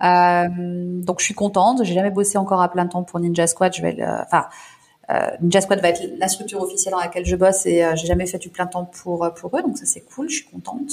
donc 0.00 1.20
je 1.20 1.24
suis 1.26 1.34
contente. 1.34 1.84
J'ai 1.84 1.92
jamais 1.92 2.10
bossé 2.10 2.38
encore 2.38 2.62
à 2.62 2.70
plein 2.70 2.86
temps 2.86 3.02
pour 3.02 3.20
Ninja 3.20 3.46
Squad. 3.46 3.74
Je 3.74 3.82
vais, 3.82 4.02
enfin, 4.02 4.46
euh, 5.10 5.28
Ninja 5.42 5.60
Squad 5.60 5.82
va 5.82 5.90
être 5.90 6.02
la 6.18 6.28
structure 6.28 6.62
officielle 6.62 6.92
dans 6.92 7.00
laquelle 7.00 7.26
je 7.26 7.36
bosse 7.36 7.66
et 7.66 7.84
euh, 7.84 7.94
j'ai 7.94 8.06
jamais 8.06 8.26
fait 8.26 8.38
du 8.38 8.48
plein 8.48 8.66
temps 8.66 8.86
pour 8.86 9.22
euh, 9.22 9.28
pour 9.28 9.54
eux, 9.56 9.62
donc 9.62 9.76
ça 9.76 9.84
c'est 9.84 10.00
cool, 10.00 10.30
je 10.30 10.36
suis 10.36 10.46
contente, 10.46 10.90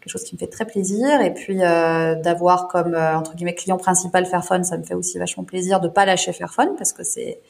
quelque 0.00 0.10
chose 0.10 0.24
qui 0.24 0.34
me 0.34 0.38
fait 0.40 0.48
très 0.48 0.66
plaisir 0.66 1.20
et 1.20 1.32
puis 1.32 1.62
euh, 1.62 2.16
d'avoir 2.16 2.66
comme 2.66 2.96
entre 2.96 3.36
guillemets 3.36 3.54
client 3.54 3.78
principal 3.78 4.26
Fairphone, 4.26 4.64
ça 4.64 4.76
me 4.76 4.82
fait 4.82 4.94
aussi 4.94 5.16
vachement 5.16 5.44
plaisir 5.44 5.80
de 5.80 5.86
pas 5.86 6.04
lâcher 6.04 6.32
Fairphone 6.32 6.74
parce 6.76 6.92
que 6.92 7.04
c'est 7.04 7.40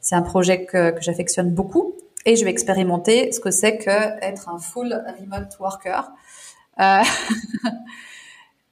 c'est 0.00 0.16
un 0.16 0.22
projet 0.22 0.64
que 0.64 0.96
j'affectionne 1.00 1.50
beaucoup 1.50 1.94
et 2.24 2.36
je 2.36 2.44
vais 2.44 2.50
expérimenter 2.50 3.32
ce 3.32 3.40
que 3.40 3.50
c'est 3.50 3.78
que 3.78 4.24
être 4.24 4.48
un 4.48 4.58
full 4.58 5.02
remote 5.18 5.58
worker. 5.58 6.10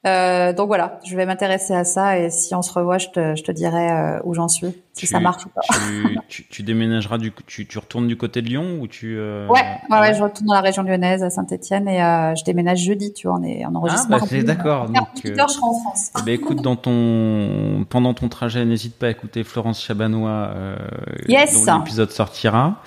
Euh, 0.07 0.55
donc 0.55 0.69
voilà, 0.69 0.99
je 1.05 1.15
vais 1.15 1.27
m'intéresser 1.27 1.75
à 1.75 1.85
ça 1.85 2.19
et 2.19 2.31
si 2.31 2.55
on 2.55 2.63
se 2.63 2.73
revoit, 2.73 2.97
je 2.97 3.09
te, 3.09 3.37
je 3.37 3.43
te 3.43 3.53
dirai 3.53 3.91
euh, 3.91 4.19
où 4.25 4.33
j'en 4.33 4.49
suis, 4.49 4.75
si 4.95 5.07
ça 5.07 5.21
marche 5.21 5.45
ou 5.45 5.51
pas. 5.51 5.61
Tu, 6.29 6.47
tu, 6.47 6.63
déménageras 6.63 7.19
du, 7.19 7.33
tu, 7.47 7.67
tu 7.67 7.79
retournes 7.79 8.07
du 8.07 8.17
côté 8.17 8.41
de 8.41 8.47
Lyon 8.47 8.79
ou 8.81 8.87
tu 8.87 9.17
euh... 9.19 9.49
ouais, 9.49 9.61
ouais, 9.91 10.01
ouais, 10.01 10.15
je 10.15 10.23
retourne 10.23 10.47
dans 10.47 10.55
la 10.55 10.61
région 10.61 10.85
lyonnaise 10.85 11.25
à 11.25 11.31
Saint-Étienne 11.31 11.89
et 11.89 12.01
euh, 12.01 12.37
je 12.37 12.45
déménage 12.45 12.79
jeudi, 12.79 13.13
tu 13.13 13.27
vois, 13.27 13.39
on 13.41 13.43
est 13.43 13.65
en 13.65 13.75
enregistrement. 13.75 14.19
Ah 14.19 14.21
bah 14.21 14.27
c'est 14.29 14.45
d'accord. 14.45 14.89
Donc, 14.89 15.09
euh, 15.25 15.35
je 15.37 15.53
serai 15.53 15.65
en 15.65 15.81
France. 15.81 16.11
Eh 16.21 16.23
ben, 16.25 16.35
écoute, 16.35 16.63
dans 16.63 16.77
ton 16.77 17.85
pendant 17.89 18.15
ton 18.15 18.29
trajet, 18.29 18.65
n'hésite 18.65 18.97
pas 18.97 19.07
à 19.07 19.11
écouter 19.11 19.43
Florence 19.43 19.83
Chabanois, 19.83 20.53
euh, 20.55 20.77
yes. 21.29 21.67
dont 21.67 21.79
l'épisode 21.79 22.11
sortira. 22.13 22.81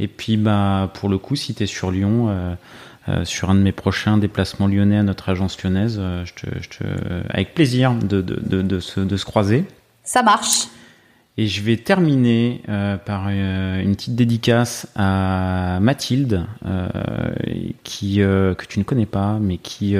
Et 0.00 0.08
puis 0.08 0.36
bah 0.36 0.90
pour 0.94 1.08
le 1.08 1.18
coup, 1.18 1.36
si 1.36 1.54
tu 1.54 1.62
es 1.62 1.66
sur 1.66 1.90
Lyon. 1.90 2.28
Euh, 2.28 2.54
euh, 3.08 3.24
sur 3.24 3.48
un 3.48 3.54
de 3.54 3.60
mes 3.60 3.72
prochains 3.72 4.18
déplacements 4.18 4.66
lyonnais 4.66 4.98
à 4.98 5.02
notre 5.02 5.30
agence 5.30 5.60
lyonnaise. 5.62 5.96
Euh, 5.98 6.22
je 6.26 6.34
te, 6.34 6.46
je 6.60 6.68
te, 6.68 6.84
avec 7.30 7.54
plaisir 7.54 7.94
de, 7.94 8.20
de, 8.20 8.38
de, 8.38 8.60
de, 8.60 8.78
se, 8.78 9.00
de 9.00 9.16
se 9.16 9.24
croiser. 9.24 9.64
Ça 10.04 10.22
marche. 10.22 10.68
Et 11.38 11.46
je 11.46 11.62
vais 11.62 11.78
terminer 11.78 12.60
euh, 12.68 12.98
par 12.98 13.28
euh, 13.30 13.80
une 13.80 13.96
petite 13.96 14.16
dédicace 14.16 14.86
à 14.96 15.78
Mathilde, 15.80 16.44
euh, 16.66 16.88
qui 17.84 18.16
que 18.16 18.64
tu 18.68 18.78
ne 18.78 18.84
connais 18.84 19.06
pas, 19.06 19.38
mais 19.40 19.56
qui 19.56 19.96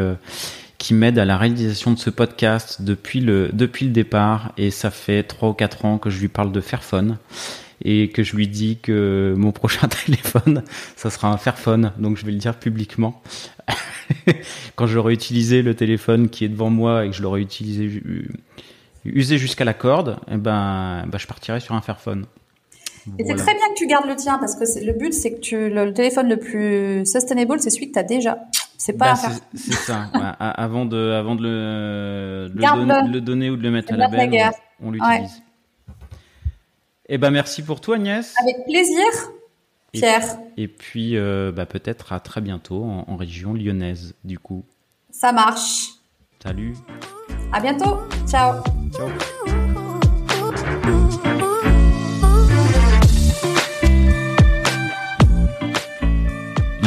qui 0.76 0.94
m'aide 0.94 1.18
à 1.18 1.24
la 1.24 1.38
réalisation 1.38 1.92
de 1.92 1.98
ce 1.98 2.10
podcast 2.10 2.82
depuis 2.82 3.20
le 3.20 3.48
depuis 3.54 3.86
le 3.86 3.92
départ. 3.92 4.52
Et 4.58 4.70
ça 4.70 4.90
fait 4.90 5.22
trois 5.22 5.48
ou 5.48 5.54
quatre 5.54 5.86
ans 5.86 5.96
que 5.96 6.10
je 6.10 6.20
lui 6.20 6.28
parle 6.28 6.52
de 6.52 6.60
Fairphone 6.60 7.16
et 7.82 8.08
que 8.08 8.22
je 8.22 8.36
lui 8.36 8.48
dis 8.48 8.78
que 8.82 9.34
mon 9.36 9.52
prochain 9.60 9.88
téléphone, 9.88 10.62
ça 10.96 11.10
sera 11.10 11.28
un 11.32 11.36
Fairphone, 11.36 11.92
donc 11.98 12.16
je 12.16 12.26
vais 12.26 12.32
le 12.32 12.38
dire 12.38 12.54
publiquement. 12.54 13.22
Quand 14.76 14.86
j'aurai 14.86 15.12
utilisé 15.14 15.62
le 15.62 15.74
téléphone 15.74 16.28
qui 16.28 16.44
est 16.44 16.48
devant 16.48 16.70
moi 16.70 17.04
et 17.04 17.10
que 17.10 17.16
je 17.16 17.22
l'aurai 17.22 17.40
utilisé 17.40 18.02
usé 19.04 19.38
jusqu'à 19.38 19.64
la 19.64 19.74
corde, 19.74 20.18
eh 20.30 20.36
ben, 20.36 21.04
ben, 21.06 21.18
je 21.18 21.26
partirai 21.26 21.60
sur 21.60 21.74
un 21.74 21.80
Fairphone. 21.80 22.26
Et 23.18 23.24
c'est 23.24 23.34
très 23.34 23.54
bien 23.54 23.68
que 23.70 23.78
tu 23.78 23.86
gardes 23.86 24.06
le 24.06 24.14
tien 24.14 24.38
parce 24.38 24.56
que 24.56 24.84
le 24.84 24.92
but 24.92 25.14
c'est 25.14 25.32
que 25.32 25.40
tu, 25.40 25.70
le, 25.70 25.92
téléphone 25.94 26.28
le 26.28 26.36
plus 26.36 27.06
sustainable 27.06 27.58
c'est 27.58 27.70
celui 27.70 27.88
que 27.88 27.94
tu 27.94 27.98
as 27.98 28.02
déjà. 28.02 28.38
C'est 28.76 28.92
pas 28.92 29.14
bah, 29.14 29.30
C'est 29.54 29.72
ça. 29.72 30.10
avant 30.38 30.84
de, 30.84 31.12
avant 31.12 31.34
de 31.34 31.42
le, 31.42 32.48
le, 32.54 33.12
le, 33.12 33.20
donner 33.20 33.50
ou 33.50 33.56
de 33.56 33.62
le 33.62 33.70
mettre 33.70 33.92
à 33.94 33.96
la 33.96 34.08
belle, 34.08 34.30
on, 34.82 34.88
on 34.88 34.90
l'utilise. 34.90 35.42
Eh 37.12 37.18
ben 37.18 37.32
merci 37.32 37.62
pour 37.62 37.80
toi 37.80 37.96
Agnès. 37.96 38.34
Avec 38.40 38.64
plaisir, 38.64 39.04
Pierre. 39.92 40.38
Et, 40.56 40.68
puis 40.68 41.16
euh, 41.16 41.50
bah, 41.50 41.66
peut-être 41.66 42.12
à 42.12 42.20
très 42.20 42.40
bientôt 42.40 42.84
en, 42.84 43.04
en 43.08 43.16
région 43.16 43.52
lyonnaise 43.52 44.14
du 44.22 44.38
coup. 44.38 44.64
Ça 45.10 45.32
marche. 45.32 45.88
Salut. 46.40 46.76
À 47.52 47.60
bientôt. 47.60 47.98
Ciao. 48.28 48.62
Ciao. 48.92 49.10